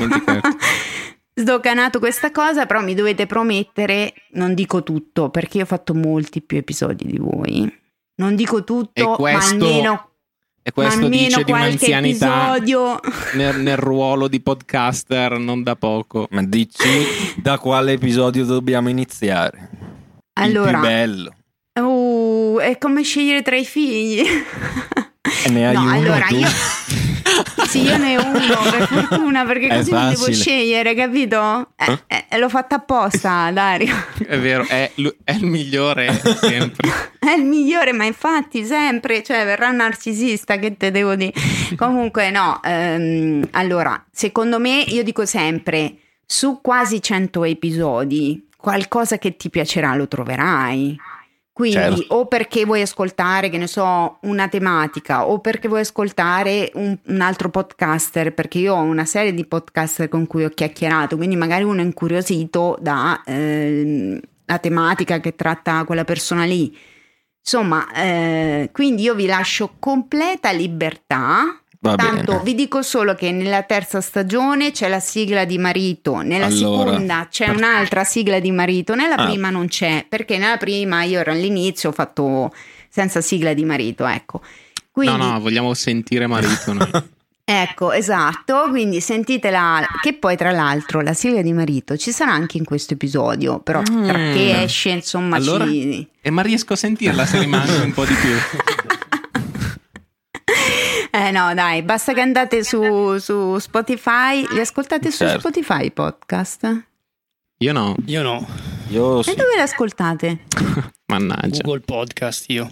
sdoganato 1.35 1.99
questa 1.99 2.31
cosa, 2.31 2.67
però 2.67 2.83
mi 2.83 2.95
dovete 2.95 3.27
promettere, 3.27 4.15
non 4.33 4.55
dico 4.55 4.83
tutto, 4.83 5.31
perché 5.31 5.59
io 5.59 5.65
ho 5.65 5.67
fatto 5.67 5.95
molti 5.95 6.43
più 6.43 6.59
episodi 6.59 7.07
di 7.07 7.19
voi. 7.19 7.81
Non 8.15 8.37
dico 8.37 8.63
tutto, 8.63 9.17
questo, 9.17 9.57
ma 9.57 9.65
almeno 9.65 10.12
e 10.65 10.71
questo 10.71 11.09
dice 11.09 11.43
di 11.43 11.51
un'anzianità 11.51 12.57
episodio... 12.57 13.01
nel, 13.35 13.61
nel, 13.61 13.77
ruolo 13.77 14.29
di 14.29 14.41
podcaster 14.41 15.39
non 15.39 15.65
da 15.65 15.75
poco. 15.75 16.29
Ma 16.31 16.43
dici 16.45 16.89
da 17.37 17.59
quale 17.59 17.93
episodio 17.93 18.45
dobbiamo 18.45 18.89
iniziare? 18.89 19.71
Allora, 20.35 20.71
Il 20.71 20.77
più 20.77 20.83
bello. 20.83 21.35
Uh, 21.75 22.59
è 22.61 22.79
come 22.79 23.03
scegliere 23.03 23.43
tra 23.43 23.57
i 23.57 23.65
figli. 23.65 24.21
E 25.45 25.51
ne 25.51 25.67
hai 25.67 25.75
no, 25.75 25.83
uno 25.83 25.93
allora 25.93 26.27
tu? 26.27 26.35
io 26.37 26.49
sì, 27.67 27.83
io 27.83 27.97
ne 27.97 28.19
ho 28.19 28.25
uno 28.25 28.71
per 28.71 28.87
fortuna 29.09 29.45
perché 29.45 29.69
È 29.69 29.77
così 29.77 29.91
non 29.91 30.09
devo 30.09 30.17
facile. 30.19 30.37
scegliere, 30.37 30.95
capito? 30.95 31.69
Eh, 32.07 32.25
eh, 32.29 32.39
l'ho 32.39 32.49
fatta 32.49 32.77
apposta, 32.77 33.51
Dario. 33.53 33.95
È 34.27 34.39
vero, 34.39 34.65
è, 34.67 34.91
è 35.25 35.33
il 35.33 35.45
migliore 35.45 36.21
sempre. 36.41 37.11
È 37.23 37.31
il 37.31 37.45
migliore, 37.45 37.93
ma 37.93 38.05
infatti 38.05 38.65
sempre, 38.65 39.23
cioè 39.23 39.45
verrà 39.45 39.69
un 39.69 39.77
narcisista 39.77 40.57
che 40.57 40.77
te 40.77 40.91
devo 40.91 41.15
dire. 41.15 41.33
Comunque 41.77 42.31
no, 42.31 42.61
ehm, 42.65 43.49
allora, 43.53 44.05
secondo 44.11 44.59
me 44.59 44.81
io 44.81 45.05
dico 45.05 45.25
sempre, 45.25 45.95
su 46.27 46.59
quasi 46.61 47.01
100 47.01 47.45
episodi, 47.45 48.49
qualcosa 48.57 49.19
che 49.19 49.37
ti 49.37 49.51
piacerà 49.51 49.95
lo 49.95 50.09
troverai. 50.09 50.99
Quindi 51.53 51.77
Certo. 51.77 52.15
o 52.15 52.27
perché 52.27 52.65
vuoi 52.65 52.81
ascoltare, 52.81 53.51
che 53.51 53.59
ne 53.59 53.67
so, 53.67 54.19
una 54.23 54.49
tematica, 54.49 55.27
o 55.29 55.39
perché 55.41 55.69
vuoi 55.69 55.81
ascoltare 55.81 56.71
un, 56.75 56.97
un 57.07 57.21
altro 57.21 57.51
podcaster, 57.51 58.33
perché 58.33 58.59
io 58.59 58.75
ho 58.75 58.81
una 58.81 59.05
serie 59.05 59.35
di 59.35 59.45
podcaster 59.45 60.09
con 60.09 60.27
cui 60.27 60.45
ho 60.45 60.49
chiacchierato, 60.49 61.17
quindi 61.17 61.37
magari 61.37 61.65
uno 61.65 61.81
è 61.81 61.85
incuriosito 61.85 62.79
da 62.81 63.21
ehm, 63.27 64.19
la 64.47 64.59
tematica 64.59 65.21
che 65.21 65.35
tratta 65.35 65.85
quella 65.85 66.05
persona 66.05 66.45
lì. 66.45 66.75
Insomma, 67.45 67.91
eh, 67.93 68.71
quindi 68.73 69.03
io 69.03 69.15
vi 69.15 69.27
lascio 69.27 69.75
completa 69.79 70.51
libertà. 70.53 71.62
Va 71.85 71.97
Tanto 71.97 72.33
bene. 72.33 72.43
vi 72.45 72.55
dico 72.55 72.81
solo 72.83 73.15
che 73.17 73.33
nella 73.33 73.63
terza 73.65 74.01
stagione 74.01 74.71
c'è 74.71 74.89
la 74.89 75.01
sigla 75.01 75.45
di 75.45 75.59
marito, 75.59 76.21
nella 76.21 76.47
Allora, 76.47 76.87
seconda 76.93 77.27
c'è 77.29 77.47
per- 77.47 77.57
un'altra 77.57 78.05
sigla 78.05 78.39
di 78.39 78.53
marito, 78.53 78.95
nella 78.95 79.17
Ah. 79.17 79.25
prima 79.27 79.51
non 79.51 79.67
c'è, 79.67 80.07
perché 80.09 80.39
nella 80.39 80.59
prima 80.59 81.03
io 81.03 81.19
ero 81.19 81.33
all'inizio, 81.33 81.89
ho 81.89 81.93
fatto 81.93 82.53
senza 82.89 83.21
sigla 83.21 83.53
di 83.53 83.65
marito, 83.65 84.07
ecco. 84.07 84.43
Quindi, 84.93 85.17
No, 85.17 85.31
no, 85.33 85.41
vogliamo 85.41 85.75
sentire 85.75 86.27
marito. 86.29 86.73
noi. 86.73 86.91
Ecco, 87.45 87.91
esatto, 87.91 88.67
quindi 88.71 89.01
sentitela, 89.01 89.85
che 90.01 90.15
poi 90.15 90.37
tra 90.37 90.53
l'altro 90.53 91.01
la 91.01 91.13
sigla 91.13 91.43
di 91.43 91.53
marito 91.53 91.97
ci 91.97 92.13
sarà 92.13 92.31
anche 92.33 92.57
in 92.57 92.65
questo 92.65 92.95
episodio, 92.95 93.59
però 93.59 93.83
tra 93.83 94.17
Mm. 94.17 94.33
che 94.33 94.63
esce 94.63 94.91
insomma 94.91 95.37
Allora? 95.37 95.67
ci... 95.67 96.07
E 96.21 96.31
ma 96.31 96.41
riesco 96.43 96.75
a 96.75 96.77
sentirla 96.77 97.27
se 97.27 97.41
rimane 97.41 97.75
un 97.81 97.93
po' 97.93 98.05
di 98.05 98.15
più. 98.15 98.31
Eh 101.15 101.31
no, 101.31 101.53
dai, 101.53 101.83
basta 101.83 102.15
che 102.15 102.21
andate 102.23 102.65
su, 102.65 103.19
su 103.19 103.59
Spotify, 103.59 104.47
li 104.51 104.61
ascoltate 104.61 105.11
su 105.11 105.19
Certo. 105.19 105.41
Spotify 105.41 105.85
i 105.85 105.91
podcast? 105.91 106.87
Io 107.59 107.73
no, 107.73 107.95
Io 108.07 108.23
no, 108.23 108.47
Io 108.89 109.23
sì. 109.23 109.31
E 109.33 109.35
dove 109.35 109.55
li 109.55 109.61
ascoltate? 109.61 110.45
mannaggia. 111.13 111.61
Google 111.63 111.81
Podcast 111.81 112.49
io. 112.49 112.71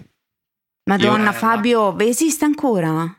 Madonna 0.85 1.31
Io- 1.31 1.33
Fabio, 1.33 1.99
esiste 2.01 2.47
ancora? 2.47 3.15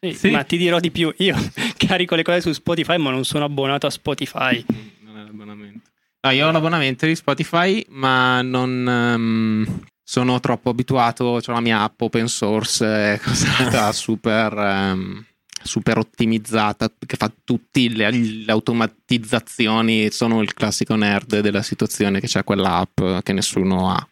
Sì, 0.00 0.12
Sì. 0.12 0.30
Ma 0.30 0.44
ti 0.44 0.58
dirò 0.58 0.78
di 0.80 0.90
più, 0.90 1.12
io 1.16 1.34
carico 1.78 2.14
le 2.14 2.22
cose 2.22 2.42
su 2.42 2.52
Spotify 2.52 2.98
ma 2.98 3.10
non 3.10 3.24
sono 3.24 3.44
abbonato 3.46 3.86
a 3.86 3.90
Spotify. 3.90 4.62
Non 5.00 5.18
è 5.18 5.22
l'abbonamento. 5.24 5.88
No, 6.20 6.30
io 6.30 6.46
ho 6.46 6.50
l'abbonamento 6.50 7.06
di 7.06 7.16
Spotify, 7.16 7.84
ma 7.88 8.42
non 8.42 8.86
ehm, 8.86 9.80
sono 10.08 10.38
troppo 10.38 10.70
abituato. 10.70 11.24
Ho 11.24 11.40
la 11.46 11.60
mia 11.60 11.82
app 11.82 12.00
open 12.00 12.28
source, 12.28 12.86
è 13.14 13.20
cosata 13.20 13.90
super, 13.92 14.52
ehm, 14.56 15.24
super 15.64 15.98
ottimizzata, 15.98 16.88
che 17.04 17.16
fa 17.16 17.30
tutte 17.44 17.88
le, 17.88 18.08
le 18.10 18.52
automatizzazioni. 18.52 20.10
Sono 20.12 20.42
il 20.42 20.54
classico 20.54 20.94
nerd 20.94 21.40
della 21.40 21.62
situazione 21.62 22.20
che 22.20 22.28
c'è 22.28 22.44
quella 22.44 22.76
app 22.76 23.00
che 23.24 23.32
nessuno 23.32 23.90
ha. 23.90 24.08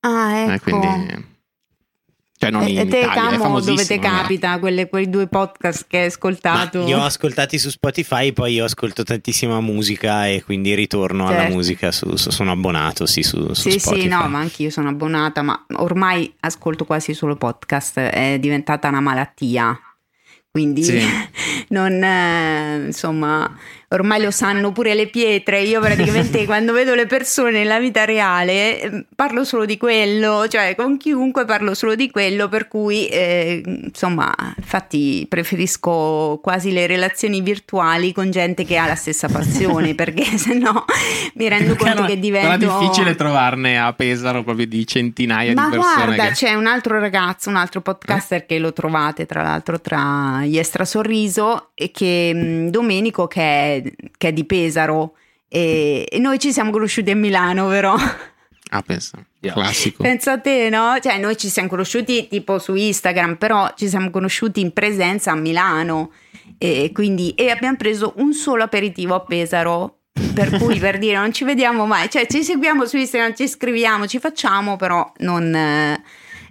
Ah, 0.00 0.32
Eh, 0.36 0.52
ecco. 0.54 0.62
quindi, 0.78 1.36
cioè 2.38 2.50
non 2.50 2.62
e, 2.62 2.70
in 2.70 2.78
e 2.78 2.86
te, 2.86 2.98
Italia, 3.00 3.30
è 3.32 3.38
Camo, 3.38 3.60
dove 3.60 3.84
te 3.84 3.98
capita 3.98 4.58
quelle- 4.60 4.88
quei 4.88 5.10
due 5.10 5.26
podcast 5.26 5.86
che 5.88 5.96
hai 5.96 6.02
Ma 6.04 6.08
ascoltato? 6.08 6.86
io 6.86 6.98
ho 6.98 7.04
ascoltati 7.04 7.58
su 7.58 7.68
Spotify, 7.68 8.32
poi 8.32 8.54
io 8.54 8.64
ascolto 8.64 9.02
tantissima 9.02 9.60
musica 9.60 10.26
e 10.28 10.42
quindi 10.44 10.74
ritorno 10.74 11.26
alla 11.26 11.38
Certo. 11.40 11.54
musica. 11.54 11.90
su- 11.90 12.14
su- 12.16 12.30
sono 12.30 12.52
abbonato, 12.52 13.06
sì, 13.06 13.22
su, 13.22 13.52
su 13.54 13.68
Sì, 13.70 13.78
Spotify. 13.80 14.02
sì, 14.02 14.08
no, 14.08 14.28
ma 14.28 14.38
anche 14.38 14.62
io 14.62 14.70
sono 14.70 14.88
abbonata, 14.88 15.42
ma 15.42 15.64
ormai 15.76 16.32
ascolto 16.40 16.84
quasi 16.84 17.12
solo 17.14 17.34
podcast, 17.36 17.98
è 17.98 18.38
diventata 18.38 18.88
una 18.88 19.00
malattia. 19.00 19.78
Quindi 20.50 20.82
Sì. 20.82 20.98
non, 21.70 22.02
eh, 22.02 22.84
insomma, 22.86 23.52
ormai 23.88 24.22
lo 24.22 24.30
sanno 24.30 24.72
pure 24.72 24.94
le 24.94 25.06
pietre. 25.08 25.62
Io 25.62 25.80
praticamente 25.80 26.44
quando 26.46 26.72
vedo 26.72 26.94
le 26.94 27.06
persone 27.06 27.50
nella 27.50 27.78
vita 27.78 28.04
reale 28.04 28.80
eh, 28.80 29.04
parlo 29.14 29.44
solo 29.44 29.64
di 29.64 29.76
quello, 29.76 30.46
cioè 30.48 30.74
con 30.76 30.96
chiunque 30.96 31.44
parlo 31.44 31.74
solo 31.74 31.94
di 31.94 32.10
quello, 32.10 32.48
per 32.48 32.68
cui 32.68 33.06
eh, 33.06 33.62
insomma, 33.64 34.34
infatti 34.56 35.26
preferisco 35.28 36.38
quasi 36.42 36.72
le 36.72 36.86
relazioni 36.86 37.40
virtuali 37.40 38.12
con 38.12 38.30
gente 38.30 38.64
che 38.64 38.76
ha 38.76 38.86
la 38.86 38.94
stessa 38.94 39.28
passione, 39.28 39.94
perché 39.96 40.24
sennò 40.36 40.84
mi 41.34 41.48
rendo 41.48 41.74
conto 41.76 42.04
che 42.04 42.18
divento 42.18 42.68
Sarà 42.68 42.78
difficile 42.78 43.14
trovarne 43.14 43.78
a 43.78 43.92
Pesaro 43.92 44.42
proprio 44.42 44.66
di 44.66 44.86
centinaia 44.86 45.52
ma 45.54 45.64
di 45.68 45.76
persone. 45.76 46.04
guarda, 46.04 46.26
che- 46.26 46.32
c'è 46.32 46.54
un 46.54 46.66
altro 46.66 46.98
ragazzo, 46.98 47.48
un 47.48 47.56
altro 47.56 47.80
podcaster 47.80 48.44
che 48.46 48.58
lo 48.58 48.72
trovate 48.72 49.26
tra 49.26 49.42
l'altro 49.42 49.80
tra 49.80 50.42
gli 50.44 50.58
Estra 50.58 50.84
Sorriso 50.84 51.70
e 51.74 51.90
che 51.90 52.66
Domenico 52.70 53.26
che 53.26 53.40
è, 53.76 53.77
che 54.16 54.28
è 54.28 54.32
di 54.32 54.44
Pesaro 54.44 55.14
E, 55.48 56.06
e 56.10 56.18
noi 56.18 56.38
ci 56.38 56.52
siamo 56.52 56.70
conosciuti 56.70 57.10
a 57.10 57.16
Milano, 57.16 57.68
però. 57.68 57.96
Ah, 58.70 58.82
pensa. 58.82 59.24
Yeah. 59.40 59.54
Classico. 59.54 60.02
Pensa 60.02 60.32
a 60.32 60.38
te, 60.38 60.68
no? 60.68 60.98
Cioè, 61.00 61.18
noi 61.18 61.38
ci 61.38 61.48
siamo 61.48 61.68
conosciuti 61.68 62.28
tipo 62.28 62.58
su 62.58 62.74
Instagram, 62.74 63.36
però 63.36 63.72
ci 63.74 63.88
siamo 63.88 64.10
conosciuti 64.10 64.60
in 64.60 64.72
presenza 64.72 65.32
a 65.32 65.36
Milano. 65.36 66.10
E 66.58 66.90
quindi 66.92 67.30
e 67.30 67.50
abbiamo 67.50 67.76
preso 67.76 68.12
un 68.16 68.34
solo 68.34 68.64
aperitivo 68.64 69.14
a 69.14 69.20
Pesaro. 69.20 70.00
Per 70.34 70.58
cui 70.58 70.78
per 70.78 70.98
dire 70.98 71.16
non 71.16 71.32
ci 71.32 71.44
vediamo 71.44 71.86
mai, 71.86 72.10
cioè 72.10 72.26
ci 72.26 72.42
seguiamo 72.42 72.84
su 72.86 72.96
Instagram, 72.96 73.34
ci 73.34 73.46
scriviamo, 73.46 74.06
ci 74.08 74.18
facciamo, 74.18 74.76
però 74.76 75.12
non 75.18 75.54
eh, 75.54 76.02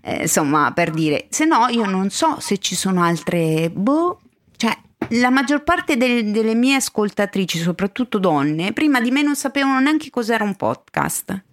eh, 0.03 0.21
insomma 0.21 0.71
per 0.71 0.91
dire, 0.91 1.27
se 1.29 1.43
no 1.43 1.67
io 1.67 1.85
non 1.85 2.09
so 2.09 2.37
se 2.39 2.59
ci 2.59 2.75
sono 2.75 3.03
altre, 3.03 3.69
boh, 3.69 4.21
cioè 4.55 4.73
la 5.11 5.29
maggior 5.29 5.63
parte 5.63 5.95
del- 5.97 6.31
delle 6.31 6.55
mie 6.55 6.75
ascoltatrici, 6.75 7.59
soprattutto 7.59 8.17
donne, 8.17 8.73
prima 8.73 8.99
di 8.99 9.11
me 9.11 9.21
non 9.21 9.35
sapevano 9.35 9.79
neanche 9.79 10.09
cos'era 10.09 10.43
un 10.43 10.55
podcast. 10.55 11.43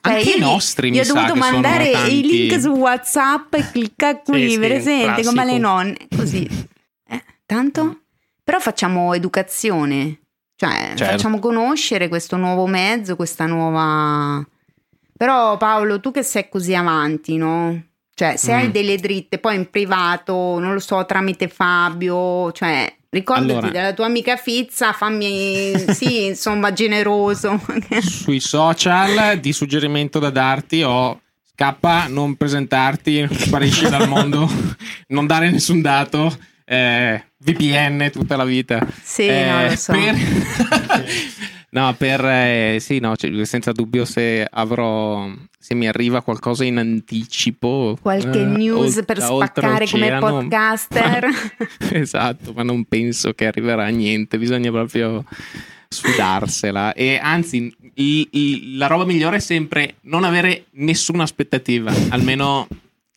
Cioè, 0.00 0.14
Anche 0.14 0.28
io 0.30 0.36
i 0.36 0.40
nostri 0.40 0.88
gli 0.90 0.92
mi 0.92 1.00
ho 1.00 1.04
sa 1.04 1.12
dovuto 1.14 1.34
mandare 1.34 1.90
i 2.08 2.22
link 2.22 2.60
su 2.60 2.68
WhatsApp 2.70 3.54
e 3.54 3.70
clicca 3.72 4.18
qui, 4.20 4.42
Sì, 4.44 4.50
sì, 4.52 4.58
presente 4.60 5.24
come 5.24 5.42
alle 5.42 5.58
classico. 5.58 5.58
nonne, 5.58 5.96
così. 6.16 6.48
Eh, 7.08 7.22
tanto? 7.44 8.00
Però 8.42 8.58
facciamo 8.60 9.14
educazione, 9.14 10.20
cioè 10.56 10.92
Certo. 10.94 11.04
facciamo 11.04 11.38
conoscere 11.40 12.08
questo 12.08 12.36
nuovo 12.36 12.66
mezzo, 12.66 13.14
questa 13.16 13.46
nuova... 13.46 14.44
Però 15.16 15.56
Paolo, 15.56 15.98
tu 16.00 16.10
che 16.12 16.22
sei 16.22 16.48
così 16.48 16.74
avanti, 16.74 17.36
no? 17.36 17.85
Cioè, 18.18 18.36
se 18.36 18.50
Mm. 18.50 18.56
hai 18.56 18.70
delle 18.70 18.96
dritte, 18.96 19.36
poi 19.36 19.56
in 19.56 19.68
privato, 19.68 20.32
non 20.58 20.72
lo 20.72 20.78
so, 20.78 21.04
tramite 21.04 21.48
Fabio, 21.48 22.50
cioè, 22.52 22.90
ricordati 23.10 23.50
Allora. 23.52 23.68
della 23.68 23.92
tua 23.92 24.06
amica 24.06 24.36
Fizza, 24.36 24.94
fammi, 24.94 25.74
sì, 25.92 26.24
insomma, 26.24 26.72
generoso. 26.72 27.60
Sui 28.00 28.40
social 28.40 29.38
di 29.38 29.52
suggerimento 29.52 30.18
da 30.18 30.30
darti 30.30 30.80
ho 30.82 31.20
scappa, 31.52 32.06
non 32.08 32.36
presentarti, 32.36 33.28
sparisci 33.30 33.86
dal 33.90 34.08
mondo, 34.08 34.48
non 35.08 35.26
dare 35.26 35.50
nessun 35.50 35.82
dato, 35.82 36.34
eh, 36.64 37.22
VPN 37.36 38.08
tutta 38.12 38.36
la 38.36 38.44
vita. 38.46 38.78
Sì, 39.02 39.26
Eh, 39.26 39.44
no, 39.44 39.62
lo 39.68 39.76
so. 39.76 39.92
per- 39.92 40.16
no, 41.76 41.94
per 41.94 42.24
eh, 42.24 42.78
sì, 42.80 42.98
no, 43.00 43.14
cioè, 43.16 43.44
senza 43.44 43.70
dubbio 43.72 44.06
se 44.06 44.46
avrò 44.50 45.28
se 45.58 45.74
mi 45.74 45.86
arriva 45.88 46.22
qualcosa 46.22 46.64
in 46.64 46.78
anticipo 46.78 47.98
Qualche 48.00 48.40
eh, 48.40 48.44
news 48.44 48.96
ol- 48.96 49.04
per 49.04 49.20
spaccare 49.20 49.86
come 49.86 50.16
podcaster. 50.18 51.28
esatto, 51.92 52.52
ma 52.54 52.62
non 52.62 52.84
penso 52.84 53.32
che 53.34 53.46
arriverà 53.46 53.86
niente, 53.88 54.38
bisogna 54.38 54.70
proprio 54.70 55.24
sfidarsela 55.88 56.94
e 56.94 57.18
anzi 57.20 57.74
il- 57.94 58.28
il- 58.30 58.76
la 58.76 58.86
roba 58.86 59.04
migliore 59.04 59.36
è 59.36 59.40
sempre 59.40 59.96
non 60.02 60.24
avere 60.24 60.66
nessuna 60.72 61.24
aspettativa, 61.24 61.92
almeno, 62.10 62.66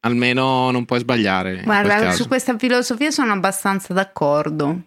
almeno 0.01 0.69
non 0.71 0.85
puoi 0.85 0.99
sbagliare. 0.99 1.61
Guarda, 1.63 2.11
su 2.11 2.27
questa 2.27 2.57
filosofia 2.57 3.11
sono 3.11 3.31
abbastanza 3.31 3.93
d'accordo. 3.93 4.81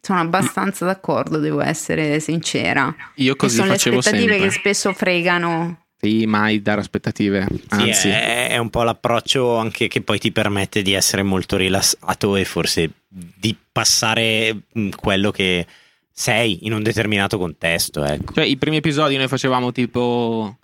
Sono 0.00 0.20
abbastanza 0.20 0.84
d'accordo, 0.84 1.38
devo 1.38 1.60
essere 1.60 2.20
sincera. 2.20 2.94
Io 3.16 3.34
così 3.36 3.56
sono 3.56 3.66
le 3.68 3.72
facevo 3.74 3.98
aspettative 3.98 4.30
sempre. 4.32 4.48
che 4.48 4.54
spesso 4.54 4.92
fregano. 4.92 5.82
Sì, 6.00 6.26
mai 6.26 6.62
dare 6.62 6.80
aspettative, 6.80 7.46
Sì, 7.50 7.58
anzi. 7.70 8.08
è, 8.08 8.50
è 8.50 8.56
un 8.58 8.70
po' 8.70 8.84
l'approccio 8.84 9.56
anche 9.56 9.88
che 9.88 10.00
poi 10.00 10.20
ti 10.20 10.30
permette 10.30 10.80
di 10.82 10.92
essere 10.92 11.24
molto 11.24 11.56
rilassato 11.56 12.36
e 12.36 12.44
forse 12.44 12.90
di 13.08 13.56
passare 13.72 14.56
mh, 14.72 14.90
quello 14.90 15.32
che 15.32 15.66
sei 16.12 16.64
in 16.66 16.72
un 16.72 16.84
determinato 16.84 17.36
contesto. 17.36 18.04
Ecco. 18.04 18.32
Cioè, 18.34 18.44
i 18.44 18.56
primi 18.56 18.76
episodi 18.76 19.16
noi 19.16 19.26
facevamo 19.26 19.72
tipo 19.72 20.58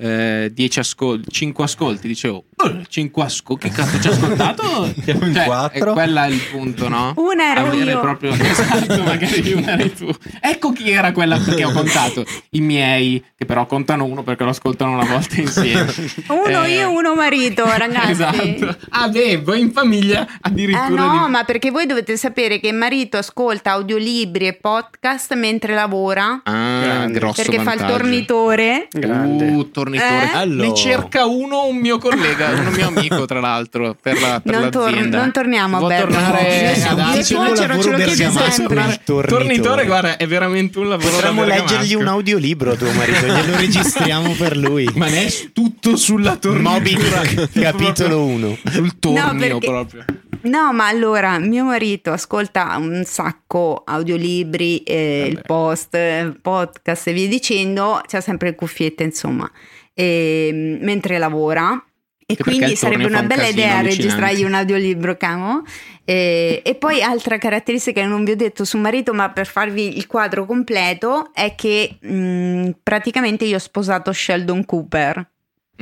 10 0.00 0.78
ascolti, 0.78 1.30
5 1.30 1.64
ascolti, 1.64 2.06
dicevo, 2.08 2.44
5 2.88 3.22
ascolti, 3.22 3.68
che 3.68 3.74
cazzo 3.74 4.00
ci 4.00 4.08
ha 4.08 4.10
ascoltato? 4.10 4.92
In 5.06 5.32
Cioè, 5.34 5.44
quattro. 5.44 5.90
E 5.90 5.92
quella 5.92 6.26
è 6.26 6.28
il 6.30 6.40
punto, 6.50 6.88
no? 6.88 7.12
Una 7.16 7.52
ero 7.52 7.66
Avere 7.66 7.90
io. 7.92 8.00
proprio 8.00 8.32
esatto, 8.32 9.02
magari 9.02 9.52
una 9.52 9.72
eri 9.78 9.94
tu. 9.94 10.08
Ecco 10.40 10.72
chi 10.72 10.90
era 10.90 11.12
quella 11.12 11.38
perché 11.38 11.64
ho 11.64 11.70
contato 11.72 12.24
i 12.50 12.60
miei, 12.60 13.24
che 13.36 13.44
però 13.44 13.66
contano 13.66 14.04
uno 14.04 14.22
perché 14.22 14.42
lo 14.44 14.50
ascoltano 14.50 14.92
una 14.92 15.04
volta 15.04 15.40
insieme. 15.40 15.92
Uno 16.28 16.64
Eh, 16.64 16.70
io, 16.72 16.90
uno 16.90 17.14
marito, 17.14 17.64
ragazzi. 17.64 18.10
Esatto. 18.10 18.76
Ah, 18.90 19.08
beh, 19.08 19.38
voi 19.38 19.60
in 19.60 19.70
famiglia 19.72 20.26
addirittura. 20.40 20.86
Eh 20.86 20.90
no, 20.90 21.24
di- 21.26 21.30
ma 21.30 21.44
perché 21.44 21.70
voi 21.70 21.86
dovete 21.86 22.16
sapere 22.16 22.58
che 22.60 22.68
il 22.68 22.74
marito 22.74 23.16
ascolta 23.18 23.72
audiolibri 23.72 24.46
e 24.48 24.54
podcast 24.54 25.34
mentre 25.34 25.74
lavora, 25.74 26.40
Ah, 26.44 26.80
Grande. 26.82 27.18
grosso 27.18 27.42
perché 27.42 27.56
fa 27.60 27.72
il 27.72 27.78
vantaggio. 27.78 27.92
tornitore. 27.98 28.88
Grande. 28.90 29.44
Uh, 29.48 29.70
tornitore. 29.70 30.30
Eh? 30.32 30.36
Allora. 30.36 30.68
Ne 30.68 30.74
cerca 30.74 31.26
uno, 31.26 31.66
un 31.66 31.76
mio 31.76 31.98
collega, 31.98 32.47
un 32.54 32.72
mio 32.72 32.86
amico, 32.88 33.24
tra 33.26 33.40
l'altro, 33.40 33.96
per, 34.00 34.20
la, 34.20 34.40
per 34.40 34.54
Non, 34.58 34.70
tor- 34.70 34.90
l'azienda. 34.90 35.18
non 35.18 35.32
torniamo 35.32 35.76
a 35.78 35.86
Bergamo. 35.86 36.12
tornare 36.12 36.74
Io- 36.76 36.88
ad 36.88 36.98
Anzi, 36.98 37.22
suocero 37.34 37.66
lavoro 37.68 37.82
ce 37.82 37.90
lo 37.90 37.96
chiede 37.96 38.30
sempre. 38.50 38.80
Il 38.80 39.00
tornitore. 39.04 39.28
tornitore, 39.28 39.84
guarda, 39.86 40.16
è 40.16 40.26
veramente 40.26 40.78
un 40.78 40.88
lavoro 40.88 41.10
Potremmo 41.10 41.44
leggergli 41.44 41.94
un 41.94 42.06
audiolibro 42.06 42.72
a 42.72 42.76
tuo 42.76 42.92
marito, 42.92 43.26
glielo 43.26 43.56
registriamo 43.56 44.32
per 44.32 44.56
lui. 44.56 44.88
Ma 44.94 45.06
ne 45.08 45.26
è 45.26 45.32
tutto 45.52 45.96
sulla 45.96 46.36
tornitura. 46.36 46.70
Moby 46.72 46.94
Dick, 46.96 47.60
capitolo 47.60 48.24
1. 48.24 48.58
Sul 48.70 48.98
tornio 48.98 49.58
perché- 49.58 49.66
proprio. 49.66 50.04
No, 50.40 50.72
ma 50.72 50.86
allora 50.86 51.38
mio 51.40 51.64
marito 51.64 52.12
ascolta 52.12 52.76
un 52.78 53.02
sacco 53.04 53.82
audiolibri, 53.84 54.78
eh, 54.84 55.18
Vabbè. 55.24 55.30
il 55.32 55.40
post, 55.44 55.94
eh, 55.96 56.32
podcast 56.40 57.08
e 57.08 57.12
via 57.12 57.26
dicendo, 57.26 58.00
c'ha 58.06 58.20
sempre 58.20 58.50
le 58.50 58.54
cuffiette, 58.54 59.02
insomma, 59.02 59.50
e, 59.92 60.78
mentre 60.80 61.18
lavora. 61.18 61.82
E 62.30 62.36
quindi 62.36 62.76
sarebbe 62.76 63.06
una 63.06 63.20
un 63.20 63.26
bella 63.26 63.46
idea 63.46 63.80
registrargli 63.80 64.44
un 64.44 64.52
audiolibro, 64.52 65.16
camo. 65.16 65.62
E, 66.04 66.60
e 66.62 66.74
poi 66.74 67.02
altra 67.02 67.38
caratteristica 67.38 68.02
che 68.02 68.06
non 68.06 68.22
vi 68.22 68.32
ho 68.32 68.36
detto 68.36 68.66
su 68.66 68.76
marito, 68.76 69.14
ma 69.14 69.30
per 69.30 69.46
farvi 69.46 69.96
il 69.96 70.06
quadro 70.06 70.44
completo, 70.44 71.30
è 71.32 71.54
che 71.54 71.96
mh, 71.98 72.70
praticamente 72.82 73.46
io 73.46 73.56
ho 73.56 73.58
sposato 73.60 74.12
Sheldon 74.12 74.66
Cooper. 74.66 75.26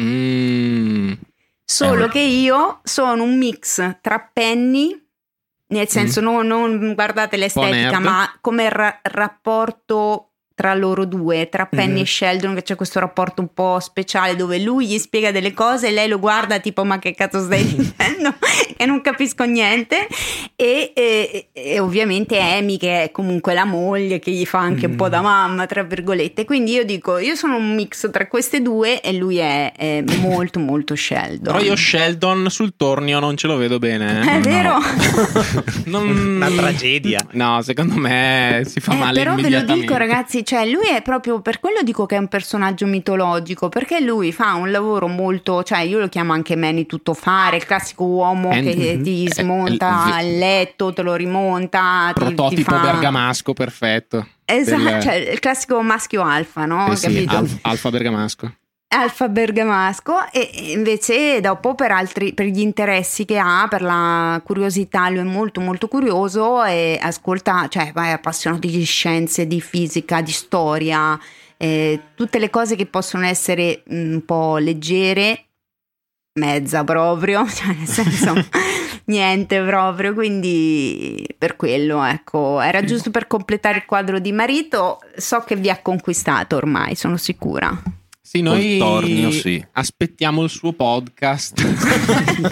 Mm. 0.01 1.13
Solo 1.65 2.05
Eh. 2.05 2.09
che 2.11 2.21
io 2.21 2.79
sono 2.85 3.25
un 3.25 3.37
mix 3.37 3.97
tra 4.01 4.31
Penny, 4.33 4.97
nel 5.69 5.89
senso 5.89 6.21
non, 6.21 6.47
non 6.47 6.95
guardate 6.95 7.37
l'estetica, 7.37 7.99
ma 7.99 8.39
come 8.41 8.69
ra- 8.69 9.01
rapporto 9.03 10.31
tra 10.57 10.75
loro 10.75 11.05
due, 11.05 11.49
tra 11.51 11.67
Penny 11.67 11.93
Mhm. 11.93 12.01
e 12.01 12.07
Sheldon, 12.07 12.55
che 12.55 12.63
c'è 12.63 12.75
questo 12.77 12.99
rapporto 12.99 13.43
un 13.43 13.49
po' 13.53 13.79
speciale 13.79 14.35
dove 14.37 14.59
lui 14.59 14.87
gli 14.87 14.97
spiega 14.99 15.31
delle 15.31 15.53
cose 15.53 15.89
e 15.89 15.91
lei 15.91 16.09
lo 16.09 16.19
guarda 16.19 16.59
tipo 16.61 16.83
ma 16.83 16.99
che 16.99 17.13
cazzo 17.15 17.43
stai 17.45 17.63
dicendo? 17.77 18.35
e 18.75 18.87
non 18.87 19.03
capisco 19.03 19.45
niente. 19.45 20.07
E, 20.57 20.93
e- 20.95 21.49
e 21.53 21.79
ovviamente 21.79 22.39
Amy 22.41 22.79
che 22.79 23.03
è 23.05 23.11
comunque 23.11 23.53
la 23.53 23.65
moglie 23.67 24.19
che 24.19 24.31
gli 24.31 24.47
fa 24.47 24.59
anche 24.61 24.87
un 24.87 24.97
po' 24.97 25.11
da 25.11 25.21
mamma, 25.21 25.67
tra 25.67 25.83
virgolette. 25.83 26.47
Quindi 26.47 26.73
io 26.73 26.85
dico, 26.87 27.19
io 27.19 27.35
sono 27.35 27.57
un 27.57 27.75
mix 27.75 28.11
tra 28.11 28.27
queste 28.27 28.63
due 28.63 29.03
e 29.03 29.13
lui 29.13 29.37
è, 29.37 29.73
è 29.77 30.03
molto 30.21 30.59
molto 30.59 30.97
Sheldon. 30.97 31.53
Però 31.55 31.61
io 31.61 31.77
Sheldon 31.77 32.49
sul 32.49 32.73
tornio 32.79 33.21
non 33.21 33.37
ce 33.37 33.47
lo 33.47 33.57
vedo 33.59 33.79
bene. 33.79 34.23
eh. 34.23 34.37
È 34.37 34.41
vero? 34.41 34.79
Non- 35.87 36.09
Una 36.37 36.51
tragedia. 36.51 37.27
No, 37.33 37.61
secondo 37.63 37.95
me 37.97 38.63
si 38.67 38.81
fa 38.81 38.93
Eh, 38.93 38.97
male 38.97 39.19
però 39.23 39.35
ve 39.35 39.51
lo 39.51 39.61
dico 39.63 39.97
ragazzi, 39.97 40.45
cioè 40.47 40.65
lui 40.65 40.87
è 40.89 41.03
proprio 41.03 41.41
per 41.41 41.59
quello 41.59 41.83
dico 41.83 42.07
che 42.07 42.15
è 42.15 42.19
un 42.19 42.29
personaggio 42.29 42.87
mitologico, 42.87 43.69
perché 43.69 43.99
lui 43.99 44.31
fa 44.31 44.55
un 44.55 44.71
lavoro 44.71 45.09
molto, 45.09 45.65
cioè 45.65 45.81
io 45.81 45.99
lo 45.99 46.09
chiamo 46.09 46.33
anche 46.33 46.55
Manny 46.55 46.87
tuttofare, 46.87 47.57
il 47.57 47.67
classico 47.67 48.05
uomo 48.05 48.51
And- 48.51 48.65
che 48.65 49.01
ti 49.03 49.25
eh, 49.25 49.33
smonta 49.35 50.21
il- 50.21 50.39
letto, 50.39 50.93
te 50.93 51.03
lo 51.03 51.15
rimonta, 51.17 52.13
ti- 52.15 52.25
ti, 52.25 52.35
Prototipo 52.35 52.71
fa... 52.77 52.79
bergamasco 52.81 53.53
perfetto. 53.53 54.27
Esatto, 54.45 54.83
del- 54.85 55.03
cioè 55.03 55.15
il 55.15 55.41
classico 55.41 55.83
maschio 55.83 56.23
alfa, 56.23 56.65
no? 56.65 56.93
Eh 56.93 56.97
sì, 56.97 57.29
alfa 57.63 57.91
bergamasco. 57.91 58.53
Alfa 58.89 59.29
Bergamasco 59.29 60.31
e 60.31 60.73
invece 60.73 61.41
dopo 61.41 61.75
per 61.75 61.91
altri 61.91 62.33
per 62.33 62.47
gli 62.47 62.61
interessi 62.61 63.25
che 63.25 63.37
ha 63.37 63.67
per 63.69 63.83
la 63.83 64.41
curiosità 64.45 65.09
lui 65.09 65.19
è 65.19 65.23
molto 65.23 65.61
molto 65.61 65.89
curioso 65.89 66.63
e 66.63 66.97
ascolta 67.01 67.67
cioè 67.69 67.93
è 67.93 68.11
appassionato 68.11 68.69
di 68.69 68.85
scienze 68.85 69.49
di 69.49 69.61
fisica 69.61 70.23
di 70.23 70.31
storia 70.31 71.19
eh, 71.57 72.01
tutte 72.15 72.39
le 72.39 72.49
cose 72.49 72.77
che 72.77 72.87
possono 72.87 73.27
essere 73.27 73.83
mm, 73.93 74.13
un 74.13 74.25
po' 74.25 74.57
leggere 74.59 75.47
mezza 76.39 76.85
proprio 76.85 77.45
cioè 77.51 77.75
nel 77.75 77.89
senso 77.89 78.35
niente 79.07 79.63
proprio 79.63 80.15
quindi 80.15 81.27
per 81.37 81.57
quello 81.57 82.05
ecco 82.05 82.61
era 82.61 82.85
giusto 82.85 83.11
per 83.11 83.27
completare 83.27 83.79
il 83.79 83.85
quadro 83.85 84.21
di 84.21 84.31
marito 84.31 85.01
so 85.17 85.41
che 85.41 85.57
vi 85.57 85.71
ha 85.71 85.83
conquistato 85.83 86.55
ormai 86.55 86.95
sono 86.95 87.17
sicura 87.17 87.77
Sì, 88.37 88.43
noi 88.43 88.79
tornio, 88.79 89.31
sì. 89.31 89.65
aspettiamo 89.73 90.43
il 90.43 90.51
suo 90.51 90.73
podcast. 90.73 91.65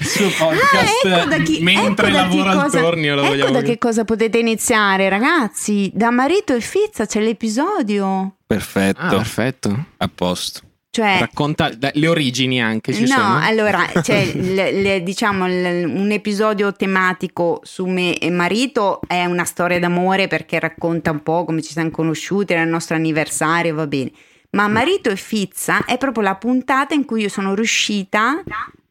suo 0.00 0.28
podcast 0.38 1.06
Ah, 1.06 1.18
ecco 1.18 1.28
da 1.28 1.38
chi, 1.38 1.60
mentre 1.60 2.08
ecco 2.08 2.16
da 2.16 2.28
chi 2.28 2.36
lavora 2.36 2.50
al 2.50 2.62
cosa, 2.62 2.80
tornio. 2.80 3.14
Lo 3.14 3.20
ecco 3.22 3.30
vogliamo 3.30 3.50
da 3.52 3.62
che 3.62 3.78
cosa 3.78 4.04
potete 4.04 4.38
iniziare, 4.38 5.08
ragazzi. 5.08 5.90
Da 5.94 6.10
marito 6.10 6.54
e 6.54 6.60
fizza 6.60 7.06
c'è 7.06 7.20
l'episodio. 7.20 8.36
Perfetto, 8.46 9.00
Ah, 9.00 9.08
perfetto. 9.08 9.84
a 9.96 10.10
posto. 10.12 10.60
Cioè, 10.90 11.18
Racconta 11.18 11.72
le 11.92 12.06
origini 12.06 12.62
anche. 12.62 12.92
Ci 12.92 13.00
no, 13.02 13.06
sono? 13.08 13.38
allora, 13.42 13.84
le- 14.06 14.70
le- 14.72 15.02
diciamo 15.02 15.44
un 15.44 16.08
episodio 16.12 16.72
tematico 16.72 17.60
su 17.64 17.86
me 17.86 18.16
e 18.18 18.30
marito 18.30 19.00
è 19.06 19.24
una 19.24 19.42
storia 19.44 19.80
d'amore 19.80 20.28
perché 20.28 20.60
racconta 20.60 21.10
un 21.10 21.20
po' 21.24 21.44
come 21.44 21.62
ci 21.62 21.72
siamo 21.72 21.90
conosciuti, 21.90 22.52
era 22.52 22.62
il 22.62 22.68
nostro 22.68 22.94
anniversario, 22.94 23.74
va 23.74 23.86
bene. 23.88 24.12
Ma 24.54 24.68
marito 24.68 25.10
e 25.10 25.16
fizza 25.16 25.84
è 25.84 25.98
proprio 25.98 26.22
la 26.22 26.36
puntata 26.36 26.94
in 26.94 27.04
cui 27.04 27.22
io 27.22 27.28
sono 27.28 27.54
riuscita 27.54 28.42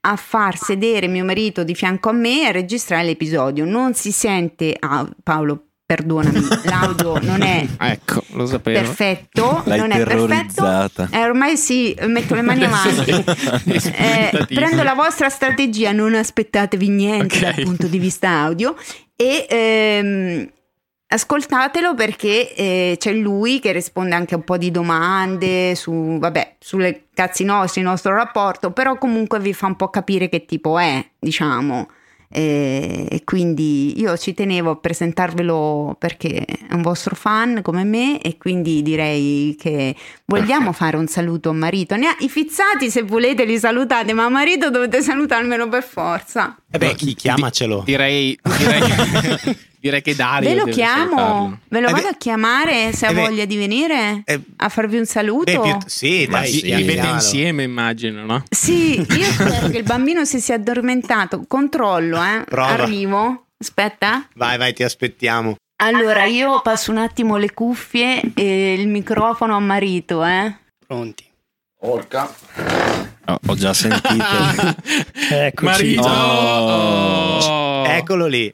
a 0.05 0.15
far 0.17 0.57
sedere 0.57 1.07
mio 1.07 1.23
marito 1.23 1.63
di 1.63 1.73
fianco 1.73 2.09
a 2.09 2.13
me 2.13 2.41
e 2.41 2.45
a 2.47 2.51
registrare 2.51 3.05
l'episodio. 3.05 3.63
Non 3.63 3.93
si 3.93 4.11
sente, 4.11 4.75
ah, 4.77 5.07
Paolo, 5.23 5.67
perdonami, 5.85 6.41
l'audio 6.65 7.17
non 7.21 7.41
è 7.41 7.65
Ecco, 7.79 8.23
lo 8.31 8.45
sapevo. 8.45 8.79
perfetto, 8.79 9.61
L'hai 9.65 9.79
non 9.79 9.91
è 9.91 10.03
perfetto. 10.03 11.07
Eh, 11.11 11.23
ormai 11.23 11.55
sì, 11.55 11.95
metto 12.07 12.35
le 12.35 12.41
mani 12.41 12.63
avanti. 12.67 13.11
Eh, 13.65 14.45
prendo 14.53 14.83
la 14.83 14.93
vostra 14.95 15.29
strategia, 15.29 15.93
non 15.93 16.13
aspettatevi 16.15 16.89
niente 16.89 17.37
Ok. 17.37 17.41
dal 17.55 17.63
punto 17.63 17.87
di 17.87 17.99
vista 17.99 18.29
audio 18.29 18.75
e 19.15 19.45
ehm, 19.49 20.49
ascoltatelo 21.13 21.93
perché 21.95 22.53
eh, 22.55 22.95
c'è 22.99 23.13
lui 23.13 23.59
che 23.59 23.71
risponde 23.71 24.15
anche 24.15 24.33
a 24.33 24.37
un 24.37 24.43
po' 24.43 24.57
di 24.57 24.71
domande 24.71 25.75
su, 25.75 26.17
vabbè, 26.19 26.55
sulle 26.59 27.05
cazzi 27.13 27.43
nostri, 27.43 27.81
il 27.81 27.87
nostro 27.87 28.13
rapporto, 28.15 28.71
però 28.71 28.97
comunque 28.97 29.39
vi 29.39 29.53
fa 29.53 29.67
un 29.67 29.75
po' 29.75 29.89
capire 29.89 30.29
che 30.29 30.45
tipo 30.45 30.77
è, 30.79 31.05
diciamo. 31.19 31.89
Eh, 32.35 33.05
E 33.11 33.23
quindi 33.23 33.99
io 33.99 34.17
ci 34.17 34.33
tenevo 34.33 34.71
a 34.71 34.75
presentarvelo 34.75 35.95
perché 35.99 36.43
è 36.45 36.73
un 36.73 36.81
vostro 36.81 37.13
fan 37.13 37.61
come 37.61 37.83
me 37.83 38.19
e 38.21 38.37
quindi 38.37 38.81
direi 38.81 39.55
che 39.55 39.95
vogliamo 40.25 40.71
fare 40.71 40.97
un 40.97 41.05
saluto 41.05 41.49
a 41.49 41.53
marito. 41.53 41.95
Ne 41.95 42.07
ha- 42.07 42.15
I 42.21 42.29
fizzati 42.29 42.89
se 42.89 43.03
volete 43.03 43.45
li 43.45 43.59
salutate, 43.59 44.13
ma 44.13 44.25
a 44.25 44.29
marito 44.29 44.71
dovete 44.71 45.03
salutarmelo 45.03 45.69
per 45.69 45.83
forza. 45.83 46.57
E 46.71 46.79
beh, 46.79 46.95
chi 46.95 47.13
chiamacelo? 47.13 47.83
Direi, 47.85 48.35
direi, 48.57 48.81
direi 49.83 50.01
che 50.01 50.15
Dario. 50.15 50.47
Ve 50.47 50.55
lo 50.55 50.65
chiamo, 50.65 51.17
salutarlo. 51.17 51.59
ve 51.67 51.79
lo 51.81 51.87
Eh 51.87 51.91
vado 51.91 52.03
beh- 52.03 52.09
a 52.13 52.17
chiamare 52.17 52.93
se 52.93 53.05
ha 53.05 53.09
eh 53.11 53.13
voglia 53.13 53.43
di 53.43 53.57
venire 53.57 54.21
eh, 54.23 54.39
a 54.55 54.69
farvi 54.69 54.97
un 54.97 55.05
saluto. 55.05 55.51
Beh, 55.51 55.59
più- 55.59 55.77
sì, 55.87 56.25
dai, 56.25 56.47
sì, 56.47 56.61
Vi- 56.61 56.73
Vivete 56.75 57.07
insieme, 57.07 57.63
immagino, 57.63 58.23
no? 58.25 58.43
Sì, 58.49 58.95
io 59.17 59.25
spero 59.25 59.67
che 59.67 59.77
il 59.77 59.83
bambino 59.83 60.23
si 60.23 60.39
sia 60.39 60.55
addormentato. 60.55 61.43
Controllo, 61.45 62.23
eh. 62.23 62.43
Prova. 62.45 62.69
Arrivo. 62.69 63.47
Aspetta. 63.59 64.25
Vai, 64.35 64.57
vai, 64.57 64.73
ti 64.73 64.83
aspettiamo. 64.83 65.55
Allora, 65.83 66.23
io 66.25 66.61
passo 66.61 66.91
un 66.91 66.97
attimo 66.97 67.35
le 67.35 67.51
cuffie 67.53 68.21
e 68.35 68.73
il 68.73 68.87
microfono 68.87 69.55
a 69.55 69.59
marito, 69.59 70.23
eh. 70.23 70.55
Pronti. 70.87 71.25
Orca. 71.81 72.33
Oh, 73.25 73.39
ho 73.47 73.55
già 73.55 73.73
sentito. 73.73 74.15
Eccoci. 75.29 75.65
Marito! 75.65 76.07
Oh. 76.07 77.85
Eccolo 77.85 78.27
lì. 78.27 78.53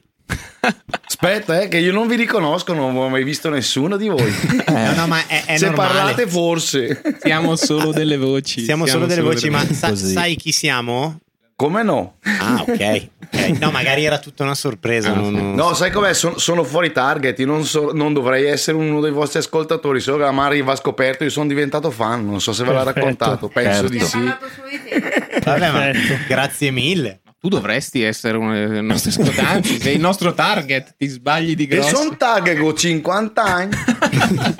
Aspetta, 1.06 1.60
eh, 1.60 1.68
che 1.68 1.78
io 1.78 1.92
non 1.92 2.06
vi 2.06 2.16
riconosco, 2.16 2.72
non 2.72 2.96
ho 2.96 3.08
mai 3.08 3.24
visto 3.24 3.48
nessuno 3.48 3.96
di 3.96 4.08
voi. 4.08 4.32
No, 4.70 4.94
no, 4.94 5.06
ma 5.08 5.26
è, 5.26 5.44
è 5.46 5.56
Se 5.56 5.66
normale. 5.66 5.92
parlate, 5.92 6.26
forse. 6.28 7.02
Siamo 7.20 7.56
solo 7.56 7.92
delle 7.92 8.16
voci. 8.16 8.62
Siamo 8.62 8.86
solo 8.86 9.06
delle 9.06 9.20
voci, 9.20 9.50
ma 9.50 9.64
sa- 9.72 9.94
sai 9.94 10.36
chi 10.36 10.52
siamo? 10.52 11.18
Come 11.56 11.82
no? 11.82 12.14
Ah, 12.22 12.64
ok. 12.66 13.08
ok. 13.24 13.58
No, 13.58 13.70
magari 13.70 14.04
era 14.04 14.18
tutta 14.18 14.44
una 14.44 14.54
sorpresa. 14.54 15.10
Ah, 15.10 15.14
non- 15.14 15.32
non- 15.32 15.54
No, 15.54 15.74
sai 15.74 15.90
com'è? 15.90 16.14
Son- 16.14 16.38
sono 16.38 16.64
fuori 16.64 16.90
target. 16.92 17.38
Io 17.40 17.46
non, 17.46 17.64
so- 17.66 17.90
non 17.92 18.12
dovrei 18.14 18.46
essere 18.46 18.76
uno 18.78 19.00
dei 19.00 19.10
vostri 19.10 19.40
ascoltatori. 19.40 20.00
Solo 20.00 20.16
che 20.18 20.22
la 20.22 20.30
Mari 20.32 20.62
va 20.62 20.74
scoperto. 20.76 21.24
Io 21.24 21.30
sono 21.30 21.46
diventato 21.48 21.90
fan. 21.90 22.24
Non 22.24 22.40
so 22.40 22.52
se 22.54 22.64
ve 22.64 22.72
l'ha 22.72 22.82
raccontato. 22.84 23.48
Penso 23.48 23.72
Certo. 23.72 23.88
di 23.90 23.98
sì. 24.00 24.06
solo 24.08 24.36
di 24.70 24.80
te. 24.88 25.40
Vabbè, 25.44 25.70
ma 25.70 25.90
grazie 26.26 26.70
mille. 26.70 27.20
Tu 27.40 27.48
dovresti 27.48 28.02
essere 28.02 28.36
uno 28.36 28.52
dei 28.52 28.82
nostri 28.84 29.08
ascoltanti, 29.10 29.80
sei 29.80 29.94
il 29.94 30.00
nostro 30.00 30.34
target, 30.34 30.94
ti 30.98 31.06
sbagli 31.06 31.54
di 31.56 31.64
E 31.64 31.66
grosso. 31.68 31.96
sono 31.96 32.16
tag 32.16 32.58
con 32.58 32.76
50 32.76 33.42
anni. 33.42 33.76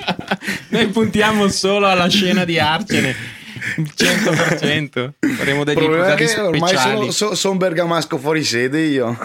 Noi 0.71 0.87
puntiamo 0.89 1.49
solo 1.49 1.87
alla 1.87 2.09
scena 2.09 2.45
di 2.47 2.59
Arcene. 2.59 3.15
Il 3.77 3.93
100%. 3.97 5.13
Faremo 5.37 5.65
degli 5.65 5.77
episodi 5.79 6.25
che 6.25 6.41
ormai 6.41 6.77
sono, 6.77 7.11
so- 7.11 7.35
sono 7.35 7.57
bergamasco 7.57 8.19
fuori 8.19 8.43
sede 8.45 8.81
io. 8.83 9.17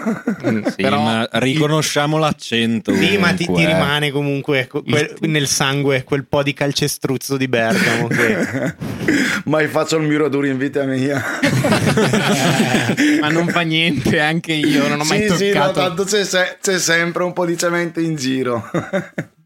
Mm, 0.48 0.64
Sì, 0.66 0.74
però 0.82 1.00
ma 1.02 1.28
riconosciamo 1.32 2.18
l'accento. 2.18 2.94
Sì, 2.94 3.16
ma 3.18 3.32
ti, 3.32 3.46
ti 3.46 3.62
eh. 3.62 3.66
rimane 3.66 4.10
comunque 4.10 4.66
que- 4.66 4.82
quel- 4.82 5.14
nel 5.20 5.46
sangue 5.46 6.04
quel 6.04 6.26
po' 6.26 6.42
di 6.42 6.52
calcestruzzo 6.54 7.36
di 7.36 7.48
Bergamo. 7.48 8.08
Che... 8.08 8.74
Mai 9.46 9.66
faccio 9.68 9.96
il 9.96 10.06
muratura 10.06 10.46
in 10.48 10.58
vita 10.58 10.84
mia. 10.84 11.22
ma 13.20 13.28
non 13.28 13.48
fa 13.48 13.60
niente, 13.60 14.20
anche 14.20 14.52
io 14.52 14.86
non 14.88 15.00
ho 15.00 15.04
mai 15.04 15.28
sì, 15.28 15.36
sì, 15.36 15.46
no, 15.48 15.52
toccato. 15.70 15.80
tanto 15.80 16.04
c'è, 16.04 16.24
se- 16.24 16.58
c'è 16.60 16.78
sempre 16.78 17.22
un 17.24 17.32
po' 17.32 17.46
di 17.46 17.56
cemento 17.56 18.00
in 18.00 18.16
giro. 18.16 18.68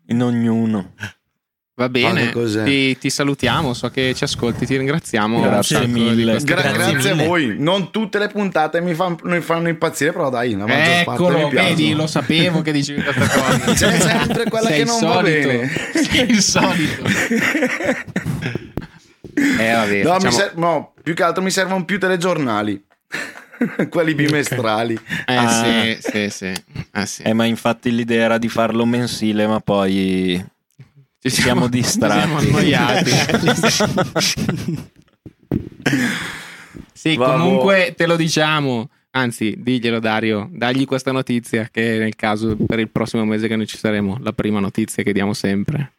In 0.07 0.23
ognuno. 0.23 0.95
Va 1.81 1.89
bene, 1.89 2.31
ti, 2.65 2.99
ti 2.99 3.09
salutiamo, 3.09 3.73
so 3.73 3.89
che 3.89 4.13
ci 4.15 4.23
ascolti, 4.25 4.67
ti 4.67 4.77
ringraziamo. 4.77 5.41
Grazie 5.41 5.87
mille. 5.87 6.37
Gra- 6.43 6.61
Grazie 6.61 6.73
grazie, 6.93 7.11
mille. 7.13 7.23
a 7.25 7.27
voi. 7.27 7.55
Non 7.59 7.91
tutte 7.91 8.19
le 8.19 8.29
puntate 8.29 8.83
mi, 8.83 8.93
fan- 8.93 9.17
mi 9.23 9.41
fanno 9.41 9.69
impazzire, 9.69 10.13
però 10.13 10.29
dai, 10.29 10.53
la 10.55 10.67
maggior 10.67 11.05
parte 11.05 11.23
Eccolo, 11.23 11.39
mi 11.39 11.49
piace. 11.49 11.69
vedi, 11.71 11.93
lo 11.95 12.07
sapevo 12.07 12.61
che 12.61 12.73
dicevi 12.73 13.03
questa 13.03 13.29
cosa. 13.29 13.59
C'è 13.73 13.99
sempre 13.99 14.45
quella 14.51 14.67
Sei 14.69 14.79
che 14.81 14.85
non 14.85 15.01
va 15.01 15.13
solito. 15.15 15.49
bene. 15.49 15.71
Sei 15.95 16.31
il 16.31 16.43
solito. 16.43 17.03
Eh, 19.59 19.73
vabbè, 19.73 20.03
No, 20.03 20.11
facciamo- 20.11 20.31
ser- 20.33 20.53
no, 20.57 20.93
più 21.03 21.15
che 21.15 21.23
altro 21.23 21.43
mi 21.43 21.51
servono 21.51 21.85
più 21.87 21.99
telegiornali. 21.99 22.85
Quelli 23.89 24.15
bimestrali. 24.15 24.99
Eh 25.27 25.35
Ah. 25.35 25.49
sì, 25.65 25.99
sì, 26.01 26.29
sì. 26.31 26.53
Eh, 26.93 27.07
sì. 27.07 27.23
Eh, 27.23 27.33
ma 27.33 27.47
infatti 27.47 27.91
l'idea 27.95 28.25
era 28.25 28.37
di 28.39 28.49
farlo 28.51 28.85
mensile, 28.85 29.47
ma 29.47 29.61
poi 29.61 30.45
Ci 31.23 31.31
ci 31.31 31.43
siamo 31.43 31.69
distratti. 31.69 32.19
Ci 32.19 32.21
siamo 32.25 32.39
annoiati. 32.39 33.11
sì, 36.95 37.15
Vabbè. 37.17 37.33
comunque 37.39 37.95
te 37.95 38.07
lo 38.07 38.17
diciamo. 38.17 38.89
Anzi, 39.13 39.57
diglielo 39.59 39.99
Dario, 39.99 40.49
dagli 40.53 40.87
questa 40.87 41.13
notizia 41.13 41.69
che 41.71 41.99
nel 41.99 42.15
caso 42.17 42.57
per 42.57 42.79
il 42.79 42.89
prossimo 42.91 43.25
mese 43.25 43.49
che 43.49 43.57
noi 43.57 43.67
ci 43.67 43.77
saremo, 43.77 44.19
la 44.21 44.33
prima 44.33 44.61
notizia 44.61 45.03
che 45.03 45.13
diamo 45.13 45.35
sempre. 45.35 45.93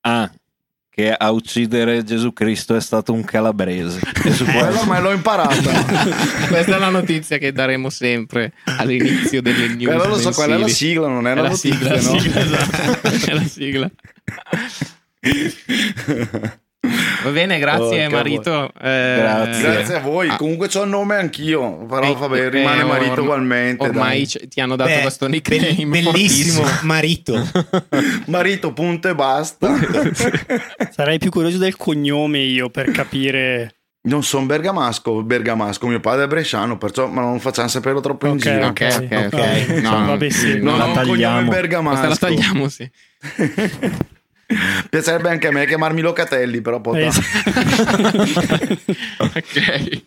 Ah, 0.00 0.30
che 0.98 1.12
a 1.12 1.30
uccidere 1.30 2.02
Gesù 2.02 2.32
Cristo 2.32 2.74
è 2.74 2.80
stato 2.80 3.12
un 3.12 3.22
calabrese. 3.22 4.00
E 4.24 4.32
su 4.32 4.44
Quello 4.44 4.84
me 4.84 5.00
l'ho 5.00 5.12
imparata. 5.12 5.54
Questa 6.50 6.74
è 6.74 6.78
la 6.80 6.88
notizia 6.88 7.38
che 7.38 7.52
daremo 7.52 7.88
sempre 7.88 8.52
all'inizio 8.64 9.40
delle 9.40 9.68
news. 9.68 9.84
Quella 9.84 10.08
lo 10.08 10.18
so, 10.18 10.32
quella 10.32 10.56
è 10.56 10.58
la 10.58 10.66
sigla, 10.66 11.06
non 11.06 11.28
è 11.28 11.30
È 11.30 11.34
la 11.36 11.42
la 11.42 11.48
notizia, 11.50 11.72
sigla, 11.72 11.94
la 11.94 12.00
no? 12.00 12.18
sigla, 12.18 12.40
esatto. 12.42 13.30
È 13.30 13.32
la 13.32 13.44
sigla. 13.44 13.88
Va 17.24 17.30
bene, 17.30 17.58
grazie 17.58 18.06
Oh, 18.06 18.10
Marito. 18.10 18.70
Eh, 18.80 19.16
Grazie. 19.18 19.62
Grazie 19.72 19.94
a 19.96 20.00
voi. 20.00 20.28
ah, 20.28 20.36
Comunque 20.36 20.68
c'ho 20.68 20.84
il 20.84 20.88
nome 20.88 21.16
anch'io. 21.16 21.84
Però 21.86 22.02
eh, 22.02 22.14
vabbè, 22.14 22.48
rimane 22.50 22.80
eh, 22.82 22.84
marito 22.84 23.22
ugualmente. 23.22 23.84
Ormai 23.84 24.24
c- 24.26 24.46
ti 24.46 24.60
hanno 24.60 24.76
dato 24.76 24.90
Beh, 24.90 25.00
questo 25.00 25.26
be- 25.26 25.32
nickname 25.32 25.86
bellissimo 25.86 26.64
marito. 26.82 27.34
Marito, 28.26 28.72
punto 28.72 29.08
e 29.08 29.14
basta. 29.16 29.74
Sarei 30.92 31.18
più 31.18 31.30
curioso 31.30 31.58
del 31.58 31.76
cognome 31.76 32.38
io 32.38 32.70
per 32.70 32.90
capire. 32.92 33.74
non 34.02 34.22
sono 34.22 34.46
bergamasco, 34.46 35.22
bergamasco. 35.24 35.86
Mio 35.88 36.00
padre 36.00 36.24
è 36.24 36.28
bresciano, 36.28 36.78
perciò 36.78 37.08
ma 37.08 37.22
non 37.22 37.40
facciamo 37.40 37.66
saperlo 37.68 38.00
troppo 38.00 38.26
in 38.28 38.32
Ok, 38.34 38.38
giro. 38.38 38.66
Ok, 38.68 38.86
ok, 39.10 39.26
ok. 39.26 39.34
Ok. 39.34 39.68
No, 39.82 40.06
Vabbè, 40.06 40.28
sì. 40.30 40.60
Non 40.60 40.78
la 40.78 40.84
ho 40.84 40.88
un 40.88 40.94
cognome 40.94 41.12
tagliamo. 41.12 41.50
bergamasco. 41.50 42.06
Questa 42.06 42.28
la 42.28 42.34
tagliamo, 42.34 42.68
sì. 42.68 42.88
Piacerebbe 44.88 45.28
anche 45.28 45.48
a 45.48 45.50
me 45.52 45.66
chiamarmi 45.66 46.00
Locatelli, 46.00 46.62
però 46.62 46.80
poi 46.80 47.04
ok. 49.18 50.02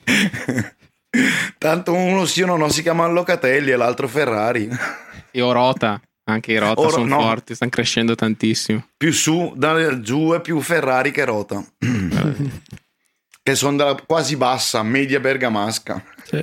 tanto 1.57 1.93
uno 1.93 2.26
sì 2.26 2.41
o 2.41 2.55
no 2.57 2.69
si 2.69 2.81
chiama 2.81 3.05
Locatelli 3.07 3.69
e 3.72 3.76
l'altro 3.76 4.07
Ferrari. 4.07 4.68
E 5.30 5.41
Orota, 5.41 6.01
anche 6.23 6.53
i 6.53 6.57
Rota 6.57 6.81
Oro- 6.81 6.89
sono 6.89 7.05
no. 7.05 7.22
forti, 7.22 7.53
stanno 7.55 7.72
crescendo 7.72 8.15
tantissimo. 8.15 8.88
più 8.97 9.13
su, 9.13 9.53
da 9.55 9.99
giù 9.99 10.31
è 10.34 10.41
più 10.41 10.59
Ferrari 10.59 11.11
che 11.11 11.23
Rota. 11.26 11.63
che 13.43 13.55
sono 13.55 13.77
della 13.77 13.95
quasi 14.05 14.35
bassa, 14.38 14.81
media 14.84 15.19
bergamasca. 15.19 16.03
sì. 16.23 16.41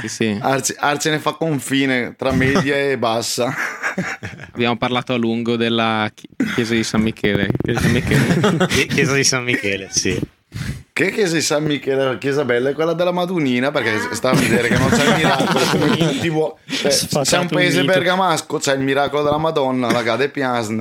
Sì, 0.00 0.08
sì. 0.08 0.38
Arce, 0.40 0.74
Arce 0.76 1.10
ne 1.10 1.18
fa 1.20 1.32
confine 1.34 2.14
tra 2.16 2.32
media 2.32 2.76
e 2.76 2.98
bassa. 2.98 3.54
Abbiamo 4.52 4.76
parlato 4.76 5.12
a 5.12 5.16
lungo 5.16 5.56
della 5.56 6.10
chi- 6.12 6.28
chiesa 6.54 6.74
di 6.74 6.82
San 6.82 7.02
Michele. 7.02 7.48
Chiesa 7.62 7.80
di 7.80 7.84
San 7.84 7.92
Michele. 7.92 8.66
Chiesa 8.88 9.14
di 9.14 9.24
San 9.24 9.44
Michele, 9.44 9.88
sì. 9.90 10.20
Che 10.92 11.10
chiesa 11.10 11.34
di 11.34 11.40
San 11.40 11.64
Michele, 11.64 12.04
la 12.04 12.18
chiesa 12.18 12.44
bella 12.44 12.70
è 12.70 12.74
quella 12.74 12.92
della 12.92 13.12
Madunina 13.12 13.70
perché 13.70 14.14
sta 14.14 14.30
a 14.30 14.34
vedere 14.34 14.68
che 14.68 14.76
non 14.76 14.90
c'è 14.90 15.08
il 15.08 15.14
miracolo 15.16 15.64
vuoi. 16.28 16.52
Cioè, 16.66 16.90
Sfatato 16.90 17.30
c'è 17.30 17.38
un 17.38 17.48
paese 17.48 17.80
un 17.80 17.86
bergamasco, 17.86 18.58
c'è 18.58 18.74
il 18.74 18.80
miracolo 18.80 19.22
della 19.22 19.38
Madonna, 19.38 19.90
la 19.90 20.02
Gade 20.02 20.28
Pias, 20.28 20.68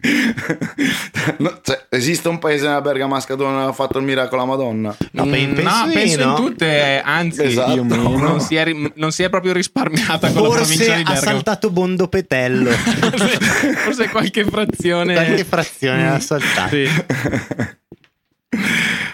no? 0.00 1.48
No, 1.50 1.58
cioè, 1.62 1.84
esiste 1.90 2.28
un 2.28 2.38
paese 2.38 2.66
nella 2.66 2.80
Bergamasca 2.80 3.34
dove 3.34 3.50
non 3.50 3.62
ha 3.68 3.72
fatto 3.72 3.98
il 3.98 4.04
miracolo 4.04 4.42
alla 4.42 4.50
Madonna? 4.52 4.96
No, 5.12 5.24
Mm, 5.26 5.32
penso 5.32 5.62
no, 5.62 5.86
di 5.86 5.92
penso 5.92 6.24
no. 6.24 6.30
in 6.30 6.36
tutte, 6.36 7.02
anzi, 7.04 7.42
Esatto. 7.44 7.74
io 7.74 7.82
non, 7.82 8.14
non 8.20 8.40
si 8.40 8.56
è, 8.56 8.72
non 8.94 9.12
si 9.12 9.22
è 9.22 9.28
proprio 9.30 9.52
risparmiata 9.52 10.30
con 10.32 10.42
la 10.42 10.48
provincia 10.56 11.00
ha 11.04 11.14
saltato 11.16 11.70
Bondo 11.70 12.08
Petello. 12.08 12.70
forse, 13.84 14.08
qualche 14.08 14.44
frazione. 14.44 15.14
Qualche 15.14 15.44
frazione 15.44 16.08
ha 16.10 16.20
saltato. 16.20 16.68
Sì. 16.74 16.88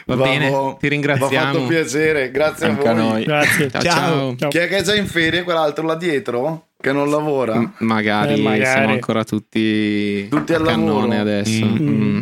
Va 0.06 0.14
bene, 0.16 0.48
Vabbò, 0.50 0.76
ti 0.76 0.78
Mi 0.82 0.86
ha 0.86 0.90
ringraziamo. 0.90 1.52
fatto 1.52 1.66
piacere, 1.66 2.30
grazie 2.30 2.66
Anche 2.68 2.86
a 2.86 2.90
a 2.90 2.94
voi. 2.94 3.02
noi. 3.08 3.24
Grazie. 3.24 3.70
Ciao, 3.70 3.82
Ciao. 3.82 3.92
ciao. 3.92 4.36
Ciao. 4.36 4.48
Chi 4.50 4.58
è 4.58 4.68
che 4.68 4.76
è 4.78 4.82
già 4.82 4.94
in 4.94 5.06
ferie? 5.08 5.42
Quell'altro 5.42 5.84
là 5.84 5.94
dietro? 5.96 6.65
Che 6.78 6.92
non 6.92 7.10
lavora? 7.10 7.56
M- 7.58 7.72
Magari, 7.78 8.34
Eh, 8.34 8.42
magari. 8.42 8.64
siamo 8.66 8.92
ancora 8.92 9.24
tutti, 9.24 10.28
Tutti 10.28 10.52
al 10.52 10.62
cannone 10.64 11.16
lavoro. 11.16 11.20
adesso. 11.20 11.64
Mm. 11.64 11.88
Mm. 12.16 12.20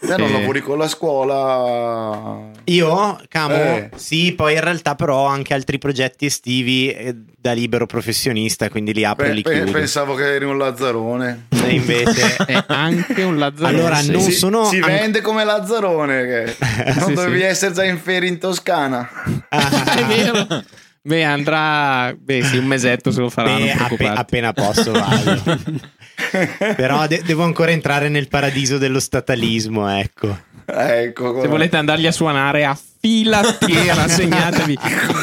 Te 0.00 0.16
non 0.16 0.30
lavori 0.30 0.60
con 0.60 0.78
la 0.78 0.86
scuola? 0.86 2.50
Io, 2.66 3.20
Camo, 3.28 3.54
Eh. 3.54 3.90
sì, 3.96 4.32
poi 4.32 4.54
in 4.54 4.60
realtà 4.60 4.94
però 4.94 5.22
ho 5.22 5.26
anche 5.26 5.54
altri 5.54 5.78
progetti 5.78 6.24
estivi 6.26 6.88
eh, 6.92 7.16
da 7.36 7.50
libero 7.52 7.86
professionista, 7.86 8.68
quindi 8.68 8.94
li 8.94 9.04
apro 9.04 9.26
e 9.26 9.32
li 9.32 9.42
chiudo. 9.42 9.72
pensavo 9.72 10.14
che 10.14 10.34
eri 10.34 10.44
un 10.44 10.56
lazzarone. 10.56 11.46
E 11.64 11.70
invece... 11.74 12.36
È 12.46 12.62
anche 12.68 13.22
un 13.24 13.38
lazzarone. 13.38 13.76
Allora, 13.76 14.00
non 14.02 14.20
si, 14.20 14.30
sono 14.32 14.66
si 14.66 14.76
an- 14.76 14.82
vende 14.86 15.20
come 15.20 15.42
Lazzarone. 15.44 16.24
Che 16.26 16.56
non 16.94 17.08
Sì, 17.08 17.14
dovevi 17.14 17.38
sì. 17.40 17.44
essere 17.44 17.74
già 17.74 17.84
in 17.84 17.98
ferie 17.98 18.28
in 18.28 18.38
Toscana. 18.38 19.08
È 19.48 20.04
vero. 20.04 20.46
Beh, 21.08 21.24
andrà. 21.24 22.14
Beh, 22.14 22.42
sì, 22.42 22.58
un 22.58 22.66
mesetto 22.66 23.10
se 23.10 23.20
lo 23.20 23.30
farà. 23.30 23.56
Beh, 23.56 23.72
appe- 23.72 24.06
appena 24.08 24.52
posso 24.52 24.92
vado. 24.92 25.42
Però 26.76 27.06
de- 27.06 27.22
devo 27.24 27.44
ancora 27.44 27.70
entrare 27.70 28.10
nel 28.10 28.28
paradiso 28.28 28.76
dello 28.76 29.00
statalismo, 29.00 29.88
ecco. 29.88 30.38
ecco. 30.66 31.40
Se 31.40 31.48
volete 31.48 31.78
andargli 31.78 32.06
a 32.06 32.12
suonare 32.12 32.66
a 32.66 32.78
Filattiera, 33.00 34.06
segnatevi. 34.08 34.78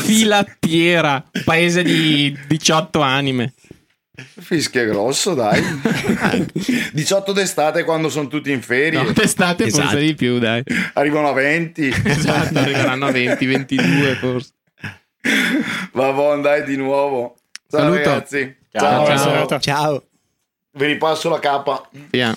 Filattiera, 0.06 1.24
paese 1.44 1.84
di 1.84 2.36
18 2.48 3.02
anime. 3.02 3.54
Fischia 4.40 4.82
è 4.82 4.86
grosso, 4.88 5.36
dai. 5.36 5.62
18 6.94 7.32
d'estate 7.32 7.84
quando 7.84 8.10
sono 8.10 8.28
tutti 8.28 8.50
in 8.52 8.64
ferie. 8.64 9.04
No, 9.04 9.12
d'estate 9.12 9.66
Esatto. 9.66 9.90
forse 9.90 10.04
di 10.04 10.16
più, 10.16 10.40
dai. 10.40 10.64
Arrivano 10.94 11.28
a 11.28 11.34
20. 11.34 11.94
Esatto, 12.06 12.58
arriveranno 12.58 13.06
a 13.06 13.12
20, 13.12 13.46
22 13.46 14.16
forse. 14.16 14.50
Va 15.94 16.12
buon, 16.12 16.42
dai, 16.42 16.64
di 16.64 16.76
nuovo. 16.78 17.36
Ciao 17.70 17.80
Saluto. 17.82 17.98
ragazzi. 18.10 18.56
Ciao, 18.72 19.06
ciao. 19.06 19.18
serata. 19.18 19.60
Ciao. 19.60 20.04
Vi 20.72 20.86
ripasso 20.86 21.30
la 21.30 21.40
capa. 21.40 21.88
Via. 22.12 22.36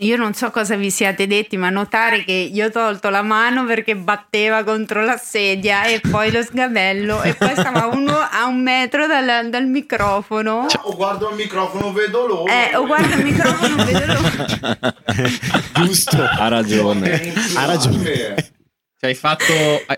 Io 0.00 0.16
non 0.16 0.32
so 0.32 0.50
cosa 0.52 0.76
vi 0.76 0.90
siate 0.92 1.26
detti, 1.26 1.56
ma 1.56 1.70
notare 1.70 2.22
che 2.22 2.30
io 2.32 2.66
ho 2.66 2.70
tolto 2.70 3.08
la 3.10 3.22
mano 3.22 3.64
perché 3.64 3.96
batteva 3.96 4.62
contro 4.62 5.04
la 5.04 5.16
sedia 5.16 5.86
e 5.86 6.00
poi 6.00 6.30
lo 6.30 6.40
sgabello 6.40 7.20
e 7.22 7.34
poi 7.34 7.50
stava 7.56 7.86
uno 7.86 8.12
a 8.16 8.46
un 8.46 8.62
metro 8.62 9.08
dal, 9.08 9.48
dal 9.50 9.66
microfono. 9.66 10.66
O 10.82 10.94
guardo 10.94 11.30
il 11.30 11.34
microfono, 11.36 11.92
vedo 11.92 12.26
loro. 12.28 12.46
Eh, 12.46 12.76
o 12.76 12.86
guarda 12.86 13.16
il 13.16 13.24
microfono, 13.24 13.84
vedo 13.84 14.04
lo- 14.06 14.94
Giusto. 15.84 16.16
Ha 16.22 16.46
ragione. 16.48 17.32
Ha 17.56 17.64
ragione. 17.64 18.34
Cioè, 19.00 19.10
hai, 19.10 19.14
fatto, 19.14 19.52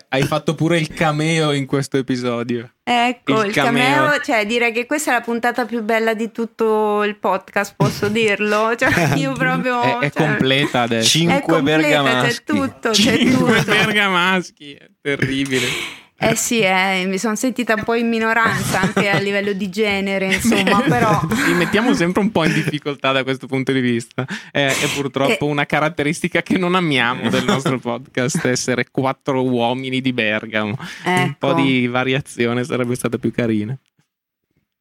hai- 0.09 0.23
fatto 0.23 0.53
pure 0.53 0.77
il 0.77 0.93
cameo 0.93 1.53
in 1.53 1.65
questo 1.65 1.97
episodio. 1.97 2.71
Ecco, 2.83 3.41
Il 3.41 3.47
il, 3.47 3.53
cameo. 3.53 3.83
cameo, 3.83 4.21
cioè 4.21 4.45
direi 4.45 4.71
che 4.71 4.85
questa 4.85 5.09
è 5.09 5.13
la 5.15 5.21
puntata 5.21 5.65
più 5.65 5.81
bella 5.81 6.13
di 6.13 6.31
tutto 6.31 7.01
il 7.03 7.15
podcast, 7.17 7.73
posso 7.75 8.09
dirlo? 8.09 8.75
Cioè, 8.75 9.13
io 9.17 9.31
proprio... 9.33 9.81
È, 9.81 10.05
è 10.05 10.11
cioè, 10.11 10.27
completa 10.27 10.81
adesso. 10.81 11.07
È 11.07 11.09
Cinque 11.09 11.41
completa, 11.41 11.81
c'è 11.81 11.89
bergamaschi. 11.89 12.43
tutto, 12.45 12.89
c'è 12.91 13.17
Cinque 13.17 13.57
tutto. 13.57 13.71
bergamaschi, 13.71 14.73
è 14.73 14.87
terribile. 15.01 15.67
Eh 16.23 16.35
sì, 16.35 16.59
eh, 16.59 17.05
mi 17.07 17.17
sono 17.17 17.35
sentita 17.35 17.73
un 17.73 17.83
po' 17.83 17.95
in 17.95 18.07
minoranza 18.07 18.81
anche 18.81 19.09
a 19.09 19.17
livello 19.17 19.53
di 19.53 19.69
genere, 19.69 20.33
insomma, 20.35 20.81
però... 20.87 21.19
Ci 21.45 21.53
mettiamo 21.53 21.93
sempre 21.95 22.21
un 22.21 22.31
po' 22.31 22.43
in 22.45 22.53
difficoltà 22.53 23.11
da 23.11 23.23
questo 23.23 23.47
punto 23.47 23.71
di 23.71 23.79
vista. 23.79 24.25
È, 24.51 24.65
è 24.67 24.87
purtroppo 24.93 25.47
Eh. 25.47 25.49
una 25.49 25.65
caratteristica 25.65 26.41
che 26.43 26.57
non 26.59 26.75
amiamo 26.75 27.29
del 27.29 27.43
nostro 27.43 27.79
podcast, 27.79 28.45
essere 28.45 28.85
quattro 28.91 29.43
uomini 29.43 29.99
di 29.99 30.13
Bergamo. 30.13 30.77
Un 31.05 31.11
Ecco. 31.11 31.35
po' 31.39 31.53
di 31.53 31.87
variazione 31.87 32.63
sarebbe 32.63 32.93
stata 32.95 33.17
più 33.17 33.31
carina. 33.31 33.75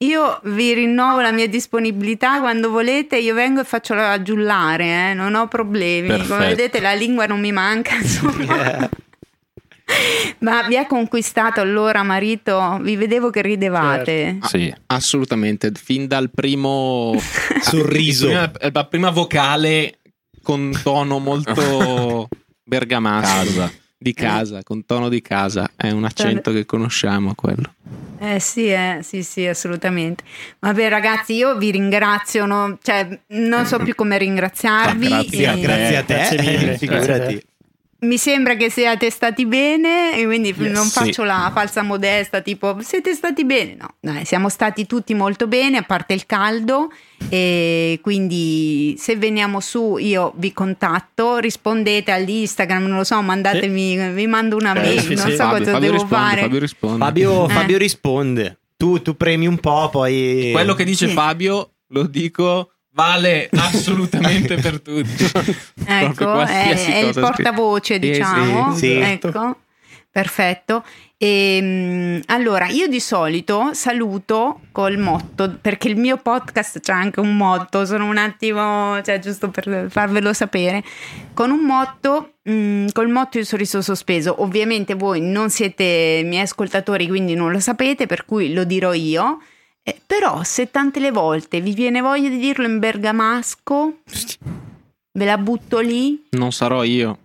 Io 0.02 0.40
vi 0.44 0.72
rinnovo 0.72 1.20
la 1.20 1.30
mia 1.32 1.46
disponibilità 1.46 2.40
quando 2.40 2.70
volete, 2.70 3.18
io 3.18 3.34
vengo 3.34 3.60
e 3.60 3.64
faccio 3.64 3.92
la 3.94 4.22
giullare, 4.22 5.10
eh, 5.10 5.14
non 5.14 5.34
ho 5.34 5.46
problemi. 5.46 6.08
Perfetto. 6.08 6.34
Come 6.34 6.46
vedete 6.48 6.80
la 6.80 6.94
lingua 6.94 7.26
non 7.26 7.38
mi 7.40 7.52
manca, 7.52 7.96
insomma. 7.96 8.88
Ma 10.40 10.66
vi 10.66 10.76
ha 10.76 10.86
conquistato 10.86 11.60
allora, 11.60 12.02
marito? 12.02 12.78
Vi 12.80 12.96
vedevo 12.96 13.30
che 13.30 13.42
ridevate. 13.42 14.38
Sì. 14.42 14.72
Assolutamente, 14.86 15.70
fin 15.74 16.06
dal 16.06 16.30
primo 16.30 17.14
Sorriso. 17.60 18.26
prima- 18.26 18.50
la 18.72 18.84
prima 18.86 19.10
vocale 19.10 19.98
con 20.42 20.72
tono 20.82 21.18
molto 21.18 22.28
bergamasco 22.64 23.78
di 24.02 24.14
casa, 24.14 24.62
con 24.62 24.86
tono 24.86 25.10
di 25.10 25.20
casa, 25.20 25.72
è 25.76 25.90
un 25.90 26.04
accento 26.04 26.52
che 26.52 26.64
conosciamo 26.64 27.34
quello. 27.34 27.74
Eh 28.18 28.40
sì, 28.40 28.68
eh, 28.68 29.00
sì, 29.02 29.22
sì, 29.22 29.46
assolutamente. 29.46 30.24
Vabbè, 30.58 30.88
ragazzi, 30.88 31.34
io 31.34 31.56
vi 31.56 31.70
ringrazio, 31.70 32.46
no? 32.46 32.78
cioè, 32.82 33.06
non 33.28 33.66
so 33.66 33.78
più 33.78 33.94
come 33.94 34.16
ringraziarvi. 34.18 35.06
Ah, 35.06 35.22
grazie 35.22 35.46
a 35.46 35.52
e- 35.52 35.54
te. 35.54 35.60
Grazie 35.60 35.96
a 35.96 36.02
te. 36.02 36.14
Grazie 36.14 36.42
mille. 36.42 36.78
Figurati. 36.78 37.42
Mi 38.00 38.16
sembra 38.16 38.54
che 38.54 38.70
siate 38.70 39.10
stati 39.10 39.44
bene, 39.46 40.16
e 40.16 40.24
quindi 40.24 40.54
Yes, 40.56 40.72
non 40.72 40.84
sì. 40.84 40.90
faccio 40.98 41.22
la 41.24 41.50
falsa 41.54 41.82
modesta, 41.82 42.40
tipo 42.40 42.78
siete 42.80 43.12
stati 43.14 43.44
bene. 43.44 43.76
No, 43.78 43.88
dai, 44.00 44.24
siamo 44.24 44.48
stati 44.48 44.86
tutti 44.86 45.12
molto 45.14 45.46
bene, 45.46 45.76
a 45.76 45.82
parte 45.82 46.14
il 46.14 46.24
caldo. 46.26 46.90
E 47.28 47.98
quindi 48.02 48.94
se 48.98 49.16
veniamo 49.16 49.60
su 49.60 49.96
io 49.98 50.32
vi 50.36 50.52
contatto, 50.52 51.36
rispondete 51.38 52.10
all'Instagram, 52.10 52.84
non 52.86 52.96
lo 52.98 53.04
so, 53.04 53.20
mandatemi, 53.20 54.12
vi 54.12 54.26
mando 54.26 54.56
una 54.56 54.72
Eh, 54.72 54.80
mail, 54.80 55.00
sì, 55.00 55.14
non 55.14 55.28
sì. 55.30 55.36
so 55.36 55.48
cosa 55.48 55.78
devo 55.78 55.92
risponde, 55.92 56.06
fare. 56.14 56.40
Fabio 56.40 56.58
risponde. 56.58 57.04
Fabio, 57.04 57.48
Eh. 57.48 57.52
Fabio 57.52 57.78
risponde. 57.78 58.58
Tu, 58.78 59.02
tu 59.02 59.14
premi 59.14 59.46
un 59.46 59.58
po', 59.58 59.90
poi... 59.90 60.50
Quello 60.52 60.72
che 60.74 60.84
dice 60.84 61.06
Sì. 61.06 61.12
Fabio, 61.12 61.72
lo 61.88 62.04
dico, 62.04 62.70
vale 62.92 63.48
assolutamente 63.52 64.56
per 64.56 64.80
tutti. 64.82 65.30
Ecco, 65.84 66.40
è, 66.40 66.74
è 66.74 66.98
il 66.98 67.14
portavoce, 67.14 67.96
scritta. 67.96 68.12
Diciamo. 68.12 68.72
sì, 68.74 68.78
sì. 68.78 68.92
Ecco, 68.96 69.56
perfetto. 70.10 70.84
E, 71.22 72.22
allora, 72.28 72.68
io 72.68 72.86
di 72.86 72.98
solito 72.98 73.74
saluto 73.74 74.60
col 74.72 74.96
motto, 74.96 75.58
perché 75.60 75.88
il 75.88 75.96
mio 75.96 76.16
podcast 76.16 76.80
c'ha 76.80 76.94
anche 76.94 77.20
un 77.20 77.36
motto, 77.36 77.84
sono 77.84 78.06
un 78.06 78.16
attimo, 78.16 79.02
cioè 79.02 79.18
giusto 79.18 79.50
per 79.50 79.88
farvelo 79.90 80.32
sapere, 80.32 80.82
con 81.34 81.50
un 81.50 81.60
motto, 81.60 82.36
mm, 82.48 82.86
col 82.94 83.08
motto 83.08 83.38
il 83.38 83.44
sorriso 83.44 83.82
sospeso. 83.82 84.40
Ovviamente 84.42 84.94
voi 84.94 85.20
non 85.20 85.50
siete 85.50 86.22
miei 86.24 86.40
ascoltatori, 86.42 87.06
quindi 87.06 87.34
non 87.34 87.52
lo 87.52 87.60
sapete, 87.60 88.06
per 88.06 88.24
cui 88.24 88.54
lo 88.54 88.64
dirò 88.64 88.94
io. 88.94 89.40
Eh, 89.82 90.00
però 90.06 90.42
se 90.44 90.70
tante 90.70 91.00
le 91.00 91.10
volte 91.10 91.60
vi 91.60 91.72
viene 91.74 92.00
voglia 92.00 92.28
di 92.28 92.38
dirlo 92.38 92.66
in 92.66 92.78
bergamasco, 92.78 93.98
ve 95.12 95.24
la 95.24 95.38
butto 95.38 95.78
lì. 95.80 96.26
Non 96.30 96.52
sarò 96.52 96.82
io. 96.84 97.18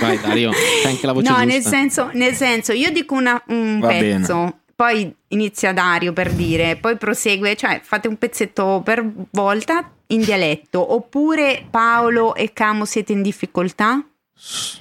Vai 0.00 0.20
Dario, 0.20 0.50
c'è 0.50 0.88
anche 0.90 1.06
la 1.06 1.12
voce 1.12 1.30
no, 1.30 1.38
nel 1.44 1.62
senso, 1.62 2.10
nel 2.12 2.34
senso, 2.34 2.72
io 2.72 2.90
dico 2.90 3.14
una- 3.14 3.42
un 3.48 3.78
Va 3.80 3.88
pezzo, 3.88 4.58
poi 4.76 5.14
inizia 5.28 5.72
Dario 5.72 6.12
per 6.12 6.30
dire, 6.32 6.76
poi 6.76 6.96
prosegue, 6.98 7.56
cioè 7.56 7.80
fate 7.82 8.06
un 8.08 8.16
pezzetto 8.16 8.82
per 8.84 9.02
volta 9.30 9.90
in 10.08 10.20
dialetto, 10.22 10.92
oppure 10.92 11.64
Paolo 11.70 12.34
e 12.34 12.52
Camo 12.52 12.84
siete 12.84 13.12
in 13.12 13.22
difficoltà? 13.22 14.04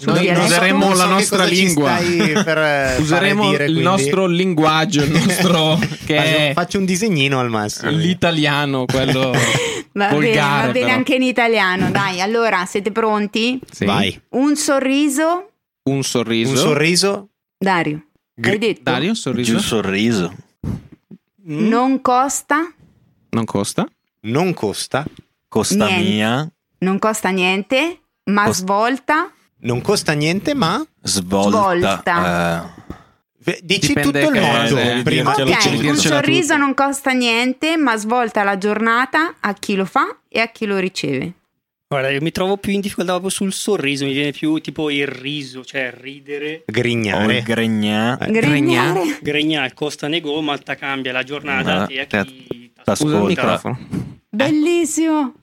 Noi 0.02 0.28
useremo 0.30 0.94
la 0.96 1.06
nostra 1.06 1.44
lingua. 1.46 1.98
eh, 2.00 2.98
Useremo 3.00 3.50
dire, 3.52 3.66
il 3.66 3.78
nostro 3.80 4.26
linguaggio, 4.26 5.04
il 5.04 5.12
nostro 5.12 5.80
che 6.06 6.52
Faccio, 6.56 6.80
un 6.80 6.86
disegnino 6.86 7.40
al 7.40 7.50
massimo. 7.50 7.92
l'italiano, 7.92 8.86
quello 8.86 9.32
Va 9.94 10.10
volgare. 10.10 10.12
bene, 10.12 10.66
va 10.66 10.72
bene 10.72 10.86
però. 10.86 10.94
anche 10.98 11.16
in 11.16 11.22
italiano, 11.24 11.92
dai, 11.92 12.22
allora 12.22 12.66
siete 12.66 12.92
pronti? 12.92 13.60
Sì. 13.70 13.86
Vai. 13.86 14.20
Un 14.30 14.56
sorriso, 14.56 15.52
Un 15.84 16.04
sorriso. 16.04 16.52
Un 16.52 16.58
sorriso. 16.58 17.30
Dario, 17.58 18.06
hai 18.42 18.58
detto? 18.58 18.82
Dario, 18.84 19.10
un 19.10 19.16
sorriso. 19.16 19.54
il 19.54 19.60
sorriso. 19.62 20.34
Non 21.44 22.02
costa, 22.02 22.72
Non 23.32 23.46
costa. 23.46 23.86
Non 24.22 24.54
costa. 24.54 25.06
Costa 25.48 25.86
Niente. 25.88 26.10
mia. 26.10 26.52
non 26.80 26.98
costa 27.00 27.30
niente, 27.30 28.00
ma 28.26 28.46
Cost- 28.46 28.62
svolta? 28.62 29.32
Non 29.62 29.82
costa 29.82 30.14
niente, 30.14 30.54
ma 30.56 30.84
Svolta. 31.02 31.50
Svolta. 31.50 32.74
eh, 33.44 33.60
Dici 33.64 33.88
Dipende 33.88 34.22
tutto 34.22 34.36
il 34.36 34.42
mondo 34.42 34.78
eh, 34.78 35.02
prima. 35.04 35.32
Ok, 35.32 35.40
un 35.40 35.78
dircela 35.80 36.16
sorriso 36.16 36.58
non 36.58 36.74
costa 36.76 37.12
niente, 37.12 37.76
ma 37.78 37.96
svolta 37.98 38.44
la 38.44 38.58
giornata 38.58 39.36
a 39.40 39.54
chi 39.56 39.76
lo 39.76 39.86
fa 39.86 40.18
e 40.28 40.40
a 40.40 40.48
chi 40.50 40.66
lo 40.66 40.78
riceve. 40.78 41.34
Guarda, 41.88 42.10
io 42.10 42.22
mi 42.22 42.32
trovo 42.32 42.56
più 42.58 42.72
in 42.72 42.80
difficoltà 42.80 43.12
proprio 43.12 43.32
sul 43.32 43.52
sorriso, 43.52 44.06
mi 44.06 44.14
viene 44.14 44.32
più 44.32 44.60
tipo 44.60 44.90
il 44.90 45.08
riso, 45.08 45.66
cioè 45.66 45.92
ridere. 46.00 46.64
Grignare. 46.66 47.42
gregnà. 47.42 48.18
Eh, 48.20 48.32
Gregnare. 48.32 49.18
Gregnare 49.22 49.74
costa 49.74 50.08
nego, 50.08 50.40
malta 50.42 50.76
cambia 50.76 51.12
la 51.12 51.24
giornata 51.24 51.76
Ma 51.76 51.82
a 51.84 51.88
te 51.88 52.00
a 52.18 52.24
chi 52.24 52.72
t'ascolta. 52.82 53.26
Microfono. 53.28 53.80
Bellissimo. 54.30 55.34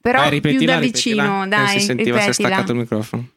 Però 0.00 0.18
Vai, 0.18 0.40
più 0.40 0.50
ripetila, 0.50 0.74
da 0.74 0.80
ripetila. 0.80 1.22
vicino, 1.22 1.44
Eh, 1.44 1.48
dai, 1.48 1.78
si 1.80 1.86
sentiva 1.86 2.18
si 2.18 2.24
è 2.24 2.26
ripetila. 2.30 2.48
staccato 2.48 2.72
il 2.72 2.78
microfono. 2.78 3.28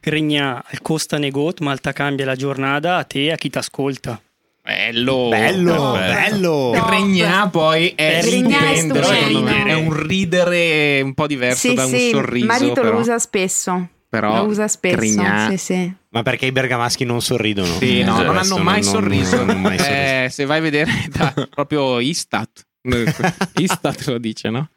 Gregnare 0.00 0.62
costa 0.82 1.18
nego, 1.18 1.52
malta 1.60 1.92
cambia 1.92 2.24
la 2.24 2.34
giornata 2.36 2.96
a 2.96 3.04
te 3.04 3.30
a 3.32 3.36
chi 3.36 3.50
ti 3.50 3.58
ascolta. 3.58 4.20
Bello. 4.62 5.28
Bello, 5.30 5.92
Perfetto. 5.92 6.30
bello. 6.30 6.72
No. 6.74 6.88
Regna 6.88 7.48
poi 7.48 7.92
è 7.96 8.20
Gregnà 8.22 8.70
è 8.72 8.76
stupendo, 8.76 9.42
me. 9.42 9.64
È 9.64 9.74
un 9.74 9.92
ridere 10.06 11.00
un 11.00 11.14
po' 11.14 11.26
diverso 11.26 11.68
Sì, 11.68 11.74
da 11.74 11.84
un 11.86 11.90
sì, 11.90 12.10
sorriso. 12.10 12.46
marito 12.46 12.72
però. 12.74 12.92
lo 12.92 12.98
usa 13.00 13.18
spesso. 13.18 13.88
Però 14.08 14.36
lo 14.42 14.48
usa 14.48 14.66
spesso, 14.68 14.96
Grignà- 14.96 15.48
sì, 15.50 15.56
sì. 15.56 15.92
Ma 16.10 16.22
perché 16.22 16.46
i 16.46 16.52
bergamaschi 16.52 17.04
non 17.04 17.22
sorridono? 17.22 17.72
Sì, 17.78 18.02
no, 18.02 18.20
Eh, 18.20 18.24
non 18.24 18.36
hanno 18.36 18.58
mai 18.58 18.82
non- 18.82 18.90
sorriso. 18.90 19.36
non 19.36 19.50
hanno 19.50 19.58
mai 19.60 19.78
sorriso. 19.78 19.94
Eh, 19.98 20.28
se 20.30 20.44
vai 20.46 20.58
a 20.58 20.62
vedere 20.62 20.90
da 21.08 21.32
proprio 21.48 22.00
Istat. 22.00 22.66
Istat 23.56 24.06
lo 24.06 24.18
dice, 24.18 24.50
no? 24.50 24.68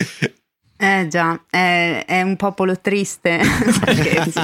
Eh 0.78 1.08
già, 1.10 1.40
è, 1.50 2.04
è 2.06 2.22
un 2.22 2.36
popolo 2.36 2.80
triste. 2.80 3.40
Scherzo. 3.44 4.42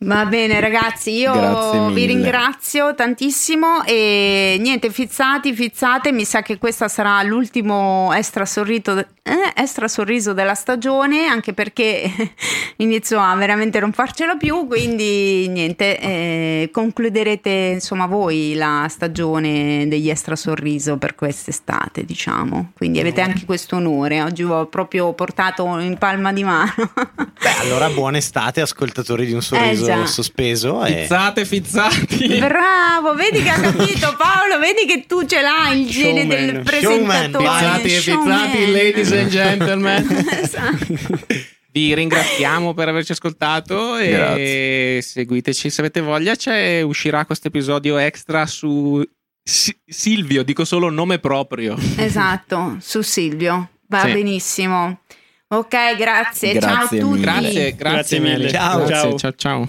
Va 0.00 0.26
bene 0.26 0.60
ragazzi, 0.60 1.10
io 1.10 1.90
vi 1.90 2.06
ringrazio 2.06 2.94
tantissimo 2.94 3.82
e 3.84 4.56
niente, 4.60 4.90
fizzati, 4.90 5.52
fizzate, 5.52 6.12
mi 6.12 6.24
sa 6.24 6.40
che 6.40 6.56
questa 6.56 6.86
sarà 6.86 7.20
l'ultimo 7.24 8.12
extra, 8.14 8.46
sorrito, 8.46 8.96
eh, 8.96 9.52
extra 9.56 9.88
sorriso 9.88 10.34
della 10.34 10.54
stagione, 10.54 11.26
anche 11.26 11.52
perché 11.52 12.08
inizio 12.76 13.18
a 13.18 13.34
veramente 13.34 13.80
non 13.80 13.90
farcela 13.90 14.36
più, 14.36 14.68
quindi 14.68 15.48
niente, 15.48 15.98
eh, 15.98 16.70
concluderete 16.72 17.50
insomma 17.74 18.06
voi 18.06 18.54
la 18.54 18.86
stagione 18.88 19.88
degli 19.88 20.10
extra 20.10 20.36
sorriso 20.36 20.96
per 20.96 21.16
quest'estate, 21.16 22.04
diciamo, 22.04 22.70
quindi 22.76 23.00
avete 23.00 23.20
anche 23.20 23.44
questo 23.44 23.74
onore, 23.74 24.22
oggi 24.22 24.44
ho 24.44 24.66
proprio 24.66 25.12
portato 25.12 25.76
in 25.80 25.98
palma 25.98 26.32
di 26.32 26.44
mano. 26.44 26.72
Beh, 26.94 27.56
allora 27.62 27.90
buona 27.90 28.18
estate, 28.18 28.60
ascoltatori 28.60 29.06
di 29.16 29.32
un 29.32 29.42
sorriso 29.42 29.86
Eh, 30.02 30.06
sospeso. 30.06 30.84
E... 30.84 31.00
Fizzate, 31.02 31.44
fizzati. 31.44 32.38
Bravo, 32.38 33.14
vedi 33.14 33.42
che 33.42 33.48
ha 33.50 33.60
capito 33.60 34.14
Paolo, 34.16 34.58
vedi 34.58 34.86
che 34.86 35.04
tu 35.06 35.24
ce 35.26 35.40
l'hai 35.40 35.80
il 35.82 35.88
gene 35.88 36.20
Showman. 36.22 36.28
del 36.46 36.62
presentatore. 36.62 37.44
Fizzati 37.48 37.94
e 37.94 38.00
Showman. 38.00 38.50
fizzati, 38.50 38.72
ladies 38.72 39.12
and 39.12 39.28
gentlemen. 39.28 40.26
Esatto. 40.42 41.26
Vi 41.70 41.94
ringraziamo 41.94 42.72
per 42.74 42.88
averci 42.88 43.12
ascoltato 43.12 43.96
e 43.98 44.08
Grazie. 44.10 45.02
seguiteci 45.02 45.70
se 45.70 45.80
avete 45.80 46.00
voglia. 46.00 46.34
C'è, 46.34 46.80
uscirà 46.82 47.24
questo 47.26 47.48
episodio 47.48 47.98
extra 47.98 48.46
su 48.46 49.02
Si- 49.42 49.76
Silvio, 49.86 50.42
dico 50.42 50.64
solo 50.64 50.88
nome 50.90 51.18
proprio. 51.18 51.76
Esatto, 51.96 52.76
su 52.80 53.02
Silvio, 53.02 53.68
va 53.86 54.00
Sì. 54.06 54.12
benissimo. 54.12 55.00
Ok, 55.50 55.96
grazie, 55.96 56.60
ciao 56.60 56.72
a 56.72 56.76
Grazie 56.80 57.00
tutti. 57.00 57.12
mille. 57.12 57.22
Grazie, 57.22 57.50
grazie, 57.50 57.74
Grazie 57.74 58.20
mille. 58.20 58.48
Ciao. 58.50 58.84
Grazie, 58.84 58.94
Ciao. 58.94 59.16
ciao, 59.16 59.32
ciao. 59.32 59.66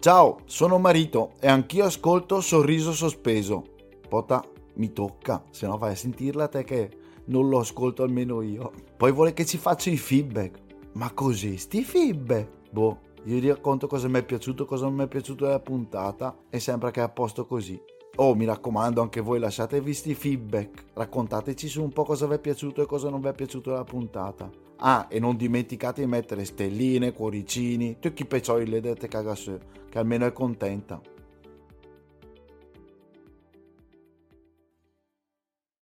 Ciao, 0.00 0.38
sono 0.46 0.78
Marito 0.78 1.32
e 1.38 1.48
anch'io 1.48 1.84
ascolto 1.84 2.40
Sorriso 2.40 2.92
Sospeso. 2.94 3.62
Pota, 4.08 4.42
mi 4.76 4.90
tocca, 4.94 5.44
se 5.50 5.66
no 5.66 5.76
vai 5.76 5.92
a 5.92 5.96
sentirla 5.96 6.48
te 6.48 6.64
che 6.64 6.90
non 7.26 7.50
lo 7.50 7.58
ascolto 7.58 8.02
almeno 8.02 8.40
io. 8.40 8.72
Poi 8.96 9.12
vuole 9.12 9.34
che 9.34 9.44
ci 9.44 9.58
faccia 9.58 9.90
i 9.90 9.98
feedback. 9.98 10.58
Ma 10.92 11.10
così, 11.12 11.58
sti 11.58 11.82
feedback? 11.84 12.48
Boh, 12.70 13.00
io 13.24 13.36
gli 13.36 13.48
racconto 13.48 13.86
cosa 13.86 14.08
mi 14.08 14.20
è 14.20 14.24
piaciuto, 14.24 14.64
cosa 14.64 14.86
non 14.86 14.94
mi 14.94 15.04
è 15.04 15.08
piaciuto 15.08 15.44
della 15.44 15.60
puntata 15.60 16.34
e 16.48 16.58
sembra 16.58 16.90
che 16.90 17.00
è 17.00 17.02
a 17.02 17.10
posto 17.10 17.44
così. 17.44 17.78
Oh, 18.16 18.34
mi 18.34 18.46
raccomando, 18.46 19.02
anche 19.02 19.20
voi 19.20 19.38
lasciatevi 19.38 19.92
sti 19.92 20.14
feedback. 20.14 20.84
Raccontateci 20.94 21.68
su 21.68 21.82
un 21.82 21.92
po' 21.92 22.04
cosa 22.04 22.26
vi 22.26 22.36
è 22.36 22.38
piaciuto 22.40 22.80
e 22.80 22.86
cosa 22.86 23.10
non 23.10 23.20
vi 23.20 23.28
è 23.28 23.34
piaciuto 23.34 23.68
della 23.70 23.84
puntata. 23.84 24.50
Ah, 24.82 25.06
e 25.10 25.18
non 25.20 25.36
dimenticate 25.36 26.00
di 26.00 26.06
mettere 26.06 26.44
stelline, 26.44 27.12
cuoricini, 27.12 27.98
tutti 27.98 28.22
i 28.22 28.26
peccioli 28.26 28.66
le 28.66 28.80
dette 28.80 29.08
cagasè, 29.08 29.58
che 29.90 29.98
almeno 29.98 30.24
è 30.24 30.32
contenta. 30.32 31.00